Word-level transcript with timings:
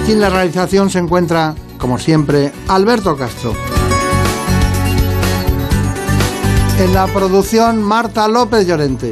Aquí 0.00 0.12
en 0.12 0.20
la 0.20 0.30
realización 0.30 0.88
se 0.90 0.98
encuentra, 1.00 1.54
como 1.76 1.98
siempre, 1.98 2.52
Alberto 2.68 3.16
Castro. 3.16 3.52
En 6.78 6.94
la 6.94 7.06
producción, 7.08 7.82
Marta 7.82 8.26
López 8.28 8.66
Llorente. 8.66 9.10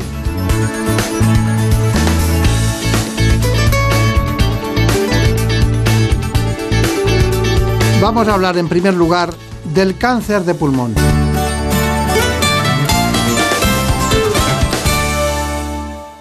Vamos 8.01 8.29
a 8.29 8.35
hablar 8.35 8.57
en 8.57 8.69
primer 8.69 8.95
lugar 8.95 9.35
del 9.75 9.99
cáncer 9.99 10.45
de 10.45 10.55
pulmón. 10.55 10.95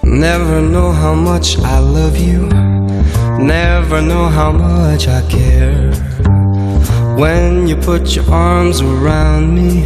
Never 0.01 0.61
know 0.61 0.91
how 0.91 1.13
much 1.13 1.57
I 1.59 1.79
love 1.79 2.17
you. 2.17 2.49
Never 3.39 4.01
know 4.01 4.29
how 4.29 4.51
much 4.51 5.07
I 5.07 5.21
care. 5.27 5.91
When 7.17 7.67
you 7.67 7.75
put 7.77 8.15
your 8.15 8.25
arms 8.31 8.81
around 8.81 9.53
me, 9.53 9.85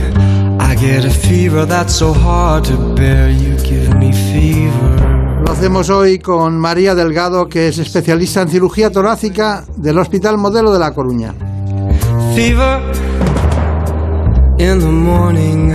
I 0.59 0.75
get 0.75 1.05
a 1.05 1.09
fever 1.09 1.65
that's 1.65 1.93
so 1.93 2.13
hard 2.13 2.65
to 2.65 2.77
bear. 2.95 3.29
You 3.29 3.57
give 3.63 3.95
me 3.97 4.11
fever. 4.11 5.43
Lo 5.45 5.51
hacemos 5.51 5.89
hoy 5.89 6.19
con 6.19 6.57
María 6.57 6.95
Delgado, 6.95 7.47
que 7.47 7.67
es 7.67 7.77
especialista 7.77 8.41
en 8.41 8.49
cirugía 8.49 8.91
torácica 8.91 9.65
del 9.75 9.97
Hospital 9.97 10.37
Modelo 10.37 10.71
de 10.71 10.79
La 10.79 10.93
Coruña. 10.93 11.33
Fever 12.35 12.81
in 14.59 14.79
the 14.79 14.85
morning. 14.85 15.73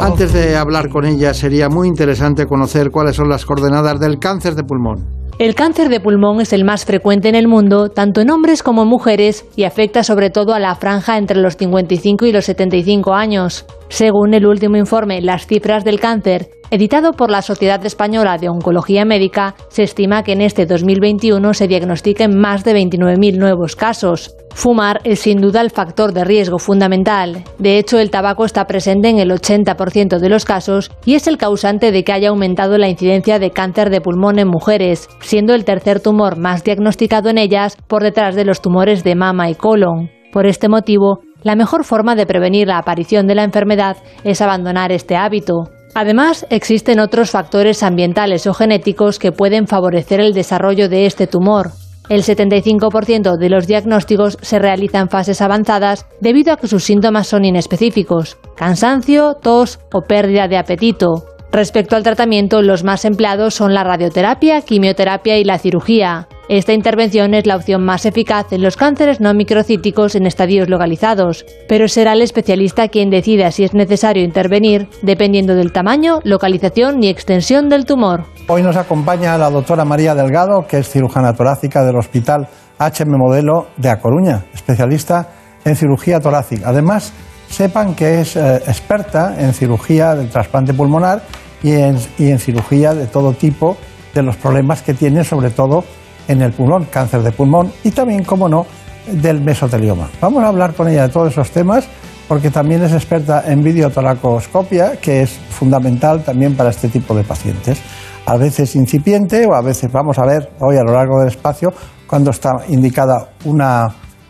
Antes 0.00 0.32
de 0.32 0.56
hablar 0.56 0.88
con 0.88 1.04
ella, 1.04 1.34
sería 1.34 1.68
muy 1.68 1.88
interesante 1.88 2.46
conocer 2.46 2.90
cuáles 2.90 3.16
son 3.16 3.28
las 3.28 3.44
coordenadas 3.44 3.98
del 3.98 4.18
cáncer 4.18 4.54
de 4.54 4.62
pulmón. 4.62 5.13
El 5.36 5.56
cáncer 5.56 5.88
de 5.88 5.98
pulmón 5.98 6.40
es 6.40 6.52
el 6.52 6.64
más 6.64 6.84
frecuente 6.84 7.28
en 7.28 7.34
el 7.34 7.48
mundo, 7.48 7.88
tanto 7.88 8.20
en 8.20 8.30
hombres 8.30 8.62
como 8.62 8.82
en 8.82 8.88
mujeres, 8.88 9.44
y 9.56 9.64
afecta 9.64 10.04
sobre 10.04 10.30
todo 10.30 10.54
a 10.54 10.60
la 10.60 10.76
franja 10.76 11.18
entre 11.18 11.38
los 11.38 11.56
55 11.56 12.26
y 12.26 12.32
los 12.32 12.44
75 12.44 13.14
años. 13.14 13.66
Según 13.88 14.34
el 14.34 14.46
último 14.46 14.76
informe 14.76 15.20
Las 15.20 15.46
cifras 15.46 15.84
del 15.84 16.00
cáncer, 16.00 16.50
editado 16.70 17.12
por 17.12 17.30
la 17.30 17.42
Sociedad 17.42 17.84
Española 17.86 18.38
de 18.38 18.48
Oncología 18.48 19.04
Médica, 19.04 19.54
se 19.68 19.84
estima 19.84 20.22
que 20.22 20.32
en 20.32 20.40
este 20.40 20.66
2021 20.66 21.54
se 21.54 21.68
diagnostiquen 21.68 22.38
más 22.38 22.64
de 22.64 22.74
29.000 22.74 23.38
nuevos 23.38 23.76
casos. 23.76 24.34
Fumar 24.54 25.00
es 25.04 25.20
sin 25.20 25.40
duda 25.40 25.60
el 25.60 25.70
factor 25.70 26.12
de 26.12 26.24
riesgo 26.24 26.58
fundamental. 26.58 27.42
De 27.58 27.78
hecho, 27.78 27.98
el 27.98 28.10
tabaco 28.10 28.44
está 28.44 28.66
presente 28.66 29.08
en 29.08 29.18
el 29.18 29.30
80% 29.30 30.18
de 30.18 30.28
los 30.28 30.44
casos 30.44 30.90
y 31.04 31.14
es 31.14 31.26
el 31.26 31.38
causante 31.38 31.90
de 31.90 32.04
que 32.04 32.12
haya 32.12 32.28
aumentado 32.28 32.78
la 32.78 32.88
incidencia 32.88 33.38
de 33.38 33.50
cáncer 33.50 33.90
de 33.90 34.00
pulmón 34.00 34.38
en 34.38 34.48
mujeres, 34.48 35.08
siendo 35.20 35.54
el 35.54 35.64
tercer 35.64 36.00
tumor 36.00 36.38
más 36.38 36.62
diagnosticado 36.64 37.30
en 37.30 37.38
ellas 37.38 37.76
por 37.88 38.02
detrás 38.02 38.36
de 38.36 38.44
los 38.44 38.62
tumores 38.62 39.02
de 39.04 39.16
mama 39.16 39.50
y 39.50 39.54
colon. 39.54 40.10
Por 40.32 40.46
este 40.46 40.68
motivo, 40.68 41.20
la 41.44 41.54
mejor 41.54 41.84
forma 41.84 42.16
de 42.16 42.26
prevenir 42.26 42.66
la 42.66 42.78
aparición 42.78 43.26
de 43.28 43.36
la 43.36 43.44
enfermedad 43.44 43.98
es 44.24 44.40
abandonar 44.40 44.90
este 44.90 45.14
hábito. 45.14 45.70
Además, 45.94 46.44
existen 46.50 46.98
otros 46.98 47.30
factores 47.30 47.84
ambientales 47.84 48.48
o 48.48 48.54
genéticos 48.54 49.20
que 49.20 49.30
pueden 49.30 49.68
favorecer 49.68 50.20
el 50.20 50.34
desarrollo 50.34 50.88
de 50.88 51.06
este 51.06 51.28
tumor. 51.28 51.70
El 52.08 52.22
75% 52.22 53.38
de 53.38 53.48
los 53.48 53.66
diagnósticos 53.66 54.36
se 54.42 54.58
realiza 54.58 54.98
en 54.98 55.08
fases 55.08 55.40
avanzadas 55.40 56.06
debido 56.20 56.52
a 56.52 56.56
que 56.56 56.66
sus 56.66 56.84
síntomas 56.84 57.28
son 57.28 57.44
inespecíficos, 57.44 58.36
cansancio, 58.56 59.34
tos 59.34 59.78
o 59.92 60.02
pérdida 60.02 60.48
de 60.48 60.58
apetito. 60.58 61.33
Respecto 61.54 61.94
al 61.94 62.02
tratamiento, 62.02 62.62
los 62.62 62.82
más 62.82 63.04
empleados 63.04 63.54
son 63.54 63.74
la 63.74 63.84
radioterapia, 63.84 64.62
quimioterapia 64.62 65.38
y 65.38 65.44
la 65.44 65.60
cirugía. 65.60 66.26
Esta 66.48 66.72
intervención 66.72 67.32
es 67.32 67.46
la 67.46 67.54
opción 67.54 67.84
más 67.84 68.06
eficaz 68.06 68.52
en 68.52 68.60
los 68.60 68.76
cánceres 68.76 69.20
no 69.20 69.32
microcíticos 69.34 70.16
en 70.16 70.26
estadios 70.26 70.68
localizados, 70.68 71.46
pero 71.68 71.86
será 71.86 72.14
el 72.14 72.22
especialista 72.22 72.88
quien 72.88 73.08
decida 73.08 73.52
si 73.52 73.62
es 73.62 73.72
necesario 73.72 74.24
intervenir, 74.24 74.88
dependiendo 75.02 75.54
del 75.54 75.70
tamaño, 75.70 76.18
localización 76.24 77.04
y 77.04 77.08
extensión 77.08 77.68
del 77.68 77.84
tumor. 77.84 78.24
Hoy 78.48 78.64
nos 78.64 78.76
acompaña 78.76 79.38
la 79.38 79.48
doctora 79.48 79.84
María 79.84 80.16
Delgado, 80.16 80.66
que 80.68 80.78
es 80.78 80.88
cirujana 80.88 81.34
torácica 81.34 81.84
del 81.84 81.94
Hospital 81.94 82.48
HM 82.80 83.16
Modelo 83.16 83.68
de 83.76 83.90
A 83.90 84.00
Coruña, 84.00 84.42
especialista 84.52 85.28
en 85.64 85.76
cirugía 85.76 86.18
torácica. 86.18 86.70
Además, 86.70 87.12
sepan 87.48 87.94
que 87.94 88.22
es 88.22 88.34
eh, 88.34 88.56
experta 88.66 89.36
en 89.38 89.54
cirugía 89.54 90.16
del 90.16 90.28
trasplante 90.30 90.74
pulmonar 90.74 91.22
y 91.64 91.72
en, 91.72 91.98
y 92.18 92.30
en 92.30 92.38
cirugía 92.38 92.94
de 92.94 93.06
todo 93.06 93.32
tipo 93.32 93.76
de 94.14 94.22
los 94.22 94.36
problemas 94.36 94.82
que 94.82 94.94
tiene, 94.94 95.24
sobre 95.24 95.50
todo 95.50 95.82
en 96.28 96.42
el 96.42 96.52
pulmón, 96.52 96.84
cáncer 96.84 97.22
de 97.22 97.32
pulmón 97.32 97.72
y 97.82 97.90
también, 97.90 98.22
como 98.22 98.48
no, 98.48 98.66
del 99.10 99.40
mesotelioma. 99.40 100.08
Vamos 100.20 100.44
a 100.44 100.48
hablar 100.48 100.74
con 100.74 100.88
ella 100.88 101.08
de 101.08 101.12
todos 101.12 101.32
esos 101.32 101.50
temas 101.50 101.88
porque 102.28 102.50
también 102.50 102.82
es 102.82 102.92
experta 102.92 103.44
en 103.46 103.62
videotoracoscopia, 103.62 104.98
que 105.00 105.22
es 105.22 105.30
fundamental 105.30 106.22
también 106.22 106.54
para 106.54 106.70
este 106.70 106.88
tipo 106.88 107.14
de 107.14 107.24
pacientes. 107.24 107.80
A 108.26 108.36
veces 108.36 108.76
incipiente 108.76 109.46
o 109.46 109.54
a 109.54 109.62
veces, 109.62 109.90
vamos 109.90 110.18
a 110.18 110.26
ver 110.26 110.50
hoy 110.60 110.76
a 110.76 110.82
lo 110.82 110.92
largo 110.92 111.18
del 111.20 111.28
espacio, 111.28 111.72
cuando 112.06 112.30
está 112.30 112.50
indicada 112.68 113.30
una 113.44 113.88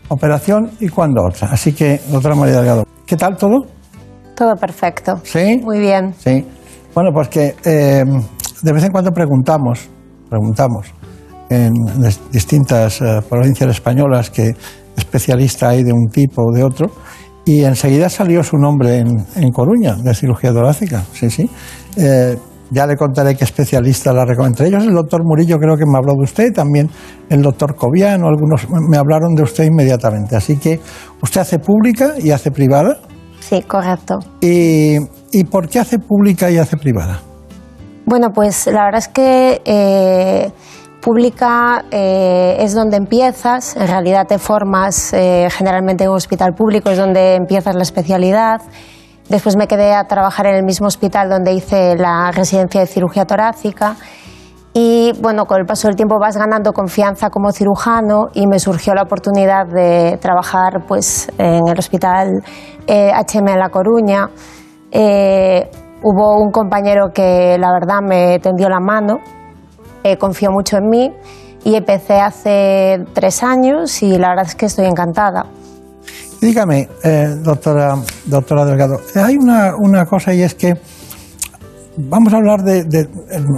operación 0.08 0.70
y 0.80 0.88
cuando 0.88 1.22
otra. 1.24 1.48
Así 1.50 1.72
que, 1.72 2.00
doctora 2.08 2.34
María 2.34 2.56
Delgado, 2.56 2.84
¿qué 3.06 3.16
tal 3.16 3.36
todo? 3.36 3.66
Todo 4.36 4.56
perfecto. 4.56 5.20
¿Sí? 5.22 5.60
Muy 5.62 5.78
bien. 5.78 6.12
Sí. 6.18 6.44
Bueno, 6.94 7.10
pues 7.12 7.28
que 7.28 7.56
eh, 7.64 8.04
de 8.62 8.72
vez 8.72 8.84
en 8.84 8.92
cuando 8.92 9.10
preguntamos, 9.10 9.88
preguntamos 10.30 10.86
en 11.50 11.72
distintas 12.30 13.00
eh, 13.00 13.20
provincias 13.28 13.70
españolas 13.70 14.30
que 14.30 14.54
especialista 14.96 15.70
hay 15.70 15.82
de 15.82 15.92
un 15.92 16.08
tipo 16.08 16.42
o 16.42 16.52
de 16.54 16.62
otro, 16.62 16.86
y 17.44 17.64
enseguida 17.64 18.08
salió 18.08 18.42
su 18.42 18.56
nombre 18.56 18.98
en, 18.98 19.08
en 19.36 19.50
Coruña, 19.50 19.96
de 19.96 20.14
cirugía 20.14 20.52
torácica. 20.52 21.02
Sí, 21.12 21.28
sí. 21.30 21.50
Eh, 21.96 22.38
ya 22.70 22.86
le 22.86 22.96
contaré 22.96 23.36
qué 23.36 23.44
especialista 23.44 24.12
la 24.12 24.24
recomiendo. 24.24 24.62
Entre 24.62 24.68
ellos 24.68 24.84
el 24.84 24.94
doctor 24.94 25.22
Murillo 25.24 25.58
creo 25.58 25.76
que 25.76 25.84
me 25.84 25.98
habló 25.98 26.14
de 26.14 26.24
usted, 26.24 26.52
también 26.52 26.88
el 27.28 27.42
doctor 27.42 27.74
Cobiano, 27.74 28.28
algunos 28.28 28.66
me 28.88 28.96
hablaron 28.96 29.34
de 29.34 29.42
usted 29.42 29.64
inmediatamente. 29.64 30.36
Así 30.36 30.56
que 30.56 30.80
usted 31.20 31.40
hace 31.40 31.58
pública 31.58 32.14
y 32.18 32.30
hace 32.30 32.50
privada. 32.50 32.98
Sí, 33.40 33.62
correcto. 33.62 34.20
¿Y, 34.40 34.96
y 35.34 35.44
por 35.44 35.68
qué 35.68 35.80
hace 35.80 35.98
pública 35.98 36.50
y 36.50 36.58
hace 36.58 36.76
privada? 36.76 37.20
Bueno, 38.06 38.28
pues 38.34 38.66
la 38.66 38.84
verdad 38.84 38.98
es 38.98 39.08
que 39.08 39.62
eh, 39.64 40.52
pública 41.00 41.84
eh, 41.90 42.56
es 42.60 42.74
donde 42.74 42.96
empiezas, 42.96 43.76
en 43.76 43.88
realidad 43.88 44.26
te 44.26 44.38
formas 44.38 45.12
eh, 45.12 45.48
generalmente 45.50 46.04
en 46.04 46.10
un 46.10 46.16
hospital 46.16 46.54
público, 46.54 46.90
es 46.90 46.98
donde 46.98 47.34
empiezas 47.34 47.74
la 47.74 47.82
especialidad. 47.82 48.62
Después 49.28 49.56
me 49.56 49.66
quedé 49.66 49.94
a 49.94 50.04
trabajar 50.04 50.46
en 50.46 50.56
el 50.56 50.64
mismo 50.64 50.86
hospital 50.86 51.28
donde 51.30 51.52
hice 51.52 51.96
la 51.96 52.30
residencia 52.30 52.80
de 52.80 52.86
cirugía 52.86 53.24
torácica. 53.24 53.96
Y 54.76 55.12
bueno, 55.22 55.46
con 55.46 55.60
el 55.60 55.66
paso 55.66 55.86
del 55.86 55.96
tiempo 55.96 56.18
vas 56.18 56.36
ganando 56.36 56.72
confianza 56.72 57.30
como 57.30 57.52
cirujano 57.52 58.26
y 58.34 58.46
me 58.46 58.58
surgió 58.58 58.92
la 58.92 59.02
oportunidad 59.02 59.66
de 59.66 60.18
trabajar 60.20 60.84
pues, 60.86 61.30
en 61.38 61.68
el 61.68 61.78
hospital 61.78 62.42
eh, 62.86 63.12
HM 63.12 63.48
en 63.48 63.58
La 63.58 63.68
Coruña. 63.68 64.28
Eh, 64.96 65.68
hubo 66.04 66.40
un 66.40 66.52
compañero 66.52 67.08
que 67.12 67.56
la 67.58 67.72
verdad 67.72 67.98
me 68.00 68.38
tendió 68.38 68.68
la 68.68 68.78
mano, 68.78 69.18
eh, 70.04 70.16
confió 70.16 70.50
mucho 70.52 70.76
en 70.76 70.88
mí 70.88 71.10
y 71.64 71.74
empecé 71.74 72.20
hace 72.20 72.98
tres 73.12 73.42
años 73.42 74.00
y 74.04 74.16
la 74.18 74.28
verdad 74.28 74.44
es 74.46 74.54
que 74.54 74.66
estoy 74.66 74.84
encantada. 74.86 75.46
Dígame, 76.40 76.88
eh, 77.02 77.26
doctora, 77.42 77.96
doctora 78.26 78.64
Delgado, 78.66 78.96
hay 79.16 79.36
una, 79.36 79.72
una 79.76 80.04
cosa 80.04 80.32
y 80.32 80.42
es 80.42 80.54
que 80.54 80.74
vamos 81.96 82.32
a 82.34 82.36
hablar 82.36 82.60
de, 82.62 82.84
de- 82.84 83.08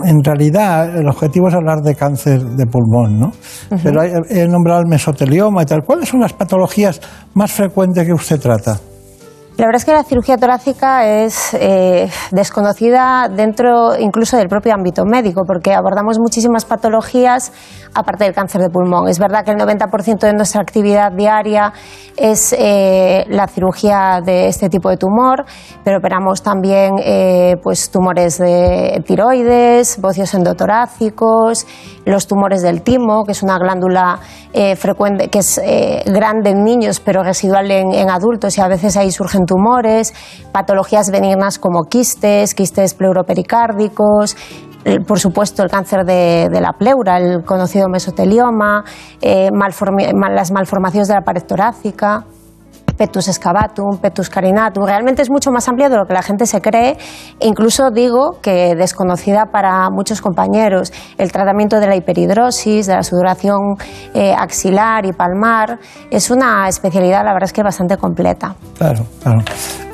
en 0.05 0.23
realidad, 0.25 0.97
el 0.97 1.09
objetivo 1.09 1.49
es 1.49 1.55
hablar 1.55 1.81
de 1.83 1.95
cáncer 1.97 2.41
de 2.41 2.65
pulmón, 2.67 3.19
¿no? 3.19 3.33
Pero 3.83 4.01
hay- 4.01 4.13
he 4.31 4.47
nombrado 4.47 4.81
el 4.81 4.87
mesotelioma 4.89 5.63
y 5.63 5.67
tal. 5.67 5.83
¿Cuáles 5.85 6.09
son 6.09 6.21
las 6.21 6.33
patologías 6.33 7.01
más 7.35 7.51
frecuentes 7.53 8.07
que 8.07 8.13
usted 8.15 8.39
trata? 8.41 8.79
La 9.59 9.65
verdad 9.65 9.77
es 9.77 9.85
que 9.87 9.93
la 9.93 10.05
cirugía 10.05 10.37
torácica 10.37 11.07
es 11.07 11.55
eh, 11.55 12.11
desconocida 12.31 13.27
dentro 13.35 13.99
incluso 13.99 14.37
del 14.37 14.49
propio 14.49 14.75
ámbito 14.75 15.07
médico, 15.07 15.45
porque 15.47 15.73
abordamos 15.73 16.19
muchísimas 16.19 16.67
patologías 16.67 17.53
aparte 17.95 18.25
del 18.25 18.35
cáncer 18.35 18.61
de 18.61 18.69
pulmón. 18.69 19.09
Es 19.09 19.19
verdad 19.19 19.47
que 19.47 19.53
el 19.53 19.57
90% 19.57 20.19
de 20.19 20.35
nuestra 20.35 20.61
actividad 20.61 21.11
diaria 21.11 21.73
es 22.19 22.55
eh, 22.59 23.25
la 23.31 23.47
cirugía 23.47 24.21
de 24.23 24.49
este 24.49 24.69
tipo 24.69 24.91
de 24.91 24.99
tumor, 24.99 25.47
pero 25.83 26.01
operamos 26.01 26.43
también 26.43 26.97
eh, 27.03 27.57
pues, 27.63 27.91
tumores 27.91 28.37
de 28.37 29.03
tiroides, 29.07 29.99
bocios 30.03 30.35
endotorácicos, 30.35 31.67
los 32.05 32.27
tumores 32.27 32.61
del 32.61 32.83
timo, 32.83 33.25
que 33.25 33.33
es 33.33 33.43
una 33.43 33.57
glándula 33.57 34.21
frecuente, 34.77 35.29
que 35.29 35.41
es 35.41 35.61
grande 36.07 36.51
en 36.51 36.65
niños 36.65 36.99
pero 37.01 37.23
residual 37.23 37.71
en 37.71 38.09
adultos 38.09 38.57
y 38.57 38.63
a 38.63 38.69
veces 38.69 38.97
ahí 38.97 39.11
surgen 39.11 39.46
tumores, 39.47 40.13
patologías 40.53 41.11
benignas 41.11 41.59
como 41.59 41.85
quistes, 41.85 42.55
quistes 42.55 42.95
pleuropericárdicos, 42.95 44.37
por 45.07 45.19
supuesto 45.19 45.63
el 45.63 45.71
cáncer 45.71 46.05
de, 46.05 46.49
la 46.61 46.73
pleura, 46.73 47.19
el 47.19 47.45
conocido 47.45 47.89
mesotelioma, 47.89 48.85
eh, 49.21 49.51
las 50.31 50.53
malformaciones 50.53 51.09
de 51.09 51.15
la 51.15 51.23
pared 51.23 51.43
torácica 51.43 52.25
petus 52.97 53.29
excavatum, 53.29 53.99
petus 53.99 54.29
carinatum. 54.31 54.85
Realmente 54.85 55.23
es 55.23 55.31
mucho 55.31 55.51
más 55.51 55.69
amplia 55.69 55.89
de 55.89 55.97
lo 55.97 56.07
que 56.07 56.15
la 56.15 56.23
gente 56.23 56.47
se 56.47 56.61
cree 56.61 56.97
incluso 57.41 57.91
digo 57.91 58.39
que 58.43 58.75
desconocida 58.75 59.47
para 59.53 59.89
muchos 59.91 60.21
compañeros. 60.21 60.93
El 61.19 61.33
tratamiento 61.33 61.81
de 61.81 61.87
la 61.87 61.97
hiperhidrosis, 61.97 62.87
de 62.87 62.95
la 62.95 63.03
sudoración 63.03 63.77
eh, 64.15 64.35
axilar 64.37 65.07
y 65.07 65.13
palmar, 65.13 65.79
es 66.11 66.31
una 66.31 66.69
especialidad, 66.69 67.25
la 67.25 67.33
verdad 67.33 67.45
es 67.45 67.53
que 67.53 67.63
bastante 67.63 67.97
completa. 67.97 68.55
Claro, 68.79 69.05
claro. 69.23 69.41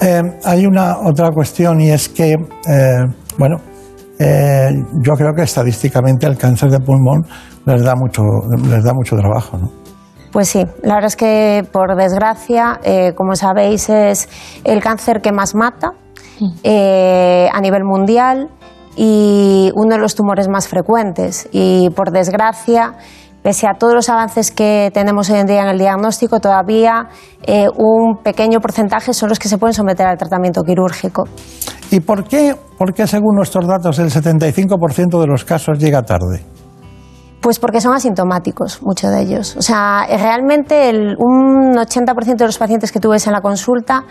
Eh, 0.00 0.22
hay 0.44 0.66
una 0.66 0.98
otra 0.98 1.30
cuestión 1.30 1.80
y 1.80 1.90
es 1.90 2.08
que, 2.08 2.32
eh, 2.32 3.04
bueno, 3.38 3.56
yo 5.02 5.14
creo 5.14 5.32
que 5.34 5.42
estadísticamente 5.42 6.26
el 6.26 6.38
cáncer 6.38 6.70
de 6.70 6.78
pulmón 6.78 7.26
les 7.66 7.82
da 7.82 7.96
mucho, 7.96 8.22
les 8.70 8.84
da 8.84 8.92
mucho 8.94 9.16
trabajo, 9.16 9.58
¿no? 9.58 9.81
Pues 10.32 10.48
sí, 10.48 10.64
la 10.82 10.94
verdad 10.94 11.08
es 11.08 11.16
que 11.16 11.62
por 11.72 11.94
desgracia, 11.94 12.80
eh, 12.82 13.12
como 13.14 13.36
sabéis, 13.36 13.90
es 13.90 14.28
el 14.64 14.82
cáncer 14.82 15.20
que 15.20 15.30
más 15.30 15.54
mata 15.54 15.92
eh, 16.64 17.48
a 17.52 17.60
nivel 17.60 17.84
mundial 17.84 18.48
y 18.96 19.70
uno 19.74 19.94
de 19.94 20.00
los 20.00 20.14
tumores 20.14 20.48
más 20.48 20.68
frecuentes. 20.68 21.48
Y 21.52 21.90
por 21.90 22.12
desgracia, 22.12 22.94
pese 23.42 23.66
a 23.66 23.74
todos 23.78 23.92
los 23.94 24.08
avances 24.08 24.50
que 24.50 24.90
tenemos 24.94 25.28
hoy 25.28 25.40
en 25.40 25.46
día 25.46 25.62
en 25.62 25.68
el 25.68 25.78
diagnóstico, 25.78 26.40
todavía 26.40 27.08
eh, 27.42 27.66
un 27.76 28.16
pequeño 28.22 28.60
porcentaje 28.60 29.12
son 29.12 29.28
los 29.28 29.38
que 29.38 29.48
se 29.48 29.58
pueden 29.58 29.74
someter 29.74 30.06
al 30.06 30.16
tratamiento 30.16 30.62
quirúrgico. 30.62 31.24
¿Y 31.90 32.00
por 32.00 32.24
qué, 32.24 32.56
por 32.78 32.94
qué 32.94 33.06
según 33.06 33.36
nuestros 33.36 33.66
datos, 33.66 33.98
el 33.98 34.10
75% 34.10 35.20
de 35.20 35.26
los 35.26 35.44
casos 35.44 35.78
llega 35.78 36.02
tarde? 36.02 36.42
Pues 37.42 37.58
porque 37.58 37.80
son 37.80 37.92
asintomáticos, 37.92 38.80
muchos 38.82 39.10
de 39.10 39.20
ellos. 39.20 39.56
O 39.56 39.62
sea, 39.62 40.06
realmente 40.08 40.90
un 41.18 41.74
80% 41.74 42.36
de 42.36 42.46
los 42.46 42.56
pacientes 42.56 42.92
que 42.92 43.00
tú 43.00 43.10
ves 43.10 43.26
en 43.26 43.32
la 43.32 43.40
consulta 43.40 44.04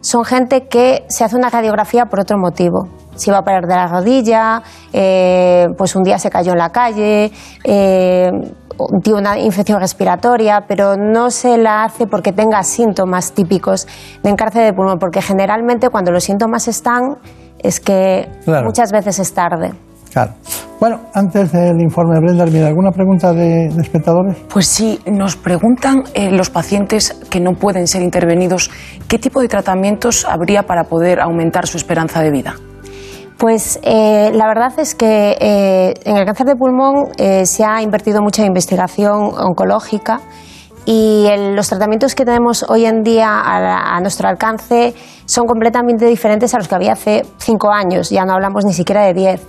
son 0.00 0.24
gente 0.24 0.66
que 0.66 1.04
se 1.08 1.22
hace 1.22 1.36
una 1.36 1.48
radiografía 1.48 2.06
por 2.06 2.18
otro 2.18 2.36
motivo. 2.38 2.88
Si 3.14 3.30
va 3.30 3.38
a 3.38 3.42
perder 3.44 3.76
la 3.76 3.86
rodilla, 3.86 4.62
eh, 4.92 5.68
pues 5.78 5.94
un 5.94 6.02
día 6.02 6.18
se 6.18 6.28
cayó 6.28 6.52
en 6.52 6.58
la 6.58 6.70
calle, 6.70 7.30
eh, 7.62 8.30
tiene 9.04 9.20
una 9.20 9.38
infección 9.38 9.78
respiratoria, 9.78 10.64
pero 10.66 10.96
no 10.96 11.30
se 11.30 11.58
la 11.58 11.84
hace 11.84 12.08
porque 12.08 12.32
tenga 12.32 12.64
síntomas 12.64 13.32
típicos 13.32 13.86
de 14.24 14.30
encárcel 14.30 14.64
de 14.64 14.72
pulmón, 14.72 14.98
porque 14.98 15.22
generalmente 15.22 15.88
cuando 15.88 16.10
los 16.10 16.24
síntomas 16.24 16.66
están 16.66 17.18
es 17.58 17.78
que 17.78 18.28
muchas 18.64 18.90
veces 18.90 19.20
es 19.20 19.32
tarde. 19.32 19.72
Claro. 20.12 20.32
Bueno, 20.78 21.00
antes 21.14 21.52
del 21.52 21.80
informe 21.80 22.16
de 22.16 22.20
Brenda, 22.20 22.66
¿alguna 22.66 22.90
pregunta 22.90 23.32
de, 23.32 23.66
espectadores? 23.66 24.36
Pues 24.52 24.66
sí, 24.66 24.98
nos 25.06 25.36
preguntan 25.36 26.02
eh, 26.12 26.30
los 26.32 26.50
pacientes 26.50 27.12
que 27.30 27.38
no 27.38 27.52
pueden 27.52 27.86
ser 27.86 28.02
intervenidos, 28.02 28.68
¿qué 29.06 29.18
tipo 29.18 29.40
de 29.40 29.48
tratamientos 29.48 30.26
habría 30.26 30.64
para 30.64 30.84
poder 30.84 31.20
aumentar 31.20 31.68
su 31.68 31.76
esperanza 31.76 32.20
de 32.20 32.32
vida? 32.32 32.54
Pues 33.38 33.78
eh, 33.82 34.32
la 34.34 34.48
verdad 34.48 34.72
es 34.78 34.94
que 34.94 35.36
eh, 35.40 35.94
en 36.04 36.16
el 36.16 36.24
cáncer 36.24 36.46
de 36.46 36.56
pulmón 36.56 37.06
se 37.44 37.64
ha 37.64 37.80
invertido 37.80 38.20
mucha 38.20 38.44
investigación 38.44 39.32
oncológica 39.38 40.20
y 40.84 41.28
los 41.54 41.68
tratamientos 41.68 42.16
que 42.16 42.24
tenemos 42.24 42.64
hoy 42.68 42.86
en 42.86 43.02
día 43.02 43.28
a, 43.28 43.96
a, 43.96 44.00
nuestro 44.00 44.28
alcance 44.28 44.94
son 45.26 45.46
completamente 45.46 46.06
diferentes 46.06 46.52
a 46.54 46.58
los 46.58 46.66
que 46.66 46.74
había 46.74 46.94
hace 46.94 47.22
cinco 47.38 47.70
años, 47.70 48.10
ya 48.10 48.24
no 48.24 48.32
hablamos 48.32 48.64
ni 48.64 48.72
siquiera 48.72 49.02
de 49.04 49.14
diez 49.14 49.46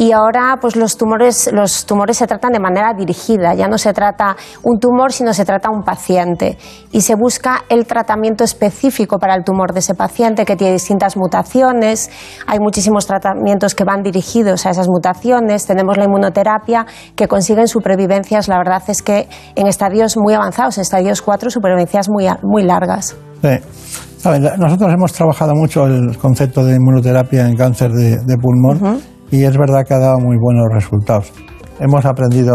y 0.00 0.12
ahora 0.12 0.56
pues 0.58 0.76
los 0.76 0.96
tumores, 0.96 1.50
los 1.52 1.84
tumores 1.84 2.16
se 2.16 2.26
tratan 2.26 2.52
de 2.52 2.58
manera 2.58 2.94
dirigida, 2.96 3.52
ya 3.52 3.68
no 3.68 3.76
se 3.76 3.92
trata 3.92 4.34
un 4.62 4.80
tumor, 4.80 5.12
sino 5.12 5.34
se 5.34 5.44
trata 5.44 5.68
un 5.68 5.82
paciente. 5.82 6.56
Y 6.90 7.02
se 7.02 7.16
busca 7.16 7.64
el 7.68 7.84
tratamiento 7.84 8.42
específico 8.42 9.18
para 9.18 9.34
el 9.34 9.44
tumor 9.44 9.74
de 9.74 9.80
ese 9.80 9.94
paciente 9.94 10.46
que 10.46 10.56
tiene 10.56 10.72
distintas 10.72 11.18
mutaciones, 11.18 12.10
hay 12.46 12.60
muchísimos 12.60 13.06
tratamientos 13.06 13.74
que 13.74 13.84
van 13.84 14.02
dirigidos 14.02 14.64
a 14.64 14.70
esas 14.70 14.88
mutaciones, 14.88 15.66
tenemos 15.66 15.98
la 15.98 16.04
inmunoterapia 16.04 16.86
que 17.14 17.28
consiguen 17.28 17.68
supervivencias, 17.68 18.48
la 18.48 18.56
verdad 18.56 18.82
es 18.88 19.02
que 19.02 19.28
en 19.54 19.66
estadios 19.66 20.16
muy 20.16 20.32
avanzados, 20.32 20.78
en 20.78 20.82
estadios 20.82 21.20
4, 21.20 21.50
supervivencias 21.50 22.08
muy, 22.08 22.26
muy 22.42 22.62
largas. 22.62 23.16
nosotros 23.42 24.94
hemos 24.94 25.12
trabajado 25.12 25.54
mucho 25.54 25.84
el 25.84 26.16
concepto 26.16 26.64
de 26.64 26.76
inmunoterapia 26.76 27.46
en 27.46 27.54
cáncer 27.54 27.90
de, 27.90 28.36
pulmón 28.38 29.02
y 29.30 29.44
es 29.44 29.56
verdad 29.56 29.84
que 29.86 29.94
ha 29.94 29.98
dado 29.98 30.18
muy 30.18 30.36
buenos 30.40 30.66
resultados. 30.72 31.32
Hemos 31.78 32.04
aprendido, 32.04 32.54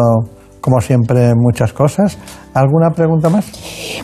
como 0.62 0.80
siempre, 0.82 1.34
muchas 1.36 1.74
cosas. 1.74 2.18
¿Alguna 2.54 2.92
pregunta 2.92 3.30
más? 3.30 3.52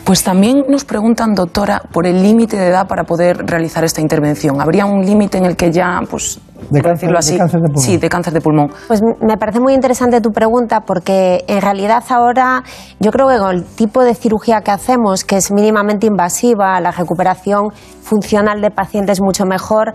Pues 0.04 0.22
también 0.22 0.64
nos 0.68 0.84
preguntan, 0.84 1.34
doctora, 1.34 1.80
por 1.92 2.06
el 2.06 2.22
límite 2.22 2.56
de 2.56 2.68
edad 2.68 2.86
para 2.86 3.04
poder 3.04 3.38
realizar 3.46 3.82
esta 3.84 4.00
intervención. 4.00 4.60
¿Habría 4.60 4.84
un 4.84 5.04
límite 5.04 5.38
en 5.38 5.46
el 5.46 5.56
que 5.56 5.70
ya, 5.70 6.00
pues, 6.10 6.40
de 6.70 6.82
cáncer, 6.82 7.16
así, 7.16 7.32
de 7.32 7.38
cáncer 7.38 7.60
de 7.60 7.68
pulmón? 7.68 7.82
Sí, 7.82 7.96
de 7.96 8.08
cáncer 8.08 8.32
de 8.32 8.40
pulmón. 8.40 8.70
Pues 8.88 9.00
me 9.20 9.36
parece 9.36 9.60
muy 9.60 9.74
interesante 9.74 10.20
tu 10.20 10.30
pregunta 10.30 10.80
porque 10.80 11.44
en 11.48 11.60
realidad 11.60 12.02
ahora 12.10 12.62
yo 13.00 13.10
creo 13.10 13.28
que 13.28 13.38
con 13.38 13.56
el 13.56 13.64
tipo 13.64 14.02
de 14.04 14.14
cirugía 14.14 14.60
que 14.60 14.70
hacemos, 14.70 15.24
que 15.24 15.36
es 15.36 15.50
mínimamente 15.50 16.06
invasiva, 16.06 16.80
la 16.80 16.90
recuperación 16.90 17.70
funcional 18.02 18.60
de 18.60 18.70
pacientes 18.70 19.20
mucho 19.20 19.46
mejor, 19.46 19.92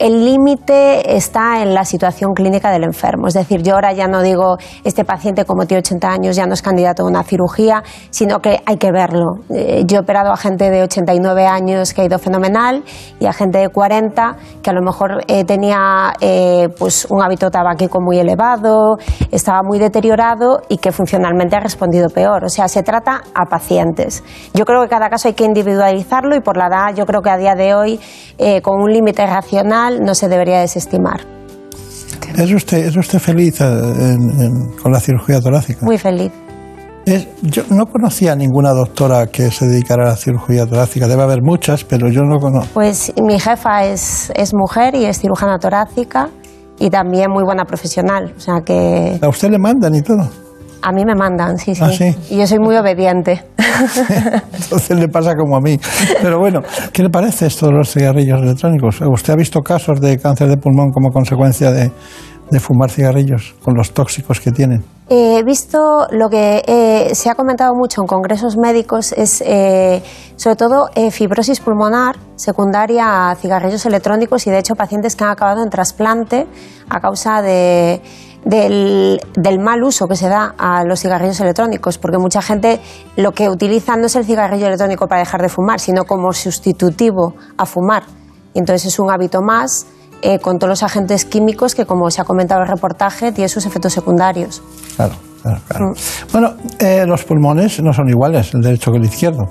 el 0.00 0.24
límite 0.24 1.14
está 1.14 1.62
en 1.62 1.74
la 1.74 1.84
situación 1.84 2.32
clínica 2.32 2.70
del 2.70 2.84
enfermo. 2.84 3.28
Es 3.28 3.34
decir, 3.34 3.62
yo 3.62 3.74
ahora 3.74 3.92
ya 3.92 4.08
no 4.08 4.22
digo 4.22 4.56
este 4.82 5.04
paciente 5.04 5.44
como 5.44 5.66
tiene 5.66 5.80
80 5.80 6.08
años 6.08 6.36
ya 6.36 6.46
no 6.46 6.54
es 6.54 6.62
candidato 6.62 7.02
a 7.02 7.06
una 7.06 7.22
cirugía, 7.22 7.82
sino 8.08 8.38
que 8.38 8.62
hay 8.64 8.78
que 8.78 8.90
verlo. 8.92 9.40
Eh, 9.50 9.82
yo 9.86 9.98
he 9.98 10.00
operado 10.00 10.32
a 10.32 10.38
gente 10.38 10.70
de 10.70 10.82
89 10.82 11.46
años 11.46 11.92
que 11.92 12.00
ha 12.00 12.04
ido 12.06 12.18
fenomenal 12.18 12.82
y 13.20 13.26
a 13.26 13.34
gente 13.34 13.58
de 13.58 13.68
40 13.68 14.36
que 14.62 14.70
a 14.70 14.72
lo 14.72 14.80
mejor 14.80 15.22
eh, 15.28 15.44
tenía 15.44 16.14
eh, 16.20 16.68
pues 16.78 17.06
un 17.10 17.22
hábito 17.22 17.50
tabáquico 17.50 18.00
muy 18.00 18.18
elevado, 18.18 18.96
estaba 19.30 19.60
muy 19.62 19.78
deteriorado 19.78 20.62
y 20.70 20.78
que 20.78 20.92
funcionalmente 20.92 21.56
ha 21.56 21.60
respondido 21.60 22.08
peor. 22.08 22.44
O 22.44 22.48
sea, 22.48 22.68
se 22.68 22.82
trata 22.82 23.20
a 23.34 23.44
pacientes. 23.50 24.24
Yo 24.54 24.64
creo 24.64 24.82
que 24.82 24.88
cada 24.88 25.10
caso 25.10 25.28
hay 25.28 25.34
que 25.34 25.44
individualizarlo 25.44 26.34
y 26.36 26.40
por 26.40 26.56
la 26.56 26.68
edad 26.68 26.94
yo 26.94 27.04
creo 27.04 27.20
que 27.20 27.28
a 27.28 27.36
día 27.36 27.54
de 27.54 27.74
hoy 27.74 28.00
con 28.62 28.80
un 28.80 28.90
límite 28.90 29.26
racional 29.26 29.89
no 29.98 30.14
se 30.14 30.28
debería 30.28 30.60
desestimar. 30.60 31.20
¿Es 32.36 32.52
usted, 32.52 32.78
es 32.86 32.96
usted 32.96 33.18
feliz 33.18 33.60
eh, 33.60 34.16
con 34.82 34.92
la 34.92 35.00
cirugía 35.00 35.40
torácica? 35.40 35.84
Muy 35.84 35.98
feliz. 35.98 36.30
yo 37.42 37.64
no 37.70 37.86
conocía 37.86 38.32
a 38.32 38.36
ninguna 38.36 38.70
doctora 38.70 39.26
que 39.26 39.50
se 39.50 39.66
dedicara 39.66 40.04
a 40.04 40.10
la 40.10 40.16
cirugía 40.16 40.66
torácica. 40.66 41.08
Debe 41.08 41.22
haber 41.22 41.42
muchas, 41.42 41.84
pero 41.84 42.08
yo 42.08 42.22
no 42.22 42.38
conozco. 42.38 42.70
Pues 42.72 43.12
mi 43.20 43.38
jefa 43.40 43.84
es, 43.84 44.32
es 44.36 44.54
mujer 44.54 44.94
y 44.94 45.06
es 45.06 45.18
cirujana 45.18 45.58
torácica 45.58 46.28
y 46.78 46.88
también 46.88 47.30
muy 47.30 47.42
buena 47.44 47.64
profesional. 47.64 48.32
O 48.36 48.40
sea 48.40 48.60
que... 48.64 49.18
¿A 49.20 49.28
usted 49.28 49.50
le 49.50 49.58
mandan 49.58 49.94
y 49.94 50.02
todo? 50.02 50.28
A 50.82 50.92
mí 50.92 51.04
me 51.04 51.14
mandan, 51.14 51.58
sí, 51.58 51.72
¿Ah, 51.80 51.90
sí. 51.90 52.14
Y 52.30 52.38
yo 52.38 52.46
soy 52.46 52.58
muy 52.58 52.76
obediente. 52.76 53.44
Entonces 54.52 54.98
le 54.98 55.08
pasa 55.08 55.34
como 55.34 55.56
a 55.56 55.60
mí. 55.60 55.78
Pero 56.22 56.38
bueno, 56.38 56.60
¿qué 56.92 57.02
le 57.02 57.10
parece 57.10 57.46
esto 57.46 57.66
de 57.66 57.72
los 57.72 57.90
cigarrillos 57.92 58.40
electrónicos? 58.40 59.00
¿Usted 59.00 59.32
ha 59.34 59.36
visto 59.36 59.60
casos 59.60 60.00
de 60.00 60.18
cáncer 60.18 60.48
de 60.48 60.56
pulmón 60.56 60.90
como 60.90 61.10
consecuencia 61.10 61.70
de, 61.70 61.90
fumar 62.60 62.90
cigarrillos 62.90 63.54
con 63.62 63.74
los 63.74 63.92
tóxicos 63.92 64.40
que 64.40 64.50
tienen? 64.50 64.82
He 65.08 65.42
visto 65.44 66.06
lo 66.10 66.28
que 66.28 66.62
eh, 66.66 67.14
se 67.14 67.30
ha 67.30 67.34
comentado 67.34 67.74
mucho 67.74 68.00
en 68.00 68.06
congresos 68.06 68.56
médicos 68.56 69.12
es 69.12 69.42
eh, 69.44 70.02
sobre 70.36 70.56
todo 70.56 70.88
eh, 70.94 71.10
fibrosis 71.10 71.60
pulmonar 71.60 72.16
secundaria 72.36 73.30
a 73.30 73.34
cigarrillos 73.34 73.84
electrónicos 73.86 74.46
y 74.46 74.50
de 74.50 74.58
hecho 74.58 74.74
pacientes 74.74 75.16
que 75.16 75.24
han 75.24 75.30
acabado 75.30 75.62
en 75.62 75.70
trasplante 75.70 76.46
a 76.88 77.00
causa 77.00 77.42
de 77.42 78.00
del, 78.44 79.20
del, 79.34 79.58
mal 79.58 79.82
uso 79.82 80.06
que 80.06 80.16
se 80.16 80.28
da 80.28 80.54
a 80.58 80.84
los 80.84 81.00
cigarrillos 81.00 81.40
electrónicos, 81.40 81.98
porque 81.98 82.18
mucha 82.18 82.40
gente 82.40 82.80
lo 83.16 83.32
que 83.32 83.48
utiliza 83.48 83.96
no 83.96 84.06
es 84.06 84.16
el 84.16 84.24
cigarrillo 84.24 84.66
electrónico 84.66 85.06
para 85.06 85.20
dejar 85.20 85.42
de 85.42 85.48
fumar, 85.48 85.80
sino 85.80 86.04
como 86.04 86.32
sustitutivo 86.32 87.34
a 87.56 87.66
fumar. 87.66 88.04
Entonces 88.54 88.92
es 88.92 88.98
un 88.98 89.10
hábito 89.10 89.42
más 89.42 89.86
eh, 90.22 90.38
con 90.38 90.58
todos 90.58 90.70
los 90.70 90.82
agentes 90.82 91.24
químicos 91.24 91.74
que, 91.74 91.86
como 91.86 92.10
se 92.10 92.20
ha 92.20 92.24
comentado 92.24 92.60
en 92.60 92.66
el 92.68 92.74
reportaje, 92.74 93.32
tiene 93.32 93.48
sus 93.48 93.64
efectos 93.66 93.92
secundarios. 93.92 94.62
Claro, 94.96 95.14
claro, 95.42 95.60
claro. 95.66 95.86
Mm. 95.86 96.32
Bueno, 96.32 96.54
eh, 96.78 97.04
los 97.06 97.24
pulmones 97.24 97.82
no 97.82 97.92
son 97.92 98.08
iguales, 98.08 98.52
el 98.54 98.60
derecho 98.60 98.90
que 98.90 98.98
el 98.98 99.04
izquierdo. 99.04 99.44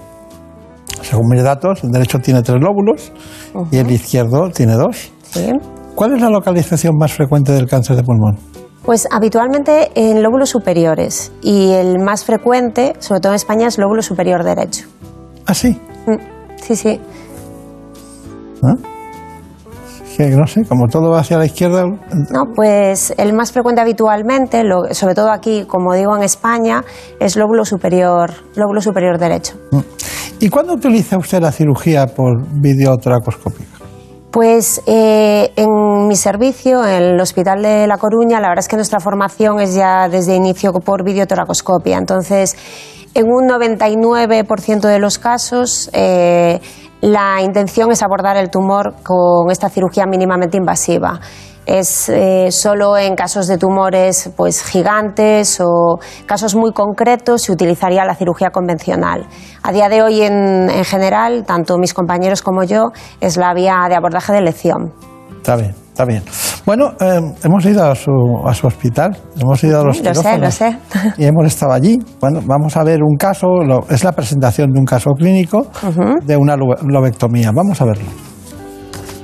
Según 1.01 1.27
mis 1.29 1.43
datos, 1.43 1.84
el 1.84 1.91
derecho 1.91 2.19
tiene 2.19 2.41
tres 2.43 2.58
lóbulos 2.62 3.12
y 3.72 3.77
el 3.77 3.89
izquierdo 3.89 4.50
tiene 4.50 4.74
dos. 4.74 5.12
Sí. 5.31 5.51
¿Cuál 5.96 6.15
es 6.15 6.22
la 6.22 6.29
localización 6.29 6.96
más 6.98 7.13
frecuente 7.13 7.51
del 7.51 7.67
cáncer 7.67 7.96
de 7.96 8.03
pulmón? 8.03 8.38
Pues 8.89 9.08
habitualmente 9.12 9.91
en 9.93 10.24
lóbulos 10.24 10.50
superiores 10.50 11.31
y 11.43 11.74
el 11.74 12.00
más 12.00 12.25
frecuente, 12.25 12.96
sobre 12.98 13.19
todo 13.19 13.34
en 13.34 13.36
España, 13.36 13.67
es 13.67 13.77
lóbulo 13.77 14.01
superior 14.01 14.43
derecho. 14.43 14.88
¿Ah, 15.46 15.53
sí? 15.53 15.79
Mm, 16.08 16.15
sí, 16.55 16.75
sí. 16.75 17.00
¿Ah? 18.63 18.74
Que 20.17 20.29
no 20.29 20.48
sé, 20.48 20.65
como 20.67 20.88
todo 20.88 21.12
va 21.12 21.19
hacia 21.19 21.38
la 21.38 21.46
izquierda. 21.46 21.84
No, 21.86 22.46
pues 22.55 23.13
el 23.19 23.34
más 23.34 23.51
frecuente 23.51 23.79
habitualmente, 23.79 24.63
lo, 24.63 24.91
sobre 24.91 25.13
todo 25.13 25.29
aquí, 25.29 25.65
como 25.67 25.93
digo 25.93 26.17
en 26.17 26.24
España, 26.24 26.84
es 27.19 27.36
lóbulo 27.36 27.65
superior, 27.65 28.31
lóbulo 28.55 28.81
superior 28.81 29.19
derecho. 29.19 29.53
Mm. 29.69 29.81
¿Y 30.39 30.50
cuándo 30.50 30.74
utiliza 30.74 31.15
usted 31.15 31.39
la 31.41 31.51
cirugía 31.51 32.08
por 32.08 32.43
videotoracoscópica? 32.60 33.79
Pues 34.32 34.84
eh, 34.86 35.52
en 35.56 36.08
mi 36.08 36.16
servicio, 36.16 36.86
en 36.86 37.04
el 37.04 37.20
Hospital 37.20 37.64
de 37.64 37.88
La 37.88 37.98
Coruña, 37.98 38.40
la 38.40 38.50
verdad 38.50 38.64
es 38.64 38.68
que 38.68 38.76
nuestra 38.76 39.00
formación 39.00 39.60
es 39.60 39.74
ya 39.74 40.08
desde 40.08 40.36
inicio 40.36 40.72
por 40.72 41.04
videotoracoscopia. 41.04 41.98
Entonces, 41.98 42.56
en 43.16 43.26
un 43.26 43.48
99% 43.50 44.82
de 44.82 45.00
los 45.00 45.18
casos, 45.18 45.90
eh, 45.94 46.62
la 47.02 47.42
intención 47.42 47.92
es 47.92 48.04
abordar 48.04 48.38
el 48.38 48.52
tumor 48.52 48.94
con 49.04 49.50
esta 49.50 49.68
cirugía 49.68 50.06
mínimamente 50.06 50.58
invasiva 50.58 51.20
es 51.78 52.10
eh, 52.10 52.52
solo 52.52 52.98
en 52.98 53.16
casos 53.16 53.48
de 53.48 53.58
tumores 53.58 54.32
pues 54.36 54.64
gigantes 54.64 55.60
o 55.62 56.00
casos 56.26 56.56
muy 56.56 56.72
concretos 56.74 57.44
se 57.44 57.52
utilizaría 57.52 58.04
la 58.06 58.16
cirugía 58.16 58.50
convencional. 58.50 59.28
A 59.64 59.72
día 59.72 59.88
de 59.90 60.02
hoy 60.02 60.22
en, 60.22 60.70
en 60.70 60.84
general, 60.86 61.44
tanto 61.46 61.78
mis 61.78 61.94
compañeros 61.94 62.42
como 62.42 62.64
yo, 62.64 62.86
es 63.22 63.38
la 63.38 63.54
vía 63.54 63.76
de 63.88 63.96
abordaje 63.96 64.34
de 64.34 64.40
elección. 64.40 64.94
Está 65.38 65.56
bien, 65.56 65.74
está 65.90 66.06
bien. 66.06 66.24
Bueno, 66.66 66.92
eh, 67.00 67.20
hemos 67.44 67.66
ido 67.66 67.84
a 67.90 67.96
su, 67.96 68.12
a 68.46 68.54
su 68.54 68.68
hospital, 68.68 69.18
hemos 69.40 69.64
ido 69.64 69.80
a 69.80 69.84
los 69.86 70.04
Lo 70.04 70.14
sé, 70.14 70.38
lo 70.38 70.52
sé. 70.52 70.78
y 71.18 71.26
hemos 71.26 71.46
estado 71.48 71.72
allí. 71.74 71.98
Bueno, 72.20 72.42
vamos 72.46 72.76
a 72.78 72.84
ver 72.84 73.00
un 73.02 73.16
caso, 73.16 73.48
lo- 73.66 73.86
es 73.90 74.04
la 74.04 74.12
presentación 74.12 74.72
de 74.72 74.80
un 74.80 74.86
caso 74.86 75.12
clínico 75.12 75.68
de 76.26 76.36
una 76.38 76.56
lobe- 76.58 76.78
lobectomía. 76.86 77.52
Vamos 77.54 77.82
a 77.82 77.86
verlo. 77.86 78.06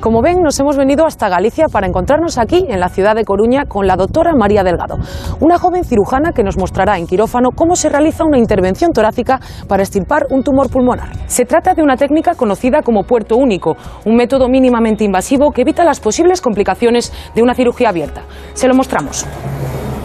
Como 0.05 0.21
ven, 0.21 0.43
nos 0.43 0.59
hemos 0.59 0.77
venido 0.77 1.07
hasta 1.07 1.29
Galicia 1.29 1.65
para 1.67 1.87
encontrarnos 1.87 2.37
aquí, 2.37 2.63
en 2.69 2.79
la 2.79 2.89
ciudad 2.89 3.15
de 3.15 3.25
Coruña, 3.25 3.65
con 3.65 3.87
la 3.87 3.95
doctora 3.95 4.35
María 4.37 4.63
Delgado, 4.63 4.99
una 5.39 5.57
joven 5.57 5.83
cirujana 5.83 6.31
que 6.31 6.43
nos 6.43 6.59
mostrará 6.59 6.99
en 6.99 7.07
quirófano 7.07 7.49
cómo 7.55 7.75
se 7.75 7.89
realiza 7.89 8.23
una 8.23 8.37
intervención 8.37 8.91
torácica 8.91 9.39
para 9.67 9.81
extirpar 9.81 10.27
un 10.29 10.43
tumor 10.43 10.69
pulmonar. 10.69 11.09
Se 11.25 11.45
trata 11.45 11.73
de 11.73 11.81
una 11.81 11.97
técnica 11.97 12.35
conocida 12.35 12.83
como 12.83 13.01
puerto 13.01 13.35
único, 13.35 13.77
un 14.05 14.15
método 14.15 14.47
mínimamente 14.47 15.03
invasivo 15.03 15.49
que 15.49 15.63
evita 15.63 15.83
las 15.83 15.99
posibles 15.99 16.39
complicaciones 16.39 17.11
de 17.33 17.41
una 17.41 17.55
cirugía 17.55 17.89
abierta. 17.89 18.21
Se 18.53 18.67
lo 18.67 18.75
mostramos. 18.75 19.25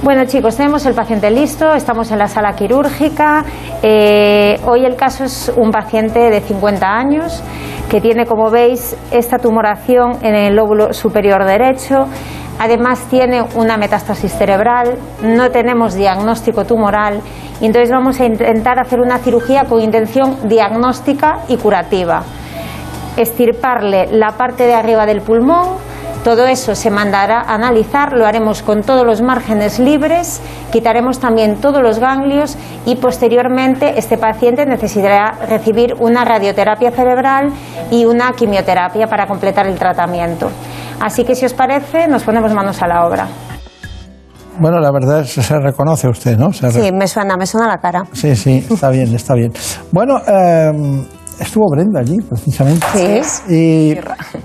Bueno 0.03 0.25
chicos, 0.25 0.57
tenemos 0.57 0.87
el 0.87 0.95
paciente 0.95 1.31
listo, 1.31 1.75
estamos 1.75 2.11
en 2.11 2.19
la 2.19 2.27
sala 2.27 2.55
quirúrgica. 2.55 3.45
Eh, 3.83 4.59
hoy 4.65 4.87
el 4.87 4.97
caso 4.97 5.25
es 5.25 5.53
un 5.55 5.71
paciente 5.71 6.31
de 6.31 6.41
50 6.41 6.87
años 6.87 7.43
que 7.91 8.01
tiene, 8.01 8.25
como 8.25 8.49
veis, 8.51 8.97
esta 9.11 9.37
tumoración 9.37 10.17
en 10.23 10.35
el 10.35 10.57
lóbulo 10.57 10.95
superior 10.95 11.45
derecho. 11.45 12.07
Además 12.59 13.01
tiene 13.11 13.43
una 13.57 13.77
metástasis 13.77 14.33
cerebral, 14.33 14.97
no 15.23 15.51
tenemos 15.51 15.93
diagnóstico 15.95 16.65
tumoral 16.65 17.21
y 17.61 17.67
entonces 17.67 17.91
vamos 17.91 18.19
a 18.21 18.25
intentar 18.25 18.81
hacer 18.81 19.01
una 19.01 19.19
cirugía 19.19 19.65
con 19.65 19.83
intención 19.83 20.49
diagnóstica 20.49 21.41
y 21.47 21.59
curativa. 21.59 22.23
Estirparle 23.19 24.07
la 24.13 24.31
parte 24.31 24.67
de 24.67 24.73
arriba 24.73 25.05
del 25.05 25.21
pulmón, 25.21 25.90
todo 26.25 26.47
eso 26.47 26.75
se 26.75 26.91
mandará 26.91 27.41
a 27.41 27.55
analizar, 27.55 28.13
lo 28.13 28.27
haremos 28.27 28.63
con 28.63 28.83
todos 28.83 29.07
los 29.07 29.23
márgenes 29.23 29.79
libres, 29.79 30.41
quitaremos 30.71 31.19
también 31.19 31.57
todos 31.61 31.83
los 31.83 31.99
ganglios 31.99 32.57
y 32.87 32.97
posteriormente 32.97 33.99
este 33.99 34.19
paciente 34.19 34.67
necesitará 34.67 35.33
recibir 35.49 35.95
una 35.99 36.25
radioterapia 36.25 36.91
cerebral 36.91 37.51
y 37.91 38.05
una 38.05 38.33
quimioterapia 38.33 39.07
para 39.07 39.27
completar 39.27 39.67
el 39.67 39.79
tratamiento. 39.79 40.51
Así 41.01 41.25
que 41.25 41.35
si 41.35 41.47
os 41.47 41.55
parece, 41.55 42.07
nos 42.09 42.23
ponemos 42.25 42.53
manos 42.53 42.83
a 42.83 42.87
la 42.87 43.07
obra. 43.07 43.27
Bueno, 44.59 44.79
la 44.79 44.91
verdad 44.93 45.21
es 45.21 45.35
que 45.35 45.43
se 45.43 45.59
reconoce 45.59 46.07
usted, 46.07 46.37
¿no? 46.37 46.53
Se 46.53 46.67
re- 46.67 46.73
Sí, 46.83 46.93
me 46.93 47.07
suena, 47.09 47.37
me 47.39 47.47
suena 47.47 47.67
la 47.67 47.79
cara. 47.79 48.03
sí, 48.13 48.37
sí, 48.37 48.67
está 48.71 48.91
bien, 48.91 49.15
está 49.15 49.33
bien. 49.35 49.53
Bueno, 49.91 50.19
eh, 50.27 50.71
estuvo 51.41 51.67
Brenda 51.71 52.01
allí, 52.01 52.19
precisamente. 52.21 52.87
Sí. 52.93 53.53
Y 53.55 53.95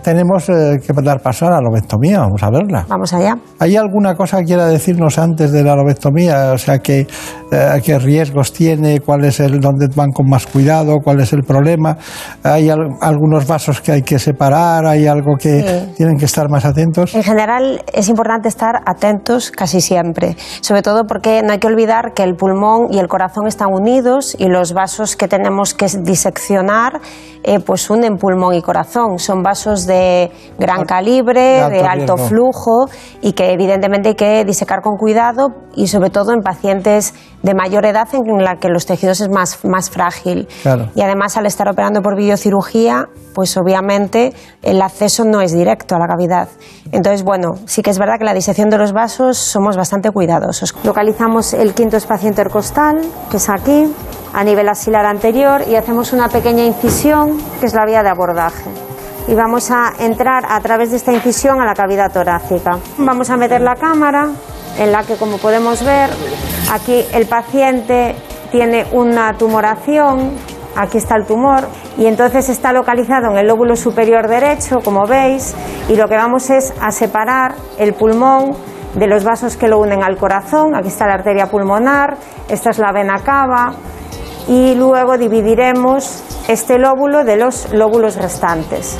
tenemos 0.02 0.50
eh, 0.50 0.78
que 0.86 0.94
dar 1.04 1.22
paso 1.22 1.48
a 1.48 1.52
la 1.52 1.60
lobectomía, 1.62 2.20
vamos 2.20 2.42
a 2.42 2.50
verla. 2.50 2.86
Vamos 2.88 3.14
allá. 3.14 3.36
¿Hay 3.60 3.76
alguna 3.76 4.16
cosa 4.16 4.40
que 4.40 4.46
quiera 4.46 4.66
decirnos 4.68 5.20
antes 5.20 5.52
de 5.52 5.64
la 5.64 5.76
lobectomía? 5.76 6.52
O 6.54 6.58
sea, 6.58 6.80
¿qué, 6.80 7.08
eh, 7.52 7.82
qué 7.84 8.00
riesgos 8.00 8.54
tiene? 8.54 9.00
¿Cuál 9.02 9.26
es 9.26 9.40
el 9.40 9.60
dónde 9.60 9.88
van 9.96 10.12
con 10.12 10.28
más 10.30 10.48
cuidado? 10.48 10.98
¿Cuál 11.04 11.20
es 11.22 11.34
el 11.34 11.44
problema? 11.44 11.98
¿Hay 12.44 12.70
al- 12.70 12.96
algunos 13.02 13.46
vasos 13.48 13.82
que 13.82 13.92
hay 13.92 14.02
que 14.02 14.18
separar? 14.20 14.86
¿Hay 14.86 15.06
algo 15.08 15.36
que 15.40 15.62
Sí. 15.62 15.94
tienen 15.98 16.18
que 16.18 16.26
estar 16.26 16.50
más 16.50 16.66
atentos? 16.66 17.14
En 17.16 17.24
general 17.24 17.84
es 17.94 18.08
importante 18.10 18.48
estar 18.48 18.76
atentos 18.86 19.52
casi 19.52 19.82
siempre, 19.82 20.36
sobre 20.62 20.82
todo 20.82 21.06
porque 21.06 21.42
no 21.44 21.52
hay 21.52 21.60
que 21.60 21.68
olvidar 21.68 22.14
que 22.14 22.24
el 22.24 22.36
pulmón 22.36 22.88
y 22.92 23.00
el 23.00 23.08
corazón 23.08 23.48
están 23.48 23.70
unidos 23.72 24.36
y 24.40 24.48
los 24.48 24.74
vasos 24.74 25.16
que 25.16 25.28
tenemos 25.28 25.74
que 25.74 25.88
diseccionar 26.04 26.85
eh, 27.44 27.60
pues 27.60 27.90
unen 27.90 28.18
pulmón 28.18 28.54
y 28.54 28.62
corazón. 28.62 29.20
Son 29.20 29.44
vasos 29.44 29.86
de 29.86 30.32
gran 30.58 30.82
De 30.82 30.86
calibre, 30.86 31.62
alto 31.62 31.78
de 31.78 31.86
alto 31.86 32.18
flujo 32.18 32.88
y 33.22 33.34
que 33.34 33.52
evidentemente 33.52 34.10
hay 34.10 34.16
que 34.16 34.46
disecar 34.46 34.82
con 34.82 34.98
cuidado 34.98 35.50
y 35.76 35.88
sobre 35.88 36.10
todo 36.10 36.32
en 36.32 36.42
pacientes 36.42 37.14
de 37.44 37.54
mayor 37.54 37.86
edad 37.86 38.08
en 38.14 38.44
la 38.44 38.56
que 38.56 38.70
los 38.70 38.86
tejidos 38.86 39.22
es 39.22 39.30
más, 39.30 39.64
más 39.64 39.90
frágil. 39.90 40.48
Claro. 40.64 40.90
Y 40.96 41.02
además 41.02 41.38
al 41.38 41.46
estar 41.46 41.70
operando 41.70 42.02
por 42.02 42.16
videocirugía, 42.16 43.06
pues 43.36 43.56
obviamente 43.58 44.34
el 44.64 44.82
acceso 44.82 45.26
no 45.26 45.42
es 45.42 45.54
directo 45.54 45.96
a 45.96 46.00
la 46.00 46.08
cavidad. 46.08 46.50
Entonces, 46.92 47.24
bueno, 47.24 47.56
sí 47.66 47.82
que 47.82 47.92
es 47.92 48.00
verdad 48.00 48.16
que 48.18 48.26
la 48.26 48.34
disección 48.34 48.70
de 48.70 48.78
los 48.78 48.94
vasos 48.94 49.38
somos 49.38 49.78
bastante 49.78 50.10
cuidadosos. 50.12 50.74
Localizamos 50.84 51.54
el 51.54 51.74
quinto 51.74 51.98
espacio 51.98 52.30
intercostal, 52.30 53.02
que 53.30 53.38
es 53.38 53.50
aquí, 53.50 53.94
a 54.36 54.44
nivel 54.44 54.68
axilar 54.68 55.06
anterior, 55.06 55.64
y 55.68 55.76
hacemos 55.76 56.12
una 56.14 56.28
pequeña 56.28 56.64
incisión, 56.64 57.40
que 57.60 57.68
es 57.68 57.74
la 57.74 57.86
vía 57.86 58.04
de 58.04 58.10
abordaje. 58.10 58.70
Y 59.28 59.34
vamos 59.34 59.72
a 59.72 59.94
entrar 59.98 60.44
a 60.48 60.60
través 60.60 60.92
de 60.92 60.98
esta 60.98 61.14
incisión 61.14 61.62
a 61.62 61.66
la 61.66 61.74
cavidad 61.74 62.12
torácica. 62.12 62.78
Vamos 62.98 63.30
a 63.30 63.38
meter 63.38 63.62
la 63.62 63.76
cámara, 63.76 64.30
en 64.78 64.92
la 64.92 65.04
que, 65.04 65.16
como 65.16 65.38
podemos 65.38 65.84
ver, 65.84 66.10
aquí 66.72 67.06
el 67.14 67.26
paciente 67.28 68.16
tiene 68.52 68.86
una 68.92 69.34
tumoración 69.34 70.34
aquí 70.76 70.98
está 70.98 71.16
el 71.16 71.26
tumor 71.26 71.68
y 71.98 72.06
entonces 72.06 72.50
está 72.50 72.74
localizado 72.74 73.32
en 73.32 73.38
el 73.38 73.48
lóbulo 73.48 73.76
superior 73.76 74.28
derecho, 74.28 74.80
como 74.84 75.06
veis, 75.08 75.56
y 75.88 75.96
lo 75.96 76.08
que 76.08 76.16
vamos 76.16 76.50
es 76.50 76.74
a 76.82 76.92
separar 76.92 77.56
el 77.78 77.94
pulmón 77.94 78.52
de 78.96 79.08
los 79.08 79.24
vasos 79.24 79.58
que 79.58 79.68
lo 79.68 79.80
unen 79.80 80.04
al 80.04 80.18
corazón. 80.18 80.76
Aquí 80.76 80.90
está 80.90 81.08
la 81.08 81.16
arteria 81.16 81.48
pulmonar, 81.48 82.18
esta 82.50 82.70
es 82.72 82.80
la 82.80 82.92
vena 82.92 83.16
cava 83.24 83.74
y 84.48 84.76
luego 84.76 85.18
dividiremos 85.18 86.24
este 86.48 86.78
lóbulo 86.78 87.24
de 87.24 87.38
los 87.38 87.72
lóbulos 87.74 88.16
restantes. 88.16 88.98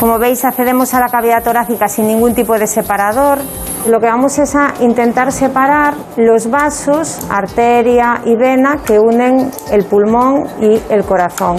Como 0.00 0.18
veis, 0.18 0.44
accedemos 0.44 0.94
a 0.94 1.00
la 1.00 1.08
cavidad 1.08 1.44
torácica 1.44 1.86
sin 1.88 2.08
ningún 2.08 2.34
tipo 2.34 2.58
de 2.58 2.66
separador. 2.66 3.38
Lo 3.86 4.00
que 4.00 4.06
vamos 4.06 4.38
es 4.38 4.54
a 4.54 4.74
intentar 4.80 5.30
separar 5.32 5.94
los 6.16 6.50
vasos, 6.50 7.26
arteria 7.30 8.20
y 8.24 8.34
vena 8.34 8.78
que 8.84 8.98
unen 8.98 9.50
el 9.70 9.84
pulmón 9.84 10.46
y 10.60 10.80
el 10.88 11.04
corazón 11.04 11.56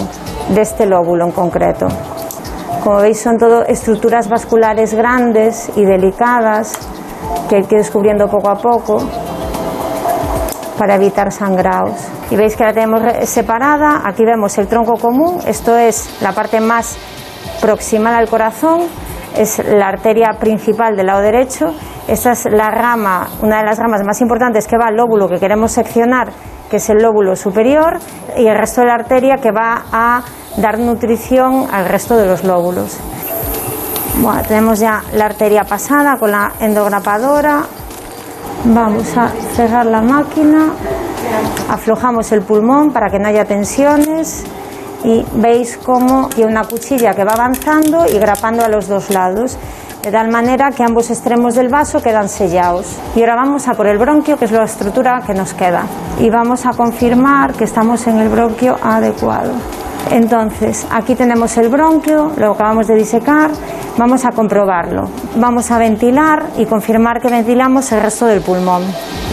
de 0.54 0.60
este 0.60 0.84
lóbulo 0.86 1.24
en 1.26 1.32
concreto. 1.32 1.86
Como 2.82 2.96
veis, 2.98 3.20
son 3.20 3.38
todo 3.38 3.64
estructuras 3.64 4.28
vasculares 4.28 4.92
grandes 4.92 5.70
y 5.74 5.84
delicadas 5.84 6.72
que 7.48 7.56
hay 7.56 7.64
que 7.64 7.76
ir 7.76 7.80
descubriendo 7.80 8.28
poco 8.28 8.50
a 8.50 8.56
poco 8.56 8.98
para 10.78 10.96
evitar 10.96 11.32
sangrados. 11.32 11.96
Y 12.34 12.36
veis 12.36 12.56
que 12.56 12.64
la 12.64 12.72
tenemos 12.72 13.00
separada. 13.28 14.02
Aquí 14.04 14.24
vemos 14.24 14.58
el 14.58 14.66
tronco 14.66 14.94
común, 14.94 15.38
esto 15.46 15.78
es 15.78 16.20
la 16.20 16.32
parte 16.32 16.60
más 16.60 16.96
proximal 17.60 18.12
al 18.12 18.28
corazón. 18.28 18.88
es 19.36 19.62
la 19.64 19.86
arteria 19.86 20.32
principal 20.40 20.96
del 20.96 21.06
lado 21.06 21.20
derecho. 21.20 21.72
Esta 22.08 22.32
es 22.32 22.46
la 22.46 22.70
rama, 22.70 23.28
una 23.40 23.58
de 23.58 23.64
las 23.64 23.78
ramas 23.78 24.02
más 24.04 24.20
importantes 24.20 24.66
que 24.66 24.76
va 24.76 24.86
al 24.86 24.96
lóbulo 24.96 25.28
que 25.28 25.38
queremos 25.38 25.70
seccionar, 25.70 26.32
que 26.68 26.78
es 26.78 26.90
el 26.90 26.98
lóbulo 26.98 27.36
superior, 27.36 28.00
y 28.36 28.46
el 28.48 28.58
resto 28.58 28.80
de 28.80 28.88
la 28.88 28.94
arteria 28.94 29.36
que 29.36 29.52
va 29.52 29.84
a 29.92 30.22
dar 30.56 30.80
nutrición 30.80 31.68
al 31.72 31.86
resto 31.86 32.16
de 32.16 32.26
los 32.26 32.42
lóbulos. 32.42 32.98
Bueno, 34.20 34.42
tenemos 34.42 34.80
ya 34.80 35.02
la 35.12 35.26
arteria 35.26 35.62
pasada 35.62 36.16
con 36.18 36.32
la 36.32 36.52
endograpadora. 36.60 37.62
Vamos 38.64 39.16
a 39.16 39.28
cerrar 39.54 39.86
la 39.86 40.00
máquina, 40.00 40.72
aflojamos 41.68 42.32
el 42.32 42.42
pulmón 42.42 42.92
para 42.92 43.10
que 43.10 43.18
no 43.18 43.28
haya 43.28 43.44
tensiones 43.44 44.44
y 45.04 45.24
veis 45.34 45.76
cómo 45.76 46.28
tiene 46.28 46.50
una 46.50 46.64
cuchilla 46.64 47.14
que 47.14 47.24
va 47.24 47.32
avanzando 47.32 48.06
y 48.06 48.18
grapando 48.18 48.64
a 48.64 48.68
los 48.68 48.88
dos 48.88 49.10
lados, 49.10 49.58
de 50.02 50.10
tal 50.10 50.30
manera 50.30 50.70
que 50.70 50.82
ambos 50.82 51.10
extremos 51.10 51.54
del 51.54 51.68
vaso 51.68 52.02
quedan 52.02 52.28
sellados. 52.28 52.98
Y 53.14 53.20
ahora 53.20 53.36
vamos 53.36 53.68
a 53.68 53.74
por 53.74 53.86
el 53.86 53.98
bronquio, 53.98 54.38
que 54.38 54.46
es 54.46 54.52
la 54.52 54.64
estructura 54.64 55.22
que 55.26 55.34
nos 55.34 55.52
queda, 55.54 55.84
y 56.18 56.30
vamos 56.30 56.64
a 56.66 56.70
confirmar 56.70 57.52
que 57.52 57.64
estamos 57.64 58.06
en 58.06 58.18
el 58.18 58.28
bronquio 58.28 58.76
adecuado. 58.82 59.52
Entonces, 60.10 60.86
aquí 60.90 61.14
tenemos 61.14 61.56
el 61.56 61.68
bronquio, 61.68 62.32
lo 62.36 62.52
acabamos 62.52 62.86
de 62.86 62.94
disecar, 62.94 63.50
vamos 63.96 64.24
a 64.24 64.30
comprobarlo. 64.30 65.08
Vamos 65.36 65.70
a 65.70 65.78
ventilar 65.78 66.50
y 66.58 66.66
confirmar 66.66 67.20
que 67.20 67.28
ventilamos 67.28 67.90
el 67.92 68.02
resto 68.02 68.26
del 68.26 68.40
pulmón. 68.40 68.82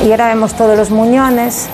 Y 0.06 0.12
ahora 0.12 0.28
vemos 0.30 0.54
todos 0.56 0.78
los 0.78 0.90
muñones. 0.92 1.70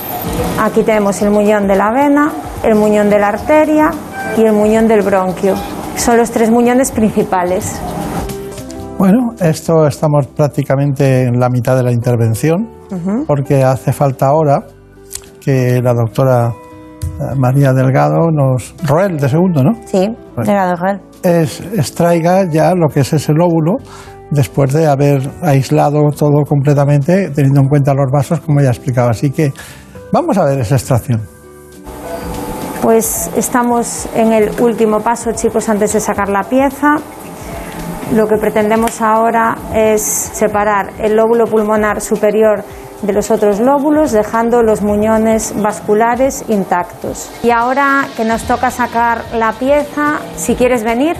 Aquí 0.59 0.83
tenemos 0.83 1.21
el 1.21 1.29
muñón 1.29 1.67
de 1.67 1.75
la 1.75 1.91
vena, 1.91 2.31
el 2.63 2.75
muñón 2.75 3.09
de 3.09 3.19
la 3.19 3.29
arteria 3.29 3.91
y 4.37 4.41
el 4.41 4.53
muñón 4.53 4.87
del 4.87 5.03
bronquio. 5.03 5.55
Son 5.95 6.17
los 6.17 6.31
tres 6.31 6.49
muñones 6.49 6.91
principales. 6.91 7.79
Bueno, 8.97 9.33
esto 9.39 9.85
estamos 9.85 10.25
prácticamente 10.27 11.21
en 11.21 11.39
la 11.39 11.49
mitad 11.49 11.75
de 11.77 11.83
la 11.83 11.91
intervención, 11.91 12.67
porque 13.27 13.63
hace 13.63 13.93
falta 13.93 14.27
ahora 14.27 14.63
que 15.39 15.79
la 15.83 15.93
doctora 15.93 16.51
María 17.37 17.73
Delgado 17.73 18.29
nos... 18.31 18.75
Roel, 18.85 19.17
de 19.17 19.29
segundo, 19.29 19.63
¿no? 19.63 19.71
Sí, 19.85 20.07
Delgado 20.37 20.75
Roel. 20.75 21.01
Es, 21.23 21.61
extraiga 21.61 22.49
ya 22.49 22.73
lo 22.75 22.87
que 22.87 23.01
es 23.01 23.13
ese 23.13 23.33
lóbulo 23.33 23.77
después 24.29 24.73
de 24.73 24.87
haber 24.87 25.29
aislado 25.41 26.01
todo 26.17 26.43
completamente, 26.47 27.29
teniendo 27.29 27.61
en 27.61 27.67
cuenta 27.67 27.93
los 27.93 28.11
vasos, 28.11 28.39
como 28.41 28.61
ya 28.61 28.69
explicaba. 28.69 29.11
Así 29.11 29.31
que 29.31 29.51
vamos 30.11 30.37
a 30.37 30.45
ver 30.45 30.59
esa 30.59 30.75
extracción. 30.75 31.21
Pues 32.81 33.31
estamos 33.35 34.07
en 34.15 34.33
el 34.33 34.51
último 34.61 34.99
paso, 35.01 35.31
chicos, 35.33 35.67
antes 35.69 35.93
de 35.93 35.99
sacar 35.99 36.29
la 36.29 36.43
pieza. 36.43 36.95
Lo 38.13 38.27
que 38.27 38.37
pretendemos 38.37 39.01
ahora 39.01 39.57
es 39.73 40.01
separar 40.01 40.91
el 40.99 41.15
lóbulo 41.15 41.45
pulmonar 41.45 41.99
superior 41.99 42.63
de 43.01 43.13
los 43.13 43.31
otros 43.31 43.59
lóbulos, 43.59 44.11
dejando 44.11 44.63
los 44.63 44.81
muñones 44.81 45.53
vasculares 45.61 46.45
intactos. 46.47 47.29
Y 47.43 47.51
ahora 47.51 48.07
que 48.15 48.25
nos 48.25 48.43
toca 48.43 48.71
sacar 48.71 49.23
la 49.33 49.53
pieza, 49.53 50.19
si 50.35 50.55
quieres 50.55 50.83
venir, 50.83 51.17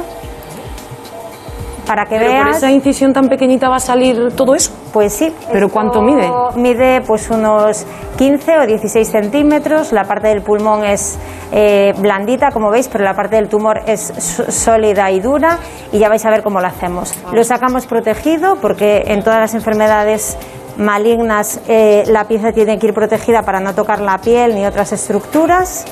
para 1.88 2.04
que 2.04 2.18
¿Pero 2.18 2.32
veas. 2.32 2.44
por 2.44 2.56
esa 2.56 2.72
incisión 2.72 3.14
tan 3.14 3.30
pequeñita 3.30 3.70
va 3.70 3.78
a 3.78 3.80
salir 3.80 4.34
todo 4.36 4.54
eso? 4.56 4.72
Pues 4.92 5.14
sí. 5.14 5.34
¿Pero 5.52 5.70
cuánto 5.70 6.02
mide? 6.02 6.30
Mide 6.56 7.02
pues 7.02 7.30
unos 7.30 7.86
15 8.18 8.58
o 8.58 8.68
16 8.68 9.08
centímetros. 9.08 9.94
La 9.94 10.04
parte 10.04 10.28
del 10.28 10.42
pulmón 10.42 10.84
es 10.84 11.18
eh, 11.52 11.94
blandita, 11.98 12.52
como 12.52 12.70
veis, 12.70 12.90
pero 12.90 13.06
la 13.06 13.14
parte 13.14 13.38
del 13.38 13.48
tumor 13.48 13.80
es 13.86 14.02
sólida 14.50 15.10
y 15.12 15.22
dura. 15.22 15.60
Y 15.94 16.00
ya 16.00 16.10
vais 16.10 16.26
a 16.26 16.30
ver 16.30 16.44
cómo 16.44 16.60
lo 16.60 16.68
hacemos. 16.68 17.14
Lo 17.32 17.44
sacamos 17.44 17.88
protegido 17.88 18.58
porque 18.62 19.04
en 19.08 19.24
todas 19.24 19.40
las 19.40 19.54
enfermedades 19.54 20.38
malignas 20.78 21.60
eh, 21.68 22.04
la 22.08 22.26
pieza 22.26 22.52
tiene 22.52 22.78
que 22.78 22.88
ir 22.88 22.94
protegida 22.94 23.42
para 23.42 23.60
no 23.60 23.74
tocar 23.74 24.00
la 24.00 24.18
piel 24.18 24.56
ni 24.56 24.66
otras 24.66 24.92
estructuras. 24.94 25.86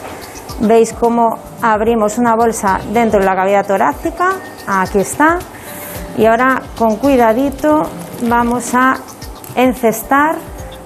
Veis 0.62 0.93
cómo 0.93 1.38
abrimos 1.62 2.17
una 2.17 2.36
bolsa 2.36 2.80
dentro 2.93 3.19
de 3.19 3.26
la 3.26 3.36
cavidad 3.36 3.65
torácica. 3.65 4.34
Aquí 4.67 5.00
está. 5.00 5.39
Y 6.17 6.26
ahora 6.26 6.62
con 6.78 6.95
cuidadito 6.95 7.84
vamos 8.24 8.74
a 8.74 8.98
encestar 9.56 10.38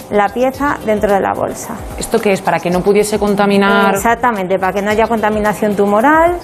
la 0.10 0.30
pieza 0.30 0.78
dentro 0.86 1.14
de 1.14 1.20
la 1.20 1.34
bolsa. 1.34 1.76
¿Esto 1.98 2.20
qué 2.20 2.32
es? 2.32 2.42
¿Para 2.42 2.60
que 2.60 2.70
no 2.70 2.82
pudiese 2.82 3.20
contaminar? 3.20 3.94
Exactamente, 3.94 4.58
para 4.58 4.74
que 4.74 4.82
no 4.82 4.90
haya 4.90 5.08
contaminación 5.08 5.76
tumoral 5.76 6.38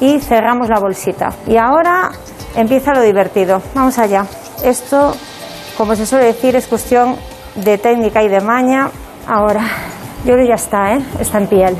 y 0.00 0.18
cerramos 0.18 0.68
la 0.68 0.80
bolsita. 0.80 1.30
Y 1.46 1.56
ahora 1.56 2.10
empieza 2.56 2.92
lo 2.92 3.02
divertido. 3.02 3.62
Vamos 3.74 3.98
allá. 3.98 4.24
Esto, 4.64 5.14
como 5.76 5.94
se 5.96 6.06
suele 6.06 6.26
decir, 6.26 6.56
es 6.56 6.66
cuestión 6.66 7.16
de 7.56 7.78
técnica 7.78 8.22
y 8.22 8.28
de 8.28 8.40
maña. 8.40 8.90
Ahora, 9.26 9.62
yo 10.24 10.34
creo 10.34 10.38
que 10.38 10.48
ya 10.48 10.54
está, 10.54 10.94
¿eh? 10.94 11.04
Está 11.18 11.38
en 11.38 11.46
piel. 11.46 11.76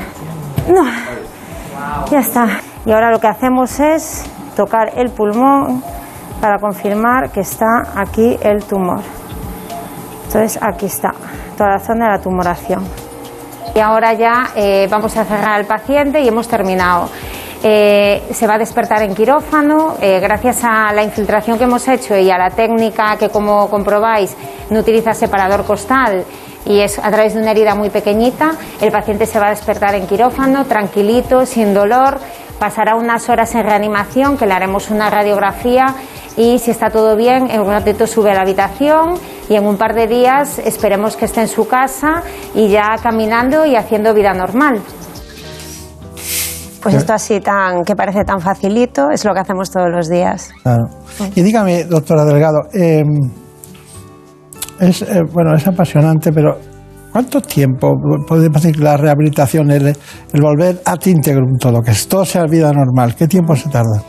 No, 0.67 0.85
ya 2.09 2.19
está. 2.19 2.47
Y 2.85 2.91
ahora 2.91 3.11
lo 3.11 3.19
que 3.19 3.27
hacemos 3.27 3.79
es 3.79 4.25
tocar 4.55 4.91
el 4.95 5.11
pulmón 5.11 5.83
para 6.41 6.57
confirmar 6.59 7.31
que 7.31 7.41
está 7.41 7.65
aquí 7.95 8.37
el 8.41 8.63
tumor. 8.65 9.01
Entonces, 10.25 10.59
aquí 10.61 10.87
está, 10.87 11.11
toda 11.57 11.71
la 11.71 11.79
zona 11.79 12.05
de 12.05 12.17
la 12.17 12.19
tumoración. 12.21 12.83
Y 13.75 13.79
ahora 13.79 14.13
ya 14.13 14.49
eh, 14.55 14.87
vamos 14.89 15.15
a 15.17 15.25
cerrar 15.25 15.59
al 15.59 15.65
paciente 15.65 16.21
y 16.21 16.27
hemos 16.27 16.47
terminado. 16.47 17.09
Eh, 17.65 18.21
se 18.33 18.45
va 18.45 18.55
a 18.55 18.57
despertar 18.57 19.03
en 19.03 19.15
quirófano. 19.15 19.95
eh, 20.01 20.19
gracias 20.19 20.65
a 20.65 20.91
la 20.91 21.01
infiltración 21.01 21.57
que 21.57 21.63
hemos 21.63 21.87
hecho 21.87 22.17
y 22.17 22.29
a 22.29 22.37
la 22.37 22.49
técnica 22.49 23.15
que, 23.17 23.29
como 23.29 23.69
comprobáis, 23.69 24.35
no 24.69 24.79
utiliza 24.79 25.13
separador 25.13 25.63
costal 25.63 26.25
y 26.65 26.81
es 26.81 26.99
a 26.99 27.09
través 27.09 27.33
de 27.33 27.41
una 27.41 27.51
herida 27.51 27.73
muy 27.73 27.89
pequeñita, 27.89 28.51
el 28.81 28.91
paciente 28.91 29.25
se 29.25 29.39
va 29.39 29.47
a 29.47 29.49
despertar 29.51 29.95
en 29.95 30.07
quirófano, 30.07 30.65
tranquilito, 30.65 31.45
sin 31.45 31.73
dolor. 31.73 32.17
Pasará 32.59 32.95
unas 32.95 33.29
horas 33.29 33.53
en 33.55 33.63
reanimación, 33.63 34.37
que 34.37 34.45
le 34.45 34.53
haremos 34.53 34.89
una 34.89 35.09
radiografía 35.09 35.95
y 36.35 36.59
si 36.59 36.71
está 36.71 36.89
todo 36.89 37.15
bien, 37.15 37.49
en 37.49 37.61
un 37.61 37.67
ratito 37.67 38.07
sube 38.07 38.31
a 38.31 38.33
la 38.33 38.41
habitación 38.41 39.15
y 39.49 39.55
en 39.55 39.65
un 39.65 39.77
par 39.77 39.93
de 39.93 40.07
días 40.07 40.59
esperemos 40.59 41.15
que 41.15 41.25
esté 41.25 41.41
en 41.41 41.47
su 41.47 41.67
casa 41.67 42.23
y 42.55 42.69
ya 42.69 42.95
caminando 43.01 43.65
y 43.65 43.75
haciendo 43.75 44.13
vida 44.13 44.33
normal. 44.33 44.81
Pues 46.83 46.95
esto 46.95 47.13
así 47.13 47.39
tan 47.39 47.83
que 47.83 47.95
parece 47.95 48.25
tan 48.25 48.41
facilito 48.41 49.09
es 49.09 49.23
lo 49.23 49.33
que 49.33 49.39
hacemos 49.39 49.71
todos 49.71 49.89
los 49.89 50.09
días. 50.09 50.51
Claro. 50.61 50.83
Y 51.33 51.41
dígame, 51.41 51.85
doctora 51.85 52.25
Delgado, 52.25 52.59
eh, 52.73 53.03
es, 54.79 55.01
eh, 55.01 55.21
bueno, 55.31 55.55
es 55.55 55.65
apasionante, 55.65 56.33
pero 56.33 56.57
¿cuánto 57.11 57.39
tiempo 57.39 57.93
podemos 58.27 58.61
decir 58.61 58.79
la 58.79 58.97
rehabilitación, 58.97 59.71
el, 59.71 59.87
el 59.87 60.41
volver 60.41 60.81
a 60.85 60.97
integrum 61.05 61.57
todo, 61.57 61.81
que 61.81 61.93
todo 62.07 62.25
sea 62.25 62.43
vida 62.45 62.71
normal, 62.73 63.15
qué 63.15 63.27
tiempo 63.27 63.55
se 63.55 63.69
tarda? 63.69 64.03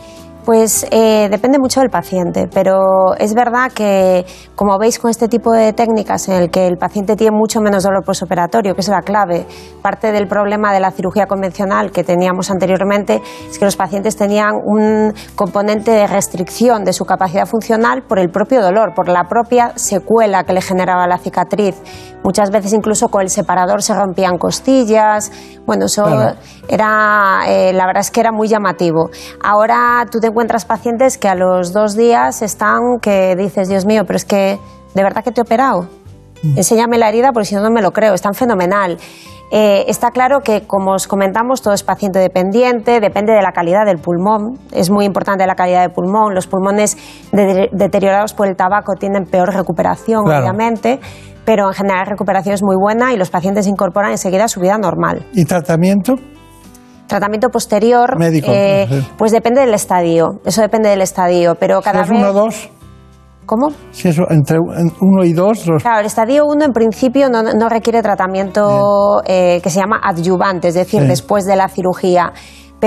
Pues 0.45 0.85
eh, 0.91 1.27
depende 1.31 1.57
mucho 1.57 1.79
del 1.79 1.89
paciente, 1.89 2.47
pero 2.53 3.15
es 3.17 3.33
verdad 3.33 3.71
que, 3.73 4.27
como 4.53 4.77
veis 4.77 4.99
con 4.99 5.09
este 5.09 5.27
tipo 5.27 5.51
de 5.51 5.73
técnicas 5.73 6.27
en 6.29 6.35
el 6.35 6.51
que 6.51 6.67
el 6.67 6.77
paciente 6.77 7.15
tiene 7.15 7.35
mucho 7.35 7.61
menos 7.61 7.81
dolor 7.83 8.03
postoperatorio, 8.05 8.75
que 8.75 8.81
es 8.81 8.87
la 8.87 9.01
clave, 9.01 9.47
parte 9.81 10.11
del 10.11 10.27
problema 10.27 10.71
de 10.71 10.79
la 10.79 10.91
cirugía 10.91 11.25
convencional 11.25 11.91
que 11.91 12.03
teníamos 12.03 12.51
anteriormente 12.51 13.23
es 13.49 13.57
que 13.57 13.65
los 13.65 13.75
pacientes 13.75 14.17
tenían 14.17 14.51
un 14.63 15.13
componente 15.35 15.89
de 15.89 16.05
restricción 16.05 16.83
de 16.83 16.93
su 16.93 17.05
capacidad 17.05 17.47
funcional 17.47 18.03
por 18.03 18.19
el 18.19 18.29
propio 18.29 18.61
dolor, 18.61 18.93
por 18.93 19.09
la 19.09 19.23
propia 19.23 19.71
secuela 19.75 20.43
que 20.43 20.53
le 20.53 20.61
generaba 20.61 21.07
la 21.07 21.17
cicatriz. 21.17 21.75
Muchas 22.23 22.51
veces 22.51 22.73
incluso 22.73 23.09
con 23.09 23.21
el 23.21 23.29
separador 23.29 23.81
se 23.81 23.95
rompían 23.95 24.37
costillas. 24.37 25.31
Bueno, 25.65 25.85
eso 25.85 26.03
Claro. 26.05 26.35
era, 26.67 27.41
eh, 27.47 27.73
la 27.73 27.85
verdad 27.87 28.01
es 28.01 28.11
que 28.11 28.19
era 28.19 28.31
muy 28.31 28.47
llamativo. 28.47 29.09
Ahora 29.43 30.05
tú 30.11 30.19
te 30.19 30.29
encuentras 30.35 30.65
pacientes 30.65 31.17
que 31.17 31.29
a 31.29 31.35
los 31.35 31.71
dos 31.71 31.95
días 31.95 32.41
están 32.41 32.99
que 33.01 33.37
dices, 33.37 33.69
Dios 33.69 33.85
mío, 33.85 34.03
pero 34.05 34.17
es 34.17 34.25
que 34.25 34.59
de 34.93 35.01
verdad 35.03 35.23
que 35.23 35.31
te 35.31 35.39
he 35.39 35.43
operado. 35.43 35.87
Enséñame 36.57 36.97
la 36.97 37.07
herida 37.07 37.31
porque 37.31 37.45
si 37.45 37.55
no, 37.55 37.61
no 37.61 37.71
me 37.71 37.81
lo 37.81 37.91
creo. 37.91 38.13
Están 38.13 38.33
fenomenal. 38.33 38.97
Eh, 39.49 39.85
está 39.87 40.11
claro 40.11 40.41
que, 40.41 40.67
como 40.67 40.91
os 40.91 41.07
comentamos, 41.07 41.61
todo 41.61 41.73
es 41.73 41.83
paciente 41.83 42.19
dependiente, 42.19 42.99
depende 42.99 43.31
de 43.31 43.41
la 43.41 43.53
calidad 43.53 43.85
del 43.85 43.99
pulmón. 43.99 44.59
Es 44.73 44.89
muy 44.91 45.05
importante 45.05 45.47
la 45.47 45.55
calidad 45.55 45.79
del 45.83 45.91
pulmón. 45.91 46.35
Los 46.35 46.47
pulmones 46.47 46.97
de- 47.31 47.69
deteriorados 47.71 48.33
por 48.33 48.47
el 48.47 48.57
tabaco 48.57 48.95
tienen 48.99 49.23
peor 49.23 49.53
recuperación, 49.53 50.25
Claro. 50.25 50.41
obviamente, 50.41 50.99
pero 51.45 51.67
en 51.69 51.73
general 51.73 51.99
la 51.99 52.09
recuperación 52.11 52.53
es 52.55 52.61
muy 52.61 52.75
buena 52.75 53.13
y 53.13 53.17
los 53.17 53.29
pacientes 53.29 53.67
incorporan 53.67 54.11
enseguida 54.11 54.43
a 54.43 54.47
su 54.49 54.59
vida 54.59 54.77
normal. 54.77 55.25
¿Y 55.33 55.45
tratamiento? 55.45 56.15
Tratamiento 57.07 57.49
posterior, 57.49 58.17
Médico, 58.17 58.51
eh, 58.51 58.87
sí. 58.89 59.07
pues 59.17 59.31
depende 59.31 59.61
del 59.61 59.73
estadio. 59.73 60.39
Eso 60.45 60.61
depende 60.61 60.89
del 60.89 61.01
estadio, 61.01 61.55
pero 61.55 61.81
cada 61.81 61.99
si 61.99 62.03
es 62.05 62.09
vez. 62.09 62.19
uno 62.19 62.29
o 62.29 62.33
dos, 62.33 62.69
¿Cómo? 63.45 63.67
si 63.91 64.07
es 64.09 64.17
entre 64.29 64.57
en- 64.57 64.91
uno 65.01 65.23
y 65.23 65.33
dos, 65.33 65.67
los- 65.67 65.83
Claro, 65.83 65.99
el 65.99 66.07
estadio 66.07 66.45
1 66.47 66.65
en 66.65 66.71
principio 66.73 67.29
no, 67.29 67.43
no 67.43 67.69
requiere 67.69 68.01
tratamiento 68.01 69.21
eh, 69.25 69.59
que 69.61 69.69
se 69.69 69.79
llama 69.79 69.99
adyuvante, 70.03 70.69
es 70.69 70.73
decir, 70.73 71.01
Sí. 71.01 71.07
después 71.07 71.45
de 71.45 71.55
la 71.55 71.67
cirugía. 71.67 72.33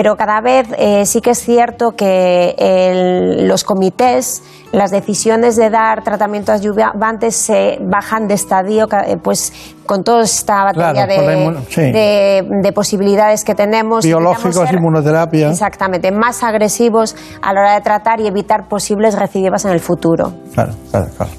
Pero 0.00 0.14
cada 0.14 0.40
vez 0.40 0.68
eh, 0.78 1.04
sí 1.06 1.20
que 1.20 1.30
es 1.30 1.40
cierto 1.40 1.90
que 1.96 2.54
el- 2.56 3.48
los 3.48 3.64
comités, 3.64 4.44
las 4.70 4.92
decisiones 4.92 5.56
de 5.56 5.70
dar 5.70 6.04
tratamiento 6.04 6.52
adyuvante 6.52 7.32
se 7.32 7.78
bajan 7.82 8.28
de 8.28 8.34
estadio, 8.34 8.86
eh, 9.04 9.16
pues 9.20 9.52
con 9.86 10.04
toda 10.04 10.22
esta 10.22 10.62
batería 10.62 11.04
Claro, 11.04 11.26
de, 11.26 11.36
inmun- 11.36 11.64
sí. 11.68 11.80
de- 11.90 12.46
de 12.62 12.72
posibilidades 12.72 13.42
que 13.42 13.56
tenemos. 13.56 14.04
Biológicos, 14.04 14.72
inmunoterapia. 14.72 15.48
Exactamente, 15.50 16.12
más 16.12 16.44
agresivos 16.44 17.16
a 17.42 17.52
la 17.52 17.60
hora 17.62 17.74
de 17.74 17.80
tratar 17.80 18.20
y 18.20 18.28
evitar 18.28 18.68
posibles 18.68 19.18
recidivas 19.18 19.64
en 19.64 19.72
el 19.72 19.80
futuro. 19.80 20.32
Claro, 20.54 20.74
claro, 20.92 21.06
claro. 21.16 21.32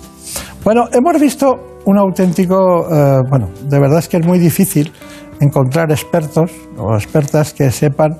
Bueno, 0.65 0.83
hemos 0.91 1.17
visto 1.21 1.79
un 1.85 1.97
auténtico, 1.97 2.85
eh, 2.93 3.21
bueno, 3.29 3.51
de 3.69 3.79
verdad 3.79 3.99
es 3.99 4.09
que 4.09 4.17
es 4.17 4.25
muy 4.25 4.37
difícil 4.37 4.91
encontrar 5.39 5.89
expertos 5.91 6.51
o 6.77 6.93
expertas 6.95 7.53
que 7.53 7.71
sepan 7.71 8.19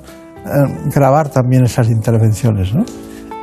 grabar 0.94 1.28
también 1.28 1.64
esas 1.64 1.88
intervenciones, 1.90 2.74
¿no? 2.74 2.84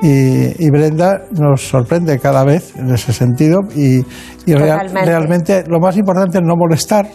Y, 0.01 0.63
y 0.63 0.69
Brenda 0.69 1.23
nos 1.31 1.67
sorprende 1.67 2.19
cada 2.19 2.43
vez 2.43 2.75
en 2.75 2.91
ese 2.91 3.11
sentido 3.13 3.61
y, 3.75 3.97
y 4.45 4.53
real- 4.53 4.91
realmente 4.93 5.63
lo 5.67 5.79
más 5.79 5.97
importante 5.97 6.37
es 6.37 6.43
no 6.43 6.55
molestar 6.55 7.07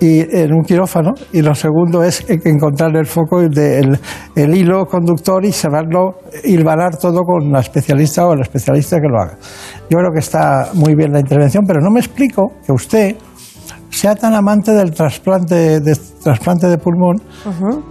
y 0.00 0.20
en 0.20 0.52
un 0.52 0.62
quirófano 0.62 1.10
y 1.32 1.42
lo 1.42 1.52
segundo 1.56 2.04
es 2.04 2.24
encontrar 2.28 2.94
el 2.96 3.06
foco 3.06 3.40
del 3.48 3.98
el 4.36 4.56
hilo 4.56 4.86
conductor 4.86 5.44
y 5.44 5.50
saberlo 5.50 6.20
hilvanar 6.44 6.96
todo 6.96 7.22
con 7.24 7.50
la 7.50 7.58
especialista 7.58 8.24
o 8.28 8.34
el 8.34 8.42
especialista 8.42 8.98
que 9.00 9.08
lo 9.08 9.20
haga. 9.20 9.36
Yo 9.90 9.98
creo 9.98 10.12
que 10.12 10.20
está 10.20 10.68
muy 10.74 10.94
bien 10.94 11.10
la 11.12 11.18
intervención, 11.18 11.64
pero 11.66 11.80
no 11.80 11.90
me 11.90 11.98
explico 11.98 12.52
que 12.64 12.70
usted 12.72 13.16
sea 13.98 14.14
tan 14.14 14.34
amante 14.34 14.72
del 14.72 14.92
trasplante 14.92 15.80
de, 15.80 15.98
trasplante 16.22 16.68
de 16.68 16.78
pulmón, 16.78 17.20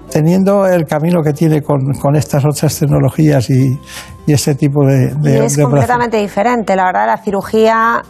teniendo 0.10 0.66
el 0.66 0.86
camino 0.86 1.22
que 1.22 1.34
tiene 1.34 1.62
con, 1.62 1.80
con 2.02 2.16
estas 2.16 2.46
otras 2.46 2.80
tecnologías 2.80 3.50
y, 3.50 3.78
y 4.26 4.34
ese 4.34 4.56
tipo 4.56 4.86
de, 4.86 5.14
de, 5.16 5.40
y 5.40 5.46
es 5.46 5.56
de 5.56 5.64
operación. 5.66 5.72
completamente 5.72 6.18
diferente. 6.18 6.76
La 6.76 6.86
verdad, 6.86 7.08
la 7.08 7.18
cirugía 7.18 8.02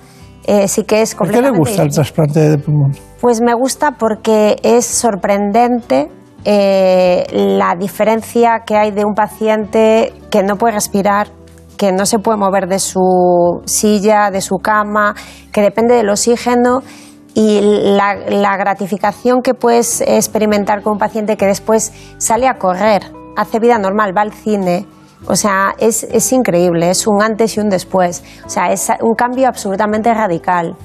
eh, 0.46 0.68
sí 0.68 0.84
que 0.84 1.02
es 1.02 1.16
¿Por 1.16 1.28
qué 1.30 1.42
le 1.42 1.50
completamente 1.50 1.60
gusta 1.60 1.82
el 1.82 1.90
diferente. 1.90 1.96
trasplante 1.96 2.40
de 2.52 2.58
pulmón? 2.60 2.92
Pues 3.20 3.42
me 3.42 3.54
gusta 3.56 3.92
porque 3.98 4.58
es 4.62 4.86
sorprendente 4.86 6.12
eh, 6.46 7.26
la 7.32 7.76
diferencia 7.80 8.62
que 8.66 8.78
hay 8.78 8.92
de 8.92 9.06
un 9.06 9.16
paciente 9.16 10.14
que 10.30 10.44
no 10.44 10.56
puede 10.56 10.76
respirar, 10.76 11.30
que 11.78 11.92
no 11.92 12.06
se 12.06 12.20
puede 12.20 12.38
mover 12.38 12.68
de 12.68 12.78
su 12.78 13.62
silla, 13.66 14.30
de 14.30 14.42
su 14.42 14.58
cama, 14.58 15.16
que 15.52 15.62
depende 15.62 15.96
del 15.96 16.10
oxígeno 16.10 16.82
y 17.38 17.62
la, 17.62 18.16
la 18.16 18.58
gratificación 18.58 19.44
que 19.44 19.54
puedes 19.54 20.02
experimentar 20.02 20.82
con 20.82 20.94
un 20.94 20.98
paciente 20.98 21.38
que 21.38 21.46
después 21.46 21.94
sale 22.18 22.48
a 22.48 22.56
correr, 22.56 23.12
hace 23.36 23.60
vida 23.60 23.78
normal, 23.78 24.12
va 24.18 24.22
al 24.22 24.34
cine. 24.34 24.88
O 25.28 25.36
sea, 25.36 25.76
es, 25.78 26.02
es 26.02 26.34
increíble, 26.34 26.90
es 26.90 27.06
un 27.06 27.22
antes 27.22 27.56
y 27.56 27.60
un 27.60 27.70
después. 27.70 28.24
O 28.44 28.50
sea, 28.50 28.72
es 28.72 28.88
un 29.02 29.14
cambio 29.14 29.48
absolutamente 29.48 30.12
radical 30.12 30.76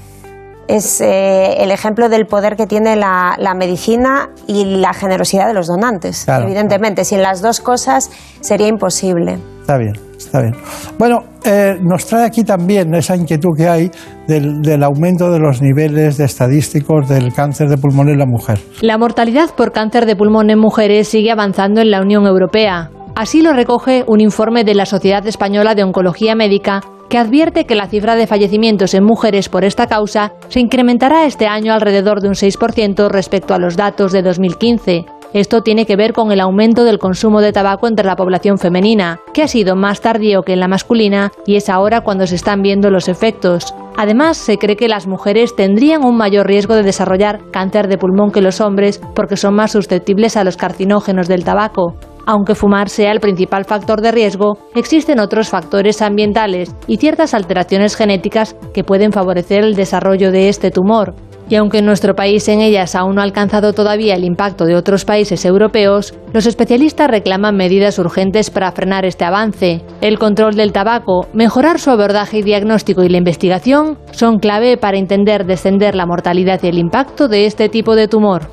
es 0.68 1.00
eh, 1.00 1.62
el 1.62 1.70
ejemplo 1.70 2.08
del 2.08 2.26
poder 2.26 2.56
que 2.56 2.66
tiene 2.66 2.94
la, 2.96 3.34
la 3.36 3.52
medicina 3.52 4.30
y 4.46 4.76
la 4.76 4.94
generosidad 4.94 5.48
de 5.48 5.54
los 5.54 5.66
donantes. 5.66 6.24
Claro, 6.24 6.44
Evidentemente, 6.44 7.04
sin 7.04 7.20
las 7.20 7.42
dos 7.42 7.60
cosas 7.60 8.10
sería 8.40 8.68
imposible. 8.68 9.38
Está 9.62 9.78
bien, 9.78 9.92
está 10.18 10.40
bien. 10.40 10.54
Bueno, 10.98 11.20
eh, 11.44 11.76
nos 11.80 12.04
trae 12.04 12.26
aquí 12.26 12.42
también 12.42 12.92
esa 12.94 13.14
inquietud 13.14 13.56
que 13.56 13.68
hay 13.68 13.90
del, 14.26 14.82
aumento 14.82 15.30
de 15.30 15.38
los 15.38 15.62
niveles 15.62 16.16
de 16.16 16.24
estadísticos 16.24 17.08
del 17.08 17.32
cáncer 17.32 17.68
de 17.68 17.78
pulmón 17.78 18.08
en 18.08 18.18
la 18.18 18.26
mujer. 18.26 18.58
La 18.80 18.98
mortalidad 18.98 19.54
por 19.56 19.70
cáncer 19.70 20.04
de 20.04 20.16
pulmón 20.16 20.50
en 20.50 20.58
mujeres 20.58 21.06
sigue 21.06 21.30
avanzando 21.30 21.80
en 21.80 21.92
la 21.92 22.02
Unión 22.02 22.26
Europea. 22.26 22.90
Así 23.14 23.40
lo 23.40 23.52
recoge 23.52 24.02
un 24.08 24.20
informe 24.20 24.64
de 24.64 24.74
la 24.74 24.84
Sociedad 24.84 25.24
Española 25.28 25.76
de 25.76 25.84
Oncología 25.84 26.34
Médica 26.34 26.80
que 27.08 27.18
advierte 27.18 27.64
que 27.64 27.76
la 27.76 27.86
cifra 27.86 28.16
de 28.16 28.26
fallecimientos 28.26 28.94
en 28.94 29.04
mujeres 29.04 29.48
por 29.48 29.64
esta 29.64 29.86
causa 29.86 30.32
se 30.48 30.58
incrementará 30.58 31.24
este 31.24 31.46
año 31.46 31.72
alrededor 31.72 32.20
de 32.20 32.28
un 32.28 32.34
6% 32.34 33.08
respecto 33.10 33.54
a 33.54 33.58
los 33.58 33.76
datos 33.76 34.10
de 34.10 34.22
2015. 34.22 35.04
Esto 35.32 35.62
tiene 35.62 35.86
que 35.86 35.96
ver 35.96 36.12
con 36.12 36.30
el 36.30 36.40
aumento 36.40 36.84
del 36.84 36.98
consumo 36.98 37.40
de 37.40 37.52
tabaco 37.52 37.88
entre 37.88 38.04
la 38.04 38.16
población 38.16 38.58
femenina, 38.58 39.20
que 39.32 39.42
ha 39.42 39.48
sido 39.48 39.76
más 39.76 40.02
tardío 40.02 40.42
que 40.42 40.52
en 40.52 40.60
la 40.60 40.68
masculina 40.68 41.32
y 41.46 41.56
es 41.56 41.70
ahora 41.70 42.02
cuando 42.02 42.26
se 42.26 42.34
están 42.34 42.60
viendo 42.60 42.90
los 42.90 43.08
efectos. 43.08 43.74
Además, 43.96 44.36
se 44.36 44.58
cree 44.58 44.76
que 44.76 44.88
las 44.88 45.06
mujeres 45.06 45.56
tendrían 45.56 46.04
un 46.04 46.16
mayor 46.16 46.46
riesgo 46.46 46.74
de 46.74 46.82
desarrollar 46.82 47.40
cáncer 47.50 47.88
de 47.88 47.96
pulmón 47.96 48.30
que 48.30 48.42
los 48.42 48.60
hombres 48.60 49.00
porque 49.14 49.36
son 49.36 49.54
más 49.54 49.72
susceptibles 49.72 50.36
a 50.36 50.44
los 50.44 50.58
carcinógenos 50.58 51.28
del 51.28 51.44
tabaco. 51.44 51.94
Aunque 52.26 52.54
fumar 52.54 52.88
sea 52.88 53.10
el 53.10 53.20
principal 53.20 53.64
factor 53.64 54.00
de 54.00 54.12
riesgo, 54.12 54.58
existen 54.74 55.18
otros 55.18 55.48
factores 55.48 56.02
ambientales 56.02 56.74
y 56.86 56.98
ciertas 56.98 57.34
alteraciones 57.34 57.96
genéticas 57.96 58.54
que 58.72 58.84
pueden 58.84 59.12
favorecer 59.12 59.64
el 59.64 59.74
desarrollo 59.74 60.30
de 60.30 60.48
este 60.48 60.70
tumor. 60.70 61.14
Y 61.52 61.56
aunque 61.56 61.80
en 61.80 61.84
nuestro 61.84 62.14
país 62.14 62.48
en 62.48 62.62
ellas 62.62 62.94
aún 62.94 63.16
no 63.16 63.20
ha 63.20 63.24
alcanzado 63.24 63.74
todavía 63.74 64.14
el 64.14 64.24
impacto 64.24 64.64
de 64.64 64.74
otros 64.74 65.04
países 65.04 65.44
europeos, 65.44 66.14
los 66.32 66.46
especialistas 66.46 67.10
reclaman 67.10 67.58
medidas 67.58 67.98
urgentes 67.98 68.48
para 68.48 68.72
frenar 68.72 69.04
este 69.04 69.26
avance. 69.26 69.82
El 70.00 70.18
control 70.18 70.54
del 70.54 70.72
tabaco, 70.72 71.26
mejorar 71.34 71.78
su 71.78 71.90
abordaje 71.90 72.38
y 72.38 72.42
diagnóstico 72.42 73.02
y 73.02 73.10
la 73.10 73.18
investigación 73.18 73.98
son 74.12 74.38
clave 74.38 74.78
para 74.78 74.96
entender 74.96 75.44
descender 75.44 75.94
la 75.94 76.06
mortalidad 76.06 76.58
y 76.62 76.68
el 76.68 76.78
impacto 76.78 77.28
de 77.28 77.44
este 77.44 77.68
tipo 77.68 77.96
de 77.96 78.08
tumor. 78.08 78.48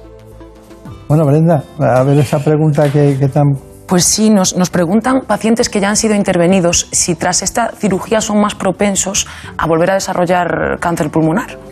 Bueno, 1.08 1.26
Brenda, 1.26 1.64
a 1.80 2.04
ver 2.04 2.18
esa 2.18 2.40
pregunta 2.40 2.92
que, 2.92 3.16
que 3.18 3.30
tan... 3.30 3.46
Pues 3.88 4.04
sí, 4.04 4.30
nos, 4.30 4.58
nos 4.58 4.70
preguntan 4.70 5.22
pacientes 5.22 5.70
que 5.70 5.80
ya 5.80 5.88
han 5.88 5.96
sido 5.96 6.16
intervenidos 6.16 6.90
si 6.92 7.16
tras 7.16 7.44
esta 7.44 7.72
cirugía 7.72 8.20
son 8.20 8.42
más 8.42 8.56
propensos 8.56 9.26
a 9.58 9.68
volver 9.68 9.92
a 9.92 9.94
desarrollar 9.94 10.80
cáncer 10.82 11.10
pulmonar. 11.10 11.69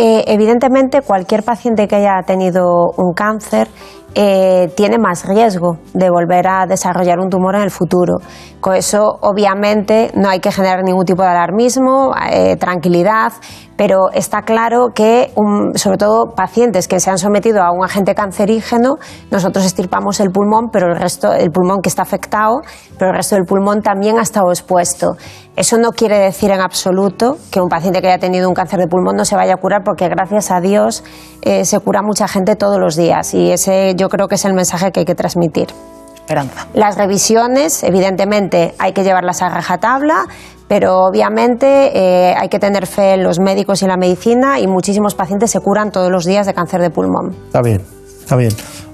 Eh, 0.00 0.22
evidentemente, 0.28 1.02
cualquier 1.02 1.42
paciente 1.42 1.88
que 1.88 1.96
haya 1.96 2.22
tenido 2.24 2.92
un 2.96 3.14
cáncer 3.14 3.66
eh, 4.14 4.72
tiene 4.76 4.98
más 4.98 5.26
riesgo 5.26 5.78
de 5.94 6.10
volver 6.10 6.46
a 6.48 6.66
desarrollar 6.66 7.18
un 7.18 7.28
tumor 7.28 7.54
en 7.54 7.62
el 7.62 7.70
futuro. 7.70 8.18
Con 8.60 8.74
eso, 8.74 9.18
obviamente, 9.20 10.10
no 10.14 10.28
hay 10.28 10.40
que 10.40 10.50
generar 10.50 10.82
ningún 10.82 11.04
tipo 11.04 11.22
de 11.22 11.28
alarmismo, 11.28 12.12
eh, 12.30 12.56
tranquilidad, 12.56 13.32
pero 13.76 14.10
está 14.12 14.42
claro 14.42 14.88
que, 14.92 15.30
um, 15.36 15.72
sobre 15.74 15.98
todo 15.98 16.34
pacientes 16.34 16.88
que 16.88 16.98
se 16.98 17.10
han 17.10 17.18
sometido 17.18 17.62
a 17.62 17.70
un 17.70 17.84
agente 17.84 18.12
cancerígeno, 18.12 18.96
nosotros 19.30 19.64
estirpamos 19.64 20.18
el 20.18 20.30
pulmón, 20.30 20.70
pero 20.72 20.88
el 20.88 20.98
resto, 20.98 21.32
el 21.32 21.52
pulmón 21.52 21.80
que 21.80 21.88
está 21.88 22.02
afectado, 22.02 22.62
pero 22.98 23.12
el 23.12 23.16
resto 23.16 23.36
del 23.36 23.44
pulmón 23.44 23.80
también 23.80 24.18
ha 24.18 24.22
estado 24.22 24.50
expuesto. 24.50 25.16
Eso 25.54 25.78
no 25.78 25.90
quiere 25.90 26.18
decir 26.18 26.50
en 26.50 26.60
absoluto 26.60 27.36
que 27.52 27.60
un 27.60 27.68
paciente 27.68 28.00
que 28.00 28.08
haya 28.08 28.18
tenido 28.18 28.48
un 28.48 28.54
cáncer 28.54 28.80
de 28.80 28.88
pulmón 28.88 29.14
no 29.14 29.24
se 29.24 29.36
vaya 29.36 29.54
a 29.54 29.56
curar, 29.58 29.82
porque 29.84 30.08
gracias 30.08 30.50
a 30.50 30.60
Dios 30.60 31.04
eh, 31.42 31.64
se 31.64 31.78
cura 31.78 32.02
mucha 32.02 32.26
gente 32.26 32.56
todos 32.56 32.78
los 32.78 32.96
días 32.96 33.32
y 33.32 33.52
ese 33.52 33.94
yo 33.96 34.07
creo 34.08 34.28
que 34.28 34.36
es 34.36 34.44
el 34.44 34.54
mensaje 34.54 34.90
que 34.92 35.00
hay 35.00 35.06
que 35.06 35.14
transmitir. 35.14 35.68
Esperanza. 36.14 36.66
Las 36.74 36.96
revisiones, 36.96 37.82
evidentemente, 37.84 38.74
hay 38.78 38.92
que 38.92 39.02
llevarlas 39.02 39.40
a 39.42 39.48
rajatabla, 39.48 40.26
pero 40.68 41.06
obviamente 41.06 41.96
eh, 41.96 42.34
hay 42.36 42.48
que 42.48 42.58
tener 42.58 42.86
fe 42.86 43.14
en 43.14 43.22
los 43.22 43.40
médicos 43.40 43.80
y 43.80 43.86
en 43.86 43.90
la 43.90 43.96
medicina 43.96 44.60
y 44.60 44.66
muchísimos 44.66 45.14
pacientes 45.14 45.50
se 45.50 45.60
curan 45.60 45.90
todos 45.90 46.10
los 46.10 46.26
días 46.26 46.46
de 46.46 46.52
cáncer 46.52 46.82
de 46.82 46.90
pulmón. 46.90 47.34
Está 47.46 47.62
bien, 47.62 47.80
está 48.20 48.36
bien. 48.36 48.52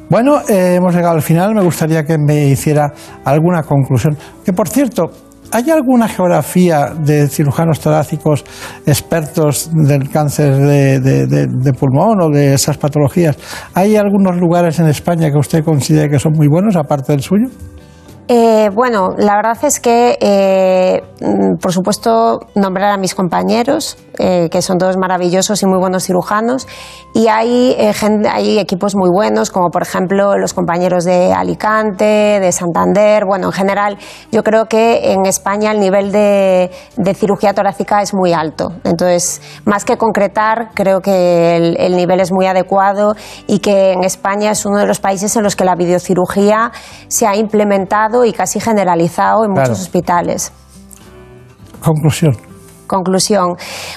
Bueno, 0.09 0.41
eh, 0.49 0.77
hemos 0.77 0.95
llegado 0.95 1.15
al 1.15 1.23
final. 1.23 1.55
Me 1.55 1.63
gustaría 1.63 2.05
que 2.05 2.19
me 2.19 2.47
hiciera 2.47 2.93
alguna 3.25 3.63
conclusión. 3.63 4.17
Que 4.45 4.53
por 4.53 4.69
cierto, 4.69 5.11
¿hay 5.55 5.71
alguna 5.71 6.09
geografía 6.09 6.93
de 6.99 7.29
cirujanos 7.29 7.79
torácicos 7.79 8.45
expertos 8.85 9.71
del 9.73 10.11
cáncer 10.11 10.57
de, 10.57 11.73
pulmón 11.79 12.21
o 12.23 12.29
de 12.29 12.55
esas 12.55 12.77
patologías? 12.77 13.39
¿Hay 13.73 13.95
algunos 13.95 14.37
lugares 14.37 14.81
en 14.81 14.89
España 14.89 15.31
que 15.31 15.39
usted 15.39 15.63
considere 15.63 16.11
que 16.11 16.19
son 16.19 16.33
muy 16.33 16.49
buenos, 16.49 16.75
aparte 16.75 17.13
del 17.13 17.23
suyo? 17.23 17.47
Eh, 18.27 18.71
bueno, 18.73 19.11
la 19.19 19.37
verdad 19.37 19.59
es 19.65 19.81
que, 19.81 20.17
eh, 20.19 21.03
mm, 21.21 21.59
por 21.61 21.73
supuesto, 21.73 22.41
nombrar 22.55 22.91
a 22.93 22.97
mis 22.97 23.15
compañeros, 23.15 23.99
eh, 24.19 24.49
que 24.51 24.63
son 24.63 24.79
todos 24.79 24.97
maravillosos 24.97 25.63
y 25.63 25.67
muy 25.67 25.79
buenos 25.79 26.05
cirujanos, 26.05 26.67
y 27.13 27.29
hay, 27.29 27.77
eh, 27.79 27.93
gen- 27.93 28.27
hay 28.27 28.59
equipos 28.59 28.95
muy 28.97 29.11
buenos, 29.11 29.51
como 29.51 29.69
por 29.71 29.83
ejemplo 29.83 30.39
los 30.39 30.55
compañeros 30.55 31.05
de 31.05 31.35
Alicante, 31.35 32.05
de 32.41 32.51
Santander. 32.51 33.25
Bueno, 33.27 33.49
en 33.49 33.53
general, 33.53 33.99
yo 34.33 34.43
creo 34.43 34.67
que 34.67 35.13
en 35.13 35.27
España 35.27 35.71
el 35.73 35.81
nivel 35.81 36.11
de, 36.11 36.71
de 36.97 37.15
cirugía 37.15 37.53
torácica 37.53 38.01
es 38.01 38.15
muy 38.15 38.33
alto. 38.33 38.73
Entonces, 38.85 39.43
más 39.67 39.85
que 39.85 39.99
concretar, 39.99 40.71
creo 40.75 41.01
que 41.01 41.57
el, 41.57 41.77
el 41.79 41.95
nivel 41.97 42.21
es 42.21 42.33
muy 42.33 42.47
adecuado 42.47 43.15
y 43.47 43.59
que 43.59 43.93
en 43.93 44.03
España 44.03 44.51
es 44.53 44.65
uno 44.65 44.79
de 44.79 44.87
los 44.87 44.99
países 45.01 45.37
en 45.37 45.43
los 45.43 45.57
que 45.57 45.65
la 45.65 45.75
videocirugía 45.75 46.73
se 47.09 47.27
ha 47.27 47.37
implementado 47.37 48.14
y 48.23 48.33
casi 48.33 48.61
generalizado 48.61 49.45
en 49.45 49.55
Claro. 49.55 49.71
muchos 49.71 49.83
hospitales. 49.83 50.53
Conclusión. 51.83 52.37
Conclusión. 52.87 53.57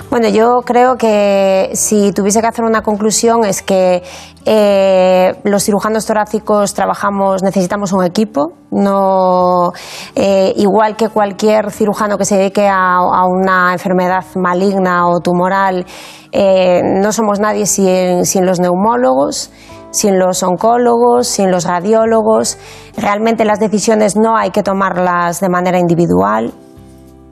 Bueno, 0.10 0.30
yo 0.30 0.62
creo 0.66 0.96
que 0.96 1.72
si 1.74 2.14
tuviese 2.14 2.40
que 2.40 2.48
hacer 2.48 2.64
una 2.64 2.82
conclusión 2.82 3.44
es 3.44 3.62
que 3.62 4.02
eh, 4.46 5.34
los 5.44 5.64
cirujanos 5.64 6.06
torácicos 6.06 6.74
trabajamos, 6.74 7.44
necesitamos 7.44 7.92
un 7.92 8.06
equipo, 8.06 8.54
no 8.72 9.72
eh, 10.16 10.54
igual 10.56 10.96
que 10.96 11.10
cualquier 11.10 11.70
cirujano 11.72 12.18
que 12.18 12.24
se 12.24 12.38
dedique 12.38 12.68
a, 12.70 13.00
una 13.26 13.74
enfermedad 13.74 14.24
maligna 14.36 15.08
o 15.10 15.20
tumoral, 15.20 15.86
eh, 16.32 16.82
no 16.84 17.12
somos 17.12 17.42
nadie 17.42 17.66
sin, 17.66 18.26
sin 18.26 18.46
los 18.46 18.60
neumólogos 18.62 19.52
sin 19.92 20.20
los 20.20 20.44
oncólogos, 20.44 21.28
sin 21.28 21.52
los 21.52 21.66
radiólogos. 21.66 22.58
Realmente 22.96 23.46
las 23.46 23.60
decisiones 23.60 24.16
no 24.16 24.38
hay 24.38 24.52
que 24.52 24.64
tomarlas 24.64 25.40
de 25.40 25.50
manera 25.50 25.80
individual. 25.80 26.54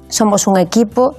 Somos 0.08 0.48
un 0.48 0.58
equipo 0.58 1.16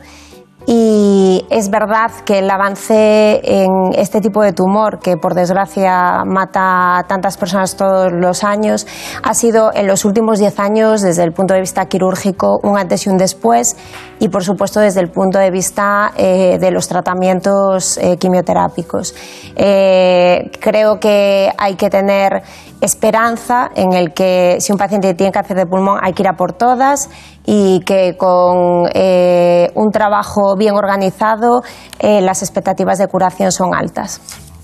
y 0.66 1.46
es 1.48 1.70
verdad 1.70 2.10
que 2.24 2.40
el 2.40 2.50
avance 2.50 3.40
en 3.44 3.92
este 3.94 4.20
tipo 4.20 4.42
de 4.42 4.52
tumor, 4.52 4.98
que 4.98 5.16
por 5.16 5.34
desgracia 5.34 6.24
mata 6.24 6.98
a 6.98 7.02
tantas 7.04 7.36
personas 7.36 7.76
todos 7.76 8.10
los 8.12 8.42
años, 8.42 8.84
ha 9.22 9.32
sido 9.34 9.70
en 9.72 9.86
los 9.86 10.04
últimos 10.04 10.40
10 10.40 10.58
años, 10.58 11.02
desde 11.02 11.22
el 11.22 11.32
punto 11.32 11.54
de 11.54 11.60
vista 11.60 11.86
quirúrgico, 11.86 12.58
un 12.64 12.76
antes 12.76 13.06
y 13.06 13.10
un 13.10 13.16
después, 13.16 13.76
y 14.18 14.28
por 14.28 14.42
supuesto 14.42 14.80
desde 14.80 15.00
el 15.00 15.10
punto 15.10 15.38
de 15.38 15.52
vista 15.52 16.10
eh, 16.16 16.58
de 16.58 16.70
los 16.72 16.88
tratamientos 16.88 17.96
eh, 17.98 18.16
quimioterápicos. 18.16 19.14
Eh, 19.54 20.50
creo 20.60 20.98
que 20.98 21.52
hay 21.56 21.76
que 21.76 21.90
tener 21.90 22.42
esperanza 22.80 23.70
en 23.74 23.92
el 23.92 24.12
que 24.12 24.56
si 24.60 24.72
un 24.72 24.78
paciente 24.78 25.14
tiene 25.14 25.32
cáncer 25.32 25.56
de 25.56 25.66
pulmón 25.66 25.98
hay 26.02 26.12
que 26.12 26.22
ir 26.22 26.28
a 26.28 26.36
por 26.36 26.52
todas 26.52 27.08
y 27.46 27.80
que 27.80 28.16
con 28.18 28.88
eh, 28.92 29.70
un 29.74 29.90
trabajo 29.90 30.56
bien 30.58 30.74
organizado 30.74 31.62
eh, 31.98 32.20
las 32.20 32.42
expectativas 32.42 32.98
de 32.98 33.06
curación 33.06 33.52
son 33.52 33.74
altas. 33.74 34.20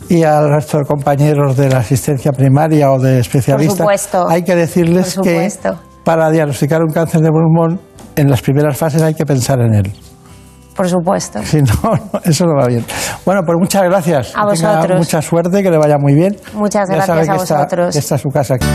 Y 0.09 0.25
al 0.25 0.51
resto 0.51 0.79
de 0.79 0.85
compañeros 0.85 1.57
de 1.57 1.71
la 1.71 1.79
asistencia 1.79 2.33
primaria 2.33 2.91
o 2.91 2.99
de 2.99 3.21
especialistas, 3.21 4.11
hay 4.29 4.43
que 4.43 4.57
decirles 4.57 5.19
que 5.23 5.49
para 6.05 6.29
diagnosticar 6.31 6.83
un 6.83 6.93
cáncer 6.93 7.21
de 7.21 7.31
pulmón, 7.31 7.81
en 8.17 8.29
las 8.29 8.43
primeras 8.43 8.77
fases 8.77 9.01
hay 9.01 9.15
que 9.15 9.25
pensar 9.25 9.61
en 9.61 9.75
él. 9.75 9.93
Por 10.77 10.89
supuesto. 10.89 11.41
Si 11.45 11.63
no, 11.63 11.75
eso 12.25 12.47
no 12.47 12.55
va 12.61 12.67
bien. 12.67 12.85
Bueno, 13.25 13.43
pues 13.45 13.57
muchas 13.59 13.83
gracias. 13.85 14.33
A 14.35 14.45
vosotros. 14.45 14.99
mucha 14.99 15.23
suerte, 15.23 15.63
que 15.63 15.71
le 15.71 15.79
vaya 15.79 15.97
muy 15.99 16.15
bien. 16.15 16.37
Muchas 16.55 16.89
gracias 16.89 17.29
a 17.29 17.35
vosotros. 17.35 17.97
esta 17.97 18.15
es 18.17 18.21
su 18.21 18.29
casa 18.29 18.55
aquí. 18.55 18.67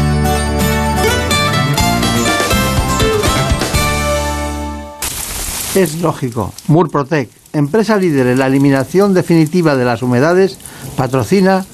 Es 5.78 6.02
lógico. 6.02 6.56
Murprotec, 6.68 7.30
empresa 7.54 7.98
líder 7.98 8.26
en 8.26 8.40
la 8.40 8.48
eliminación 8.48 9.13
definitiva 9.13 9.76
de 9.76 9.86
las 9.86 10.02
humedades, 10.02 10.58
patrocina 10.96 11.68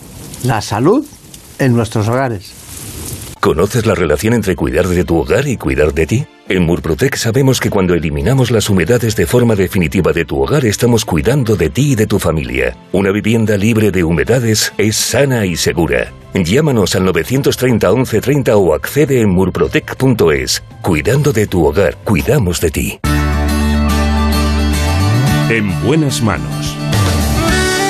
la 0.43 0.59
salud 0.59 1.05
en 1.57 1.73
nuestros 1.73 2.09
hogares. 2.09 2.51
¿Conoces 3.39 3.85
la 3.85 3.95
relación 3.95 4.33
entre 4.33 4.57
cuidar 4.57 4.89
de 4.89 5.05
tu 5.05 5.15
hogar 5.15 5.47
y 5.47 5.55
cuidar 5.55 5.93
de 5.93 6.05
ti? 6.05 6.25
En 6.49 6.63
Murprotec 6.63 7.15
sabemos 7.15 7.61
que 7.61 7.69
cuando 7.69 7.93
eliminamos 7.93 8.51
las 8.51 8.69
humedades 8.69 9.15
de 9.15 9.25
forma 9.25 9.55
definitiva 9.55 10.11
de 10.11 10.25
tu 10.25 10.43
hogar 10.43 10.65
estamos 10.65 11.05
cuidando 11.05 11.55
de 11.55 11.69
ti 11.69 11.93
y 11.93 11.95
de 11.95 12.05
tu 12.05 12.19
familia. 12.19 12.75
Una 12.91 13.11
vivienda 13.11 13.55
libre 13.55 13.89
de 13.89 14.03
humedades 14.03 14.73
es 14.77 14.97
sana 14.97 15.45
y 15.45 15.55
segura. 15.55 16.11
Llámanos 16.33 16.93
al 16.97 17.05
930 17.05 17.87
1130 17.89 18.57
o 18.57 18.73
accede 18.73 19.21
en 19.21 19.29
murprotec.es. 19.29 20.61
Cuidando 20.81 21.31
de 21.31 21.47
tu 21.47 21.65
hogar, 21.65 21.95
cuidamos 22.03 22.59
de 22.59 22.69
ti. 22.69 22.99
En 25.49 25.69
buenas 25.83 26.21
manos. 26.21 26.75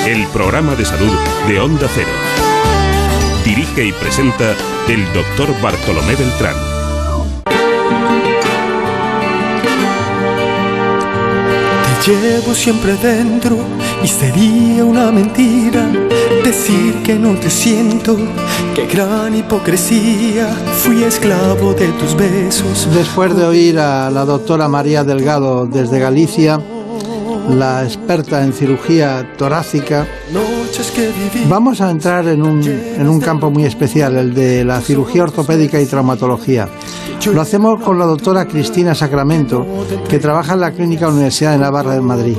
El 0.06 0.26
programa 0.28 0.74
de 0.74 0.84
salud 0.84 1.12
de 1.46 1.60
Onda 1.60 1.86
Cero. 1.94 2.08
Dirige 3.44 3.86
y 3.86 3.92
presenta 3.92 4.54
el 4.88 5.04
doctor 5.14 5.48
Bartolomé 5.62 6.16
Beltrán. 6.16 6.56
Te 12.04 12.10
llevo 12.10 12.54
siempre 12.54 12.96
dentro 12.96 13.56
y 14.02 14.08
sería 14.08 14.84
una 14.84 15.12
mentira 15.12 15.86
decir 16.42 17.02
que 17.04 17.14
no 17.14 17.34
te 17.36 17.50
siento. 17.50 18.16
Qué 18.74 18.86
gran 18.86 19.34
hipocresía, 19.34 20.48
fui 20.82 21.04
esclavo 21.04 21.72
de 21.72 21.86
tus 21.92 22.16
besos. 22.16 22.88
Después 22.92 23.34
de 23.36 23.44
oír 23.44 23.78
a 23.78 24.10
la 24.10 24.24
doctora 24.24 24.68
María 24.68 25.04
Delgado 25.04 25.66
desde 25.66 26.00
Galicia, 26.00 26.60
la 27.48 27.84
experta 27.84 28.42
en 28.42 28.52
cirugía 28.52 29.34
torácica, 29.36 30.06
vamos 31.48 31.80
a 31.80 31.90
entrar 31.90 32.26
en 32.28 32.42
un, 32.42 32.62
en 32.62 33.08
un 33.08 33.20
campo 33.20 33.50
muy 33.50 33.64
especial, 33.64 34.16
el 34.16 34.34
de 34.34 34.64
la 34.64 34.80
cirugía 34.80 35.24
ortopédica 35.24 35.80
y 35.80 35.86
traumatología. 35.86 36.68
Lo 37.32 37.40
hacemos 37.40 37.82
con 37.82 37.98
la 37.98 38.04
doctora 38.04 38.46
Cristina 38.46 38.94
Sacramento, 38.94 39.66
que 40.08 40.18
trabaja 40.18 40.54
en 40.54 40.60
la 40.60 40.72
Clínica 40.72 41.08
Universidad 41.08 41.52
de 41.52 41.58
Navarra 41.58 41.94
de 41.94 42.00
Madrid. 42.00 42.36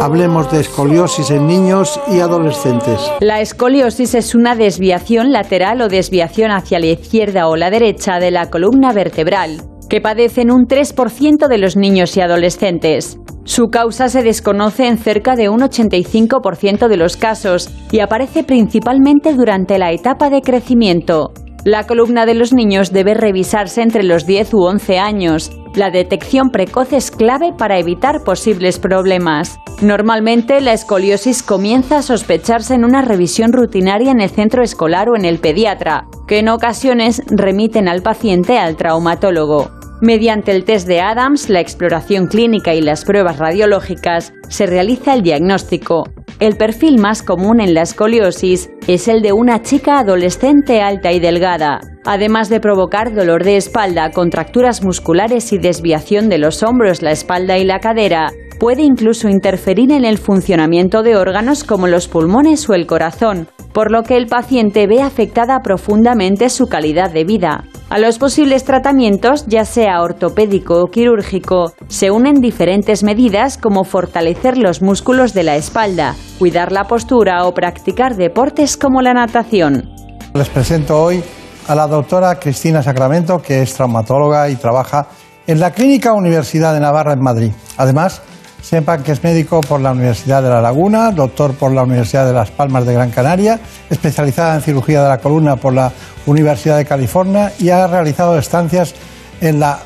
Hablemos 0.00 0.50
de 0.50 0.60
escoliosis 0.60 1.30
en 1.30 1.46
niños 1.46 2.00
y 2.10 2.20
adolescentes. 2.20 3.00
La 3.20 3.40
escoliosis 3.40 4.14
es 4.14 4.34
una 4.34 4.56
desviación 4.56 5.30
lateral 5.30 5.80
o 5.82 5.88
desviación 5.88 6.50
hacia 6.50 6.80
la 6.80 6.86
izquierda 6.86 7.48
o 7.48 7.56
la 7.56 7.70
derecha 7.70 8.18
de 8.18 8.30
la 8.30 8.50
columna 8.50 8.92
vertebral, 8.92 9.62
que 9.88 10.00
padecen 10.00 10.50
un 10.50 10.66
3% 10.66 11.46
de 11.46 11.58
los 11.58 11.76
niños 11.76 12.16
y 12.16 12.20
adolescentes. 12.20 13.18
Su 13.44 13.70
causa 13.70 14.08
se 14.08 14.22
desconoce 14.22 14.86
en 14.86 14.98
cerca 14.98 15.34
de 15.34 15.48
un 15.48 15.60
85% 15.60 16.86
de 16.86 16.96
los 16.96 17.16
casos 17.16 17.70
y 17.90 17.98
aparece 17.98 18.44
principalmente 18.44 19.34
durante 19.34 19.78
la 19.78 19.90
etapa 19.92 20.30
de 20.30 20.42
crecimiento. 20.42 21.32
La 21.64 21.86
columna 21.86 22.24
de 22.24 22.34
los 22.34 22.52
niños 22.52 22.92
debe 22.92 23.14
revisarse 23.14 23.82
entre 23.82 24.04
los 24.04 24.26
10 24.26 24.54
u 24.54 24.62
11 24.62 24.98
años. 24.98 25.50
La 25.74 25.90
detección 25.90 26.50
precoz 26.50 26.92
es 26.92 27.10
clave 27.10 27.52
para 27.56 27.78
evitar 27.78 28.24
posibles 28.24 28.78
problemas. 28.78 29.58
Normalmente 29.80 30.60
la 30.60 30.72
escoliosis 30.72 31.42
comienza 31.42 31.98
a 31.98 32.02
sospecharse 32.02 32.74
en 32.74 32.84
una 32.84 33.02
revisión 33.02 33.52
rutinaria 33.52 34.12
en 34.12 34.20
el 34.20 34.30
centro 34.30 34.62
escolar 34.62 35.08
o 35.08 35.16
en 35.16 35.24
el 35.24 35.38
pediatra, 35.38 36.06
que 36.28 36.38
en 36.38 36.48
ocasiones 36.48 37.22
remiten 37.26 37.88
al 37.88 38.02
paciente 38.02 38.58
al 38.58 38.76
traumatólogo. 38.76 39.81
Mediante 40.02 40.50
el 40.50 40.64
test 40.64 40.88
de 40.88 41.00
Adams, 41.00 41.48
la 41.48 41.60
exploración 41.60 42.26
clínica 42.26 42.74
y 42.74 42.80
las 42.80 43.04
pruebas 43.04 43.38
radiológicas, 43.38 44.32
se 44.48 44.66
realiza 44.66 45.14
el 45.14 45.22
diagnóstico. 45.22 46.08
El 46.40 46.56
perfil 46.56 46.98
más 46.98 47.22
común 47.22 47.60
en 47.60 47.72
la 47.72 47.82
escoliosis 47.82 48.68
es 48.88 49.06
el 49.06 49.22
de 49.22 49.32
una 49.32 49.62
chica 49.62 50.00
adolescente 50.00 50.82
alta 50.82 51.12
y 51.12 51.20
delgada. 51.20 51.78
Además 52.04 52.48
de 52.48 52.58
provocar 52.58 53.14
dolor 53.14 53.44
de 53.44 53.56
espalda, 53.56 54.10
contracturas 54.10 54.82
musculares 54.82 55.52
y 55.52 55.58
desviación 55.58 56.28
de 56.28 56.38
los 56.38 56.64
hombros, 56.64 57.00
la 57.00 57.12
espalda 57.12 57.58
y 57.58 57.64
la 57.64 57.78
cadera, 57.78 58.32
puede 58.58 58.82
incluso 58.82 59.28
interferir 59.28 59.92
en 59.92 60.04
el 60.04 60.18
funcionamiento 60.18 61.04
de 61.04 61.16
órganos 61.16 61.62
como 61.62 61.86
los 61.86 62.08
pulmones 62.08 62.68
o 62.68 62.74
el 62.74 62.86
corazón, 62.86 63.46
por 63.72 63.90
lo 63.90 64.02
que 64.02 64.16
el 64.16 64.26
paciente 64.26 64.86
ve 64.86 65.02
afectada 65.02 65.60
profundamente 65.60 66.48
su 66.50 66.66
calidad 66.66 67.10
de 67.10 67.24
vida. 67.24 67.64
A 67.90 67.98
los 67.98 68.18
posibles 68.18 68.64
tratamientos, 68.64 69.46
ya 69.46 69.64
sea 69.64 70.00
ortopédico 70.00 70.80
o 70.80 70.86
quirúrgico, 70.86 71.72
se 71.88 72.10
unen 72.10 72.40
diferentes 72.40 73.02
medidas 73.02 73.58
como 73.58 73.84
fortalecer 73.84 74.56
los 74.56 74.80
músculos 74.80 75.34
de 75.34 75.42
la 75.42 75.56
espalda, 75.56 76.14
cuidar 76.38 76.72
la 76.72 76.84
postura 76.84 77.44
o 77.44 77.52
practicar 77.52 78.16
deportes 78.16 78.76
como 78.76 79.02
la 79.02 79.12
natación. 79.12 79.90
Les 80.34 80.48
presento 80.48 81.02
hoy 81.02 81.22
a 81.68 81.74
la 81.74 81.86
doctora 81.86 82.38
Cristina 82.38 82.82
Sacramento, 82.82 83.42
que 83.42 83.62
es 83.62 83.74
traumatóloga 83.74 84.48
y 84.48 84.56
trabaja 84.56 85.08
en 85.46 85.60
la 85.60 85.72
Clínica 85.72 86.12
Universidad 86.12 86.72
de 86.72 86.80
Navarra 86.80 87.12
en 87.12 87.20
Madrid. 87.20 87.52
Además, 87.76 88.22
sepan 88.62 89.02
que 89.02 89.12
es 89.12 89.22
médico 89.22 89.60
por 89.60 89.80
la 89.80 89.92
Universidad 89.92 90.42
de 90.42 90.48
La 90.48 90.62
Laguna, 90.62 91.10
doctor 91.10 91.52
por 91.54 91.72
la 91.72 91.82
Universidad 91.82 92.24
de 92.24 92.32
Las 92.32 92.50
Palmas 92.50 92.86
de 92.86 92.94
Gran 92.94 93.10
Canaria, 93.10 93.60
especializada 93.90 94.54
en 94.54 94.62
cirugía 94.62 95.02
de 95.02 95.08
la 95.08 95.18
columna 95.18 95.56
por 95.56 95.74
la 95.74 95.92
Universidad 96.26 96.78
de 96.78 96.84
California 96.84 97.52
y 97.58 97.68
ha 97.68 97.86
realizado 97.86 98.38
estancias 98.38 98.94
en 99.40 99.60
la 99.60 99.80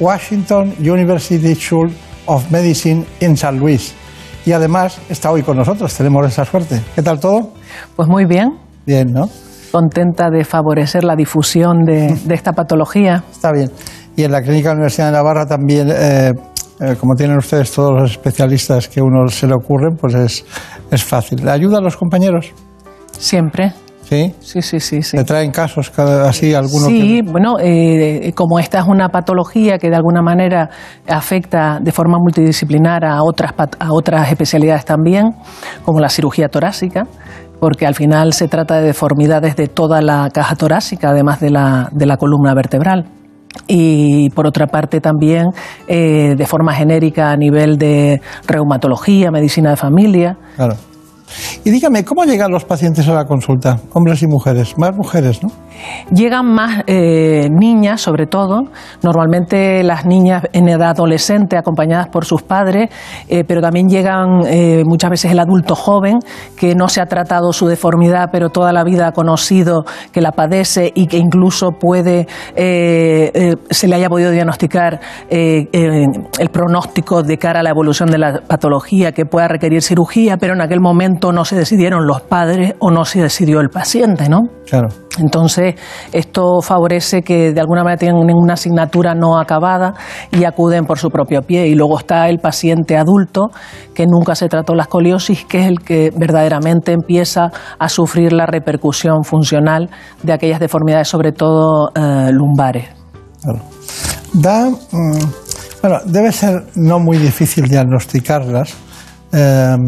Washington 0.00 0.74
University 0.80 1.54
School 1.54 1.90
of 2.26 2.50
Medicine 2.50 3.06
en 3.20 3.36
San 3.36 3.58
Luis. 3.58 3.94
Y 4.44 4.52
además 4.52 4.98
está 5.08 5.30
hoy 5.30 5.42
con 5.42 5.56
nosotros, 5.56 5.94
tenemos 5.94 6.26
esa 6.26 6.44
suerte. 6.44 6.80
¿Qué 6.94 7.02
tal 7.02 7.20
todo? 7.20 7.52
Pues 7.94 8.08
muy 8.08 8.26
bien. 8.26 8.48
Bien, 8.84 9.12
¿no? 9.12 9.28
Contenta 9.72 10.30
de 10.30 10.44
favorecer 10.44 11.04
la 11.04 11.16
difusión 11.16 11.84
de, 11.84 12.16
esta 12.30 12.52
patología. 12.52 13.24
Está 13.30 13.52
bien. 13.52 13.70
Y 14.16 14.24
en 14.24 14.32
la 14.32 14.42
Clínica 14.42 14.72
Universidad 14.72 15.06
de 15.06 15.12
Navarra 15.12 15.46
también, 15.46 15.88
eh, 15.90 16.32
eh, 16.80 16.96
como 17.00 17.14
tienen 17.14 17.38
ustedes 17.38 17.72
todos 17.72 17.92
los 17.92 18.10
especialistas 18.12 18.88
que 18.88 19.00
uno 19.00 19.28
se 19.28 19.46
le 19.46 19.54
ocurren, 19.54 19.96
pues 19.96 20.14
es, 20.14 20.44
es 20.90 21.04
fácil. 21.04 21.44
¿Le 21.44 21.50
ayuda 21.50 21.78
a 21.78 21.80
los 21.80 21.96
compañeros? 21.96 22.52
Siempre. 23.12 23.72
Sí, 24.02 24.32
sí, 24.38 24.62
sí, 24.62 24.78
sí. 24.78 25.02
sí. 25.02 25.16
¿Le 25.16 25.24
traen 25.24 25.50
casos 25.50 25.90
así 25.98 26.54
algunos? 26.54 26.86
Sí, 26.86 27.22
bueno, 27.22 27.56
eh, 27.60 28.32
como 28.36 28.60
esta 28.60 28.78
es 28.78 28.86
una 28.86 29.08
patología 29.08 29.78
que 29.78 29.90
de 29.90 29.96
alguna 29.96 30.22
manera 30.22 30.70
afecta 31.08 31.80
de 31.80 31.90
forma 31.90 32.18
multidisciplinar 32.20 33.04
a 33.04 33.24
otras, 33.24 33.52
a 33.56 33.92
otras 33.92 34.30
especialidades 34.30 34.84
también, 34.84 35.32
como 35.84 35.98
la 35.98 36.08
cirugía 36.08 36.48
torácica, 36.48 37.04
porque 37.58 37.84
al 37.84 37.96
final 37.96 38.32
se 38.32 38.46
trata 38.46 38.76
de 38.76 38.86
deformidades 38.86 39.56
de 39.56 39.66
toda 39.66 40.00
la 40.02 40.28
caja 40.32 40.54
torácica, 40.54 41.08
además 41.10 41.40
de 41.40 41.50
la, 41.50 41.88
de 41.90 42.06
la 42.06 42.16
columna 42.16 42.54
vertebral 42.54 43.06
y 43.66 44.30
por 44.30 44.46
otra 44.46 44.66
parte 44.66 45.00
también 45.00 45.46
eh, 45.88 46.34
de 46.36 46.46
forma 46.46 46.74
genérica 46.74 47.30
a 47.30 47.36
nivel 47.36 47.78
de 47.78 48.20
reumatología, 48.46 49.30
medicina 49.30 49.70
de 49.70 49.76
familia. 49.76 50.36
Claro. 50.56 50.74
Y 51.64 51.70
dígame, 51.70 52.04
¿cómo 52.04 52.24
llegan 52.24 52.50
los 52.52 52.64
pacientes 52.64 53.08
a 53.08 53.14
la 53.14 53.24
consulta? 53.24 53.80
Hombres 53.92 54.22
y 54.22 54.26
mujeres, 54.26 54.74
más 54.78 54.94
mujeres, 54.96 55.42
¿no? 55.42 55.50
Llegan 56.12 56.46
más 56.46 56.82
eh, 56.86 57.48
niñas, 57.50 58.00
sobre 58.00 58.26
todo, 58.26 58.64
normalmente 59.02 59.82
las 59.82 60.06
niñas 60.06 60.44
en 60.52 60.68
edad 60.68 60.90
adolescente 60.90 61.56
acompañadas 61.56 62.08
por 62.08 62.24
sus 62.24 62.42
padres, 62.42 62.90
eh, 63.28 63.44
pero 63.44 63.60
también 63.60 63.88
llegan 63.88 64.42
eh, 64.46 64.82
muchas 64.84 65.10
veces 65.10 65.32
el 65.32 65.38
adulto 65.38 65.74
joven 65.74 66.18
que 66.56 66.74
no 66.74 66.88
se 66.88 67.00
ha 67.00 67.06
tratado 67.06 67.52
su 67.52 67.66
deformidad, 67.66 68.28
pero 68.30 68.50
toda 68.50 68.72
la 68.72 68.84
vida 68.84 69.08
ha 69.08 69.12
conocido 69.12 69.84
que 70.12 70.20
la 70.20 70.32
padece 70.32 70.92
y 70.94 71.06
que 71.06 71.18
incluso 71.18 71.72
puede 71.72 72.26
se 72.56 73.88
le 73.88 73.94
haya 73.94 74.08
podido 74.08 74.30
diagnosticar 74.30 75.00
el 75.28 76.50
pronóstico 76.52 77.22
de 77.22 77.38
cara 77.38 77.60
a 77.60 77.62
la 77.62 77.70
evolución 77.70 78.10
de 78.10 78.18
la 78.18 78.40
patología 78.46 79.12
que 79.12 79.26
pueda 79.26 79.48
requerir 79.48 79.82
cirugía, 79.82 80.36
pero 80.36 80.54
en 80.54 80.60
aquel 80.60 80.80
momento 80.80 81.32
no 81.32 81.44
se 81.44 81.56
decidieron 81.56 82.06
los 82.06 82.22
padres 82.22 82.74
o 82.78 82.90
no 82.90 83.04
se 83.04 83.22
decidió 83.22 83.60
el 83.60 83.68
paciente, 83.68 84.28
¿no? 84.28 84.48
Claro. 84.66 84.88
Entonces, 85.18 85.74
esto 86.12 86.60
favorece 86.62 87.22
que 87.22 87.52
de 87.52 87.60
alguna 87.60 87.82
manera 87.82 87.98
tengan 87.98 88.16
una 88.34 88.54
asignatura 88.54 89.14
no 89.14 89.38
acabada 89.38 89.94
y 90.30 90.44
acuden 90.44 90.84
por 90.84 90.98
su 90.98 91.10
propio 91.10 91.42
pie. 91.42 91.66
Y 91.68 91.74
luego 91.74 91.98
está 91.98 92.28
el 92.28 92.38
paciente 92.38 92.96
adulto 92.96 93.50
que 93.94 94.06
nunca 94.06 94.34
se 94.34 94.48
trató 94.48 94.74
la 94.74 94.82
escoliosis, 94.82 95.44
que 95.44 95.60
es 95.60 95.66
el 95.66 95.80
que 95.80 96.12
verdaderamente 96.16 96.92
empieza 96.92 97.50
a 97.78 97.88
sufrir 97.88 98.32
la 98.32 98.46
repercusión 98.46 99.24
funcional 99.24 99.90
de 100.22 100.32
aquellas 100.32 100.60
deformidades, 100.60 101.08
sobre 101.08 101.32
todo 101.32 101.90
eh, 101.94 102.30
lumbares. 102.32 102.88
Da, 104.32 104.68
mm, 104.68 105.46
bueno, 105.82 105.98
debe 106.06 106.32
ser 106.32 106.66
no 106.74 106.98
muy 106.98 107.18
difícil 107.18 107.68
diagnosticarlas. 107.68 108.74
Em, 109.32 109.80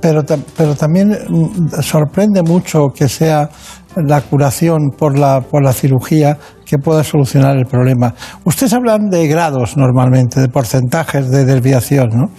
pero, 0.00 0.22
pero 0.56 0.74
también 0.74 1.10
mm, 1.10 1.80
sorprende 1.80 2.42
mucho 2.42 2.88
que 2.94 3.08
sea 3.08 3.48
la 3.96 4.20
curación 4.20 4.90
por 4.96 5.18
la, 5.18 5.40
por 5.40 5.62
la 5.62 5.72
cirugía 5.72 6.38
que 6.64 6.78
pueda 6.78 7.04
solucionar 7.04 7.56
el 7.56 7.66
problema. 7.66 8.14
Ustedes 8.44 8.72
hablan 8.72 9.08
de 9.10 9.26
grados 9.26 9.76
normalmente, 9.76 10.40
de 10.40 10.48
porcentajes 10.48 11.30
de 11.30 11.44
desviación, 11.44 12.08
¿no? 12.10 12.30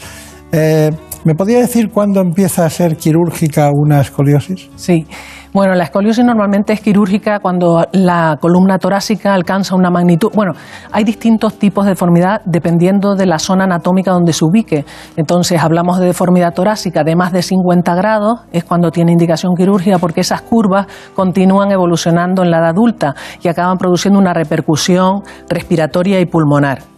Eh, 0.52 0.92
¿Me 1.26 1.34
podría 1.34 1.58
decir 1.58 1.90
cuándo 1.90 2.22
empieza 2.22 2.68
a 2.68 2.70
ser 2.70 2.98
quirúrgica 2.98 3.72
una 3.74 4.00
escoliosis? 4.00 4.70
Sí. 4.76 5.08
Bueno, 5.54 5.74
la 5.74 5.86
escoliosis 5.86 6.24
normalmente 6.24 6.72
es 6.72 6.82
quirúrgica 6.82 7.40
cuando 7.40 7.84
la 7.94 8.38
columna 8.40 8.78
torácica 8.78 9.34
alcanza 9.34 9.76
una 9.76 9.90
magnitud. 9.90 10.30
Bueno, 10.36 10.52
hay 10.92 11.04
distintos 11.04 11.58
tipos 11.58 11.86
de 11.86 11.94
deformidad 11.94 12.42
dependiendo 12.46 13.16
de 13.16 13.26
la 13.26 13.40
zona 13.40 13.64
anatómica 13.64 14.12
donde 14.12 14.34
se 14.34 14.46
ubique. 14.46 14.86
Entonces, 15.16 15.64
hablamos 15.64 15.98
de 15.98 16.06
deformidad 16.06 16.54
torácica 16.54 17.04
de 17.04 17.16
más 17.16 17.32
de 17.32 17.42
50 17.42 17.96
grados, 17.96 18.42
es 18.52 18.64
cuando 18.64 18.92
tiene 18.92 19.12
indicación 19.12 19.56
quirúrgica, 19.56 19.98
porque 19.98 20.22
esas 20.22 20.44
curvas 20.44 20.86
continúan 21.16 21.72
evolucionando 21.72 22.44
en 22.44 22.52
la 22.52 22.60
edad 22.60 22.70
adulta 22.70 23.16
y 23.42 23.48
acaban 23.48 23.80
produciendo 23.80 24.20
una 24.20 24.36
repercusión 24.36 25.24
respiratoria 25.50 26.20
y 26.20 26.28
pulmonar. 26.28 26.95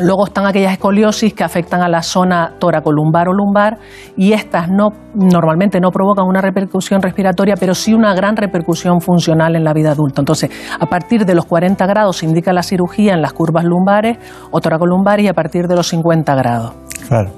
Luego 0.00 0.26
están 0.26 0.46
aquellas 0.46 0.72
escoliosis 0.72 1.34
que 1.34 1.44
afectan 1.44 1.82
a 1.82 1.88
la 1.88 2.02
zona 2.02 2.54
toracolumbar 2.58 3.28
o 3.28 3.32
lumbar 3.32 3.78
y 4.16 4.32
estas 4.32 4.68
no, 4.68 4.88
normalmente 5.14 5.80
no 5.80 5.90
provocan 5.90 6.26
una 6.26 6.40
repercusión 6.40 7.02
respiratoria, 7.02 7.54
pero 7.58 7.74
sí 7.74 7.94
una 7.94 8.14
gran 8.14 8.36
repercusión 8.36 9.00
funcional 9.00 9.56
en 9.56 9.64
la 9.64 9.72
vida 9.72 9.92
adulta. 9.92 10.20
Entonces, 10.20 10.50
a 10.78 10.86
partir 10.86 11.24
de 11.24 11.34
los 11.34 11.46
40 11.46 11.84
grados 11.86 12.18
se 12.18 12.26
indica 12.26 12.52
la 12.52 12.62
cirugía 12.62 13.14
en 13.14 13.22
las 13.22 13.32
curvas 13.32 13.64
lumbares 13.64 14.18
o 14.50 14.60
toracolumbares 14.60 15.26
y 15.26 15.28
a 15.28 15.34
partir 15.34 15.66
de 15.66 15.74
los 15.74 15.88
50 15.88 16.34
grados. 16.34 16.72
Claro, 17.08 17.30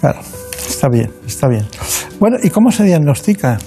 claro, 0.00 0.20
está 0.20 0.88
bien, 0.88 1.10
está 1.26 1.48
bien. 1.48 1.66
Bueno, 2.20 2.36
¿y 2.42 2.50
cómo 2.50 2.70
se 2.70 2.84
diagnostica? 2.84 3.58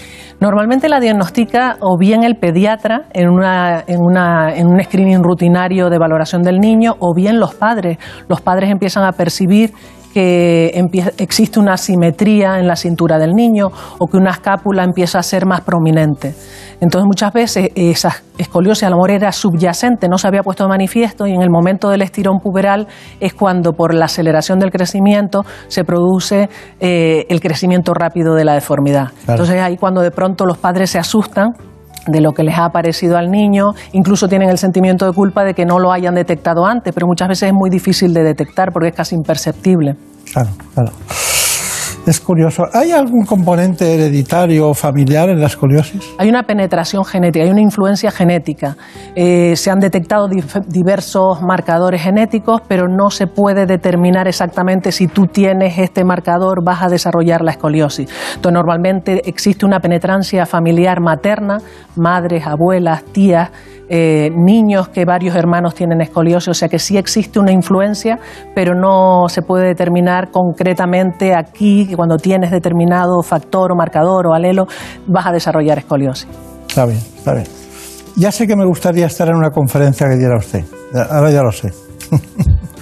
Normalmente 0.41 0.89
la 0.89 0.99
diagnostica 0.99 1.77
o 1.82 1.99
bien 1.99 2.23
el 2.23 2.36
pediatra 2.36 3.04
en, 3.13 3.30
una, 3.30 3.84
en, 3.86 3.99
una, 4.01 4.49
en 4.56 4.65
un 4.65 4.84
screening 4.84 5.21
rutinario 5.21 5.91
de 5.91 5.99
valoración 5.99 6.41
del 6.41 6.58
niño 6.58 6.95
o 6.97 7.13
bien 7.13 7.39
los 7.39 7.54
padres. 7.54 7.99
Los 8.27 8.41
padres 8.41 8.71
empiezan 8.71 9.04
a 9.04 9.12
percibir 9.12 9.71
que 10.13 10.71
existe 11.17 11.60
una 11.60 11.74
asimetría 11.74 12.60
en 12.60 12.67
la 12.67 12.76
cintura 12.76 13.17
del 13.17 13.32
niño 13.32 13.67
o 14.00 14.08
que 14.08 14.17
una 14.17 14.32
escápula 14.32 14.84
empieza 14.84 15.19
a 15.19 15.24
ser 15.24 15.45
más 15.45 15.62
prominente. 15.62 16.34
Entonces 16.80 17.06
muchas 17.06 17.32
veces 17.32 17.69
esa 17.76 18.12
escoliosis 18.38 18.84
a 18.84 18.89
lo 18.89 18.95
mejor 18.95 19.12
era 19.12 19.32
subyacente, 19.32 20.08
no 20.10 20.17
se 20.17 20.28
había 20.28 20.41
puesto 20.41 20.63
de 20.63 20.69
manifiesto 20.69 21.28
y 21.28 21.34
en 21.34 21.43
el 21.43 21.52
momento 21.52 21.89
del 21.89 22.02
estirón 22.02 22.39
puberal 22.39 22.88
es 23.19 23.36
cuando 23.36 23.74
por 23.74 23.93
la 23.93 24.06
aceleración 24.06 24.58
del 24.58 24.71
crecimiento 24.71 25.45
se 25.67 25.84
produce 25.84 26.50
eh, 26.80 27.26
el 27.30 27.39
crecimiento 27.39 27.93
rápido 27.93 28.34
de 28.34 28.45
la 28.45 28.54
deformidad. 28.54 29.10
Entonces 29.28 29.62
ahí 29.62 29.78
cuando 29.78 30.02
de 30.02 30.10
pronto 30.10 30.45
los 30.45 30.58
padres 30.58 30.89
se 30.89 30.97
asustan 30.97 31.52
de 32.08 32.22
lo 32.22 32.32
que 32.32 32.44
les 32.44 32.58
ha 32.58 32.66
aparecido 32.66 33.18
al 33.18 33.30
niño, 33.30 33.72
incluso 33.94 34.28
tienen 34.28 34.50
el 34.50 34.58
sentimiento 34.58 35.06
de 35.06 35.14
culpa 35.14 35.44
de 35.44 35.54
que 35.54 35.66
no 35.66 35.80
lo 35.80 35.92
hayan 35.92 36.16
detectado 36.16 36.66
antes, 36.66 36.94
pero 36.94 37.08
muchas 37.08 37.28
veces 37.28 37.50
es 37.50 37.54
muy 37.54 37.70
difícil 37.70 38.14
de 38.14 38.24
detectar 38.24 38.72
porque 38.72 38.90
es 38.90 38.96
casi 38.96 39.16
imperceptible. 39.16 39.96
Claro, 40.34 40.50
claro. 40.74 40.92
Es 42.12 42.19
curioso. 42.19 42.65
¿Hay 42.74 42.91
algún 42.91 43.26
componente 43.26 43.93
hereditario 43.93 44.67
o 44.67 44.74
familiar 44.74 45.30
en 45.30 45.39
la 45.39 45.47
escoliosis? 45.47 46.13
Hay 46.17 46.28
una 46.28 46.43
penetración 46.43 47.06
genética, 47.06 47.45
hay 47.45 47.52
una 47.52 47.62
influencia 47.62 48.12
genética. 48.12 48.76
Eh, 49.15 49.56
se 49.56 49.71
han 49.71 49.80
detectado 49.80 50.28
diversos 50.28 51.41
marcadores 51.41 52.02
genéticos, 52.02 52.60
pero 52.67 52.89
no 52.89 53.12
se 53.12 53.28
puede 53.28 53.65
determinar 53.65 54.28
exactamente 54.28 54.91
si 54.91 55.08
tú 55.08 55.28
tienes 55.28 55.78
este 55.78 56.04
marcador 56.04 56.65
vas 56.65 56.84
a 56.84 56.89
desarrollar 56.89 57.43
la 57.43 57.52
escoliosis. 57.52 58.10
Entonces, 58.36 58.52
normalmente 58.56 59.21
existe 59.30 59.65
una 59.65 59.80
penetrancia 59.80 60.45
familiar 60.45 61.00
materna, 61.00 61.60
madres, 61.95 62.45
abuelas, 62.45 63.06
tías, 63.06 63.52
eh, 63.93 64.30
niños 64.34 64.88
que 64.88 65.04
varios 65.04 65.36
hermanos 65.36 65.75
tienen 65.75 65.99
escoliosis, 65.99 66.47
o 66.47 66.54
sea 66.54 66.69
que 66.69 66.80
sí 66.80 66.97
existe 66.97 67.39
una 67.39 67.51
influencia, 67.51 68.17
pero 68.56 68.73
no 68.73 69.27
se 69.27 69.41
puede 69.41 69.67
determinar 69.67 70.32
concretamente 70.32 71.36
aquí 71.36 71.86
que 71.89 71.97
cuando 71.97 72.15
tienes 72.15 72.51
determinado 72.51 73.21
factor 73.21 73.73
o 73.73 73.75
marcador 73.75 74.27
o 74.27 74.34
alelo 74.34 74.65
vas 75.08 75.25
a 75.25 75.34
desarrollar 75.34 75.77
escoliosis. 75.80 76.30
Está 76.69 76.86
bien, 76.86 76.99
está 76.99 77.34
bien. 77.34 77.47
Ya 78.15 78.32
sé 78.32 78.47
que 78.47 78.56
me 78.56 78.65
gustaría 78.65 79.08
estar 79.08 79.27
en 79.27 79.36
una 79.36 79.49
conferencia 79.49 80.08
que 80.08 80.15
diera 80.15 80.38
usted, 80.38 80.63
ahora 81.10 81.30
ya 81.30 81.41
lo 81.41 81.51
sé. 81.51 81.73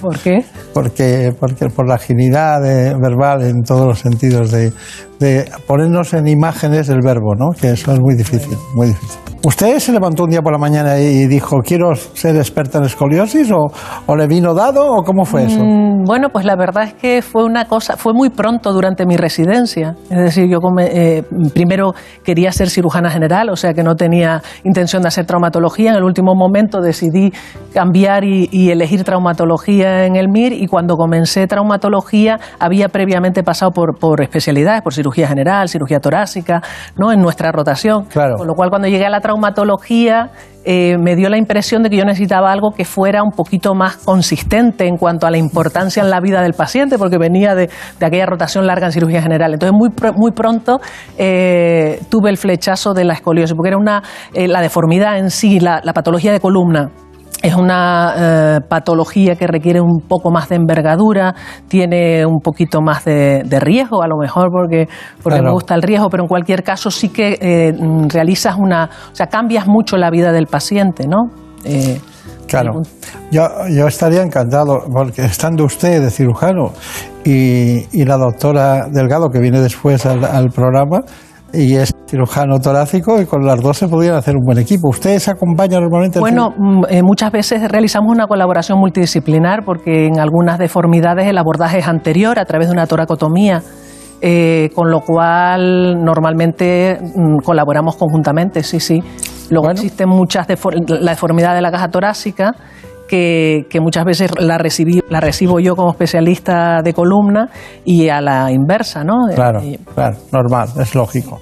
¿Por 0.00 0.16
qué? 0.20 0.44
Porque, 0.72 1.34
porque 1.38 1.66
por 1.66 1.88
la 1.88 1.96
agilidad 1.96 2.60
verbal 2.62 3.42
en 3.42 3.62
todos 3.62 3.86
los 3.86 3.98
sentidos, 3.98 4.52
de, 4.52 4.72
de 5.20 5.44
ponernos 5.66 6.14
en 6.14 6.26
imágenes 6.26 6.88
del 6.88 7.00
verbo, 7.04 7.34
¿no? 7.36 7.50
que 7.50 7.70
eso 7.70 7.92
es 7.92 8.00
muy 8.00 8.16
difícil, 8.16 8.56
muy 8.74 8.88
difícil. 8.88 9.18
¿Usted 9.42 9.78
se 9.78 9.90
levantó 9.92 10.24
un 10.24 10.30
día 10.30 10.42
por 10.42 10.52
la 10.52 10.58
mañana 10.58 10.98
y 10.98 11.26
dijo, 11.26 11.60
quiero 11.64 11.94
ser 11.94 12.36
experta 12.36 12.76
en 12.76 12.84
escoliosis 12.84 13.50
o, 13.50 14.16
le 14.16 14.26
vino 14.26 14.52
dado 14.52 14.86
o 14.86 15.02
cómo 15.02 15.24
fue 15.24 15.44
eso? 15.44 15.64
Mm, 15.64 16.04
bueno, 16.04 16.28
pues 16.30 16.44
la 16.44 16.56
verdad 16.56 16.84
es 16.84 16.94
que 16.94 17.22
fue 17.22 17.44
una 17.44 17.64
cosa, 17.64 17.96
fue 17.96 18.12
muy 18.12 18.28
pronto 18.28 18.70
durante 18.74 19.06
mi 19.06 19.16
residencia. 19.16 19.96
Es 20.10 20.18
decir, 20.18 20.46
yo 20.46 20.58
eh, 20.80 21.22
primero 21.54 21.94
quería 22.22 22.52
ser 22.52 22.68
cirujana 22.68 23.08
general, 23.08 23.48
o 23.48 23.56
sea 23.56 23.72
que 23.72 23.82
no 23.82 23.96
tenía 23.96 24.42
intención 24.62 25.00
de 25.00 25.08
hacer 25.08 25.24
traumatología. 25.24 25.92
En 25.92 25.96
el 25.96 26.04
último 26.04 26.34
momento 26.34 26.82
decidí 26.82 27.32
cambiar 27.72 28.24
y, 28.24 28.70
elegir 28.70 29.04
traumatología 29.04 30.04
en 30.04 30.16
el 30.16 30.28
MIR 30.28 30.52
y 30.52 30.66
cuando 30.66 30.96
comencé 30.96 31.46
traumatología 31.46 32.38
había 32.58 32.88
previamente 32.88 33.42
pasado 33.42 33.72
por, 33.72 33.98
por 33.98 34.20
especialidades, 34.22 34.82
por 34.82 34.92
cirugía 34.92 35.09
general, 35.10 35.68
cirugía 35.68 36.00
torácica, 36.00 36.62
¿no? 36.96 37.12
en 37.12 37.20
nuestra 37.20 37.52
rotación. 37.52 38.04
Claro. 38.04 38.36
Con 38.36 38.46
lo 38.46 38.54
cual 38.54 38.70
cuando 38.70 38.88
llegué 38.88 39.06
a 39.06 39.10
la 39.10 39.20
traumatología 39.20 40.30
eh, 40.64 40.98
me 40.98 41.16
dio 41.16 41.30
la 41.30 41.38
impresión 41.38 41.82
de 41.82 41.88
que 41.88 41.96
yo 41.96 42.04
necesitaba 42.04 42.52
algo 42.52 42.72
que 42.72 42.84
fuera 42.84 43.22
un 43.22 43.30
poquito 43.30 43.74
más 43.74 43.96
consistente 43.96 44.86
en 44.86 44.98
cuanto 44.98 45.26
a 45.26 45.30
la 45.30 45.38
importancia 45.38 46.02
en 46.02 46.10
la 46.10 46.20
vida 46.20 46.42
del 46.42 46.52
paciente, 46.52 46.98
porque 46.98 47.16
venía 47.16 47.54
de, 47.54 47.70
aquella 48.00 48.26
rotación 48.26 48.66
larga 48.66 48.86
en 48.86 48.92
cirugía 48.92 49.22
general. 49.22 49.54
Entonces, 49.54 49.76
muy, 49.76 49.88
muy 50.16 50.32
pronto 50.32 50.80
eh, 51.16 52.00
tuve 52.10 52.28
el 52.28 52.36
flechazo 52.36 52.92
de 52.92 53.04
la 53.04 53.14
escoliosis, 53.14 53.54
porque 53.54 53.68
era 53.68 53.78
una, 53.78 54.02
eh, 54.34 54.48
la 54.48 54.60
deformidad 54.60 55.18
en 55.18 55.30
sí, 55.30 55.60
la 55.60 55.80
patología 55.94 56.32
de 56.32 56.40
columna 56.40 56.90
es 57.42 57.54
una 57.54 58.14
eh, 58.16 58.60
patología 58.68 59.34
que 59.34 59.46
requiere 59.46 59.80
un 59.80 60.00
poco 60.06 60.30
más 60.30 60.48
de 60.48 60.56
envergadura, 60.56 61.34
tiene 61.68 62.26
un 62.26 62.40
poquito 62.40 62.80
más 62.82 63.04
de, 63.04 63.42
riesgo, 63.60 64.02
a 64.02 64.08
lo 64.08 64.16
mejor 64.16 64.50
porque, 64.50 64.88
porque 65.22 65.42
me 65.42 65.50
gusta 65.50 65.74
el 65.74 65.82
riesgo, 65.82 66.08
pero 66.10 66.24
en 66.24 66.28
cualquier 66.28 66.62
caso 66.62 66.90
sí 66.90 67.08
que 67.08 67.38
eh, 67.40 67.72
realizas 68.08 68.56
una, 68.58 68.90
o 69.10 69.14
sea, 69.14 69.26
cambias 69.26 69.66
mucho 69.66 69.96
la 69.96 70.10
vida 70.10 70.32
del 70.32 70.46
paciente, 70.46 71.06
¿no? 71.06 71.30
Eh, 71.64 72.00
claro, 72.46 72.82
yo, 73.30 73.42
yo 73.70 73.86
estaría 73.86 74.22
encantado, 74.22 74.78
porque 74.92 75.24
estando 75.24 75.64
usted 75.64 76.02
de 76.02 76.10
cirujano 76.10 76.72
y, 77.24 78.04
la 78.04 78.16
doctora 78.16 78.86
Delgado, 78.90 79.28
que 79.28 79.38
viene 79.40 79.60
después 79.60 80.04
al 80.06 80.50
programa, 80.50 81.02
y 81.52 81.76
es 81.76 81.92
cirujano 82.08 82.58
torácico 82.58 83.20
y 83.20 83.26
con 83.26 83.44
las 83.44 83.60
dos 83.60 83.78
se 83.78 83.88
podrían 83.88 84.14
hacer 84.14 84.36
un 84.36 84.44
buen 84.44 84.58
equipo. 84.58 84.88
¿Ustedes 84.88 85.28
acompañan 85.28 85.82
normalmente? 85.82 86.20
Bueno, 86.20 86.50
mm, 86.56 86.84
eh, 86.88 87.02
muchas 87.02 87.32
veces 87.32 87.68
realizamos 87.70 88.12
una 88.12 88.26
colaboración 88.26 88.78
multidisciplinar 88.78 89.64
porque 89.64 90.06
en 90.06 90.18
algunas 90.18 90.58
deformidades 90.58 91.26
el 91.26 91.38
abordaje 91.38 91.78
es 91.78 91.88
anterior 91.88 92.38
a 92.38 92.44
través 92.44 92.68
de 92.68 92.72
una 92.72 92.86
toracotomía. 92.86 93.62
Eh, 94.22 94.68
con 94.74 94.90
lo 94.90 95.00
cual 95.00 96.04
normalmente 96.04 96.98
mm, 97.00 97.38
colaboramos 97.42 97.96
conjuntamente, 97.96 98.62
sí, 98.62 98.78
sí. 98.78 99.02
Luego 99.48 99.70
existen 99.70 100.10
muchas 100.10 100.46
la 100.88 101.10
deformidad 101.12 101.54
de 101.54 101.62
la 101.62 101.70
caja 101.70 101.88
torácica 101.88 102.54
que, 103.10 103.80
muchas 103.80 104.04
veces 104.04 104.30
la, 104.38 104.56
recibí, 104.56 105.00
la 105.08 105.20
recibo 105.20 105.58
yo 105.58 105.74
como 105.74 105.90
especialista 105.90 106.80
de 106.82 106.94
columna 106.94 107.48
y 107.84 108.08
a 108.08 108.20
la 108.20 108.52
inversa, 108.52 109.02
¿no? 109.02 109.26
Claro, 109.34 109.60
claro, 109.94 110.16
normal, 110.32 110.68
es 110.78 110.94
lógico. 110.94 111.40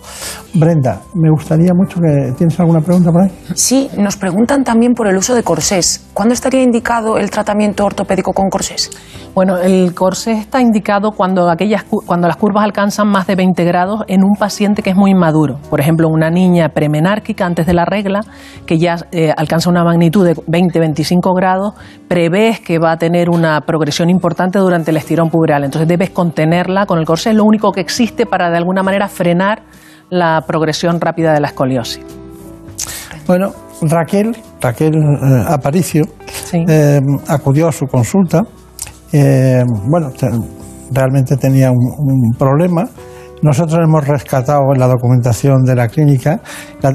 Brenda, 0.55 1.03
me 1.15 1.31
gustaría 1.31 1.73
mucho 1.75 2.01
que... 2.01 2.33
¿Tienes 2.37 2.59
alguna 2.59 2.81
pregunta 2.81 3.13
por 3.13 3.23
ahí? 3.23 3.31
Sí, 3.55 3.91
nos 3.99 4.17
preguntan 4.17 4.65
también 4.65 4.95
por 4.95 5.07
el 5.07 5.17
uso 5.17 5.35
de 5.35 5.43
corsés. 5.43 6.09
¿Cuándo 6.15 6.33
estaría 6.33 6.63
indicado 6.63 7.19
el 7.19 7.31
tratamiento 7.31 7.85
ortopédico 7.85 8.33
con 8.33 8.49
corsés? 8.49 8.91
Bueno, 9.35 9.59
el 9.59 9.95
corsés 9.95 10.39
está 10.39 10.61
indicado 10.61 11.13
cuando, 11.13 11.49
aquellas, 11.51 11.85
cuando 11.85 12.27
las 12.27 12.37
curvas 12.37 12.65
alcanzan 12.65 13.09
más 13.09 13.27
de 13.27 13.37
20 13.37 13.63
grados 13.65 14.03
en 14.09 14.25
un 14.25 14.35
paciente 14.37 14.83
que 14.83 14.91
es 14.91 14.97
muy 14.97 15.11
inmaduro. 15.11 15.59
Por 15.71 15.81
ejemplo, 15.81 16.09
una 16.09 16.31
niña 16.31 16.71
premenárquica 16.71 17.47
antes 17.47 17.67
de 17.67 17.75
la 17.75 17.85
regla, 17.85 18.21
que 18.67 18.79
ya 18.79 18.97
eh, 19.13 19.33
alcanza 19.37 19.71
una 19.71 19.85
magnitud 19.85 20.27
de 20.27 20.35
20-25 20.35 21.37
grados, 21.37 21.58
prevés 22.09 22.61
que 22.61 22.79
va 22.79 22.93
a 22.93 22.97
tener 22.97 23.31
una 23.31 23.61
progresión 23.63 24.11
importante 24.11 24.59
durante 24.59 24.91
el 24.91 24.97
estirón 24.97 25.31
puberal. 25.31 25.65
Entonces 25.65 25.89
debes 25.89 26.11
contenerla 26.11 26.87
con 26.87 26.99
el 26.99 27.05
corsés, 27.05 27.33
es 27.33 27.37
lo 27.37 27.45
único 27.45 27.73
que 27.73 27.81
existe 27.81 28.27
para 28.27 28.51
de 28.51 28.57
alguna 28.57 28.83
manera 28.83 29.09
frenar 29.09 29.63
la 30.11 30.43
progresión 30.47 31.01
rápida 31.01 31.33
de 31.33 31.41
la 31.41 31.49
escoliosis. 31.49 32.05
Bueno, 33.27 33.53
Raquel, 33.83 34.37
Raquel 34.61 34.95
eh, 34.95 35.45
Aparicio, 35.49 36.05
eh, 36.53 37.01
acudió 37.29 37.69
a 37.69 37.73
su 37.73 37.87
consulta. 37.87 38.43
Eh, 39.13 39.63
bueno, 39.89 40.11
realmente 40.91 41.37
tenía 41.37 41.71
un 41.71 42.35
problema 42.39 42.89
nosotros 43.43 43.79
hemos 43.83 44.07
rescatado 44.07 44.73
la 44.77 44.87
documentación 44.87 45.65
de 45.65 45.75
la 45.75 45.89
clínica 45.89 46.41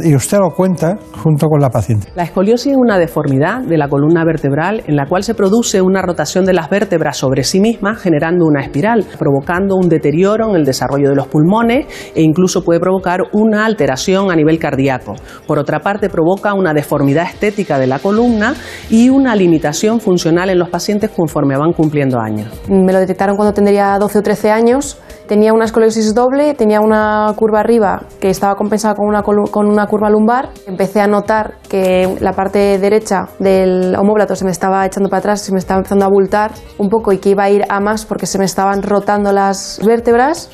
y 0.03 0.15
usted 0.15 0.39
lo 0.39 0.51
cuenta 0.51 0.97
junto 1.23 1.47
con 1.47 1.61
la 1.61 1.69
paciente. 1.69 2.07
La 2.15 2.23
escoliosis 2.23 2.73
es 2.73 2.77
una 2.77 2.97
deformidad 2.97 3.61
de 3.61 3.77
la 3.77 3.87
columna 3.87 4.23
vertebral 4.25 4.83
en 4.87 4.95
la 4.95 5.05
cual 5.05 5.23
se 5.23 5.35
produce 5.35 5.81
una 5.81 6.01
rotación 6.01 6.45
de 6.45 6.53
las 6.53 6.69
vértebras 6.69 7.17
sobre 7.17 7.43
sí 7.43 7.59
mismas 7.59 7.99
generando 7.99 8.45
una 8.45 8.61
espiral, 8.61 9.05
provocando 9.17 9.75
un 9.75 9.89
deterioro 9.89 10.49
en 10.49 10.55
el 10.55 10.65
desarrollo 10.65 11.09
de 11.09 11.15
los 11.15 11.27
pulmones 11.27 11.87
e 12.15 12.21
incluso 12.21 12.63
puede 12.63 12.79
provocar 12.79 13.19
una 13.33 13.65
alteración 13.65 14.31
a 14.31 14.35
nivel 14.35 14.59
cardíaco. 14.59 15.15
Por 15.47 15.59
otra 15.59 15.79
parte, 15.79 16.09
provoca 16.09 16.53
una 16.53 16.73
deformidad 16.73 17.25
estética 17.25 17.79
de 17.79 17.87
la 17.87 17.99
columna 17.99 18.53
y 18.89 19.09
una 19.09 19.35
limitación 19.35 19.99
funcional 19.99 20.49
en 20.49 20.59
los 20.59 20.69
pacientes 20.69 21.09
conforme 21.11 21.57
van 21.57 21.73
cumpliendo 21.73 22.19
años. 22.19 22.49
Me 22.69 22.91
lo 22.91 22.99
detectaron 22.99 23.35
cuando 23.35 23.53
tendría 23.53 23.97
12 23.97 24.19
o 24.19 24.21
13 24.21 24.51
años 24.51 24.99
tenía 25.27 25.53
una 25.53 25.65
escoliosis 25.65 26.13
doble, 26.13 26.32
tenía 26.55 26.79
una 26.81 27.33
curva 27.35 27.59
arriba 27.59 28.03
que 28.19 28.29
estaba 28.29 28.55
compensada 28.55 28.95
con 28.95 29.07
una, 29.07 29.23
con 29.23 29.67
una 29.67 29.87
curva 29.87 30.09
lumbar. 30.09 30.49
Empecé 30.67 31.01
a 31.01 31.07
notar 31.07 31.55
que 31.69 32.17
la 32.19 32.33
parte 32.33 32.77
derecha 32.79 33.27
del 33.39 33.95
homóplato 33.95 34.35
se 34.35 34.45
me 34.45 34.51
estaba 34.51 34.85
echando 34.85 35.09
para 35.09 35.19
atrás, 35.19 35.41
se 35.41 35.51
me 35.51 35.59
estaba 35.59 35.79
empezando 35.79 36.05
a 36.05 36.07
abultar 36.07 36.51
un 36.77 36.89
poco 36.89 37.11
y 37.11 37.19
que 37.19 37.29
iba 37.29 37.43
a 37.43 37.49
ir 37.49 37.63
a 37.69 37.79
más 37.79 38.05
porque 38.05 38.25
se 38.25 38.37
me 38.37 38.45
estaban 38.45 38.83
rotando 38.83 39.31
las 39.31 39.79
vértebras. 39.85 40.49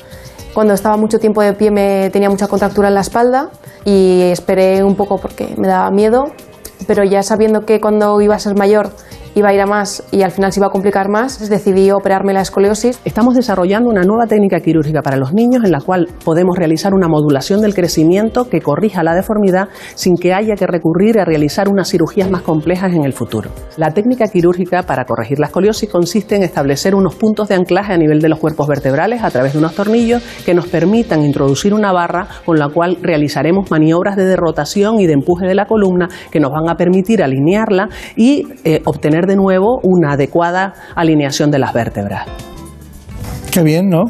Cuando 0.54 0.74
estaba 0.74 0.96
mucho 0.96 1.18
tiempo 1.18 1.42
de 1.42 1.52
pie 1.52 1.70
me 1.70 2.10
tenía 2.10 2.28
mucha 2.28 2.48
contractura 2.48 2.88
en 2.88 2.94
la 2.94 3.00
espalda 3.00 3.50
y 3.84 4.22
esperé 4.22 4.82
un 4.82 4.96
poco 4.96 5.18
porque 5.18 5.54
me 5.56 5.68
daba 5.68 5.90
miedo, 5.90 6.24
pero 6.86 7.04
ya 7.04 7.22
sabiendo 7.22 7.60
que 7.62 7.80
cuando 7.80 8.20
iba 8.20 8.34
a 8.34 8.38
ser 8.38 8.56
mayor 8.56 8.90
iba 9.34 9.48
a 9.48 9.54
ir 9.54 9.60
a 9.60 9.66
más 9.66 10.02
y 10.10 10.22
al 10.22 10.30
final 10.30 10.52
se 10.52 10.60
iba 10.60 10.66
a 10.66 10.70
complicar 10.70 11.08
más, 11.08 11.48
decidí 11.48 11.90
operarme 11.90 12.32
la 12.32 12.40
escoliosis. 12.40 13.00
Estamos 13.04 13.34
desarrollando 13.34 13.88
una 13.88 14.02
nueva 14.02 14.26
técnica 14.26 14.60
quirúrgica 14.60 15.02
para 15.02 15.16
los 15.16 15.32
niños 15.32 15.64
en 15.64 15.72
la 15.72 15.80
cual 15.80 16.08
podemos 16.24 16.56
realizar 16.56 16.94
una 16.94 17.08
modulación 17.08 17.60
del 17.60 17.74
crecimiento 17.74 18.48
que 18.48 18.60
corrija 18.60 19.02
la 19.02 19.14
deformidad 19.14 19.68
sin 19.94 20.16
que 20.16 20.34
haya 20.34 20.54
que 20.54 20.66
recurrir 20.66 21.18
a 21.18 21.24
realizar 21.24 21.68
unas 21.68 21.88
cirugías 21.88 22.30
más 22.30 22.42
complejas 22.42 22.92
en 22.92 23.04
el 23.04 23.12
futuro. 23.12 23.50
La 23.76 23.90
técnica 23.90 24.26
quirúrgica 24.28 24.82
para 24.82 25.04
corregir 25.04 25.38
la 25.38 25.46
escoliosis 25.46 25.88
consiste 25.88 26.36
en 26.36 26.42
establecer 26.42 26.94
unos 26.94 27.14
puntos 27.14 27.48
de 27.48 27.54
anclaje 27.54 27.92
a 27.92 27.98
nivel 27.98 28.20
de 28.20 28.28
los 28.28 28.38
cuerpos 28.38 28.66
vertebrales 28.66 29.22
a 29.22 29.30
través 29.30 29.52
de 29.52 29.58
unos 29.58 29.74
tornillos 29.74 30.22
que 30.44 30.54
nos 30.54 30.66
permitan 30.66 31.22
introducir 31.22 31.74
una 31.74 31.92
barra 31.92 32.26
con 32.44 32.58
la 32.58 32.68
cual 32.68 32.98
realizaremos 33.00 33.70
maniobras 33.70 34.16
de 34.16 34.24
derrotación 34.24 35.00
y 35.00 35.06
de 35.06 35.12
empuje 35.12 35.46
de 35.46 35.54
la 35.54 35.66
columna 35.66 36.08
que 36.30 36.40
nos 36.40 36.50
van 36.50 36.68
a 36.68 36.76
permitir 36.76 37.22
alinearla 37.22 37.88
y 38.16 38.46
eh, 38.64 38.82
obtener 38.84 39.19
de 39.26 39.36
nuevo 39.36 39.80
una 39.82 40.12
adecuada 40.12 40.74
alineación 40.94 41.50
de 41.50 41.58
las 41.58 41.72
vértebras. 41.72 42.26
Qué 43.50 43.62
bien, 43.62 43.88
¿no? 43.88 44.04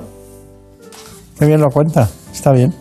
Qué 1.39 1.47
bien 1.47 1.61
lo 1.61 1.71
cuenta, 1.71 2.09
está 2.33 2.53
bien. 2.53 2.75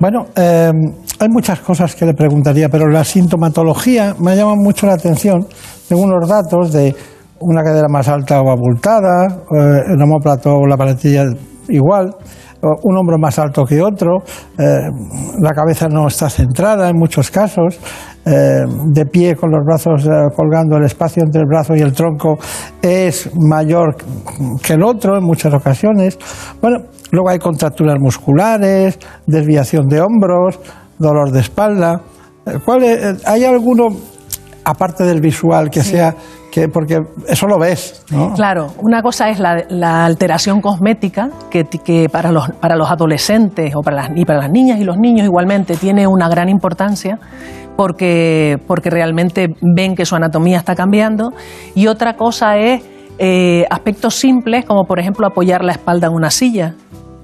Bueno, 0.00 0.26
eh, 0.34 0.72
hay 1.18 1.28
muchas 1.28 1.60
cosas 1.60 1.94
que 1.94 2.06
le 2.06 2.14
preguntaría, 2.14 2.68
pero 2.68 2.88
la 2.88 3.04
sintomatología 3.04 4.14
me 4.18 4.34
llama 4.34 4.54
mucho 4.56 4.86
la 4.86 4.94
atención. 4.94 5.46
Tengo 5.88 6.02
unos 6.02 6.28
datos 6.28 6.72
de 6.72 6.94
una 7.40 7.62
cadera 7.62 7.88
más 7.88 8.08
alta 8.08 8.40
o 8.40 8.50
abultada, 8.50 9.26
eh, 9.26 9.92
el 9.94 10.02
homóplato 10.02 10.56
o 10.56 10.66
la 10.66 10.76
paletilla 10.76 11.24
igual, 11.68 12.10
un 12.62 12.96
hombro 12.96 13.18
más 13.18 13.38
alto 13.38 13.64
que 13.64 13.80
otro, 13.80 14.18
eh, 14.58 14.90
la 15.40 15.52
cabeza 15.52 15.88
no 15.88 16.06
está 16.08 16.28
centrada 16.28 16.88
en 16.90 16.96
muchos 16.96 17.30
casos, 17.30 17.78
eh, 18.24 18.64
de 18.86 19.06
pie 19.06 19.34
con 19.34 19.50
los 19.50 19.64
brazos 19.64 20.06
eh, 20.06 20.10
colgando, 20.36 20.76
el 20.76 20.84
espacio 20.84 21.22
entre 21.22 21.40
el 21.40 21.46
brazo 21.46 21.74
y 21.74 21.80
el 21.80 21.92
tronco 21.92 22.38
es 22.82 23.30
mayor 23.34 23.96
que 24.62 24.74
el 24.74 24.82
otro 24.82 25.16
en 25.16 25.24
muchas 25.24 25.54
ocasiones. 25.54 26.18
Bueno, 26.60 26.84
luego 27.12 27.30
hay 27.30 27.38
contracturas 27.38 27.96
musculares, 27.98 28.98
desviación 29.26 29.88
de 29.88 30.00
hombros, 30.00 30.60
dolor 30.98 31.30
de 31.32 31.40
espalda. 31.40 32.02
¿Cuál 32.64 33.18
¿Hay 33.24 33.44
alguno, 33.44 33.88
aparte 34.64 35.04
del 35.04 35.20
visual, 35.20 35.70
que 35.70 35.82
sea 35.82 36.14
que 36.50 36.68
porque 36.68 36.98
eso 37.28 37.46
lo 37.46 37.58
ves. 37.58 38.04
¿no? 38.10 38.34
Claro, 38.34 38.68
una 38.82 39.02
cosa 39.02 39.30
es 39.30 39.38
la, 39.38 40.04
alteración 40.04 40.60
cosmética, 40.60 41.30
que, 41.50 41.64
que, 41.64 42.08
para, 42.08 42.32
los, 42.32 42.50
para 42.60 42.76
los 42.76 42.90
adolescentes 42.90 43.74
o 43.74 43.82
para 43.82 43.96
las, 43.96 44.10
y 44.14 44.24
para 44.24 44.40
las 44.40 44.50
niñas 44.50 44.80
y 44.80 44.84
los 44.84 44.96
niños 44.98 45.26
igualmente 45.26 45.76
tiene 45.76 46.06
una 46.06 46.28
gran 46.28 46.48
importancia, 46.48 47.18
porque, 47.80 48.58
porque 48.66 48.90
realmente 48.90 49.54
ven 49.62 49.94
que 49.94 50.04
su 50.04 50.14
anatomía 50.14 50.58
está 50.58 50.74
cambiando. 50.74 51.32
Y 51.74 51.86
otra 51.86 52.14
cosa 52.14 52.58
es 52.58 52.82
eh, 53.18 53.64
aspectos 53.70 54.16
simples, 54.16 54.66
como 54.66 54.84
por 54.84 55.00
ejemplo 55.00 55.26
apoyar 55.26 55.64
la 55.64 55.72
espalda 55.72 56.08
en 56.08 56.12
una 56.12 56.28
silla 56.28 56.74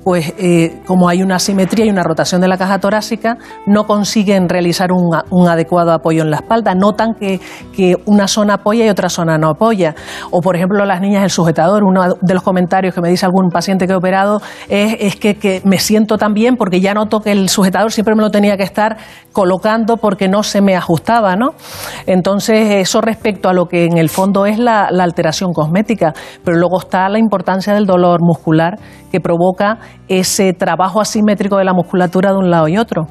pues 0.06 0.34
eh, 0.38 0.82
como 0.86 1.08
hay 1.08 1.20
una 1.20 1.34
asimetría 1.34 1.84
y 1.84 1.90
una 1.90 2.04
rotación 2.04 2.40
de 2.40 2.46
la 2.46 2.56
caja 2.56 2.78
torácica, 2.78 3.38
no 3.66 3.88
consiguen 3.88 4.48
realizar 4.48 4.90
un, 4.92 5.48
adecuado 5.48 5.90
apoyo 5.90 6.22
en 6.22 6.30
la 6.30 6.36
espalda, 6.36 6.76
notan 6.76 7.14
que, 7.14 7.40
una 8.06 8.28
zona 8.28 8.54
apoya 8.54 8.86
y 8.86 8.88
otra 8.88 9.08
zona 9.08 9.36
no 9.36 9.48
apoya. 9.48 9.96
O 10.30 10.40
por 10.40 10.54
ejemplo 10.54 10.84
las 10.84 11.00
niñas 11.00 11.24
el 11.24 11.30
sujetador, 11.30 11.82
uno 11.82 12.18
de 12.20 12.34
los 12.34 12.44
comentarios 12.44 12.94
que 12.94 13.00
me 13.00 13.08
dice 13.08 13.26
algún 13.26 13.48
paciente 13.50 13.88
que 13.88 13.94
he 13.94 13.96
operado 13.96 14.40
es, 14.68 15.16
que, 15.16 15.60
me 15.64 15.78
siento 15.78 16.18
tan 16.18 16.34
bien 16.34 16.54
porque 16.54 16.80
ya 16.80 16.94
noto 16.94 17.18
que 17.18 17.32
el 17.32 17.48
sujetador 17.48 17.90
siempre 17.90 18.14
me 18.14 18.22
lo 18.22 18.30
tenía 18.30 18.56
que 18.56 18.62
estar 18.62 18.98
colocando 19.32 19.96
porque 19.96 20.28
no 20.28 20.44
se 20.44 20.60
me 20.60 20.76
ajustaba, 20.76 21.34
¿no? 21.34 21.48
Entonces 22.06 22.70
eso 22.74 23.00
respecto 23.00 23.48
a 23.48 23.52
lo 23.52 23.66
que 23.66 23.86
en 23.86 23.98
el 23.98 24.08
fondo 24.08 24.46
es 24.46 24.60
la 24.60 24.86
alteración 24.86 25.52
cosmética, 25.52 26.14
pero 26.44 26.58
luego 26.58 26.78
está 26.78 27.08
la 27.08 27.18
importancia 27.18 27.74
del 27.74 27.86
dolor 27.86 28.20
muscular 28.22 28.78
que 29.16 29.20
provoca 29.20 29.78
ese 30.08 30.52
trabajo 30.52 31.00
asimétrico 31.00 31.56
de 31.56 31.64
la 31.64 31.72
musculatura 31.72 32.32
de 32.32 32.36
un 32.36 32.50
lado 32.50 32.68
y 32.68 32.76
otro 32.76 33.06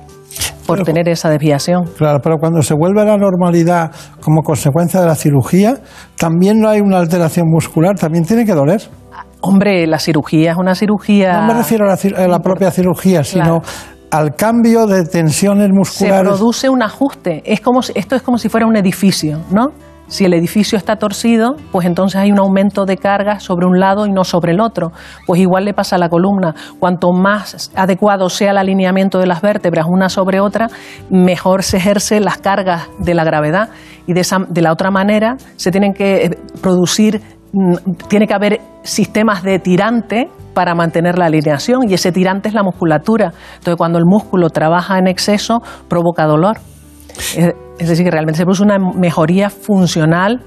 por 0.68 0.84
tener 0.84 1.08
esa 1.10 1.30
desviación. 1.30 1.86
Claro, 1.98 2.20
pero 2.24 2.38
cuando 2.38 2.62
se 2.62 2.74
vuelve 2.76 3.02
a 3.02 3.06
la 3.06 3.18
normalidad 3.18 3.92
como 4.22 4.42
consecuencia 4.42 5.00
de 5.00 5.08
la 5.08 5.16
cirugía, 5.16 5.76
también 6.18 6.60
no 6.60 6.70
hay 6.70 6.82
una 6.82 6.98
alteración 6.98 7.48
muscular, 7.48 7.96
también 7.96 8.26
tiene 8.26 8.46
que 8.46 8.54
doler. 8.54 8.82
Hombre, 9.42 9.86
la 9.88 10.00
cirugía 10.00 10.52
es 10.52 10.58
una 10.58 10.76
cirugía. 10.76 11.42
No 11.42 11.48
me 11.48 11.54
refiero 11.54 11.86
a 11.86 12.28
la, 12.28 12.40
propia 12.40 12.72
cirugía, 12.72 13.24
sino 13.24 13.62
al 14.12 14.36
cambio 14.36 14.88
de 14.88 15.06
tensiones 15.06 15.70
musculares. 15.72 16.20
Se 16.20 16.38
produce 16.38 16.70
un 16.70 16.82
ajuste. 16.82 17.42
Es 17.46 17.62
como 17.62 17.82
esto 17.82 18.16
es 18.16 18.22
como 18.22 18.38
si 18.38 18.50
fuera 18.50 18.66
un 18.66 18.76
edificio, 18.76 19.40
¿no? 19.52 19.68
Si 20.08 20.24
el 20.24 20.34
edificio 20.34 20.78
está 20.78 20.98
torcido, 20.98 21.56
pues 21.72 21.88
entonces 21.88 22.22
hay 22.22 22.32
un 22.32 22.40
aumento 22.40 22.86
de 22.86 22.98
carga 22.98 23.40
sobre 23.40 23.66
un 23.66 23.80
lado 23.80 24.06
y 24.06 24.12
no 24.12 24.24
sobre 24.24 24.52
el 24.52 24.60
otro. 24.60 24.92
Pues 25.26 25.42
igual 25.42 25.66
le 25.66 25.74
pasa 25.74 25.96
a 25.96 26.00
la 26.00 26.10
columna. 26.10 26.54
Cuanto 26.80 27.12
más 27.12 27.72
adecuado 27.76 28.30
sea 28.30 28.52
el 28.52 28.58
alineamiento 28.58 29.20
de 29.20 29.26
las 29.26 29.42
vértebras 29.42 29.88
una 29.90 30.10
sobre 30.10 30.40
otra, 30.40 30.68
mejor 31.10 31.64
se 31.64 31.78
ejerce 31.78 32.20
las 32.20 32.38
cargas 32.38 32.88
de 33.00 33.16
la 33.16 33.24
gravedad. 33.24 33.70
Y 34.06 34.14
de, 34.14 34.22
esa, 34.22 34.38
de 34.48 34.62
la 34.62 34.72
otra 34.72 34.92
manera 34.92 35.38
se 35.56 35.72
tienen 35.72 35.94
que 35.94 36.26
eh, 36.26 36.38
producir, 36.62 37.22
mm, 37.54 37.94
tiene 38.08 38.28
que 38.28 38.34
haber 38.36 38.62
sistemas 38.84 39.42
de 39.42 39.58
tirante 39.58 40.30
para 40.54 40.76
mantener 40.76 41.18
la 41.18 41.26
alineación 41.26 41.90
y 41.90 41.96
ese 41.96 42.12
tirante 42.12 42.48
es 42.48 42.54
la 42.54 42.64
musculatura. 42.64 43.34
Entonces 43.56 43.76
cuando 43.76 43.98
el 43.98 44.06
músculo 44.06 44.50
trabaja 44.50 45.00
en 45.00 45.08
exceso 45.08 45.62
provoca 45.88 46.26
dolor. 46.26 46.58
Es 47.78 47.90
decir, 47.90 48.06
que 48.06 48.12
realmente 48.12 48.38
se 48.38 48.44
produce 48.44 48.64
una 48.64 48.78
mejoría 48.80 49.50
funcional 49.50 50.42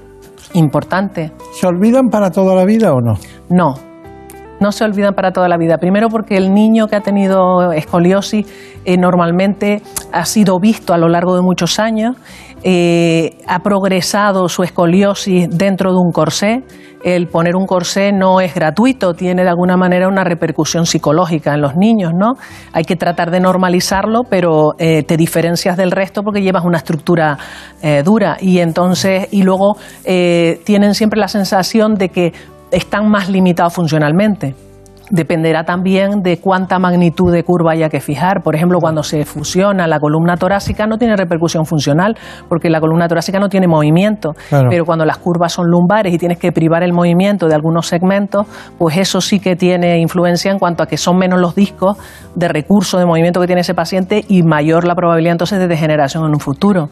importante. 0.53 1.31
¿Se 1.53 1.67
olvidan 1.67 2.09
para 2.09 2.31
toda 2.31 2.55
la 2.55 2.65
vida 2.65 2.93
o 2.93 3.01
no? 3.01 3.13
No, 3.49 3.75
no 4.59 4.71
se 4.71 4.83
olvidan 4.83 5.13
para 5.13 5.31
toda 5.31 5.47
la 5.47 5.57
vida. 5.57 5.77
Primero 5.77 6.09
porque 6.09 6.37
el 6.37 6.53
niño 6.53 6.87
que 6.87 6.95
ha 6.95 7.01
tenido 7.01 7.71
escoliosis 7.71 8.45
eh, 8.85 8.97
normalmente 8.97 9.81
ha 10.11 10.25
sido 10.25 10.59
visto 10.59 10.93
a 10.93 10.97
lo 10.97 11.07
largo 11.07 11.35
de 11.35 11.41
muchos 11.41 11.79
años, 11.79 12.15
eh, 12.63 13.37
ha 13.47 13.59
progresado 13.59 14.49
su 14.49 14.63
escoliosis 14.63 15.49
dentro 15.49 15.91
de 15.91 15.97
un 15.97 16.11
corsé. 16.11 16.63
El 17.03 17.27
poner 17.27 17.55
un 17.55 17.65
corsé 17.65 18.11
no 18.11 18.41
es 18.41 18.53
gratuito, 18.53 19.13
tiene 19.13 19.43
de 19.43 19.49
alguna 19.49 19.77
manera 19.77 20.09
una 20.09 20.25
repercusión 20.25 20.85
psicológica 20.85 21.53
en 21.53 21.61
los 21.61 21.77
niños, 21.77 22.11
¿no? 22.13 22.33
Hay 22.73 22.83
que 22.83 22.97
tratar 22.97 23.31
de 23.31 23.39
normalizarlo, 23.39 24.23
pero 24.29 24.73
eh, 24.77 25.03
te 25.03 25.15
diferencias 25.15 25.77
del 25.77 25.91
resto 25.91 26.23
porque 26.23 26.41
llevas 26.41 26.65
una 26.65 26.77
estructura 26.77 27.37
dura 28.03 28.35
y 28.41 28.59
entonces 28.59 29.29
y 29.31 29.43
luego 29.43 29.77
tienen 30.03 30.93
siempre 30.93 31.17
la 31.17 31.29
sensación 31.29 31.95
de 31.95 32.09
que 32.09 32.33
están 32.71 33.09
más 33.09 33.29
limitados 33.29 33.73
funcionalmente. 33.73 34.68
Dependerá 35.09 35.63
también 35.63 36.21
de 36.21 36.39
cuánta 36.39 36.79
magnitud 36.79 37.31
de 37.31 37.43
curva 37.43 37.71
haya 37.71 37.89
que 37.89 37.99
fijar. 37.99 38.41
Por 38.43 38.55
ejemplo, 38.55 38.79
cuando 38.79 39.03
se 39.03 39.25
fusiona 39.25 39.87
la 39.87 39.99
columna 39.99 40.37
torácica 40.37 40.85
no 40.87 40.97
tiene 40.97 41.15
repercusión 41.15 41.65
funcional 41.65 42.15
porque 42.47 42.69
la 42.69 42.79
columna 42.79 43.07
torácica 43.07 43.39
no 43.39 43.49
tiene 43.49 43.67
movimiento. 43.67 44.33
Pero 44.49 44.85
cuando 44.85 45.05
las 45.05 45.17
curvas 45.17 45.53
son 45.53 45.67
lumbares 45.67 46.13
y 46.13 46.17
tienes 46.17 46.37
que 46.37 46.51
privar 46.51 46.83
el 46.83 46.93
movimiento 46.93 47.47
de 47.47 47.55
algunos 47.55 47.87
segmentos, 47.87 48.45
pues 48.77 48.97
eso 48.97 49.21
sí 49.21 49.39
que 49.39 49.55
tiene 49.55 49.99
influencia 49.99 50.51
en 50.51 50.59
cuanto 50.59 50.83
a 50.83 50.85
que 50.87 50.97
son 50.97 51.17
menos 51.17 51.39
los 51.39 51.55
discos 51.55 51.97
de 52.35 52.47
recurso 52.47 52.99
de 52.99 53.05
movimiento 53.05 53.39
que 53.41 53.47
tiene 53.47 53.61
ese 53.61 53.73
paciente 53.73 54.23
y 54.27 54.43
mayor 54.43 54.85
la 54.85 54.95
probabilidad 54.95 55.33
entonces 55.33 55.59
de 55.59 55.67
degeneración 55.67 56.23
en 56.25 56.31
un 56.31 56.39
futuro. 56.39 56.89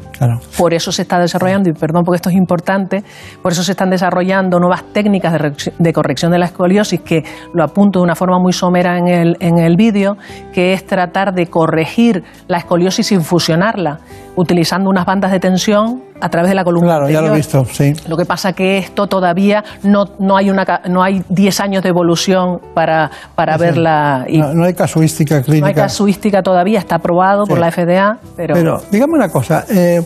Por 0.58 0.74
eso 0.74 0.92
se 0.92 1.04
está 1.04 1.20
desarrollando, 1.20 1.70
y 1.70 1.74
perdón 1.74 2.04
porque 2.04 2.18
esto 2.18 2.30
es 2.30 2.36
importante, 2.36 3.04
por 3.42 3.52
eso 3.52 3.64
se 3.64 3.72
están 3.72 3.90
desarrollando 3.90 4.60
nuevas 4.60 4.84
técnicas 4.94 5.34
de, 5.34 5.74
de 5.78 5.94
corrección 5.94 6.32
de 6.32 6.40
la 6.40 6.46
escoliosis 6.46 7.02
que 7.02 7.24
lo 7.54 7.64
apunto 7.64 8.07
una 8.08 8.16
forma 8.16 8.40
muy 8.40 8.54
somera 8.54 8.98
en 8.98 9.08
el, 9.08 9.38
en 9.42 9.58
el 9.58 9.76
vídeo, 9.76 10.18
que 10.54 10.72
es 10.72 10.86
tratar 10.86 11.34
de 11.34 11.48
corregir 11.48 12.24
la 12.48 12.58
escoliosis 12.58 13.08
sin 13.08 13.22
fusionarla, 13.22 14.00
utilizando 14.38 14.90
unas 14.90 15.06
bandas 15.06 15.32
de 15.32 15.40
tensión 15.40 16.04
a 16.22 16.30
través 16.30 16.50
de 16.50 16.56
la 16.56 16.64
columna. 16.64 16.88
Claro, 16.88 17.10
ya 17.10 17.22
lo 17.22 17.34
he 17.34 17.36
visto, 17.36 17.66
sí. 17.66 17.94
Lo 18.08 18.16
que 18.16 18.26
pasa 18.26 18.54
que 18.54 18.78
esto 18.78 19.08
todavía 19.08 19.64
no, 19.84 20.06
no 20.20 20.38
hay 20.38 20.50
una 20.50 20.66
no 20.90 21.04
hay 21.04 21.22
10 21.28 21.60
años 21.60 21.84
de 21.84 21.90
evolución 21.90 22.60
para, 22.74 23.12
para 23.36 23.58
verla. 23.58 24.26
Y 24.28 24.40
no, 24.40 24.64
hay 24.64 24.74
casuística 24.74 25.42
clínica. 25.42 25.62
No 25.62 25.68
hay 25.68 25.74
casuística 25.74 26.42
todavía, 26.42 26.80
está 26.80 26.96
aprobado 26.96 27.46
por 27.46 27.60
la 27.60 27.72
FDA, 27.72 28.20
pero... 28.36 28.56
Pero 28.56 28.82
dígame 28.90 29.14
una 29.14 29.30
cosa, 29.30 29.66
eh, 29.70 30.02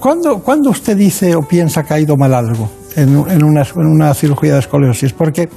¿cuándo, 0.00 0.38
¿cuándo, 0.38 0.70
usted 0.70 0.96
dice 0.96 1.34
o 1.36 1.42
piensa 1.42 1.82
que 1.82 1.94
ha 1.94 2.00
ido 2.00 2.16
mal 2.16 2.32
algo 2.32 2.70
en, 2.96 3.10
en, 3.28 3.44
una, 3.44 3.62
en 3.62 3.86
una 3.86 4.14
cirugía 4.14 4.54
de 4.54 4.60
escoliosis? 4.60 5.12
Porque 5.12 5.48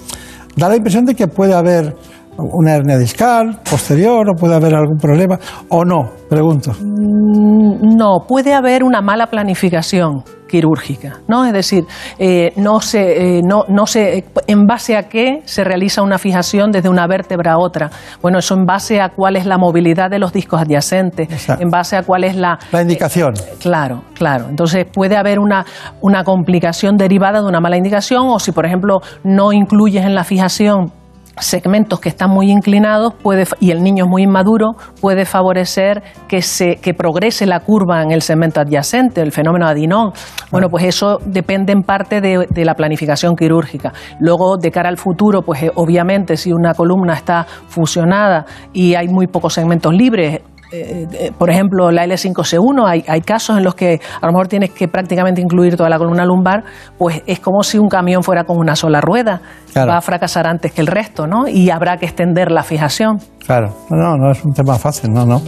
da 0.57 0.67
la 0.69 0.75
impresión 0.75 1.05
de 1.05 1.15
que 1.15 1.27
puede 1.27 1.53
haber 1.53 1.95
una 2.37 2.75
hernia 2.75 2.97
discal 2.97 3.59
posterior 3.69 4.29
o 4.29 4.35
puede 4.35 4.55
haber 4.55 4.75
algún 4.75 4.97
problema 4.97 5.39
o 5.69 5.85
no, 5.85 6.11
pregunto. 6.29 6.71
Mm, 6.79 7.95
no, 7.95 8.25
puede 8.27 8.53
haber 8.53 8.83
una 8.83 9.01
mala 9.01 9.27
planificación 9.27 10.23
quirúrgica, 10.47 11.19
¿no? 11.27 11.45
Es 11.45 11.53
decir, 11.53 11.85
eh, 12.19 12.53
no, 12.55 12.79
se, 12.79 13.37
eh, 13.37 13.41
no, 13.43 13.63
no 13.67 13.85
se, 13.85 14.25
en 14.47 14.65
base 14.65 14.95
a 14.97 15.03
qué 15.03 15.41
se 15.45 15.63
realiza 15.63 16.01
una 16.01 16.17
fijación 16.17 16.71
desde 16.71 16.89
una 16.89 17.07
vértebra 17.07 17.53
a 17.53 17.57
otra. 17.57 17.89
Bueno, 18.21 18.39
eso 18.39 18.55
en 18.55 18.65
base 18.65 19.01
a 19.01 19.09
cuál 19.09 19.35
es 19.35 19.45
la 19.45 19.57
movilidad 19.57 20.09
de 20.09 20.19
los 20.19 20.33
discos 20.33 20.61
adyacentes, 20.61 21.49
en 21.49 21.69
base 21.69 21.97
a 21.97 22.03
cuál 22.03 22.23
es 22.23 22.35
la... 22.35 22.57
La 22.71 22.81
indicación. 22.81 23.33
Eh, 23.35 23.55
claro, 23.59 24.03
claro. 24.13 24.47
Entonces 24.49 24.85
puede 24.91 25.17
haber 25.17 25.39
una, 25.39 25.65
una 26.01 26.23
complicación 26.23 26.97
derivada 26.97 27.41
de 27.41 27.47
una 27.47 27.59
mala 27.59 27.77
indicación 27.77 28.27
o 28.27 28.39
si, 28.39 28.51
por 28.51 28.65
ejemplo, 28.65 28.99
no 29.23 29.51
incluyes 29.51 30.05
en 30.05 30.15
la 30.15 30.23
fijación 30.23 30.91
segmentos 31.39 31.99
que 31.99 32.09
están 32.09 32.29
muy 32.29 32.51
inclinados 32.51 33.13
puede, 33.21 33.45
y 33.59 33.71
el 33.71 33.83
niño 33.83 34.05
es 34.05 34.09
muy 34.09 34.23
inmaduro, 34.23 34.75
puede 35.01 35.25
favorecer 35.25 36.03
que, 36.27 36.41
se, 36.41 36.75
que 36.77 36.93
progrese 36.93 37.45
la 37.45 37.59
curva 37.59 38.03
en 38.03 38.11
el 38.11 38.21
segmento 38.21 38.61
adyacente, 38.61 39.21
el 39.21 39.31
fenómeno 39.31 39.67
adinón. 39.67 40.11
Bueno, 40.51 40.69
pues 40.69 40.85
eso 40.85 41.19
depende 41.25 41.73
en 41.73 41.83
parte 41.83 42.21
de, 42.21 42.47
de, 42.49 42.65
la 42.65 42.75
planificación 42.75 43.35
quirúrgica. 43.35 43.93
Luego, 44.19 44.57
de 44.57 44.71
cara 44.71 44.89
al 44.89 44.97
futuro, 44.97 45.41
pues 45.41 45.63
eh, 45.63 45.71
obviamente 45.75 46.37
si 46.37 46.51
una 46.51 46.73
columna 46.73 47.13
está 47.13 47.45
fusionada 47.67 48.45
y 48.73 48.95
hay 48.95 49.07
muy 49.07 49.27
pocos 49.27 49.53
segmentos 49.53 49.93
libres, 49.93 50.41
eh, 50.71 51.07
eh, 51.13 51.31
por 51.37 51.49
ejemplo, 51.49 51.91
la 51.91 52.05
L5C1, 52.05 52.85
hay, 52.85 53.05
hay, 53.07 53.21
casos 53.21 53.57
en 53.57 53.63
los 53.63 53.73
que 53.73 54.01
a 54.21 54.25
lo 54.25 54.33
mejor 54.33 54.47
tienes 54.47 54.71
que 54.71 54.87
prácticamente 54.87 55.41
incluir 55.41 55.77
toda 55.77 55.89
la 55.89 55.97
columna 55.97 56.25
lumbar, 56.25 56.63
pues 56.97 57.21
es 57.25 57.39
como 57.39 57.63
si 57.63 57.77
un 57.77 57.87
camión 57.87 58.21
fuera 58.21 58.43
con 58.43 58.57
una 58.57 58.75
sola 58.75 58.99
rueda. 59.01 59.41
Va 59.77 59.97
a 59.97 60.01
fracasar 60.01 60.47
antes 60.47 60.71
que 60.71 60.81
el 60.81 60.87
resto, 60.87 61.27
¿no? 61.27 61.47
Y 61.47 61.69
habrá 61.69 61.97
que 61.97 62.07
extender 62.07 62.51
la 62.51 62.63
fijación. 62.63 63.19
Claro, 63.45 63.75
no, 63.91 64.17
no 64.17 64.31
es 64.31 64.43
un 64.43 64.51
tema 64.51 64.75
fácil, 64.75 65.13
no, 65.13 65.23
no. 65.23 65.39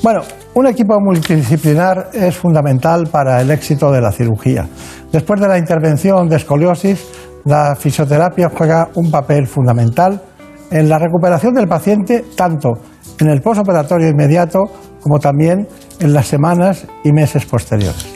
Bueno, 0.00 0.20
un 0.54 0.66
equipo 0.68 0.96
multidisciplinar 1.00 2.10
es 2.12 2.36
fundamental 2.36 3.08
para 3.10 3.40
el 3.40 3.50
éxito 3.50 3.90
de 3.90 4.00
la 4.00 4.12
cirugía. 4.12 4.66
Después 5.10 5.40
de 5.40 5.48
la 5.48 5.58
intervención 5.58 6.28
de 6.28 6.36
escoliosis, 6.36 7.04
la 7.44 7.74
fisioterapia 7.76 8.48
juega 8.56 8.88
un 8.94 9.10
papel 9.10 9.46
fundamental 9.46 10.22
en 10.70 10.88
la 10.88 10.98
recuperación 10.98 11.54
del 11.54 11.68
paciente, 11.68 12.24
tanto 12.36 12.70
en 13.18 13.28
el 13.28 13.40
posoperatorio 13.40 14.08
inmediato 14.08 14.60
como 15.00 15.18
también 15.18 15.68
en 16.00 16.12
las 16.12 16.26
semanas 16.26 16.86
y 17.04 17.12
meses 17.12 17.44
posteriores. 17.44 18.13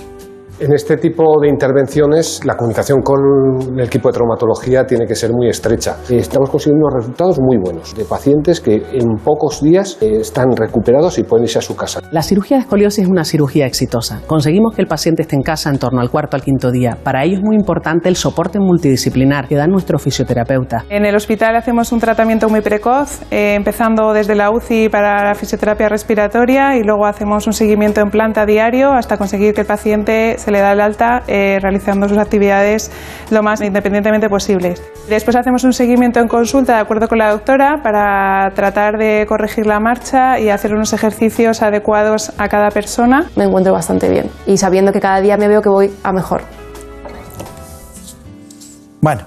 En 0.61 0.73
este 0.73 0.97
tipo 0.97 1.41
de 1.41 1.49
intervenciones, 1.49 2.45
la 2.45 2.57
comunicación 2.57 3.01
con 3.01 3.79
el 3.79 3.87
equipo 3.87 4.09
de 4.09 4.15
traumatología 4.15 4.85
tiene 4.85 5.07
que 5.07 5.15
ser 5.15 5.31
muy 5.33 5.49
estrecha. 5.49 5.99
Estamos 6.11 6.51
consiguiendo 6.51 6.87
unos 6.87 6.95
resultados 6.99 7.39
muy 7.39 7.59
buenos 7.59 7.95
de 7.95 8.05
pacientes 8.05 8.61
que 8.61 8.75
en 8.75 9.19
pocos 9.23 9.63
días 9.63 9.99
eh, 10.01 10.17
están 10.21 10.57
recuperados 10.57 11.17
y 11.21 11.23
pueden 11.23 11.45
irse 11.45 11.61
a 11.61 11.63
su 11.63 11.77
casa. 11.77 12.01
La 12.11 12.23
cirugía 12.23 12.57
de 12.57 12.63
escoliosis 12.63 13.05
es 13.05 13.09
una 13.09 13.25
cirugía 13.25 13.67
exitosa. 13.67 14.21
Conseguimos 14.27 14.75
que 14.75 14.83
el 14.83 14.89
paciente 14.89 15.23
esté 15.23 15.37
en 15.37 15.43
casa 15.43 15.71
en 15.71 15.79
torno 15.79 16.01
al 16.01 16.11
cuarto 16.11 16.37
al 16.37 16.43
quinto 16.43 16.73
día. 16.73 16.99
Para 17.05 17.23
ello 17.23 17.37
es 17.37 17.43
muy 17.43 17.55
importante 17.55 18.09
el 18.09 18.17
soporte 18.17 18.59
multidisciplinar 18.59 19.47
que 19.47 19.55
da 19.55 19.69
nuestro 19.69 20.01
fisioterapeuta. 20.01 20.87
En 20.91 21.07
el 21.07 21.15
hospital 21.15 21.55
hacemos 21.55 21.93
un 21.93 22.01
tratamiento 22.01 22.49
muy 22.49 22.63
precoz, 22.63 23.21
eh, 23.31 23.55
empezando 23.55 24.13
desde 24.13 24.35
la 24.35 24.51
UCI 24.51 24.89
para 24.89 25.23
la 25.23 25.35
fisioterapia 25.37 25.89
respiratoria 25.89 26.77
y 26.77 26.83
luego 26.83 27.07
hacemos 27.07 27.47
un 27.47 27.53
seguimiento 27.53 28.01
en 28.01 28.11
planta 28.11 28.45
diario 28.45 28.91
hasta 28.91 29.17
conseguir 29.19 29.55
que 29.55 29.61
el 29.61 29.67
paciente 29.69 30.35
se 30.39 30.48
le 30.51 30.61
da 30.61 30.73
el 30.73 30.81
alta 30.81 31.23
eh, 31.27 31.59
realizando 31.61 32.09
sus 32.09 32.19
actividades 32.19 32.91
lo 33.31 33.43
más 33.43 33.61
independientemente 33.61 34.29
posibles. 34.29 34.83
Después 35.09 35.37
hacemos 35.37 35.65
un 35.65 35.73
seguimiento 35.73 36.21
en 36.21 36.29
consulta 36.29 36.75
de 36.75 36.81
acuerdo 36.81 37.09
con 37.09 37.19
la 37.19 37.31
doctora 37.31 37.81
para 37.83 38.51
tratar 38.55 38.99
de 38.99 39.27
corregir 39.29 39.67
la 39.67 39.81
marcha 39.81 40.39
y 40.39 40.51
hacer 40.51 40.75
unos 40.75 40.93
ejercicios 40.93 41.63
adecuados 41.63 42.33
a 42.39 42.49
cada 42.49 42.71
persona. 42.71 43.27
Me 43.37 43.45
encuentro 43.45 43.73
bastante 43.73 44.09
bien 44.09 44.31
y 44.47 44.57
sabiendo 44.57 44.93
que 44.93 45.01
cada 45.01 45.21
día 45.21 45.37
me 45.37 45.49
veo 45.49 45.63
que 45.63 45.69
voy 45.69 45.91
a 46.03 46.13
mejor. 46.13 46.43
Bueno, 49.01 49.23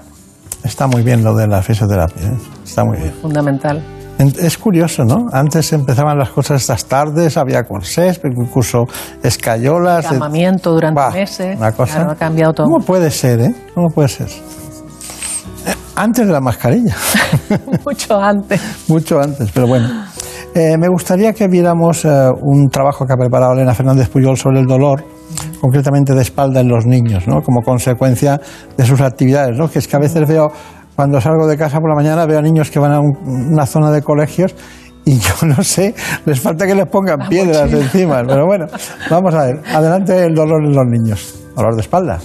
está 0.64 0.86
muy 0.86 1.02
bien 1.02 1.24
lo 1.24 1.34
de 1.34 1.46
la 1.46 1.62
fisioterapia, 1.62 2.26
¿eh? 2.28 2.38
está 2.64 2.84
muy 2.84 2.98
bien. 2.98 3.12
Fundamental. 3.22 4.01
Es 4.38 4.58
curioso, 4.58 5.04
¿no? 5.04 5.26
Antes 5.32 5.72
empezaban 5.72 6.18
las 6.18 6.30
cosas 6.30 6.60
estas 6.60 6.84
tardes, 6.86 7.36
había 7.36 7.64
corsés, 7.64 8.20
incluso 8.24 8.84
escayolas. 9.22 10.10
Llamamiento 10.10 10.72
durante 10.72 11.10
meses. 11.12 11.56
Una 11.58 11.72
cosa. 11.72 11.94
Claro, 11.94 12.10
ha 12.12 12.16
cambiado 12.16 12.52
todo. 12.52 12.66
¿Cómo 12.66 12.84
puede 12.84 13.10
ser, 13.10 13.40
eh? 13.40 13.54
¿Cómo 13.74 13.88
puede 13.88 14.08
ser? 14.08 14.28
Antes 15.94 16.26
de 16.26 16.32
la 16.32 16.40
mascarilla. 16.40 16.96
Mucho 17.84 18.18
antes. 18.18 18.60
Mucho 18.88 19.20
antes, 19.20 19.50
pero 19.52 19.66
bueno. 19.66 19.88
Eh, 20.54 20.76
me 20.78 20.88
gustaría 20.88 21.32
que 21.32 21.48
viéramos 21.48 22.04
eh, 22.04 22.28
un 22.42 22.68
trabajo 22.68 23.06
que 23.06 23.12
ha 23.14 23.16
preparado 23.16 23.54
Elena 23.54 23.74
Fernández 23.74 24.08
Puyol 24.10 24.36
sobre 24.36 24.60
el 24.60 24.66
dolor, 24.66 25.02
concretamente 25.60 26.14
de 26.14 26.20
espalda 26.20 26.60
en 26.60 26.68
los 26.68 26.84
niños, 26.84 27.26
¿no? 27.26 27.40
Como 27.40 27.62
consecuencia 27.62 28.38
de 28.76 28.84
sus 28.84 29.00
actividades, 29.00 29.56
¿no? 29.56 29.70
Que 29.70 29.78
es 29.78 29.88
que 29.88 29.96
a 29.96 29.98
veces 29.98 30.28
veo 30.28 30.52
cuando 30.96 31.20
salgo 31.20 31.46
de 31.46 31.56
casa 31.56 31.78
por 31.80 31.90
la 31.90 31.96
mañana 31.96 32.26
veo 32.26 32.38
a 32.38 32.42
niños 32.42 32.70
que 32.70 32.78
van 32.78 32.92
a 32.92 33.00
una 33.00 33.66
zona 33.66 33.90
de 33.90 34.02
colegios 34.02 34.54
y 35.04 35.18
yo 35.18 35.34
no 35.46 35.62
sé, 35.62 35.94
les 36.24 36.40
falta 36.40 36.66
que 36.66 36.74
les 36.74 36.86
pongan 36.86 37.28
piedras 37.28 37.72
encima. 37.72 38.22
Pero 38.26 38.46
bueno, 38.46 38.66
vamos 39.10 39.34
a 39.34 39.46
ver. 39.46 39.60
Adelante 39.66 40.24
el 40.24 40.34
dolor 40.34 40.64
en 40.64 40.74
los 40.74 40.86
niños. 40.86 41.34
Dolor 41.56 41.74
de 41.74 41.80
espalda. 41.80 42.18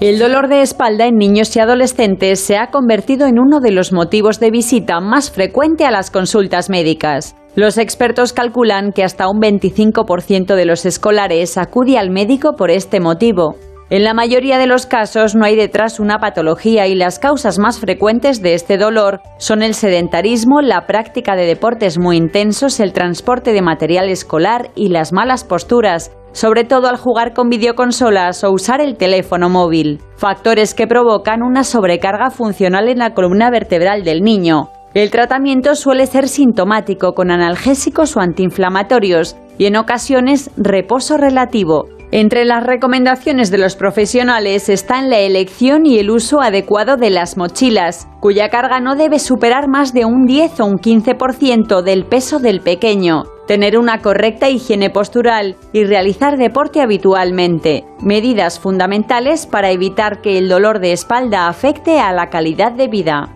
El 0.00 0.18
dolor 0.18 0.48
de 0.48 0.62
espalda 0.62 1.06
en 1.06 1.16
niños 1.16 1.54
y 1.54 1.60
adolescentes 1.60 2.40
se 2.40 2.56
ha 2.56 2.70
convertido 2.70 3.26
en 3.28 3.38
uno 3.38 3.60
de 3.60 3.70
los 3.70 3.92
motivos 3.92 4.40
de 4.40 4.50
visita 4.50 5.00
más 5.00 5.30
frecuente 5.30 5.84
a 5.84 5.92
las 5.92 6.10
consultas 6.10 6.70
médicas. 6.70 7.36
Los 7.54 7.78
expertos 7.78 8.32
calculan 8.32 8.92
que 8.92 9.04
hasta 9.04 9.28
un 9.28 9.40
25% 9.40 10.56
de 10.56 10.64
los 10.64 10.86
escolares 10.86 11.56
acude 11.56 11.98
al 11.98 12.10
médico 12.10 12.54
por 12.56 12.70
este 12.70 12.98
motivo. 12.98 13.54
En 13.92 14.04
la 14.04 14.14
mayoría 14.14 14.56
de 14.56 14.66
los 14.66 14.86
casos 14.86 15.34
no 15.34 15.44
hay 15.44 15.54
detrás 15.54 16.00
una 16.00 16.18
patología 16.18 16.86
y 16.86 16.94
las 16.94 17.18
causas 17.18 17.58
más 17.58 17.78
frecuentes 17.78 18.40
de 18.40 18.54
este 18.54 18.78
dolor 18.78 19.20
son 19.36 19.62
el 19.62 19.74
sedentarismo, 19.74 20.62
la 20.62 20.86
práctica 20.86 21.36
de 21.36 21.44
deportes 21.44 21.98
muy 21.98 22.16
intensos, 22.16 22.80
el 22.80 22.94
transporte 22.94 23.52
de 23.52 23.60
material 23.60 24.08
escolar 24.08 24.70
y 24.74 24.88
las 24.88 25.12
malas 25.12 25.44
posturas, 25.44 26.10
sobre 26.32 26.64
todo 26.64 26.88
al 26.88 26.96
jugar 26.96 27.34
con 27.34 27.50
videoconsolas 27.50 28.44
o 28.44 28.50
usar 28.50 28.80
el 28.80 28.96
teléfono 28.96 29.50
móvil, 29.50 30.00
factores 30.16 30.72
que 30.72 30.86
provocan 30.86 31.42
una 31.42 31.62
sobrecarga 31.62 32.30
funcional 32.30 32.88
en 32.88 32.96
la 32.96 33.12
columna 33.12 33.50
vertebral 33.50 34.04
del 34.04 34.22
niño. 34.22 34.70
El 34.94 35.10
tratamiento 35.10 35.74
suele 35.74 36.06
ser 36.06 36.28
sintomático 36.28 37.12
con 37.12 37.30
analgésicos 37.30 38.16
o 38.16 38.20
antiinflamatorios 38.20 39.36
y 39.58 39.66
en 39.66 39.76
ocasiones 39.76 40.50
reposo 40.56 41.18
relativo. 41.18 41.88
Entre 42.14 42.44
las 42.44 42.62
recomendaciones 42.62 43.50
de 43.50 43.56
los 43.56 43.74
profesionales 43.74 44.68
están 44.68 45.08
la 45.08 45.20
elección 45.20 45.86
y 45.86 45.98
el 45.98 46.10
uso 46.10 46.42
adecuado 46.42 46.98
de 46.98 47.08
las 47.08 47.38
mochilas, 47.38 48.06
cuya 48.20 48.50
carga 48.50 48.80
no 48.80 48.96
debe 48.96 49.18
superar 49.18 49.66
más 49.66 49.94
de 49.94 50.04
un 50.04 50.26
10 50.26 50.60
o 50.60 50.66
un 50.66 50.76
15% 50.76 51.80
del 51.80 52.04
peso 52.04 52.38
del 52.38 52.60
pequeño, 52.60 53.22
tener 53.46 53.78
una 53.78 54.02
correcta 54.02 54.50
higiene 54.50 54.90
postural 54.90 55.56
y 55.72 55.84
realizar 55.84 56.36
deporte 56.36 56.82
habitualmente, 56.82 57.84
medidas 58.02 58.60
fundamentales 58.60 59.46
para 59.46 59.70
evitar 59.70 60.20
que 60.20 60.36
el 60.36 60.50
dolor 60.50 60.80
de 60.80 60.92
espalda 60.92 61.48
afecte 61.48 61.98
a 61.98 62.12
la 62.12 62.28
calidad 62.28 62.72
de 62.72 62.88
vida. 62.88 63.30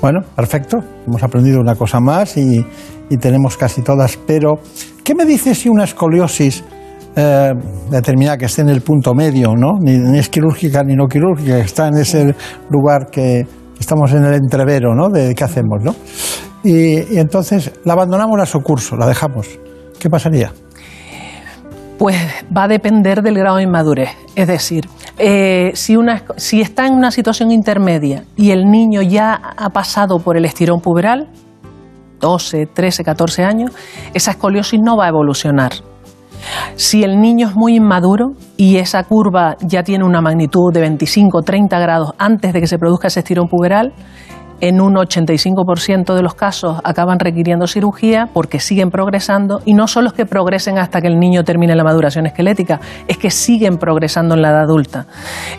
Bueno, 0.00 0.20
perfecto. 0.34 0.78
Hemos 1.06 1.22
aprendido 1.22 1.60
una 1.60 1.74
cosa 1.74 2.00
más 2.00 2.38
y, 2.38 2.64
tenemos 3.20 3.58
casi 3.58 3.82
todas, 3.82 4.16
pero 4.16 4.60
¿qué 5.04 5.14
me 5.14 5.26
dices 5.26 5.58
si 5.58 5.68
una 5.68 5.84
escoliosis 5.84 6.64
eh, 7.18 7.54
determinada 7.90 8.36
que 8.36 8.44
esté 8.44 8.60
en 8.60 8.68
el 8.68 8.82
punto 8.82 9.14
medio, 9.14 9.54
¿no? 9.56 9.78
Ni, 9.80 10.18
es 10.18 10.28
quirúrgica 10.28 10.82
ni 10.82 10.94
no 10.94 11.06
quirúrgica, 11.06 11.56
está 11.58 11.88
en 11.88 11.96
ese 11.96 12.34
lugar 12.68 13.06
que 13.10 13.46
estamos 13.80 14.12
en 14.12 14.24
el 14.24 14.34
entrevero, 14.34 14.94
¿no? 14.94 15.08
De 15.08 15.34
qué 15.34 15.44
hacemos, 15.44 15.82
¿no? 15.82 15.94
Y, 16.62 17.18
entonces 17.18 17.72
la 17.84 17.94
abandonamos 17.94 18.38
a 18.40 18.44
su 18.44 18.60
curso, 18.60 18.96
la 18.96 19.06
dejamos. 19.06 19.48
¿Qué 19.98 20.10
pasaría? 20.10 20.52
Pues 21.98 22.16
va 22.54 22.64
a 22.64 22.68
depender 22.68 23.22
del 23.22 23.38
grado 23.38 23.56
de 23.56 23.62
inmadurez. 23.62 24.10
Es 24.34 24.48
decir, 24.48 24.86
eh, 25.16 25.72
si, 25.72 26.60
está 26.60 26.86
en 26.86 26.92
una 26.92 27.10
situación 27.10 27.50
intermedia 27.50 28.24
y 28.36 28.50
el 28.50 28.70
niño 28.70 29.00
ya 29.00 29.40
ha 29.56 29.70
pasado 29.70 30.18
por 30.18 30.36
el 30.36 30.44
estirón 30.44 30.82
puberal, 30.82 31.30
12, 32.20 32.66
13, 32.66 33.04
14 33.04 33.42
años, 33.42 33.72
esa 34.12 34.32
escoliosis 34.32 34.80
no 34.82 34.98
va 34.98 35.06
a 35.06 35.08
evolucionar. 35.08 35.72
Si 36.76 37.02
el 37.02 37.20
niño 37.20 37.48
es 37.48 37.54
muy 37.54 37.76
inmaduro 37.76 38.32
y 38.56 38.76
esa 38.76 39.04
curva 39.04 39.56
ya 39.60 39.82
tiene 39.82 40.04
una 40.04 40.20
magnitud 40.20 40.72
de 40.72 40.80
25 40.80 41.42
30 41.42 41.78
grados 41.78 42.12
antes 42.18 42.52
de 42.52 42.60
que 42.60 42.66
se 42.66 42.78
produzca 42.78 43.08
ese 43.08 43.20
estirón 43.20 43.48
puberal, 43.48 43.92
en 44.60 44.80
un 44.80 44.94
85% 44.94 46.14
de 46.14 46.22
los 46.22 46.34
casos 46.34 46.80
acaban 46.84 47.18
requiriendo 47.18 47.66
cirugía 47.66 48.28
porque 48.32 48.60
siguen 48.60 48.90
progresando 48.90 49.60
y 49.64 49.74
no 49.74 49.86
solo 49.86 50.08
es 50.08 50.12
que 50.12 50.26
progresen 50.26 50.78
hasta 50.78 51.00
que 51.00 51.08
el 51.08 51.18
niño 51.18 51.44
termine 51.44 51.74
la 51.74 51.84
maduración 51.84 52.26
esquelética, 52.26 52.80
es 53.06 53.18
que 53.18 53.30
siguen 53.30 53.76
progresando 53.78 54.34
en 54.34 54.42
la 54.42 54.50
edad 54.50 54.62
adulta. 54.62 55.06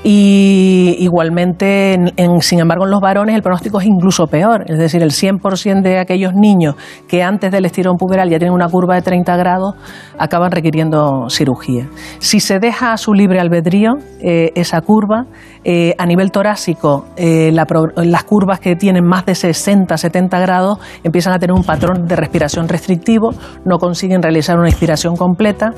Y 0.04 0.96
igualmente, 1.00 1.98
sin 2.42 2.60
embargo, 2.60 2.86
en 2.86 2.92
los 2.92 3.02
varones 3.02 3.36
el 3.36 3.42
pronóstico 3.42 3.80
es 3.80 3.88
incluso 3.88 4.28
peor, 4.28 4.66
es 4.68 4.78
decir, 4.78 5.02
el 5.02 5.12
100% 5.12 5.82
de 5.82 6.00
aquellos 6.00 6.34
niños 6.34 6.76
que 7.08 7.24
antes 7.24 7.52
del 7.52 7.66
estirón 7.66 7.98
puberal 7.98 8.30
ya 8.30 8.40
tienen 8.40 8.54
una 8.54 8.68
curva 8.68 8.96
de 8.96 9.02
30 9.02 9.36
grados 9.38 9.76
acaban 10.18 10.52
requiriendo 10.52 11.30
cirugía. 11.30 11.88
Si 12.20 12.40
se 12.40 12.60
deja 12.60 12.94
a 12.94 12.98
su 12.98 13.14
libre 13.14 13.40
albedrío 13.40 13.94
eh, 14.20 14.52
esa 14.56 14.82
curva, 14.82 15.26
eh, 15.64 15.94
a 15.98 16.06
nivel 16.06 16.32
torácico, 16.32 17.06
eh, 17.18 17.52
las 17.52 18.24
curvas 18.24 18.60
que 18.60 18.76
tienen 18.88 19.06
más 19.06 19.26
de 19.26 19.36
60, 19.36 19.98
70 19.98 20.40
grados 20.40 20.80
empiezan 21.04 21.34
a 21.34 21.40
tener 21.40 21.54
un 21.54 21.66
patrón 21.66 22.06
de 22.06 22.16
respiración 22.16 22.70
restrictivo, 22.70 23.32
no 23.66 23.80
consiguen 23.80 24.22
realizar 24.22 24.58
una 24.58 24.70
expiración 24.70 25.18
completa 25.18 25.74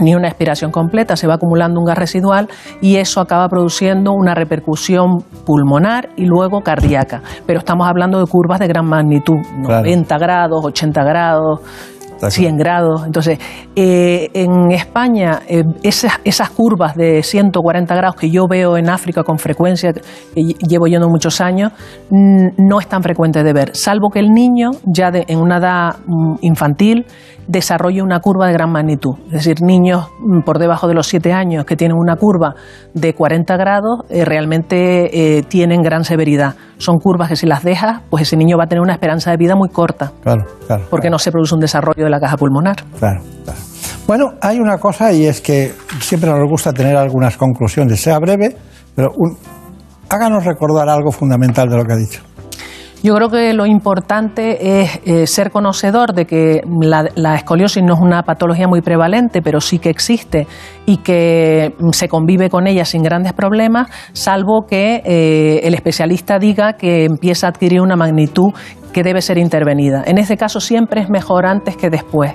ni 0.00 0.14
una 0.14 0.28
expiración 0.28 0.70
completa, 0.70 1.16
se 1.16 1.26
va 1.26 1.34
acumulando 1.34 1.78
un 1.78 1.84
gas 1.84 1.98
residual 1.98 2.48
y 2.80 2.96
eso 2.96 3.20
acaba 3.20 3.46
produciendo 3.48 4.12
una 4.12 4.34
repercusión 4.34 5.18
pulmonar 5.44 6.08
y 6.16 6.24
luego 6.24 6.62
cardíaca. 6.62 7.20
Pero 7.46 7.58
estamos 7.58 7.86
hablando 7.86 8.20
de 8.20 8.26
curvas 8.26 8.58
de 8.58 8.68
gran 8.68 8.86
magnitud, 8.86 9.36
90 9.58 10.16
grados, 10.16 10.64
80 10.64 11.04
grados, 11.04 11.60
100 12.18 12.56
grados. 12.56 13.04
Entonces, 13.06 13.38
eh, 13.74 14.30
en 14.34 14.70
España, 14.72 15.40
eh, 15.48 15.64
esas, 15.82 16.14
esas, 16.24 16.50
curvas 16.50 16.94
de 16.94 17.22
140 17.22 17.94
grados 17.94 18.16
que 18.16 18.30
yo 18.30 18.46
veo 18.48 18.76
en 18.76 18.88
África 18.88 19.22
con 19.22 19.38
frecuencia, 19.38 19.92
que 19.92 20.02
llevo 20.66 20.86
yendo 20.86 21.08
muchos 21.08 21.40
años, 21.40 21.72
no 22.10 22.80
es 22.80 22.86
tan 22.88 23.02
frecuente 23.02 23.42
de 23.42 23.52
ver, 23.52 23.76
salvo 23.76 24.10
que 24.10 24.20
el 24.20 24.30
niño, 24.30 24.70
ya 24.84 25.10
en 25.12 25.38
una 25.38 25.58
edad 25.58 25.96
mm, 26.06 26.36
infantil, 26.40 27.06
desarrolle 27.46 28.02
una 28.02 28.20
curva 28.20 28.46
de 28.46 28.52
gran 28.52 28.70
magnitud. 28.70 29.14
Es 29.26 29.44
decir, 29.44 29.62
niños 29.62 30.08
mm, 30.20 30.40
por 30.40 30.58
debajo 30.58 30.88
de 30.88 30.94
los 30.94 31.06
7 31.08 31.32
años 31.32 31.64
que 31.64 31.76
tienen 31.76 31.96
una 31.96 32.16
curva 32.16 32.54
de 32.94 33.14
40 33.14 33.56
grados, 33.56 34.00
eh, 34.08 34.24
realmente 34.24 35.44
tienen 35.48 35.82
gran 35.82 36.04
severidad. 36.04 36.54
Son 36.78 36.98
curvas 36.98 37.28
que 37.28 37.36
si 37.36 37.46
las 37.46 37.62
dejas, 37.62 38.02
pues 38.10 38.22
ese 38.22 38.36
niño 38.36 38.56
va 38.58 38.64
a 38.64 38.66
tener 38.66 38.82
una 38.82 38.92
esperanza 38.92 39.30
de 39.30 39.36
vida 39.36 39.54
muy 39.54 39.68
corta. 39.68 40.12
Claro, 40.22 40.44
claro. 40.66 40.84
Porque 40.90 41.10
no 41.10 41.18
se 41.18 41.30
produce 41.30 41.54
un 41.54 41.60
desarrollo 41.60 42.04
de 42.04 42.10
la 42.10 42.20
caja 42.20 42.36
pulmonar. 42.36 42.76
Claro, 42.98 43.20
claro. 43.44 43.58
Bueno, 44.06 44.34
hay 44.40 44.60
una 44.60 44.78
cosa 44.78 45.12
y 45.12 45.26
es 45.26 45.40
que 45.40 45.74
siempre 46.00 46.30
nos 46.30 46.48
gusta 46.48 46.72
tener 46.72 46.96
algunas 46.96 47.36
conclusiones, 47.36 48.00
sea 48.00 48.18
breve, 48.20 48.56
pero 48.94 49.10
háganos 50.08 50.44
recordar 50.44 50.88
algo 50.88 51.10
fundamental 51.10 51.68
de 51.68 51.76
lo 51.76 51.84
que 51.84 51.92
ha 51.92 51.96
dicho. 51.96 52.22
Yo 53.06 53.14
creo 53.14 53.28
que 53.28 53.52
lo 53.52 53.66
importante 53.66 54.80
es 54.82 55.00
eh, 55.04 55.28
ser 55.28 55.52
conocedor 55.52 56.12
de 56.12 56.24
que 56.24 56.62
la, 56.80 57.36
escoliosis 57.36 57.80
no 57.80 57.94
es 57.94 58.00
una 58.00 58.24
patología 58.24 58.66
muy 58.66 58.80
prevalente, 58.80 59.42
pero 59.42 59.60
sí 59.60 59.78
que 59.78 59.90
existe 59.90 60.48
y 60.86 60.96
que 60.96 61.72
mm, 61.78 61.90
se 61.90 62.08
convive 62.08 62.50
con 62.50 62.66
ella 62.66 62.84
sin 62.84 63.04
grandes 63.04 63.32
problemas, 63.32 63.86
salvo 64.12 64.66
que 64.68 65.02
eh, 65.04 65.60
el 65.62 65.74
especialista 65.74 66.40
diga 66.40 66.72
que 66.72 67.04
empieza 67.04 67.46
a 67.46 67.50
adquirir 67.50 67.80
una 67.80 67.94
magnitud 67.94 68.52
que 68.92 69.04
debe 69.04 69.22
ser 69.22 69.38
intervenida. 69.38 70.02
En 70.04 70.18
ese 70.18 70.36
caso 70.36 70.58
siempre 70.58 71.00
es 71.00 71.08
mejor 71.08 71.46
antes 71.46 71.76
que 71.76 71.90
después. 71.90 72.34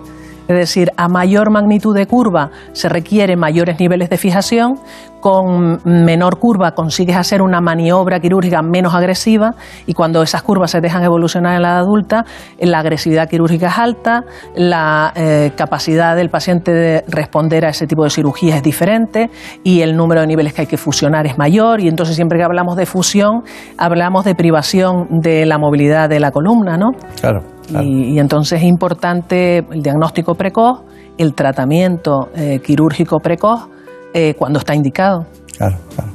Es 0.51 0.59
decir, 0.59 0.91
a 0.97 1.07
mayor 1.07 1.49
magnitud 1.49 1.95
de 1.95 2.05
curva 2.05 2.49
se 2.73 2.89
requieren 2.89 3.39
mayores 3.39 3.79
niveles 3.79 4.09
de 4.09 4.17
fijación, 4.17 4.75
con 5.21 5.79
menor 5.85 6.39
curva 6.39 6.71
consigues 6.71 7.15
hacer 7.15 7.41
una 7.41 7.61
maniobra 7.61 8.19
quirúrgica 8.19 8.61
menos 8.61 8.93
agresiva 8.93 9.53
y 9.85 9.93
cuando 9.93 10.23
esas 10.23 10.41
curvas 10.41 10.71
se 10.71 10.81
dejan 10.81 11.03
evolucionar 11.03 11.55
en 11.55 11.61
la 11.61 11.77
adulta, 11.77 12.25
la 12.59 12.79
agresividad 12.79 13.29
quirúrgica 13.29 13.67
es 13.67 13.77
alta, 13.77 14.23
la 14.55 15.13
eh, 15.15 15.51
capacidad 15.55 16.15
del 16.15 16.29
paciente 16.29 16.73
de 16.73 17.03
responder 17.07 17.65
a 17.65 17.69
ese 17.69 17.87
tipo 17.87 18.03
de 18.03 18.09
cirugía 18.09 18.57
es 18.57 18.63
diferente 18.63 19.29
y 19.63 19.81
el 19.81 19.95
número 19.95 20.21
de 20.21 20.27
niveles 20.27 20.53
que 20.53 20.61
hay 20.61 20.67
que 20.67 20.77
fusionar 20.77 21.27
es 21.27 21.37
mayor 21.37 21.79
y 21.79 21.87
entonces 21.87 22.15
siempre 22.15 22.39
que 22.39 22.43
hablamos 22.43 22.75
de 22.75 22.85
fusión 22.85 23.43
hablamos 23.77 24.25
de 24.25 24.35
privación 24.35 25.21
de 25.21 25.45
la 25.45 25.57
movilidad 25.59 26.09
de 26.09 26.19
la 26.19 26.31
columna, 26.31 26.77
¿no? 26.77 26.91
Claro. 27.19 27.60
Y, 27.79 28.19
entonces 28.19 28.61
es 28.61 28.67
importante 28.67 29.59
el 29.59 29.81
diagnóstico 29.81 30.35
precoz, 30.35 30.81
el 31.17 31.33
tratamiento 31.33 32.29
eh, 32.35 32.59
quirúrgico 32.59 33.19
precoz 33.19 33.69
eh, 34.13 34.33
cuando 34.37 34.59
está 34.59 34.75
indicado. 34.75 35.25
Claro, 35.57 35.77
claro. 35.95 36.11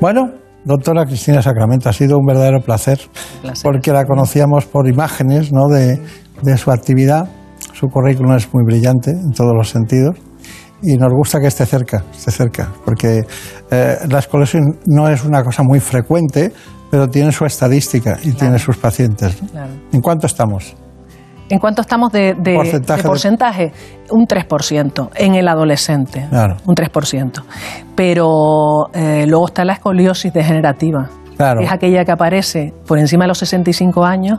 Bueno, 0.00 0.30
doctora 0.64 1.04
Cristina 1.04 1.42
Sacramento, 1.42 1.88
ha 1.88 1.92
sido 1.92 2.16
un 2.18 2.26
verdadero 2.26 2.60
placer, 2.60 2.98
porque 3.62 3.92
la 3.92 4.04
conocíamos 4.04 4.66
por 4.66 4.88
imágenes 4.88 5.52
¿no? 5.52 5.68
de, 5.68 6.00
de 6.42 6.56
su 6.56 6.70
actividad. 6.70 7.28
Su 7.72 7.88
currículum 7.88 8.34
es 8.34 8.52
muy 8.52 8.64
brillante 8.64 9.10
en 9.10 9.30
todos 9.32 9.52
los 9.54 9.68
sentidos 9.68 10.16
y 10.82 10.96
nos 10.96 11.12
gusta 11.12 11.40
que 11.40 11.46
esté 11.46 11.66
cerca, 11.66 12.04
esté 12.12 12.30
cerca, 12.30 12.70
porque 12.84 13.20
eh, 13.70 13.96
la 14.08 14.18
escoliosis 14.18 14.60
no 14.86 15.08
es 15.08 15.24
una 15.24 15.42
cosa 15.42 15.62
muy 15.62 15.80
frecuente, 15.80 16.52
pero 16.90 17.08
tiene 17.08 17.32
su 17.32 17.44
estadística 17.44 18.18
y 18.22 18.32
tiene 18.32 18.58
sus 18.58 18.76
pacientes. 18.76 19.36
¿En 19.92 20.00
cuánto 20.00 20.26
estamos? 20.26 20.74
¿En 21.48 21.58
cuánto 21.58 21.82
estamos 21.82 22.12
de, 22.12 22.34
porcentaje? 23.04 23.72
Un 24.10 24.26
3% 24.26 25.10
en 25.16 25.34
el 25.34 25.48
adolescente. 25.48 26.26
Claro. 26.30 26.56
Un 26.64 26.74
3%. 26.74 27.42
Pero 27.96 28.88
eh, 28.92 29.24
luego 29.26 29.46
está 29.46 29.64
la 29.64 29.72
escoliosis 29.72 30.32
degenerativa. 30.32 31.10
Claro. 31.36 31.60
Es 31.60 31.72
aquella 31.72 32.04
que 32.04 32.12
aparece 32.12 32.72
por 32.86 32.98
encima 32.98 33.24
de 33.24 33.28
los 33.28 33.38
65 33.38 34.04
años 34.04 34.38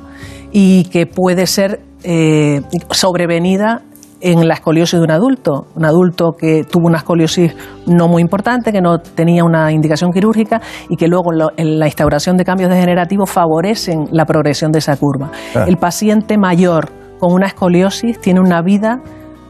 y 0.52 0.86
que 0.86 1.06
puede 1.06 1.48
ser 1.48 1.82
eh, 2.04 2.62
sobrevenida 2.92 3.82
en 4.22 4.48
la 4.48 4.54
escoliosis 4.54 5.00
de 5.00 5.04
un 5.04 5.12
adulto, 5.12 5.68
un 5.76 5.86
adulto 5.86 6.34
que 6.38 6.64
tuvo 6.64 6.88
una 6.88 7.00
escoliosis 7.00 7.56
no 7.88 8.08
muy 8.08 8.22
importante, 8.22 8.72
que 8.72 8.82
no 8.82 9.00
tenía 9.00 9.44
una 9.44 9.72
indicación 9.72 10.12
quirúrgica 10.12 10.62
y 10.90 10.96
que 10.96 11.08
luego 11.08 11.32
en 11.58 11.80
la 11.80 11.88
instauración 11.88 12.38
de 12.38 12.46
cambios 12.46 12.70
degenerativos 12.70 13.30
favorecen 13.30 14.06
la 14.12 14.26
progresión 14.26 14.72
de 14.72 14.80
esa 14.80 14.96
curva. 14.98 15.32
El 15.68 15.78
paciente 15.78 16.38
mayor 16.38 16.90
con 17.20 17.34
una 17.34 17.48
escoliosis 17.48 18.20
tiene 18.20 18.40
una 18.40 18.62
vida 18.62 19.00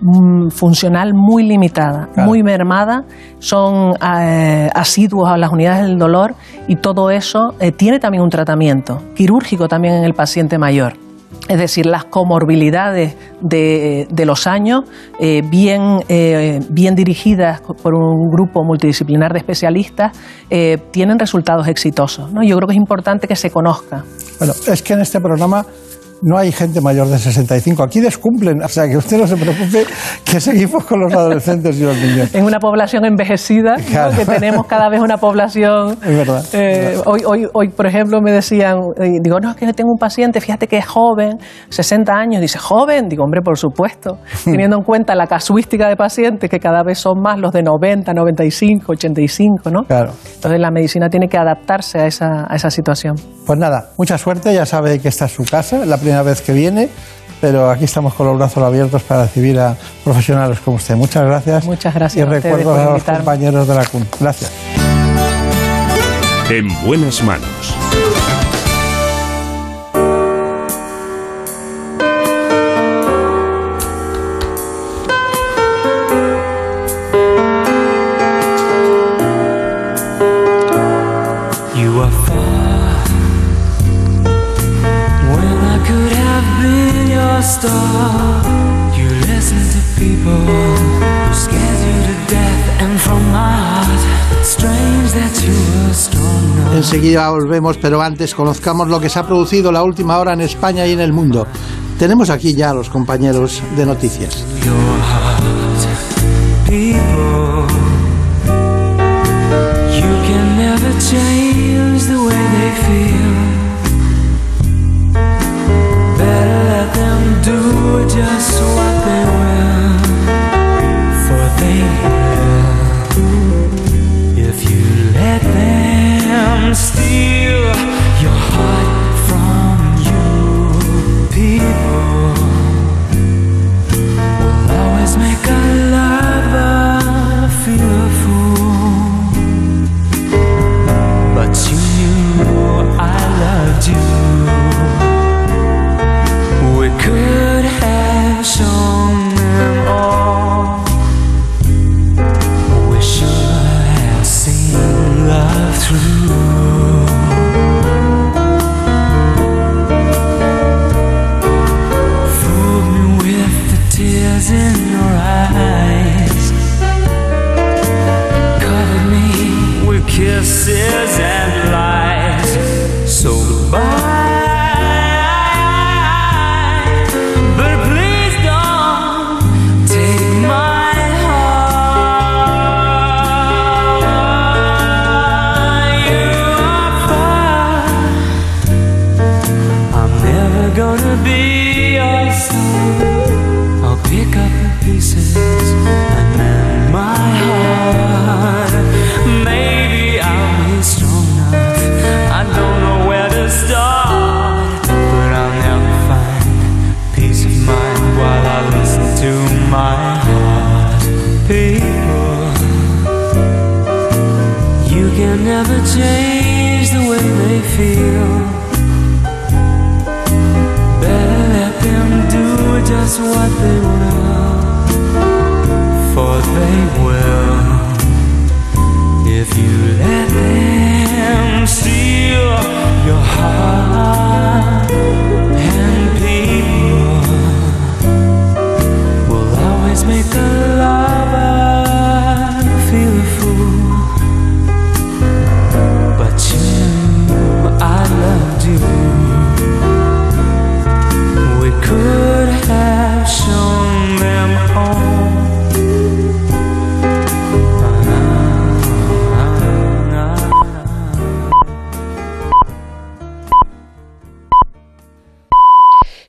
mm, 0.01 0.49
funcional 0.49 1.13
muy 1.13 1.43
limitada, 1.43 2.09
muy 2.15 2.43
mermada, 2.43 3.03
son 3.39 3.93
eh, 4.01 4.69
asiduos 4.73 5.29
a 5.29 5.37
las 5.37 5.51
unidades 5.51 5.87
del 5.87 5.97
dolor 5.97 6.35
y 6.67 6.75
todo 6.77 7.09
eso 7.11 7.53
eh, 7.59 7.71
tiene 7.71 7.99
también 7.99 8.23
un 8.23 8.29
tratamiento 8.29 8.99
quirúrgico 9.15 9.67
también 9.67 9.95
en 9.95 10.03
el 10.03 10.13
paciente 10.13 10.57
mayor. 10.57 10.93
Es 11.51 11.59
decir, 11.59 11.85
las 11.85 12.05
comorbilidades 12.05 13.17
de, 13.41 14.07
los 14.25 14.47
años, 14.47 14.85
eh, 15.19 15.41
bien, 15.43 15.99
bien 16.69 16.95
dirigidas 16.95 17.59
por 17.61 17.93
un 17.93 18.29
grupo 18.31 18.63
multidisciplinar 18.63 19.33
de 19.33 19.39
especialistas, 19.39 20.17
tienen 20.91 21.19
resultados 21.19 21.67
exitosos. 21.67 22.31
¿no? 22.31 22.41
Yo 22.41 22.55
creo 22.55 22.67
que 22.67 22.73
es 22.73 22.79
importante 22.79 23.27
que 23.27 23.35
se 23.35 23.49
conozca. 23.49 24.05
Bueno, 24.39 24.53
es 24.67 24.81
que 24.81 24.93
en 24.93 25.01
este 25.01 25.19
programa 25.19 25.65
no 26.21 26.37
hay 26.37 26.51
gente 26.51 26.81
mayor 26.81 27.07
de 27.07 27.17
65. 27.17 27.83
Aquí 27.83 27.99
descumplen, 27.99 28.61
o 28.63 28.67
sea, 28.67 28.87
que 28.87 28.97
usted 28.97 29.17
no 29.17 29.27
se 29.27 29.35
preocupe 29.35 29.85
que 30.23 30.39
seguimos 30.39 30.85
con 30.85 30.99
los 30.99 31.13
adolescentes 31.13 31.79
y 31.79 31.83
los 31.83 31.97
niños. 31.97 32.33
En 32.33 32.45
una 32.45 32.59
población 32.59 33.05
envejecida, 33.05 33.75
que 34.15 34.25
tenemos 34.25 34.67
cada 34.67 34.89
vez 34.89 35.01
una 35.01 35.17
población... 35.17 35.97
Es 36.11 36.17
verdad. 36.17 36.43
Eh, 36.53 36.99
hoy, 37.05 37.21
hoy, 37.25 37.47
hoy, 37.53 37.69
por 37.69 37.85
ejemplo, 37.85 38.21
me 38.21 38.31
decían, 38.31 38.77
eh, 38.99 39.19
digo, 39.21 39.39
no, 39.39 39.51
es 39.51 39.55
que 39.55 39.71
tengo 39.73 39.91
un 39.91 39.97
paciente, 39.97 40.41
fíjate 40.41 40.67
que 40.67 40.77
es 40.77 40.85
joven, 40.85 41.37
60 41.69 42.13
años, 42.13 42.41
dice, 42.41 42.59
joven, 42.59 43.07
digo, 43.07 43.23
hombre, 43.23 43.41
por 43.41 43.57
supuesto, 43.57 44.17
teniendo 44.43 44.77
en 44.77 44.83
cuenta 44.83 45.15
la 45.15 45.27
casuística 45.27 45.87
de 45.87 45.95
pacientes, 45.95 46.49
que 46.49 46.59
cada 46.59 46.83
vez 46.83 46.99
son 46.99 47.21
más 47.21 47.39
los 47.39 47.51
de 47.51 47.63
90, 47.63 48.13
95, 48.13 48.91
85, 48.91 49.69
¿no? 49.71 49.83
Claro. 49.83 50.13
Entonces 50.35 50.59
la 50.59 50.71
medicina 50.71 51.09
tiene 51.09 51.27
que 51.27 51.37
adaptarse 51.37 51.99
a 51.99 52.07
esa, 52.07 52.45
a 52.49 52.55
esa 52.55 52.69
situación. 52.69 53.15
Pues 53.45 53.57
nada, 53.57 53.89
mucha 53.97 54.17
suerte, 54.17 54.53
ya 54.53 54.65
sabe 54.65 54.99
que 54.99 55.07
esta 55.07 55.25
es 55.25 55.31
su 55.31 55.43
casa, 55.43 55.85
la 55.85 55.97
primera 55.97 56.10
vez 56.21 56.41
que 56.41 56.53
viene, 56.53 56.89
pero 57.39 57.69
aquí 57.69 57.85
estamos 57.85 58.13
con 58.13 58.27
los 58.27 58.37
brazos 58.37 58.63
abiertos 58.63 59.01
para 59.03 59.23
recibir 59.23 59.59
a 59.59 59.75
profesionales 60.03 60.59
como 60.59 60.77
usted. 60.77 60.95
Muchas 60.95 61.25
gracias. 61.25 61.65
Muchas 61.65 61.93
gracias. 61.93 62.27
Y 62.27 62.29
recuerdo 62.29 62.75
a 62.75 62.93
los 62.93 63.03
compañeros 63.03 63.67
de 63.67 63.75
la 63.75 63.85
CUN. 63.85 64.07
Gracias. 64.19 64.51
En 66.49 66.67
buenas 66.85 67.23
manos. 67.23 67.80
Enseguida 96.91 97.29
volvemos, 97.29 97.77
pero 97.77 98.01
antes 98.01 98.35
conozcamos 98.35 98.89
lo 98.89 98.99
que 98.99 99.07
se 99.07 99.17
ha 99.17 99.25
producido 99.25 99.71
la 99.71 99.81
última 99.81 100.17
hora 100.17 100.33
en 100.33 100.41
España 100.41 100.85
y 100.85 100.91
en 100.91 100.99
el 100.99 101.13
mundo. 101.13 101.47
Tenemos 101.97 102.29
aquí 102.29 102.53
ya 102.53 102.71
a 102.71 102.73
los 102.73 102.89
compañeros 102.89 103.63
de 103.77 103.85
noticias. 103.85 104.45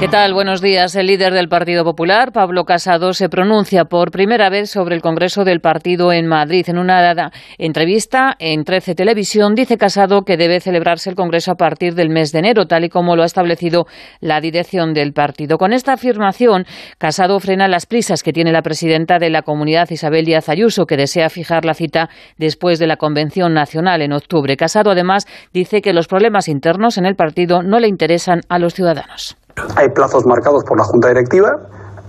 ¿Qué 0.00 0.08
tal? 0.08 0.34
Buenos 0.34 0.60
días. 0.60 0.96
El 0.96 1.06
líder 1.06 1.32
del 1.32 1.48
Partido 1.48 1.84
Popular, 1.84 2.32
Pablo 2.32 2.64
Casado, 2.64 3.14
se 3.14 3.28
pronuncia 3.28 3.84
por 3.84 4.10
primera 4.10 4.50
vez 4.50 4.68
sobre 4.68 4.96
el 4.96 5.00
Congreso 5.00 5.44
del 5.44 5.60
Partido 5.60 6.12
en 6.12 6.26
Madrid. 6.26 6.64
En 6.68 6.78
una 6.78 7.30
entrevista 7.58 8.34
en 8.38 8.64
13 8.64 8.96
Televisión 8.96 9.54
dice 9.54 9.78
Casado 9.78 10.22
que 10.22 10.36
debe 10.36 10.60
celebrarse 10.60 11.08
el 11.08 11.16
Congreso 11.16 11.52
a 11.52 11.54
partir 11.54 11.94
del 11.94 12.10
mes 12.10 12.32
de 12.32 12.40
enero, 12.40 12.66
tal 12.66 12.84
y 12.84 12.88
como 12.88 13.14
lo 13.14 13.22
ha 13.22 13.26
establecido 13.26 13.86
la 14.20 14.40
dirección 14.40 14.94
del 14.94 15.12
partido. 15.12 15.58
Con 15.58 15.72
esta 15.72 15.92
afirmación, 15.92 16.66
Casado 16.98 17.38
frena 17.38 17.68
las 17.68 17.86
prisas 17.86 18.22
que 18.24 18.32
tiene 18.32 18.52
la 18.52 18.62
presidenta 18.62 19.18
de 19.18 19.30
la 19.30 19.42
comunidad, 19.42 19.88
Isabel 19.90 20.26
Díaz 20.26 20.48
Ayuso, 20.48 20.86
que 20.86 20.96
desea 20.96 21.30
fijar 21.30 21.64
la 21.64 21.72
cita 21.72 22.10
después 22.36 22.80
de 22.80 22.88
la 22.88 22.96
Convención 22.96 23.54
Nacional 23.54 24.02
en 24.02 24.12
octubre. 24.12 24.56
Casado, 24.56 24.90
además, 24.90 25.26
dice 25.52 25.80
que 25.80 25.94
los 25.94 26.08
problemas 26.08 26.48
internos 26.48 26.98
en 26.98 27.06
el 27.06 27.14
partido 27.14 27.62
no 27.62 27.78
le 27.78 27.86
interesan 27.86 28.40
a 28.48 28.58
los 28.58 28.74
ciudadanos. 28.74 29.36
Hay 29.76 29.90
plazos 29.90 30.26
marcados 30.26 30.64
por 30.64 30.78
la 30.78 30.84
Junta 30.84 31.08
Directiva, 31.08 31.60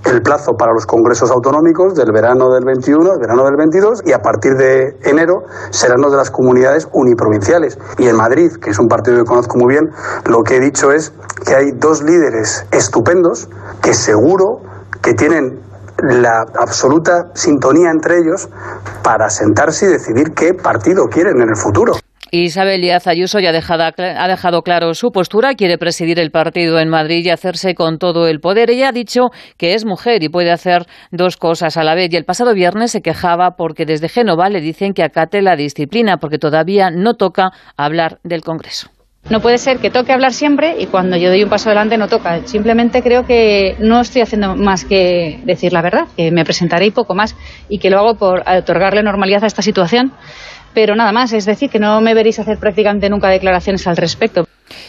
el 0.05 0.21
plazo 0.21 0.55
para 0.55 0.71
los 0.73 0.85
congresos 0.85 1.31
autonómicos 1.31 1.95
del 1.95 2.11
verano 2.11 2.53
del 2.53 2.63
21, 2.63 3.13
el 3.13 3.19
verano 3.19 3.43
del 3.45 3.55
22 3.55 4.03
y 4.05 4.13
a 4.13 4.21
partir 4.21 4.55
de 4.55 4.97
enero 5.03 5.43
serán 5.71 6.01
los 6.01 6.11
de 6.11 6.17
las 6.17 6.29
comunidades 6.29 6.87
uniprovinciales. 6.91 7.77
Y 7.97 8.07
en 8.07 8.15
Madrid, 8.15 8.51
que 8.61 8.69
es 8.69 8.79
un 8.79 8.87
partido 8.87 9.17
que 9.17 9.25
conozco 9.25 9.57
muy 9.57 9.73
bien, 9.73 9.91
lo 10.25 10.43
que 10.43 10.57
he 10.57 10.59
dicho 10.59 10.91
es 10.91 11.11
que 11.45 11.55
hay 11.55 11.71
dos 11.71 12.03
líderes 12.03 12.65
estupendos 12.71 13.49
que 13.81 13.93
seguro 13.93 14.61
que 15.01 15.13
tienen 15.13 15.59
la 16.03 16.45
absoluta 16.59 17.31
sintonía 17.33 17.89
entre 17.89 18.19
ellos 18.19 18.49
para 19.01 19.29
sentarse 19.29 19.85
y 19.85 19.89
decidir 19.89 20.33
qué 20.33 20.53
partido 20.53 21.05
quieren 21.07 21.41
en 21.41 21.49
el 21.49 21.55
futuro. 21.55 21.93
Isabel 22.31 22.81
Díaz 22.81 23.07
Ayuso 23.07 23.39
ya 23.39 23.49
ha 23.49 24.27
dejado 24.27 24.61
claro 24.63 24.93
su 24.93 25.11
postura, 25.11 25.53
quiere 25.53 25.77
presidir 25.77 26.19
el 26.19 26.31
partido 26.31 26.79
en 26.79 26.89
Madrid 26.89 27.23
y 27.23 27.29
hacerse 27.29 27.75
con 27.75 27.97
todo 27.97 28.27
el 28.27 28.39
poder. 28.39 28.71
Ella 28.71 28.89
ha 28.89 28.91
dicho 28.91 29.29
que 29.57 29.73
es 29.73 29.85
mujer 29.85 30.23
y 30.23 30.29
puede 30.29 30.51
hacer 30.51 30.85
dos 31.11 31.37
cosas 31.37 31.77
a 31.77 31.83
la 31.83 31.93
vez. 31.93 32.11
Y 32.11 32.17
el 32.17 32.25
pasado 32.25 32.53
viernes 32.53 32.91
se 32.91 33.01
quejaba 33.01 33.51
porque 33.51 33.85
desde 33.85 34.09
Génova 34.09 34.49
le 34.49 34.59
dicen 34.59 34.93
que 34.93 35.03
acate 35.03 35.41
la 35.41 35.55
disciplina, 35.55 36.17
porque 36.17 36.39
todavía 36.39 36.89
no 36.89 37.13
toca 37.13 37.51
hablar 37.77 38.17
del 38.23 38.41
Congreso. 38.41 38.89
No 39.29 39.39
puede 39.39 39.57
ser 39.57 39.79
que 39.79 39.89
toque 39.89 40.13
hablar 40.13 40.33
siempre 40.33 40.75
y 40.79 40.85
cuando 40.85 41.17
yo 41.17 41.29
doy 41.29 41.41
un 41.41 41.49
paso 41.49 41.69
adelante 41.69 41.97
no 41.97 42.07
toca. 42.07 42.45
Simplemente 42.45 43.01
creo 43.01 43.25
que 43.25 43.75
no 43.79 44.01
estoy 44.01 44.21
haciendo 44.21 44.55
más 44.55 44.85
que 44.85 45.39
decir 45.45 45.73
la 45.73 45.81
verdad, 45.81 46.05
que 46.15 46.29
me 46.29 46.43
presentaré 46.43 46.87
y 46.87 46.91
poco 46.91 47.15
más, 47.15 47.35
y 47.67 47.79
que 47.79 47.89
lo 47.89 47.97
hago 47.97 48.17
por 48.17 48.43
otorgarle 48.47 49.01
normalidad 49.01 49.43
a 49.43 49.47
esta 49.47 49.63
situación 49.63 50.11
pero 50.75 50.95
nada 50.95 51.11
más, 51.11 51.33
es 51.33 51.45
decir, 51.45 51.71
que 51.71 51.79
no 51.79 52.01
me 52.01 52.13
veréis 52.13 52.37
hacer 52.37 52.59
prácticamente 52.59 53.09
nunca 53.09 53.29
declaraciones 53.29 53.87
al 53.87 53.97
respecto. 53.97 54.45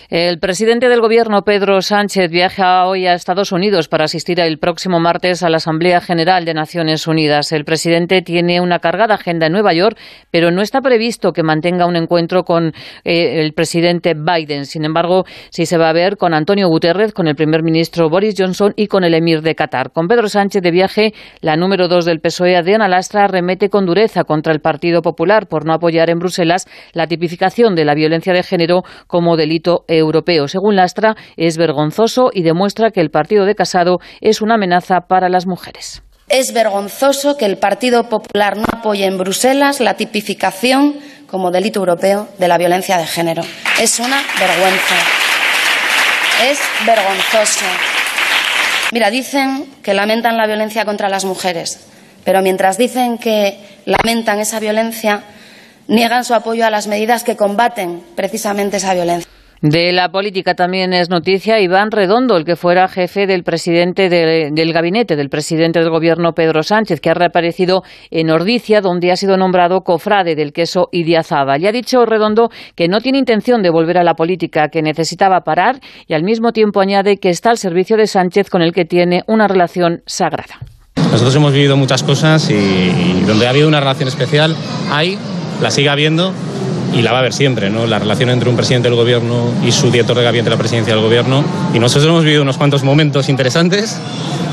El 0.09 0.39
presidente 0.39 0.89
del 0.89 1.01
Gobierno, 1.01 1.43
Pedro 1.43 1.83
Sánchez, 1.83 2.31
viaja 2.31 2.87
hoy 2.87 3.07
a 3.07 3.14
Estados 3.14 3.53
Unidos 3.53 3.89
para 3.89 4.05
asistir 4.05 4.41
el 4.41 4.59
próximo 4.59 5.01
martes 5.01 5.43
a 5.43 5.51
la 5.51 5.59
Asamblea 5.59 6.01
General 6.01 6.45
de 6.45 6.55
Naciones 6.55 7.07
Unidas. 7.07 7.53
El 7.53 7.64
presidente 7.64 8.22
tiene 8.22 8.61
una 8.61 8.79
cargada 8.79 9.14
agenda 9.14 9.47
en 9.47 9.53
Nueva 9.53 9.72
York, 9.74 9.99
pero 10.31 10.51
no 10.51 10.62
está 10.62 10.81
previsto 10.81 11.33
que 11.33 11.43
mantenga 11.43 11.87
un 11.87 11.97
encuentro 11.97 12.45
con 12.45 12.72
eh, 13.05 13.41
el 13.43 13.53
presidente 13.53 14.14
Biden. 14.14 14.66
Sin 14.66 14.85
embargo, 14.85 15.24
sí 15.51 15.66
se 15.66 15.77
va 15.77 15.91
a 15.91 15.93
ver 15.93 16.16
con 16.16 16.35
Antonio 16.35 16.68
Guterres, 16.68 17.12
con 17.12 17.27
el 17.29 17.35
primer 17.35 17.62
ministro 17.62 18.09
Boris 18.09 18.35
Johnson 18.39 18.72
y 18.77 18.87
con 18.87 19.05
el 19.05 19.14
emir 19.14 19.43
de 19.43 19.55
Qatar. 19.55 19.93
Con 19.93 20.09
Pedro 20.09 20.29
Sánchez 20.29 20.62
de 20.62 20.70
viaje, 20.70 21.14
la 21.41 21.57
número 21.57 21.89
dos 21.89 22.05
del 22.05 22.20
PSOE, 22.20 22.57
Adriana 22.57 22.89
Lastra, 22.89 23.27
remete 23.27 23.68
con 23.68 23.87
dureza 23.87 24.24
contra 24.24 24.53
el 24.53 24.61
Partido 24.61 25.03
Popular 25.03 25.49
por 25.49 25.64
no 25.64 25.72
apoyar 25.72 26.11
en 26.11 26.18
Bruselas 26.18 26.66
la 26.93 27.07
tipificación 27.07 27.74
de 27.74 27.85
la 27.85 27.95
violencia 27.95 28.33
de 28.33 28.43
género 28.43 28.85
como 29.07 29.37
delito 29.37 29.66
europeo. 29.89 30.49
Según 30.49 30.77
Lastra, 30.77 31.14
es 31.37 31.57
vergonzoso 31.57 32.31
y 32.33 32.43
demuestra 32.43 32.91
que 32.91 33.01
el 33.01 33.11
partido 33.11 33.45
de 33.45 33.55
Casado 33.55 33.99
es 34.21 34.41
una 34.41 34.55
amenaza 34.55 35.01
para 35.09 35.29
las 35.29 35.47
mujeres. 35.47 36.03
Es 36.29 36.53
vergonzoso 36.53 37.37
que 37.37 37.45
el 37.45 37.57
Partido 37.57 38.09
Popular 38.09 38.57
no 38.57 38.64
apoye 38.73 39.05
en 39.05 39.17
Bruselas 39.17 39.79
la 39.79 39.95
tipificación 39.95 40.97
como 41.29 41.53
delito 41.53 41.79
europeo 41.79 42.29
de 42.39 42.49
la 42.49 42.59
violencia 42.59 42.99
de 42.99 43.07
género. 43.07 43.43
Es 43.81 44.01
una 44.01 44.21
vergüenza. 44.39 44.97
Es 46.51 46.59
vergonzoso. 46.85 47.64
Mira, 48.93 49.11
dicen 49.11 49.67
que 49.83 49.95
lamentan 49.95 50.37
la 50.37 50.47
violencia 50.47 50.85
contra 50.85 51.09
las 51.09 51.25
mujeres, 51.25 51.87
pero 52.25 52.43
mientras 52.43 52.77
dicen 52.77 53.19
que 53.19 53.59
lamentan 53.85 54.41
esa 54.41 54.59
violencia, 54.59 55.23
niegan 55.87 56.25
su 56.25 56.35
apoyo 56.35 56.67
a 56.67 56.71
las 56.71 56.89
medidas 56.89 57.23
que 57.23 57.37
combaten 57.37 58.03
precisamente 58.17 58.79
esa 58.79 58.95
violencia. 58.95 59.31
De 59.63 59.91
la 59.93 60.11
política 60.11 60.55
también 60.55 60.93
es 60.93 61.09
noticia 61.09 61.59
Iván 61.61 61.91
Redondo, 61.91 62.37
el 62.37 62.45
que 62.45 62.57
fuera 62.57 62.89
jefe 62.89 63.27
del 63.27 63.43
presidente 63.43 64.11
del 64.11 64.73
gabinete 64.73 65.17
del 65.17 65.31
presidente 65.31 65.81
del 65.81 65.89
gobierno 65.89 66.33
Pedro 66.33 66.63
Sánchez, 66.63 67.01
que 67.01 67.09
ha 67.09 67.15
reaparecido 67.15 67.83
en 68.11 68.31
Ordicia, 68.31 68.83
donde 68.83 69.13
ha 69.13 69.17
sido 69.17 69.39
nombrado 69.39 69.81
cofrade 69.81 70.35
del 70.35 70.53
queso 70.53 70.89
Idiazaba. 70.93 71.59
Y 71.59 71.67
ha 71.67 71.73
dicho 71.73 72.05
Redondo 72.05 72.51
que 72.75 72.89
no 72.89 73.01
tiene 73.01 73.19
intención 73.19 73.63
de 73.63 73.71
volver 73.71 73.97
a 73.97 74.05
la 74.05 74.13
política, 74.13 74.69
que 74.69 74.83
necesitaba 74.83 75.41
parar 75.41 75.81
y 76.07 76.13
al 76.13 76.23
mismo 76.23 76.53
tiempo 76.53 76.81
añade 76.81 77.17
que 77.17 77.31
está 77.31 77.51
al 77.51 77.59
servicio 77.59 77.97
de 77.97 78.07
Sánchez 78.07 78.51
con 78.51 78.61
el 78.61 78.75
que 78.75 78.85
tiene 78.85 79.23
una 79.27 79.49
relación 79.49 80.03
sagrada. 80.05 80.61
Nosotros 80.97 81.35
hemos 81.35 81.53
vivido 81.55 81.79
muchas 81.79 82.03
cosas 82.03 82.51
y 82.51 83.23
donde 83.27 83.47
ha 83.47 83.51
habido 83.51 83.69
una 83.69 83.81
relación 83.81 84.09
especial 84.09 84.55
hay, 84.91 85.17
la 85.63 85.71
sigue 85.71 85.89
habiendo 85.89 86.35
y 86.97 87.03
la 87.03 87.13
va 87.13 87.19
a 87.19 87.21
haber 87.21 87.35
siempre, 87.35 87.69
¿no? 87.69 87.87
La 87.87 87.99
relación 87.99 88.31
entre 88.31 88.49
un 88.49 88.57
presidente 88.57 88.89
del 88.89 88.97
gobierno 88.97 89.53
y 89.63 89.71
su 89.71 89.91
director 89.91 90.17
de 90.17 90.25
gabinete 90.25 90.49
de 90.49 90.57
la 90.57 90.59
presidencia 90.59 90.95
del 90.95 91.03
gobierno. 91.03 91.45
Y 91.75 91.79
nosotros 91.79 92.09
hemos 92.09 92.25
vivido 92.25 92.43
unos 92.43 92.57
cuantos 92.57 92.83
momentos 92.83 93.29
interesantes 93.29 94.01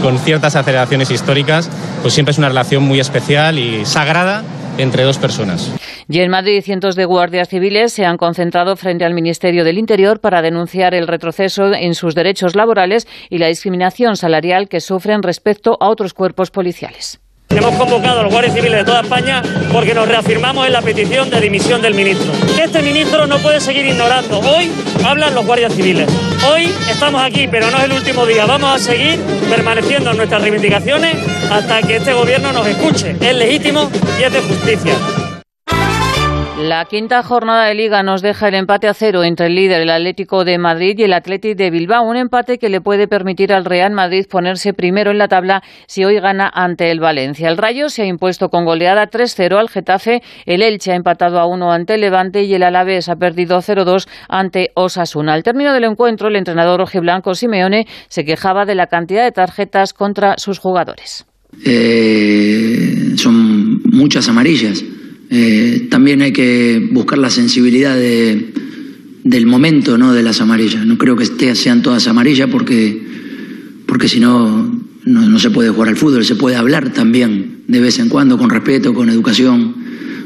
con 0.02 0.20
ciertas 0.20 0.56
aceleraciones 0.58 1.10
históricas, 1.10 1.70
pues 2.02 2.14
siempre 2.14 2.32
es 2.32 2.38
una 2.38 2.50
relación 2.50 2.84
muy 2.84 3.00
especial 3.00 3.58
y 3.58 3.86
sagrada 3.86 4.44
entre 4.78 5.04
dos 5.04 5.18
personas. 5.18 5.72
Y 6.10 6.20
en 6.20 6.30
Madrid, 6.30 6.62
cientos 6.62 6.96
de 6.96 7.06
guardias 7.06 7.48
civiles 7.48 7.94
se 7.94 8.06
han 8.06 8.18
concentrado 8.18 8.76
frente 8.76 9.06
al 9.06 9.14
Ministerio 9.14 9.64
del 9.64 9.78
Interior 9.78 10.20
para 10.20 10.41
denunciar 10.41 10.94
el 10.94 11.08
retroceso 11.08 11.74
en 11.74 11.96
sus 11.96 12.14
derechos 12.14 12.56
laborales 12.56 13.08
y 13.30 13.38
la 13.38 13.48
discriminación 13.48 14.18
salarial 14.18 14.68
que 14.68 14.82
sufren 14.82 15.24
respecto 15.24 15.78
a 15.80 15.88
otros 15.88 16.14
cuerpos 16.14 16.52
policiales. 16.52 17.22
Hemos 17.56 17.76
convocado 17.76 18.20
a 18.20 18.24
los 18.24 18.32
guardias 18.32 18.56
civiles 18.56 18.80
de 18.80 18.84
toda 18.84 19.01
España 19.01 19.41
porque 19.72 19.93
nos 19.93 20.08
reafirmamos 20.08 20.66
en 20.66 20.74
la 20.74 20.82
petición 20.82 21.30
de 21.30 21.39
dimisión 21.39 21.82
del 21.82 21.93
ministro. 21.93 22.32
Este 22.62 22.82
ministro 22.82 23.28
no 23.28 23.38
puede 23.39 23.60
seguir 23.60 23.86
ignorando. 23.86 24.39
Hoy 24.39 24.72
hablan 25.06 25.36
los 25.36 25.45
guardias 25.45 25.74
civiles. 25.74 26.10
Hoy 26.51 26.72
estamos 26.89 27.22
aquí, 27.22 27.47
pero 27.47 27.70
no 27.70 27.78
es 27.78 27.84
el 27.84 27.93
último 27.93 28.26
día. 28.26 28.45
Vamos 28.45 28.76
a 28.76 28.80
seguir 28.80 29.20
permaneciendo 29.49 30.12
en 30.12 30.18
nuestras 30.18 30.41
reivindicaciones 30.41 31.16
hasta 31.51 31.82
que 31.84 31.97
este 31.97 32.14
gobierno 32.14 32.51
nos 32.51 32.66
escuche. 32.68 33.16
Es 33.22 33.36
legítimo 33.36 33.89
y 34.20 34.24
es 34.24 34.34
de 34.34 34.41
justicia. 34.41 34.93
La 36.64 36.86
quinta 36.86 37.22
jornada 37.24 37.66
de 37.66 37.76
liga 37.76 38.03
nos 38.03 38.22
deja 38.22 38.47
el 38.47 38.53
empate 38.53 38.88
a 38.88 38.93
cero 38.93 39.26
entre 39.26 39.47
el 39.47 39.55
líder, 39.55 39.82
el 39.82 39.89
Atlético 39.89 40.45
de 40.45 40.57
Madrid, 40.57 40.97
y 40.97 41.03
el 41.03 41.11
Atlético 41.11 41.57
de 41.57 41.70
Bilbao. 41.70 42.07
Un 42.07 42.16
empate 42.16 42.57
que 42.57 42.70
le 42.70 42.80
puede 42.80 43.09
permitir 43.09 43.51
al 43.51 43.66
Real 43.66 43.91
Madrid 43.91 44.26
ponerse 44.30 44.74
primero 44.74 45.11
en 45.11 45.18
la 45.18 45.28
tabla 45.28 45.61
si 45.88 46.05
hoy 46.05 46.22
gana 46.22 46.49
ante 46.53 46.89
el 46.89 47.01
Valencia. 47.01 47.49
El 47.49 47.57
Rayo 47.57 47.89
se 47.89 48.03
ha 48.03 48.05
impuesto 48.05 48.47
con 48.47 48.64
goleada 48.64 49.09
3-0 49.09 49.59
al 49.59 49.68
Getafe. 49.68 50.22
El 50.45 50.61
Elche 50.61 50.93
ha 50.93 50.95
empatado 50.95 51.38
a 51.38 51.47
1 51.47 51.70
ante 51.70 51.95
el 51.95 52.01
Levante 52.01 52.43
y 52.43 52.53
el 52.53 52.64
Alavés 52.64 53.09
ha 53.09 53.18
perdido 53.18 53.57
0-2 53.57 54.07
ante 54.30 54.72
Osasuna. 54.76 55.34
Al 55.34 55.43
término 55.43 55.74
del 55.74 55.84
encuentro, 55.84 56.30
el 56.30 56.38
entrenador 56.38 56.80
rojiblanco 56.80 57.36
Simeone 57.36 57.88
se 58.07 58.24
quejaba 58.24 58.64
de 58.64 58.76
la 58.76 58.88
cantidad 58.88 59.26
de 59.26 59.34
tarjetas 59.34 59.91
contra 59.91 60.36
sus 60.38 60.59
jugadores. 60.59 61.26
Eh, 61.66 63.16
son 63.18 63.82
muchas 63.84 64.30
amarillas 64.30 64.82
eh, 65.36 65.88
también 65.89 66.21
hay 66.21 66.31
que 66.31 66.89
buscar 66.91 67.17
la 67.17 67.31
sensibilidad 67.31 67.97
del 67.97 69.45
momento 69.47 69.97
¿no? 69.97 70.13
de 70.13 70.21
las 70.21 70.41
amarillas. 70.41 70.86
No 70.86 70.99
creo 70.99 71.15
que 71.15 71.55
sean 71.55 71.81
todas 71.81 72.07
amarillas 72.07 72.47
porque, 72.51 73.01
porque 73.88 74.07
si 74.07 74.19
no, 74.19 74.79
no, 75.05 75.39
se 75.39 75.49
puede 75.49 75.71
jugar 75.71 75.89
al 75.89 75.95
fútbol, 75.95 76.23
se 76.23 76.36
puede 76.36 76.55
hablar 76.55 76.93
también 76.93 77.63
de 77.67 77.79
vez 77.79 77.97
en 77.97 78.09
cuando 78.09 78.38
con 78.38 78.51
respeto, 78.51 78.93
con 78.93 79.09
educación, 79.09 79.73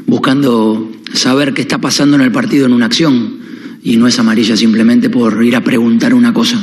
buscando 0.06 0.92
saber 1.14 1.54
qué 1.54 1.62
está 1.62 1.78
pasando 1.80 2.16
en 2.16 2.22
el 2.22 2.30
partido 2.30 2.66
en 2.66 2.74
una 2.74 2.84
acción 2.84 3.38
y 3.82 3.96
no 3.96 4.08
es 4.08 4.18
amarilla 4.18 4.58
simplemente 4.58 5.08
por 5.08 5.42
ir 5.42 5.56
a 5.56 5.64
preguntar 5.64 6.12
una 6.12 6.34
cosa 6.34 6.62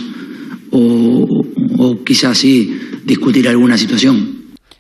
o, 0.70 1.46
o 1.80 2.04
quizás 2.04 2.38
sí 2.38 2.78
discutir 3.06 3.50
alguna 3.50 3.76
situación. 3.76 4.35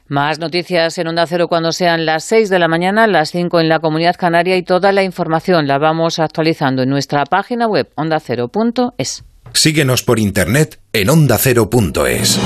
Más 0.07 0.37
noticias 0.37 0.99
en 0.99 1.07
Onda 1.07 1.25
Cero 1.25 1.47
cuando 1.47 1.71
sean 1.71 2.05
las 2.05 2.23
6 2.25 2.49
de 2.49 2.59
la 2.59 2.67
mañana, 2.67 3.07
las 3.07 3.31
5 3.31 3.59
en 3.59 3.69
la 3.69 3.79
Comunidad 3.79 4.15
Canaria 4.15 4.55
y 4.55 4.61
toda 4.61 4.91
la 4.91 5.01
información 5.01 5.65
la 5.67 5.79
vamos 5.79 6.19
actualizando 6.19 6.83
en 6.83 6.89
nuestra 6.89 7.25
página 7.25 7.65
web 7.65 7.89
ondacero.es. 7.95 9.23
Síguenos 9.53 10.03
por 10.03 10.19
internet 10.19 10.79
en 10.93 11.09
ondacero.es. 11.09 12.39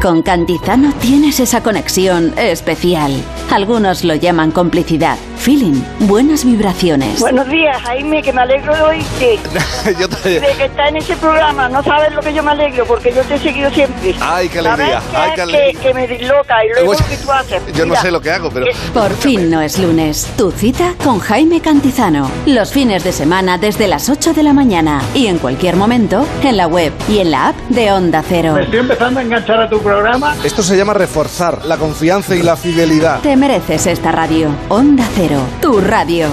Con 0.00 0.22
Cantizano 0.22 0.92
tienes 1.00 1.38
esa 1.38 1.62
conexión 1.62 2.36
especial. 2.36 3.12
Algunos 3.52 4.02
lo 4.02 4.16
llaman 4.16 4.50
complicidad. 4.50 5.16
Feeling, 5.42 5.82
buenas 6.06 6.44
vibraciones. 6.44 7.18
Buenos 7.18 7.48
días, 7.48 7.76
Jaime, 7.82 8.22
que 8.22 8.32
me 8.32 8.42
alegro 8.42 8.76
de 8.76 8.82
oírte. 8.82 9.40
yo 10.00 10.08
te... 10.08 10.38
De 10.38 10.52
que 10.56 10.64
está 10.66 10.86
en 10.86 10.98
ese 10.98 11.16
programa, 11.16 11.68
no 11.68 11.82
sabes 11.82 12.14
lo 12.14 12.20
que 12.20 12.32
yo 12.32 12.44
me 12.44 12.52
alegro, 12.52 12.86
porque 12.86 13.12
yo 13.12 13.22
te 13.22 13.34
he 13.34 13.38
seguido 13.40 13.68
siempre. 13.72 14.14
Ay, 14.20 14.48
qué 14.48 14.60
alegría. 14.60 15.00
¿Sabes 15.00 15.16
Ay, 15.16 15.30
qué 15.30 15.34
qué 15.34 15.42
alegría. 15.42 15.72
Que, 15.72 15.78
que 15.78 15.94
me 15.94 16.06
disloca 16.06 16.64
y 16.64 16.68
luego 16.68 16.92
lo 16.92 16.98
que 16.98 17.16
tú 17.16 17.32
haces. 17.32 17.62
Yo 17.74 17.86
no 17.86 17.96
sé 17.96 18.12
lo 18.12 18.20
que 18.20 18.30
hago, 18.30 18.50
pero... 18.50 18.66
Por 18.94 19.12
fin 19.16 19.50
no 19.50 19.60
es 19.60 19.80
lunes. 19.80 20.30
Tu 20.36 20.52
cita 20.52 20.94
con 21.02 21.18
Jaime 21.18 21.60
Cantizano. 21.60 22.30
Los 22.46 22.70
fines 22.70 23.02
de 23.02 23.10
semana 23.10 23.58
desde 23.58 23.88
las 23.88 24.08
8 24.08 24.34
de 24.34 24.44
la 24.44 24.52
mañana 24.52 25.02
y 25.12 25.26
en 25.26 25.38
cualquier 25.38 25.74
momento 25.74 26.24
en 26.44 26.56
la 26.56 26.68
web 26.68 26.92
y 27.08 27.18
en 27.18 27.32
la 27.32 27.48
app 27.48 27.56
de 27.68 27.90
Onda 27.90 28.22
Cero. 28.28 28.54
Me 28.54 28.62
estoy 28.62 28.78
empezando 28.78 29.18
a 29.18 29.22
enganchar 29.24 29.60
a 29.60 29.68
tu 29.68 29.80
programa. 29.80 30.36
Esto 30.44 30.62
se 30.62 30.76
llama 30.76 30.94
reforzar 30.94 31.64
la 31.64 31.78
confianza 31.78 32.36
y 32.36 32.42
la 32.42 32.54
fidelidad. 32.56 33.20
Te 33.22 33.34
mereces 33.36 33.88
esta 33.88 34.12
radio. 34.12 34.48
Onda 34.68 35.04
Cero, 35.16 35.31
tu 35.60 35.80
radio. 35.80 36.28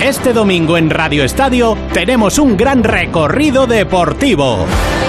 Este 0.00 0.32
domingo 0.32 0.76
en 0.76 0.90
Radio 0.90 1.24
Estadio 1.24 1.76
tenemos 1.92 2.38
un 2.38 2.56
gran 2.56 2.84
recorrido 2.84 3.66
deportivo. 3.66 4.66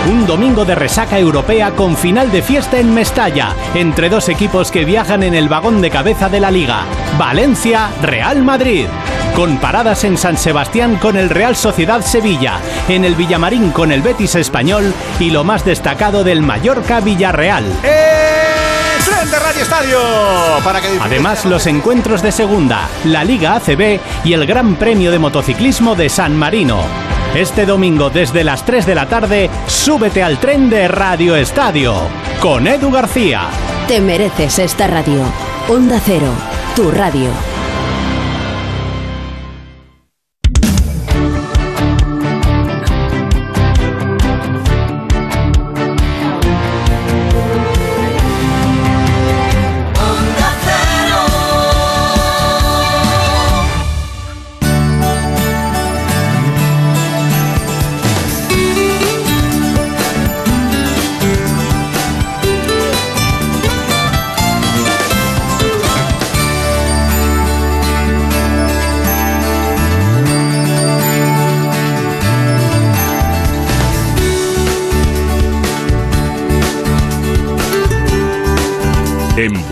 Un 0.09 0.25
domingo 0.25 0.65
de 0.65 0.75
resaca 0.75 1.19
europea 1.19 1.71
con 1.71 1.95
final 1.95 2.31
de 2.31 2.41
fiesta 2.41 2.79
en 2.79 2.93
Mestalla, 2.93 3.53
entre 3.75 4.09
dos 4.09 4.29
equipos 4.29 4.71
que 4.71 4.85
viajan 4.85 5.23
en 5.23 5.35
el 5.35 5.47
vagón 5.47 5.81
de 5.81 5.89
cabeza 5.89 6.29
de 6.29 6.39
la 6.39 6.51
liga, 6.51 6.85
Valencia, 7.17 7.89
Real 8.01 8.41
Madrid. 8.41 8.87
Con 9.35 9.57
paradas 9.57 10.03
en 10.03 10.17
San 10.17 10.37
Sebastián 10.37 10.95
con 10.95 11.17
el 11.17 11.29
Real 11.29 11.55
Sociedad 11.55 12.01
Sevilla, 12.01 12.59
en 12.87 13.05
el 13.05 13.15
Villamarín 13.15 13.71
con 13.71 13.91
el 13.91 14.01
Betis 14.01 14.35
Español 14.35 14.93
y 15.19 15.29
lo 15.29 15.43
más 15.43 15.63
destacado 15.63 16.23
del 16.23 16.41
Mallorca 16.41 16.99
Villarreal. 16.99 17.65
¡Tren 19.19 19.31
de 19.31 19.39
Radio 19.39 19.61
Estadio! 19.61 19.99
Para 20.63 20.79
que 20.79 20.97
Además, 21.01 21.43
los 21.43 21.67
encuentros 21.67 22.21
de 22.21 22.31
segunda, 22.31 22.87
la 23.03 23.25
Liga 23.25 23.55
ACB 23.55 23.99
y 24.23 24.31
el 24.31 24.45
Gran 24.45 24.77
Premio 24.77 25.11
de 25.11 25.19
Motociclismo 25.19 25.93
de 25.95 26.07
San 26.07 26.37
Marino. 26.37 26.79
Este 27.35 27.65
domingo 27.65 28.09
desde 28.09 28.45
las 28.45 28.65
3 28.65 28.85
de 28.85 28.95
la 28.95 29.09
tarde, 29.09 29.49
súbete 29.67 30.23
al 30.23 30.39
tren 30.39 30.69
de 30.69 30.87
Radio 30.87 31.35
Estadio 31.35 31.95
con 32.39 32.65
Edu 32.65 32.91
García. 32.91 33.49
Te 33.89 33.99
mereces 33.99 34.57
esta 34.57 34.87
radio. 34.87 35.25
Onda 35.67 35.99
Cero, 36.05 36.31
tu 36.77 36.89
radio. 36.89 37.58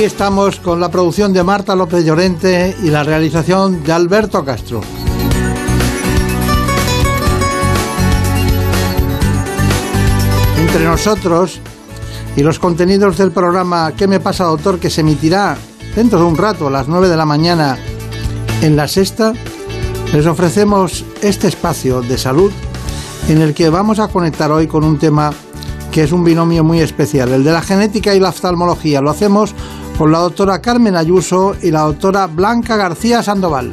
Aquí 0.00 0.06
estamos 0.06 0.58
con 0.60 0.80
la 0.80 0.90
producción 0.90 1.34
de 1.34 1.44
Marta 1.44 1.74
López 1.74 2.06
Llorente 2.06 2.74
y 2.82 2.88
la 2.88 3.02
realización 3.02 3.84
de 3.84 3.92
Alberto 3.92 4.42
Castro. 4.46 4.80
Entre 10.56 10.84
nosotros 10.86 11.60
y 12.34 12.42
los 12.42 12.58
contenidos 12.58 13.18
del 13.18 13.30
programa 13.30 13.92
¿Qué 13.94 14.06
me 14.06 14.20
pasa, 14.20 14.44
doctor? 14.44 14.78
que 14.78 14.88
se 14.88 15.02
emitirá 15.02 15.58
dentro 15.94 16.18
de 16.18 16.24
un 16.24 16.38
rato 16.38 16.68
a 16.68 16.70
las 16.70 16.88
9 16.88 17.10
de 17.10 17.16
la 17.18 17.26
mañana 17.26 17.76
en 18.62 18.76
la 18.76 18.88
sexta, 18.88 19.34
les 20.14 20.24
ofrecemos 20.24 21.04
este 21.20 21.48
espacio 21.48 22.00
de 22.00 22.16
salud 22.16 22.50
en 23.28 23.42
el 23.42 23.52
que 23.52 23.68
vamos 23.68 23.98
a 23.98 24.08
conectar 24.08 24.50
hoy 24.50 24.66
con 24.66 24.82
un 24.82 24.98
tema 24.98 25.30
que 25.90 26.04
es 26.04 26.12
un 26.12 26.24
binomio 26.24 26.62
muy 26.62 26.80
especial, 26.80 27.32
el 27.32 27.44
de 27.44 27.52
la 27.52 27.62
genética 27.62 28.14
y 28.14 28.20
la 28.20 28.28
oftalmología. 28.28 29.00
Lo 29.00 29.10
hacemos 29.10 29.54
con 30.00 30.12
la 30.12 30.20
doctora 30.20 30.62
Carmen 30.62 30.96
Ayuso 30.96 31.54
y 31.60 31.70
la 31.70 31.82
doctora 31.82 32.26
Blanca 32.26 32.74
García 32.74 33.22
Sandoval. 33.22 33.70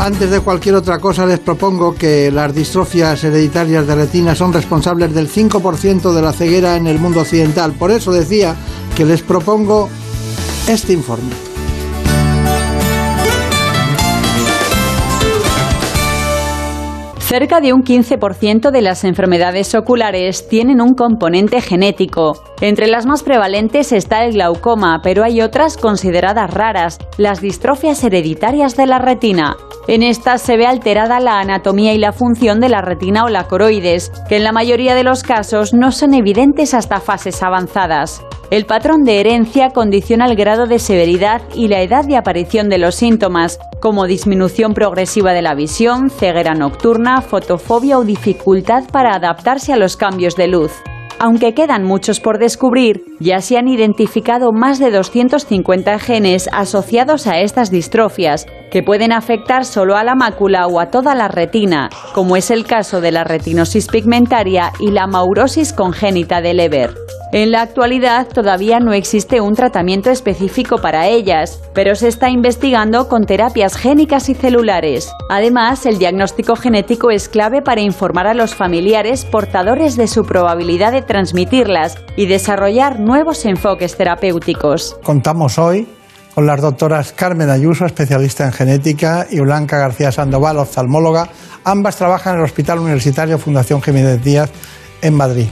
Antes 0.00 0.32
de 0.32 0.40
cualquier 0.40 0.74
otra 0.74 0.98
cosa 0.98 1.26
les 1.26 1.38
propongo 1.38 1.94
que 1.94 2.32
las 2.32 2.52
distrofias 2.52 3.22
hereditarias 3.22 3.86
de 3.86 3.94
retina 3.94 4.34
son 4.34 4.52
responsables 4.52 5.14
del 5.14 5.30
5% 5.30 6.12
de 6.12 6.22
la 6.22 6.32
ceguera 6.32 6.74
en 6.74 6.88
el 6.88 6.98
mundo 6.98 7.20
occidental. 7.20 7.70
Por 7.70 7.92
eso 7.92 8.10
decía 8.10 8.56
que 8.96 9.04
les 9.04 9.22
propongo 9.22 9.88
este 10.66 10.92
informe. 10.92 11.51
Cerca 17.32 17.62
de 17.62 17.72
un 17.72 17.82
15% 17.82 18.70
de 18.70 18.82
las 18.82 19.04
enfermedades 19.04 19.74
oculares 19.74 20.48
tienen 20.48 20.82
un 20.82 20.92
componente 20.92 21.62
genético. 21.62 22.51
Entre 22.62 22.86
las 22.86 23.06
más 23.06 23.24
prevalentes 23.24 23.90
está 23.90 24.24
el 24.24 24.34
glaucoma, 24.34 25.00
pero 25.02 25.24
hay 25.24 25.42
otras 25.42 25.76
consideradas 25.76 26.48
raras, 26.48 26.96
las 27.18 27.40
distrofias 27.40 28.04
hereditarias 28.04 28.76
de 28.76 28.86
la 28.86 29.00
retina. 29.00 29.56
En 29.88 30.04
estas 30.04 30.42
se 30.42 30.56
ve 30.56 30.64
alterada 30.68 31.18
la 31.18 31.40
anatomía 31.40 31.92
y 31.92 31.98
la 31.98 32.12
función 32.12 32.60
de 32.60 32.68
la 32.68 32.80
retina 32.80 33.24
o 33.24 33.28
la 33.28 33.48
coroides, 33.48 34.12
que 34.28 34.36
en 34.36 34.44
la 34.44 34.52
mayoría 34.52 34.94
de 34.94 35.02
los 35.02 35.24
casos 35.24 35.74
no 35.74 35.90
son 35.90 36.14
evidentes 36.14 36.72
hasta 36.72 37.00
fases 37.00 37.42
avanzadas. 37.42 38.22
El 38.52 38.64
patrón 38.64 39.02
de 39.02 39.18
herencia 39.18 39.70
condiciona 39.70 40.26
el 40.26 40.36
grado 40.36 40.68
de 40.68 40.78
severidad 40.78 41.42
y 41.56 41.66
la 41.66 41.80
edad 41.80 42.04
de 42.04 42.16
aparición 42.16 42.68
de 42.68 42.78
los 42.78 42.94
síntomas, 42.94 43.58
como 43.80 44.06
disminución 44.06 44.72
progresiva 44.72 45.32
de 45.32 45.42
la 45.42 45.56
visión, 45.56 46.10
ceguera 46.10 46.54
nocturna, 46.54 47.22
fotofobia 47.22 47.98
o 47.98 48.04
dificultad 48.04 48.84
para 48.92 49.16
adaptarse 49.16 49.72
a 49.72 49.76
los 49.76 49.96
cambios 49.96 50.36
de 50.36 50.46
luz. 50.46 50.70
Aunque 51.24 51.54
quedan 51.54 51.84
muchos 51.84 52.18
por 52.18 52.40
descubrir, 52.40 53.04
ya 53.20 53.40
se 53.40 53.56
han 53.56 53.68
identificado 53.68 54.50
más 54.50 54.80
de 54.80 54.90
250 54.90 56.00
genes 56.00 56.50
asociados 56.52 57.28
a 57.28 57.38
estas 57.38 57.70
distrofias, 57.70 58.44
que 58.72 58.82
pueden 58.82 59.12
afectar 59.12 59.64
solo 59.64 59.94
a 59.94 60.02
la 60.02 60.16
mácula 60.16 60.66
o 60.66 60.80
a 60.80 60.86
toda 60.90 61.14
la 61.14 61.28
retina, 61.28 61.90
como 62.12 62.34
es 62.34 62.50
el 62.50 62.64
caso 62.64 63.00
de 63.00 63.12
la 63.12 63.22
retinosis 63.22 63.86
pigmentaria 63.86 64.72
y 64.80 64.90
la 64.90 65.06
maurosis 65.06 65.72
congénita 65.72 66.40
de 66.40 66.54
Leber. 66.54 66.94
En 67.32 67.50
la 67.50 67.62
actualidad 67.62 68.26
todavía 68.28 68.78
no 68.78 68.92
existe 68.92 69.40
un 69.40 69.54
tratamiento 69.54 70.10
específico 70.10 70.76
para 70.82 71.08
ellas, 71.08 71.62
pero 71.72 71.94
se 71.94 72.08
está 72.08 72.28
investigando 72.28 73.08
con 73.08 73.24
terapias 73.24 73.76
génicas 73.76 74.28
y 74.28 74.34
celulares. 74.34 75.10
Además, 75.30 75.86
el 75.86 75.98
diagnóstico 75.98 76.56
genético 76.56 77.10
es 77.10 77.30
clave 77.30 77.62
para 77.62 77.80
informar 77.80 78.26
a 78.26 78.34
los 78.34 78.54
familiares 78.54 79.24
portadores 79.24 79.96
de 79.96 80.08
su 80.08 80.24
probabilidad 80.24 80.92
de 80.92 81.00
transmitirlas 81.12 81.98
y 82.16 82.24
desarrollar 82.24 82.98
nuevos 82.98 83.44
enfoques 83.44 83.98
terapéuticos. 83.98 84.96
Contamos 85.02 85.58
hoy 85.58 85.86
con 86.34 86.46
las 86.46 86.58
doctoras 86.62 87.12
Carmen 87.12 87.50
Ayuso, 87.50 87.84
especialista 87.84 88.46
en 88.46 88.52
genética, 88.52 89.26
y 89.30 89.38
Blanca 89.40 89.76
García 89.76 90.10
Sandoval, 90.10 90.56
oftalmóloga. 90.56 91.28
Ambas 91.64 91.96
trabajan 91.96 92.32
en 92.32 92.38
el 92.38 92.46
Hospital 92.46 92.78
Universitario 92.78 93.38
Fundación 93.38 93.82
Jiménez 93.82 94.24
Díaz 94.24 94.48
en 95.02 95.12
Madrid. 95.12 95.48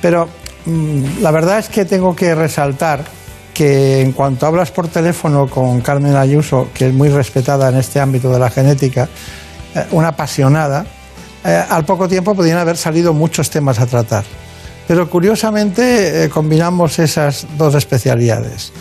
Pero 0.00 0.30
mm, 0.64 1.20
la 1.20 1.30
verdad 1.30 1.58
es 1.58 1.68
que 1.68 1.84
tengo 1.84 2.16
que 2.16 2.34
resaltar 2.34 3.04
que 3.52 4.00
en 4.00 4.12
cuanto 4.12 4.46
hablas 4.46 4.70
por 4.70 4.88
teléfono 4.88 5.46
con 5.46 5.82
Carmen 5.82 6.16
Ayuso, 6.16 6.68
que 6.72 6.88
es 6.88 6.94
muy 6.94 7.10
respetada 7.10 7.68
en 7.68 7.76
este 7.76 8.00
ámbito 8.00 8.32
de 8.32 8.38
la 8.38 8.48
genética, 8.48 9.10
eh, 9.74 9.84
una 9.90 10.08
apasionada, 10.08 10.86
eh, 11.44 11.62
al 11.68 11.84
poco 11.84 12.08
tiempo 12.08 12.34
podrían 12.34 12.56
haber 12.56 12.78
salido 12.78 13.12
muchos 13.12 13.50
temas 13.50 13.78
a 13.78 13.84
tratar. 13.84 14.24
Pero 14.92 15.08
curiosamente 15.08 16.24
eh, 16.24 16.28
combinamos 16.28 16.98
esas 16.98 17.46
dos 17.56 17.74
especialidades, 17.74 18.74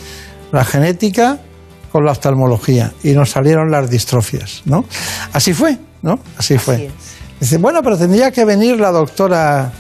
la 0.51 0.65
genética 0.65 1.39
con 1.89 2.03
la 2.03 2.11
oftalmología, 2.11 2.91
y 3.01 3.13
nos 3.13 3.29
salieron 3.29 3.71
las 3.71 3.89
distrofias, 3.89 4.61
¿no? 4.65 4.83
Así 5.31 5.53
fue, 5.53 5.77
¿no? 6.01 6.19
Así 6.37 6.57
fue. 6.57 6.91
Dice, 7.39 7.59
bueno, 7.59 7.79
pero 7.81 7.97
tendría 7.97 8.29
que 8.29 8.43
venir 8.43 8.77
la 8.77 8.91
doctora 8.91 9.71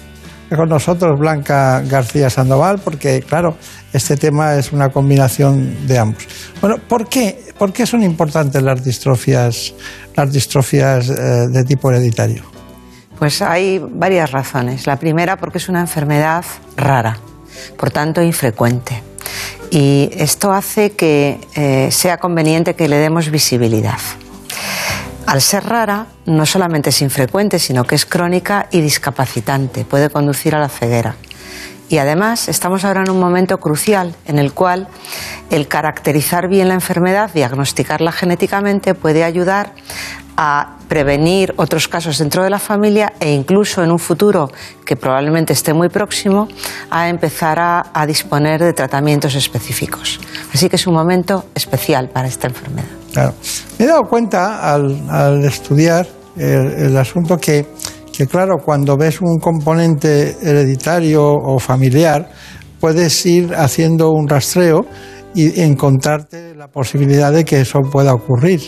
con 0.55 0.69
nosotros, 0.69 1.19
Blanca 1.19 1.81
García 1.81 2.29
Sandoval, 2.29 2.79
porque, 2.79 3.21
claro, 3.27 3.57
este 3.91 4.15
tema 4.15 4.55
es 4.55 4.71
una 4.71 4.87
combinación 4.87 5.85
de 5.85 5.99
ambos. 5.99 6.25
Bueno, 6.61 6.77
¿por 6.87 7.09
qué, 7.09 7.43
¿Por 7.57 7.73
qué 7.73 7.85
son 7.85 8.03
importantes 8.03 8.63
las 8.63 8.81
distrofias, 8.81 9.73
las 10.15 10.31
distrofias 10.31 11.09
eh, 11.09 11.47
de 11.49 11.63
tipo 11.65 11.91
hereditario? 11.91 12.50
Pues 13.21 13.43
hay 13.43 13.77
varias 13.77 14.31
razones. 14.31 14.87
La 14.87 14.95
primera, 14.95 15.37
porque 15.37 15.59
es 15.59 15.69
una 15.69 15.79
enfermedad 15.79 16.43
rara, 16.75 17.19
por 17.77 17.91
tanto 17.91 18.23
infrecuente. 18.23 19.03
Y 19.69 20.09
esto 20.13 20.51
hace 20.51 20.93
que 20.93 21.39
eh, 21.53 21.89
sea 21.91 22.17
conveniente 22.17 22.73
que 22.73 22.89
le 22.89 22.95
demos 22.95 23.29
visibilidad. 23.29 23.99
Al 25.27 25.39
ser 25.39 25.65
rara, 25.65 26.07
no 26.25 26.47
solamente 26.47 26.89
es 26.89 26.99
infrecuente, 27.03 27.59
sino 27.59 27.83
que 27.83 27.93
es 27.93 28.07
crónica 28.07 28.67
y 28.71 28.81
discapacitante, 28.81 29.85
puede 29.85 30.09
conducir 30.09 30.55
a 30.55 30.59
la 30.59 30.69
ceguera. 30.69 31.15
Y 31.91 31.97
además 31.97 32.47
estamos 32.47 32.85
ahora 32.85 33.03
en 33.03 33.11
un 33.11 33.19
momento 33.19 33.57
crucial 33.57 34.15
en 34.25 34.39
el 34.39 34.53
cual 34.53 34.87
el 35.49 35.67
caracterizar 35.67 36.47
bien 36.47 36.69
la 36.69 36.73
enfermedad, 36.73 37.29
diagnosticarla 37.33 38.13
genéticamente, 38.13 38.95
puede 38.95 39.25
ayudar 39.25 39.73
a 40.37 40.77
prevenir 40.87 41.53
otros 41.57 41.89
casos 41.89 42.17
dentro 42.17 42.45
de 42.45 42.49
la 42.49 42.59
familia 42.59 43.11
e 43.19 43.33
incluso 43.33 43.83
en 43.83 43.91
un 43.91 43.99
futuro 43.99 44.49
que 44.85 44.95
probablemente 44.95 45.51
esté 45.51 45.73
muy 45.73 45.89
próximo 45.89 46.47
a 46.89 47.09
empezar 47.09 47.59
a, 47.59 48.05
disponer 48.07 48.63
de 48.63 48.71
tratamientos 48.71 49.35
específicos. 49.35 50.21
Así 50.53 50.69
que 50.69 50.77
es 50.77 50.87
un 50.87 50.93
momento 50.93 51.47
especial 51.53 52.07
para 52.07 52.29
esta 52.29 52.47
enfermedad. 52.47 52.87
Me 53.77 53.85
he 53.85 53.87
dado 53.87 54.03
cuenta 54.03 54.73
al, 54.73 55.43
estudiar 55.43 56.07
el, 56.37 56.95
asunto 56.95 57.37
que, 57.37 57.67
que, 58.15 58.27
claro, 58.27 58.57
cuando 58.63 58.97
ves 58.97 59.21
un 59.21 59.39
componente 59.39 60.37
hereditario 60.41 61.23
o 61.23 61.59
familiar, 61.59 62.29
puedes 62.79 63.25
ir 63.25 63.53
haciendo 63.55 64.11
un 64.11 64.27
rastreo 64.27 64.85
y 65.33 65.61
encontrarte 65.61 66.55
la 66.55 66.67
posibilidad 66.67 67.31
de 67.31 67.45
que 67.45 67.61
eso 67.61 67.79
pueda 67.79 68.13
ocurrir. 68.13 68.61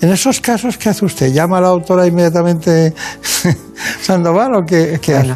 En 0.00 0.10
esos 0.10 0.40
casos, 0.40 0.78
¿qué 0.78 0.88
hace 0.88 1.04
usted? 1.04 1.32
¿Llama 1.32 1.58
a 1.58 1.60
la 1.60 1.68
autora 1.68 2.06
inmediatamente 2.06 2.94
Sandoval 4.00 4.54
o 4.54 4.62
qué, 4.66 4.98
hace? 5.14 5.34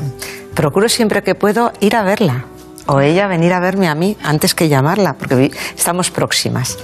Procuro 0.55 0.89
siempre 0.89 1.23
que 1.23 1.35
puedo 1.35 1.71
ir 1.81 1.97
a 1.97 2.03
verla 2.03 2.47
o 2.87 3.01
ella 3.01 3.27
venir 3.27 3.53
a 3.53 3.61
verme 3.61 3.89
a 3.89 3.95
mí 3.95 4.17
antes 4.23 4.55
que 4.55 4.69
llamarla, 4.69 5.15
porque 5.15 5.51
estamos 5.77 6.11
próximas. 6.11 6.79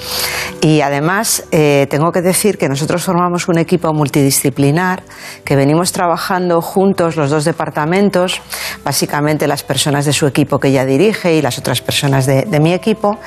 Y 0.61 0.80
además, 0.80 1.44
eh, 1.51 1.86
tengo 1.90 2.12
que 2.12 2.22
decir 2.22 2.59
que 2.59 2.68
nosotros 2.68 3.03
formamos 3.05 3.48
un 3.48 3.59
equipo 3.59 3.92
multidisciplinar 3.92 5.03
que 5.44 5.57
venimos 5.57 5.92
trabajando 5.92 6.61
juntos 6.61 7.16
los 7.16 7.30
dos 7.30 7.44
departamentos, 7.44 8.40
básicamente 8.84 9.46
las 9.46 9.62
personas 9.62 10.05
de 10.05 10.12
su 10.12 10.26
equipo 10.26 10.59
que 10.59 10.68
ella 10.68 10.84
dirige 10.84 11.34
y 11.34 11.42
las 11.42 11.59
otras 11.59 11.80
personas 11.80 12.26
de, 12.26 12.61
mi 12.61 12.72
equipo, 12.72 13.18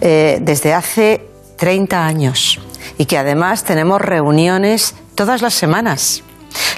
eh, 0.00 0.38
desde 0.42 0.74
hace 0.74 1.26
30 1.56 2.04
años 2.04 2.60
y 2.98 3.06
que 3.06 3.16
además 3.16 3.64
tenemos 3.64 4.00
reuniones 4.00 4.94
todas 5.14 5.40
las 5.40 5.54
semanas 5.54 6.22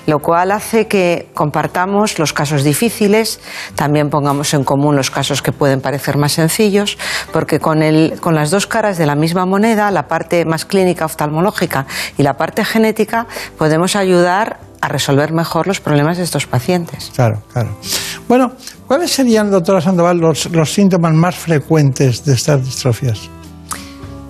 lo 0.07 0.19
cual 0.19 0.53
hace 0.53 0.87
que 0.87 1.29
compartamos 1.35 2.19
los 2.19 2.33
casos 2.33 2.65
difíciles, 2.65 3.41
también 3.75 4.11
pongamos 4.11 4.55
en 4.55 4.65
común 4.65 4.97
los 4.97 5.11
casos 5.11 5.43
que 5.43 5.53
pueden 5.53 5.81
parecer 5.81 6.17
más 6.17 6.33
sencillos, 6.33 6.99
porque 7.33 7.59
con, 7.59 7.81
con 8.21 8.35
las 8.35 8.51
dos 8.51 8.67
caras 8.67 8.99
de 8.99 9.07
la 9.07 9.15
misma 9.15 9.47
moneda, 9.47 9.91
la 9.91 10.09
parte 10.09 10.45
más 10.45 10.65
clínica 10.65 11.05
oftalmológica 11.05 11.87
y 12.17 12.23
la 12.23 12.35
parte 12.35 12.65
genética, 12.65 13.27
podemos 13.59 13.97
ayudar 13.97 14.61
a 14.81 14.89
resolver 14.89 15.33
mejor 15.33 15.67
los 15.67 15.81
problemas 15.81 16.19
de 16.19 16.25
estos 16.25 16.47
pacientes. 16.47 17.11
Claro, 17.15 17.43
claro. 17.53 17.77
Bueno, 18.29 18.53
¿cuáles 18.87 19.11
serían, 19.11 19.51
doctora 19.51 19.81
Sandoval, 19.81 20.19
los 20.19 20.73
síntomas 20.73 21.15
más 21.15 21.35
frecuentes 21.35 22.25
de 22.25 22.35
estas 22.35 22.65
distrofias? 22.65 23.31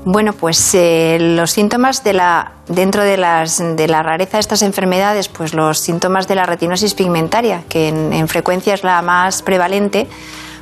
Bueno, 0.09 0.35
pues 0.35 0.73
eh, 0.75 1.19
los 1.19 1.51
síntomas 1.51 2.05
de 2.05 2.13
la, 2.13 2.53
dentro 2.69 3.03
de, 3.03 3.17
las, 3.17 3.59
de 3.59 3.89
la 3.89 4.05
rareza 4.05 4.37
de 4.37 4.41
estas 4.41 4.63
enfermedades, 4.63 5.27
pues 5.27 5.53
los 5.53 5.81
síntomas 5.81 6.29
de 6.29 6.37
la 6.37 6.47
retinosis 6.47 6.95
pigmentaria, 6.95 7.65
que 7.69 7.89
en, 7.89 8.29
frecuencia 8.29 8.75
es 8.75 8.85
la 8.85 9.03
más 9.03 9.43
prevalente, 9.43 10.07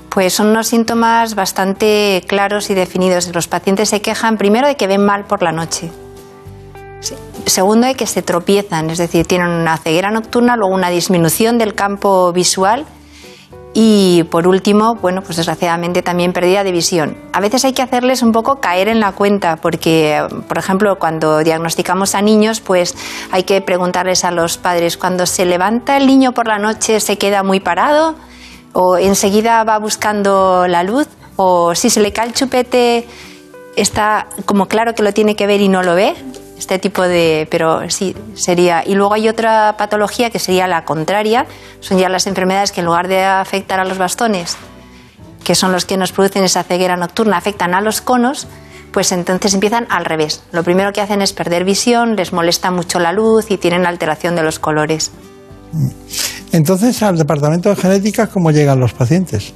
pues 0.09 0.33
son 0.33 0.47
unos 0.47 0.69
síntomas 0.69 1.35
bastante 1.35 2.25
claros 2.27 2.71
y 2.71 2.75
definidos. 2.75 3.35
Los 3.35 3.47
pacientes 3.47 3.91
se 3.91 4.01
quejan 4.01 4.39
primero 4.39 4.67
de 4.67 4.77
que 4.77 4.87
ven 4.87 5.05
mal 5.05 5.27
por 5.27 5.43
la 5.43 5.53
noche. 5.53 5.93
Segundo, 7.45 7.87
de 7.87 7.97
que 7.97 8.07
se 8.07 8.23
tropiezan, 8.23 8.89
es 8.89 8.97
decir, 8.97 9.27
tienen 9.27 9.51
una 9.51 9.77
ceguera 9.77 10.11
nocturna, 10.11 10.57
luego 10.57 10.75
una 10.75 10.89
disminución 10.89 11.59
del 11.59 11.75
campo 11.75 12.33
visual 12.33 12.87
y 13.77 14.23
por 14.31 14.47
último, 14.47 14.95
bueno, 14.95 15.21
pues 15.21 15.37
desgraciadamente 15.37 16.01
también 16.01 16.33
pérdida 16.33 16.63
de 16.63 16.71
visión. 16.71 17.17
A 17.33 17.41
veces 17.41 17.65
hay 17.65 17.73
que 17.73 17.83
hacerles 17.83 18.23
un 18.23 18.31
poco 18.31 18.61
caer 18.61 18.87
en 18.87 19.01
la 19.01 19.11
cuenta, 19.11 19.57
porque, 19.57 20.23
por 20.47 20.59
ejemplo, 20.59 20.97
cuando 20.97 21.41
diagnosticamos 21.41 22.15
a 22.15 22.23
niños, 22.23 22.61
pues 22.61 22.95
hay 23.33 23.43
que 23.43 23.61
preguntarles 23.61 24.25
a 24.25 24.31
los 24.31 24.59
padres, 24.59 24.97
cuando 24.97 25.27
se 25.27 25.45
levanta 25.45 25.97
el 25.97 26.07
niño 26.07 26.33
por 26.33 26.47
la 26.47 26.59
noche, 26.59 27.01
¿se 27.01 27.19
queda 27.19 27.43
muy 27.43 27.59
parado? 27.59 28.15
¿O 28.73 28.97
enseguida 28.97 29.65
va 29.65 29.79
buscando 29.79 30.69
la 30.69 30.85
luz? 30.85 31.09
¿O 31.35 31.75
si 31.75 31.91
se 31.91 32.01
le 32.01 32.13
cae 32.13 32.29
el 32.29 32.33
chupete, 32.33 33.09
está 33.75 34.29
como 34.47 34.67
claro 34.67 34.95
que 34.95 35.03
lo 35.03 35.13
tiene 35.13 35.35
que 35.35 35.49
ver 35.49 35.61
y 35.61 35.69
no 35.69 35.83
lo 35.83 35.97
ve? 35.97 36.15
Este 36.65 36.79
tipo 36.79 37.03
de, 37.03 37.47
pero 37.51 37.91
sí, 37.91 38.17
sería. 38.35 38.83
Y 38.87 38.95
luego 38.95 39.13
hay 39.13 39.29
otra 39.29 39.77
patología 39.77 40.31
que 40.31 40.39
sería 40.39 40.67
la 40.67 40.87
contraria, 40.87 41.45
son 41.81 41.99
ya 41.99 42.09
las 42.09 42.27
enfermedades 42.27 42.73
que 42.73 42.81
en 42.81 42.87
lugar 42.87 43.07
de 43.07 43.23
afectar 43.23 43.81
a 43.81 43.85
los 43.85 43.99
bastones, 43.99 44.57
que 45.45 45.55
son 45.55 45.73
los 45.73 45.85
que 45.85 45.99
nos 45.99 46.13
producen 46.13 46.43
esa 46.43 46.63
ceguera 46.63 46.97
nocturna, 46.97 47.37
afectan 47.37 47.75
a 47.75 47.83
los 47.83 48.01
conos, 48.01 48.47
pues 48.93 49.13
entonces 49.13 49.53
empiezan 49.53 49.87
al 49.91 50.07
revés. 50.07 50.43
Lo 50.53 50.65
primero 50.65 50.93
que 50.95 51.03
hacen 51.03 51.21
es 51.21 51.35
perder 51.35 51.65
visión, 51.65 52.17
les 52.17 52.33
molesta 52.33 52.71
mucho 52.71 52.99
la 52.99 53.13
luz 53.13 53.51
y 53.51 53.59
tienen 53.59 53.85
alteración 53.85 54.35
de 54.35 54.43
los 54.43 54.59
colores. 54.59 55.11
Entonces, 56.53 57.03
al 57.03 57.19
departamento 57.19 57.69
de 57.69 57.77
genética, 57.77 58.29
¿cómo 58.29 58.53
llegan 58.53 58.81
los 58.81 58.95
pacientes? 58.95 59.53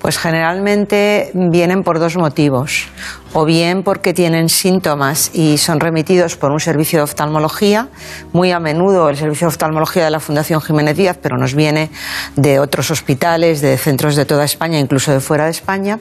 Pues 0.00 0.18
generalmente 0.18 1.30
vienen 1.34 1.82
por 1.82 1.98
dos 1.98 2.16
motivos. 2.16 2.88
O 3.34 3.44
bien 3.44 3.82
porque 3.82 4.14
tienen 4.14 4.48
síntomas 4.48 5.30
y 5.34 5.58
son 5.58 5.80
remitidos 5.80 6.36
por 6.36 6.50
un 6.50 6.60
servicio 6.60 7.00
de 7.00 7.02
oftalmología, 7.02 7.88
muy 8.32 8.52
a 8.52 8.58
menudo 8.58 9.10
el 9.10 9.16
servicio 9.16 9.46
de 9.46 9.48
oftalmología 9.48 10.04
de 10.04 10.10
la 10.10 10.20
Fundación 10.20 10.62
Jiménez 10.62 10.96
Díaz, 10.96 11.18
pero 11.20 11.36
nos 11.36 11.54
viene 11.54 11.90
de 12.36 12.58
otros 12.58 12.90
hospitales, 12.90 13.60
de 13.60 13.76
centros 13.76 14.16
de 14.16 14.24
toda 14.24 14.44
España, 14.44 14.78
incluso 14.78 15.12
de 15.12 15.20
fuera 15.20 15.44
de 15.44 15.50
España. 15.50 15.98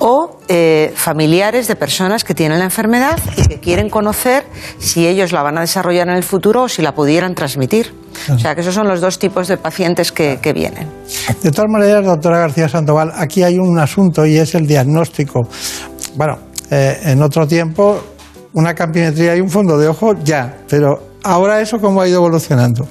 O 0.00 0.40
eh, 0.48 0.92
familiares 0.96 1.68
de 1.68 1.76
personas 1.76 2.24
que 2.24 2.34
tienen 2.34 2.58
la 2.58 2.64
enfermedad 2.64 3.18
y 3.36 3.46
que 3.46 3.60
quieren 3.60 3.88
conocer 3.88 4.44
si 4.78 5.06
ellos 5.06 5.30
la 5.32 5.42
van 5.42 5.58
a 5.58 5.60
desarrollar 5.60 6.08
en 6.08 6.16
el 6.16 6.24
futuro 6.24 6.64
o 6.64 6.68
si 6.68 6.82
la 6.82 6.94
pudieran 6.94 7.34
transmitir. 7.34 7.94
O 8.32 8.38
sea 8.38 8.54
que 8.54 8.60
esos 8.60 8.74
son 8.74 8.88
los 8.88 9.00
dos 9.00 9.18
tipos 9.18 9.48
de 9.48 9.56
pacientes 9.56 10.12
que, 10.12 10.52
vienen. 10.54 10.88
De 11.42 11.50
todas 11.50 11.70
maneras, 11.70 12.04
doctora 12.04 12.38
García 12.38 12.68
Sandoval, 12.68 13.12
aquí 13.14 13.42
hay 13.42 13.58
un 13.58 13.78
asunto 13.78 14.26
y 14.26 14.38
es 14.38 14.54
el 14.54 14.66
diagnóstico. 14.66 15.48
Bueno, 16.16 16.38
eh, 16.70 16.98
en 17.04 17.22
otro 17.22 17.46
tiempo, 17.46 18.00
una 18.54 18.74
campimetría 18.74 19.36
y 19.36 19.40
un 19.40 19.50
fondo 19.50 19.78
de 19.78 19.88
ojo, 19.88 20.14
ya, 20.24 20.58
pero 20.68 21.16
ahora 21.22 21.60
eso 21.60 21.78
cómo 21.78 22.00
ha 22.00 22.08
ido 22.08 22.18
evolucionando. 22.18 22.86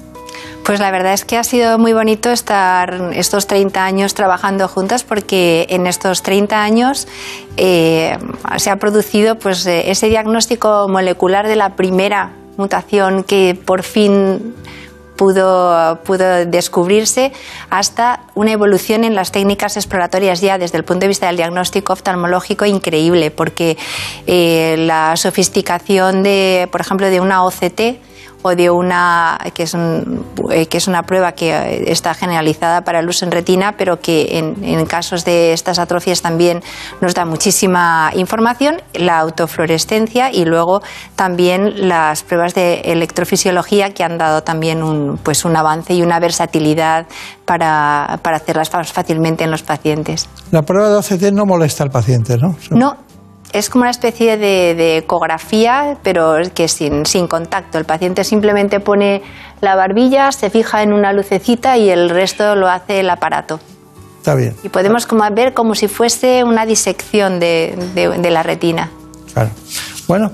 Pues 0.68 0.80
la 0.80 0.90
verdad 0.90 1.14
es 1.14 1.24
que 1.24 1.38
ha 1.38 1.44
sido 1.44 1.78
muy 1.78 1.94
bonito 1.94 2.30
estar 2.30 3.12
estos 3.14 3.46
30 3.46 3.82
años 3.82 4.12
trabajando 4.12 4.68
juntas 4.68 5.02
porque 5.02 5.66
en 5.70 5.86
estos 5.86 6.22
30 6.22 6.62
años 6.62 7.08
eh, 7.56 8.18
se 8.58 8.68
ha 8.68 8.76
producido 8.76 9.38
pues, 9.38 9.66
eh, 9.66 9.90
ese 9.90 10.08
diagnóstico 10.10 10.86
molecular 10.86 11.48
de 11.48 11.56
la 11.56 11.74
primera 11.74 12.32
mutación 12.58 13.24
que 13.24 13.58
por 13.64 13.82
fin 13.82 14.54
pudo, 15.18 15.98
pudo 16.04 16.46
descubrirse 16.46 17.32
hasta 17.68 18.20
una 18.34 18.52
evolución 18.52 19.04
en 19.04 19.14
las 19.14 19.32
técnicas 19.32 19.76
exploratorias 19.76 20.40
ya 20.40 20.56
desde 20.56 20.78
el 20.78 20.84
punto 20.84 21.00
de 21.00 21.08
vista 21.08 21.26
del 21.26 21.36
diagnóstico 21.36 21.92
oftalmológico 21.92 22.64
increíble, 22.64 23.30
porque 23.30 23.76
eh, 24.26 24.76
la 24.78 25.14
sofisticación 25.16 26.22
de, 26.22 26.68
por 26.72 26.80
ejemplo, 26.80 27.10
de 27.10 27.20
una 27.20 27.44
OCT 27.44 27.80
o 28.42 28.54
de 28.54 28.70
una 28.70 29.38
que 29.54 29.64
es, 29.64 29.74
eh, 29.74 30.66
que 30.66 30.76
es 30.76 30.88
una 30.88 31.02
prueba 31.02 31.32
que 31.32 31.50
eh, 31.50 31.84
está 31.92 32.14
generalizada 32.14 32.82
para 32.82 33.00
el 33.00 33.08
uso 33.08 33.24
en 33.24 33.32
retina, 33.32 33.74
pero 33.76 34.00
que 34.00 34.38
en, 34.38 34.62
en 34.64 34.86
casos 34.86 35.24
de 35.24 35.52
estas 35.52 35.78
atrofias 35.78 36.22
también 36.22 36.62
nos 37.00 37.14
da 37.14 37.24
muchísima 37.24 38.10
información, 38.14 38.80
la 38.94 39.18
autofluorescencia 39.18 40.30
y 40.32 40.44
luego 40.44 40.82
también 41.16 41.88
las 41.88 42.22
pruebas 42.22 42.54
de 42.54 42.80
electrofisiología 42.80 43.90
que 43.94 44.04
han 44.04 44.18
dado 44.18 44.42
también 44.42 44.82
un, 44.82 45.18
pues 45.18 45.44
un 45.44 45.56
avance 45.56 45.94
y 45.94 46.02
una 46.02 46.20
versatilidad 46.20 47.06
para, 47.44 48.20
para 48.22 48.36
hacerlas 48.36 48.70
fácilmente 48.70 49.44
en 49.44 49.50
los 49.50 49.62
pacientes. 49.62 50.28
La 50.50 50.62
prueba 50.62 50.88
de 50.88 50.96
OCT 50.96 51.32
no 51.32 51.44
molesta 51.46 51.82
al 51.84 51.90
paciente, 51.90 52.36
¿no? 52.36 52.56
No, 52.70 52.96
es 53.52 53.70
como 53.70 53.82
una 53.82 53.90
especie 53.90 54.36
de, 54.36 54.74
de 54.74 54.96
ecografía, 54.98 55.96
pero 56.02 56.36
que 56.54 56.68
sin, 56.68 57.06
sin 57.06 57.26
contacto. 57.26 57.78
El 57.78 57.84
paciente 57.84 58.24
simplemente 58.24 58.80
pone 58.80 59.22
la 59.60 59.74
barbilla, 59.74 60.30
se 60.32 60.50
fija 60.50 60.82
en 60.82 60.92
una 60.92 61.12
lucecita 61.12 61.76
y 61.78 61.88
el 61.90 62.10
resto 62.10 62.54
lo 62.56 62.68
hace 62.68 63.00
el 63.00 63.10
aparato. 63.10 63.58
Está 64.18 64.34
bien. 64.34 64.54
Y 64.62 64.68
podemos 64.68 65.06
como 65.06 65.28
ver 65.30 65.54
como 65.54 65.74
si 65.74 65.88
fuese 65.88 66.44
una 66.44 66.66
disección 66.66 67.40
de, 67.40 67.74
de- 67.94 68.18
de 68.18 68.30
la 68.30 68.42
retina. 68.42 68.90
Claro. 69.32 69.50
Bueno, 70.06 70.30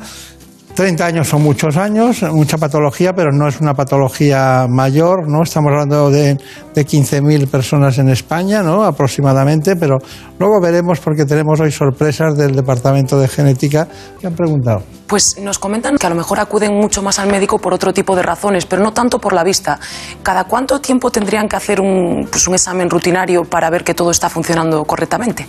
30 0.75 1.07
años 1.07 1.29
son 1.29 1.43
muchos 1.43 1.77
años, 1.77 2.23
mucha 2.33 2.59
patología, 2.59 3.13
pero 3.13 3.31
no 3.31 3.47
es 3.47 3.61
una 3.61 3.75
patología 3.75 4.67
mayor, 4.69 5.29
¿no? 5.29 5.45
Estamos 5.45 5.71
hablando 5.71 6.11
de, 6.11 6.37
de 6.75 6.87
15.000 6.87 7.49
personas 7.49 7.99
en 7.99 8.09
España, 8.09 8.61
¿no? 8.61 8.83
Aproximadamente, 8.83 9.77
pero 9.77 9.99
luego 10.39 10.61
veremos 10.61 10.99
porque 10.99 11.25
tenemos 11.25 11.61
hoy 11.61 11.71
sorpresas 11.71 12.37
del 12.37 12.57
Departamento 12.57 13.19
de 13.21 13.29
Genética 13.29 13.87
que 14.21 14.27
han 14.27 14.35
preguntado. 14.35 14.83
Pues 15.07 15.37
nos 15.41 15.61
comentan 15.61 15.97
que 15.97 16.07
a 16.07 16.11
lo 16.11 16.17
mejor 16.17 16.41
acuden 16.41 16.75
mucho 16.75 17.03
más 17.03 17.21
al 17.21 17.31
médico 17.31 17.59
por 17.59 17.73
otro 17.73 17.93
tipo 17.93 18.17
de 18.17 18.23
razones, 18.23 18.67
pero 18.67 18.83
no 18.83 18.93
tanto 18.93 19.21
por 19.21 19.33
la 19.33 19.45
vista. 19.45 19.79
¿Cada 20.25 20.45
cuánto 20.45 20.81
tiempo 20.81 21.11
tendrían 21.11 21.49
que 21.49 21.55
hacer 21.55 21.81
un, 21.81 22.27
pues 22.29 22.49
un 22.49 22.55
examen 22.55 22.91
rutinario 22.91 23.45
para 23.45 23.71
ver 23.71 23.85
que 23.85 23.95
todo 23.95 24.11
está 24.11 24.29
funcionando 24.29 24.83
correctamente? 24.85 25.47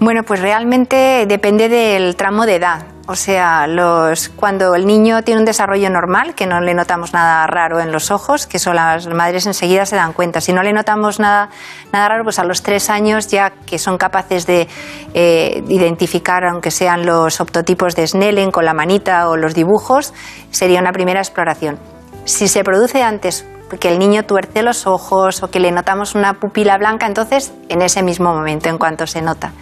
Bueno, 0.00 0.22
pues 0.22 0.40
realmente 0.40 1.26
depende 1.26 1.68
del 1.68 2.16
tramo 2.16 2.46
de 2.46 2.56
edad. 2.56 2.95
O 3.08 3.14
sea, 3.14 3.68
los, 3.68 4.30
cuando 4.30 4.74
el 4.74 4.84
niño 4.84 5.22
tiene 5.22 5.38
un 5.38 5.44
desarrollo 5.44 5.88
normal, 5.90 6.34
que 6.34 6.44
no 6.44 6.60
le 6.60 6.74
notamos 6.74 7.12
nada 7.12 7.46
raro 7.46 7.78
en 7.78 7.92
los 7.92 8.10
ojos, 8.10 8.48
que 8.48 8.56
eso 8.56 8.72
las 8.72 9.06
madres 9.06 9.46
enseguida 9.46 9.86
se 9.86 9.94
dan 9.94 10.12
cuenta. 10.12 10.40
Si 10.40 10.52
no 10.52 10.64
le 10.64 10.72
notamos 10.72 11.20
nada, 11.20 11.48
nada 11.92 12.08
raro, 12.08 12.24
pues 12.24 12.40
a 12.40 12.44
los 12.44 12.62
tres 12.62 12.90
años 12.90 13.28
ya 13.28 13.50
que 13.50 13.78
son 13.78 13.96
capaces 13.96 14.44
de 14.46 14.66
eh, 15.14 15.62
identificar, 15.68 16.44
aunque 16.46 16.72
sean 16.72 17.06
los 17.06 17.40
optotipos 17.40 17.94
de 17.94 18.08
Snellen 18.08 18.50
con 18.50 18.64
la 18.64 18.74
manita 18.74 19.28
o 19.28 19.36
los 19.36 19.54
dibujos, 19.54 20.12
sería 20.50 20.80
una 20.80 20.90
primera 20.90 21.20
exploración. 21.20 21.78
Si 22.24 22.48
se 22.48 22.64
produce 22.64 23.04
antes 23.04 23.46
que 23.78 23.88
el 23.88 24.00
niño 24.00 24.24
tuerce 24.24 24.62
los 24.62 24.88
ojos 24.88 25.44
o 25.44 25.50
que 25.50 25.60
le 25.60 25.70
notamos 25.70 26.16
una 26.16 26.34
pupila 26.34 26.76
blanca, 26.76 27.06
entonces 27.06 27.52
en 27.68 27.82
ese 27.82 28.02
mismo 28.02 28.32
momento, 28.32 28.68
en 28.68 28.78
cuanto 28.78 29.06
se 29.06 29.22
nota. 29.22 29.52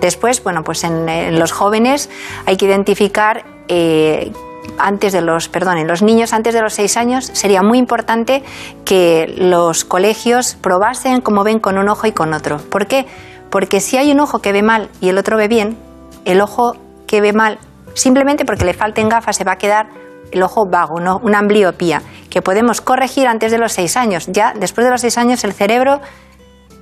Después, 0.00 0.42
bueno, 0.42 0.62
pues 0.64 0.84
en, 0.84 1.38
los 1.38 1.52
jóvenes 1.52 2.10
hay 2.46 2.56
que 2.56 2.66
identificar 2.66 3.44
eh, 3.68 4.32
antes 4.78 5.12
de 5.12 5.20
los, 5.20 5.48
perdón, 5.48 5.78
en 5.78 5.86
los 5.86 6.02
niños 6.02 6.32
antes 6.32 6.54
de 6.54 6.62
los 6.62 6.74
seis 6.74 6.96
años 6.96 7.30
sería 7.32 7.62
muy 7.62 7.78
importante 7.78 8.42
que 8.84 9.32
los 9.36 9.84
colegios 9.84 10.56
probasen 10.60 11.20
cómo 11.20 11.44
ven 11.44 11.58
con 11.60 11.78
un 11.78 11.88
ojo 11.88 12.06
y 12.06 12.12
con 12.12 12.32
otro. 12.32 12.58
¿Por 12.58 12.86
qué? 12.86 13.06
Porque 13.50 13.80
si 13.80 13.96
hay 13.96 14.12
un 14.12 14.20
ojo 14.20 14.40
que 14.40 14.52
ve 14.52 14.62
mal 14.62 14.88
y 15.00 15.08
el 15.08 15.18
otro 15.18 15.36
ve 15.36 15.48
bien, 15.48 15.76
el 16.24 16.40
ojo 16.40 16.76
que 17.06 17.20
ve 17.20 17.32
mal, 17.32 17.58
simplemente 17.94 18.44
porque 18.44 18.64
le 18.64 18.74
falten 18.74 19.08
gafas, 19.08 19.36
se 19.36 19.44
va 19.44 19.52
a 19.52 19.58
quedar 19.58 19.88
el 20.30 20.42
ojo 20.42 20.66
vago, 20.66 20.98
¿no? 21.00 21.20
una 21.22 21.38
ambliopía, 21.38 22.02
que 22.30 22.40
podemos 22.40 22.80
corregir 22.80 23.28
antes 23.28 23.52
de 23.52 23.58
los 23.58 23.72
seis 23.72 23.96
años. 23.96 24.26
Ya 24.28 24.54
después 24.58 24.86
de 24.86 24.90
los 24.90 25.02
seis 25.02 25.18
años 25.18 25.44
el 25.44 25.52
cerebro 25.52 26.00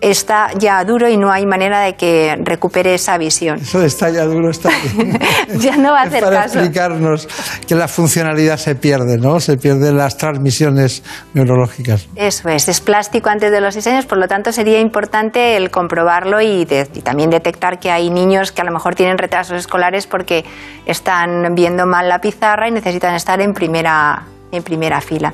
está 0.00 0.50
ya 0.58 0.82
duro 0.84 1.08
y 1.08 1.16
no 1.16 1.30
hay 1.30 1.44
manera 1.44 1.80
de 1.80 1.94
que 1.94 2.38
recupere 2.42 2.94
esa 2.94 3.18
visión. 3.18 3.58
Eso 3.60 3.80
de 3.80 3.86
está 3.86 4.08
ya 4.10 4.24
duro 4.24 4.50
está 4.50 4.70
bien. 4.96 5.18
ya 5.58 5.76
no 5.76 5.92
va 5.92 6.00
a 6.00 6.04
Es 6.04 6.08
hacer 6.08 6.24
para 6.24 6.42
caso. 6.42 6.58
explicarnos 6.58 7.28
que 7.66 7.74
la 7.74 7.86
funcionalidad 7.86 8.56
se 8.56 8.74
pierde, 8.74 9.18
¿no? 9.18 9.40
Se 9.40 9.56
pierden 9.58 9.96
las 9.96 10.16
transmisiones 10.16 11.02
neurológicas. 11.34 12.08
Eso 12.16 12.48
es, 12.48 12.68
es 12.68 12.80
plástico 12.80 13.28
antes 13.28 13.50
de 13.52 13.60
los 13.60 13.74
seis 13.74 13.86
años, 13.88 14.06
por 14.06 14.18
lo 14.18 14.26
tanto 14.28 14.52
sería 14.52 14.80
importante 14.80 15.56
el 15.56 15.70
comprobarlo 15.70 16.40
y, 16.40 16.64
de- 16.64 16.88
y 16.94 17.02
también 17.02 17.28
detectar 17.30 17.78
que 17.78 17.90
hay 17.90 18.10
niños 18.10 18.52
que 18.52 18.62
a 18.62 18.64
lo 18.64 18.72
mejor 18.72 18.94
tienen 18.94 19.18
retrasos 19.18 19.58
escolares 19.58 20.06
porque 20.06 20.44
están 20.86 21.54
viendo 21.54 21.86
mal 21.86 22.08
la 22.08 22.20
pizarra 22.20 22.68
y 22.68 22.70
necesitan 22.70 23.14
estar 23.14 23.40
en 23.40 23.52
primera, 23.54 24.22
en 24.50 24.62
primera 24.62 25.00
fila. 25.00 25.32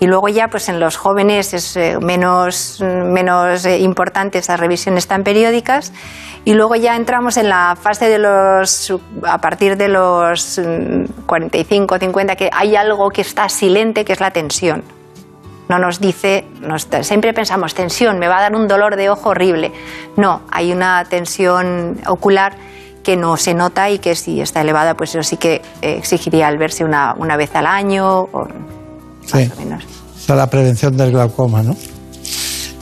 Y 0.00 0.06
luego 0.06 0.28
ya 0.28 0.48
pues 0.48 0.68
en 0.70 0.80
los 0.80 0.96
jóvenes 0.96 1.52
es 1.52 1.76
eh, 1.76 1.98
menos, 2.00 2.80
menos 2.80 3.66
eh, 3.66 3.78
importante 3.80 4.38
esas 4.38 4.58
revisiones 4.58 5.06
tan 5.06 5.22
periódicas 5.24 5.92
y 6.46 6.54
luego 6.54 6.74
ya 6.74 6.96
entramos 6.96 7.36
en 7.36 7.50
la 7.50 7.76
fase 7.80 8.08
de 8.08 8.18
los 8.18 8.92
a 9.24 9.38
partir 9.42 9.76
de 9.76 9.88
los 9.88 10.58
mm, 10.58 11.26
45 11.26 11.98
50 11.98 12.34
que 12.36 12.48
hay 12.50 12.76
algo 12.76 13.10
que 13.10 13.20
está 13.20 13.46
silente 13.50 14.06
que 14.06 14.14
es 14.14 14.20
la 14.20 14.30
tensión 14.30 14.82
no 15.68 15.78
nos 15.78 16.00
dice, 16.00 16.46
nos- 16.62 16.88
siempre 17.02 17.32
pensamos 17.32 17.74
tensión, 17.74 18.18
me 18.18 18.26
va 18.26 18.38
a 18.38 18.40
dar 18.40 18.56
un 18.56 18.66
dolor 18.66 18.96
de 18.96 19.08
ojo 19.08 19.28
horrible. 19.28 19.70
No, 20.16 20.40
hay 20.50 20.72
una 20.72 21.04
tensión 21.04 21.96
ocular 22.08 22.54
que 23.04 23.16
no 23.16 23.36
se 23.36 23.54
nota 23.54 23.88
y 23.88 24.00
que 24.00 24.16
si 24.16 24.40
está 24.40 24.62
elevada, 24.62 24.94
pues 24.94 25.10
eso 25.14 25.22
sí 25.22 25.36
que 25.36 25.62
eh, 25.80 25.94
exigiría 25.96 26.48
el 26.48 26.58
verse 26.58 26.82
una, 26.84 27.14
una 27.16 27.36
vez 27.36 27.54
al 27.54 27.66
año. 27.66 28.22
o- 28.32 28.48
Sí. 29.26 29.50
O 29.50 30.20
sea, 30.20 30.36
la 30.36 30.48
prevención 30.48 30.96
del 30.96 31.12
glaucoma, 31.12 31.62
¿no? 31.62 31.76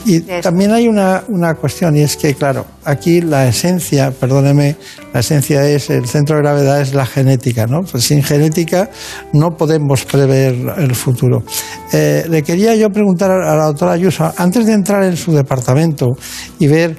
Y 0.05 0.21
también 0.41 0.71
hay 0.71 0.87
una, 0.87 1.23
una 1.27 1.55
cuestión, 1.55 1.95
y 1.95 2.01
es 2.01 2.15
que, 2.15 2.33
claro, 2.33 2.65
aquí 2.85 3.21
la 3.21 3.47
esencia, 3.47 4.11
perdóneme, 4.11 4.77
la 5.13 5.19
esencia 5.19 5.67
es, 5.67 5.89
el 5.89 6.07
centro 6.07 6.37
de 6.37 6.41
gravedad 6.41 6.81
es 6.81 6.93
la 6.93 7.05
genética, 7.05 7.67
¿no? 7.67 7.81
Pues 7.81 8.05
sin 8.05 8.23
genética 8.23 8.89
no 9.33 9.51
podemos 9.51 10.05
prever 10.05 10.55
el 10.77 10.95
futuro. 10.95 11.43
Eh, 11.91 12.25
le 12.29 12.43
quería 12.43 12.75
yo 12.75 12.89
preguntar 12.89 13.29
a 13.29 13.55
la 13.55 13.65
doctora 13.65 13.91
Ayuso, 13.91 14.31
antes 14.37 14.65
de 14.65 14.73
entrar 14.73 15.03
en 15.03 15.17
su 15.17 15.33
departamento 15.33 16.07
y 16.59 16.67
ver 16.67 16.97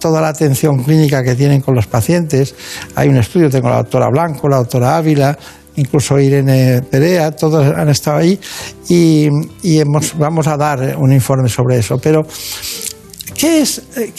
toda 0.00 0.20
la 0.20 0.28
atención 0.28 0.82
clínica 0.82 1.22
que 1.22 1.36
tienen 1.36 1.60
con 1.60 1.74
los 1.74 1.86
pacientes, 1.86 2.54
hay 2.96 3.08
un 3.08 3.18
estudio, 3.18 3.48
tengo 3.48 3.68
la 3.68 3.76
doctora 3.76 4.08
Blanco, 4.10 4.48
la 4.48 4.56
doctora 4.56 4.96
Ávila, 4.96 5.38
incluso 5.76 6.18
Irene 6.18 6.82
Perea, 6.82 7.30
todos 7.30 7.66
han 7.76 7.88
estado 7.88 8.18
ahí 8.18 8.38
y, 8.88 9.28
y 9.62 9.78
hemos, 9.78 10.16
vamos 10.18 10.46
a 10.46 10.56
dar 10.56 10.96
un 10.98 11.12
informe 11.12 11.48
sobre 11.48 11.78
eso. 11.78 11.98
Pero, 11.98 12.22
¿qué 13.34 13.62
es, 13.62 13.82
eh, 13.96 14.12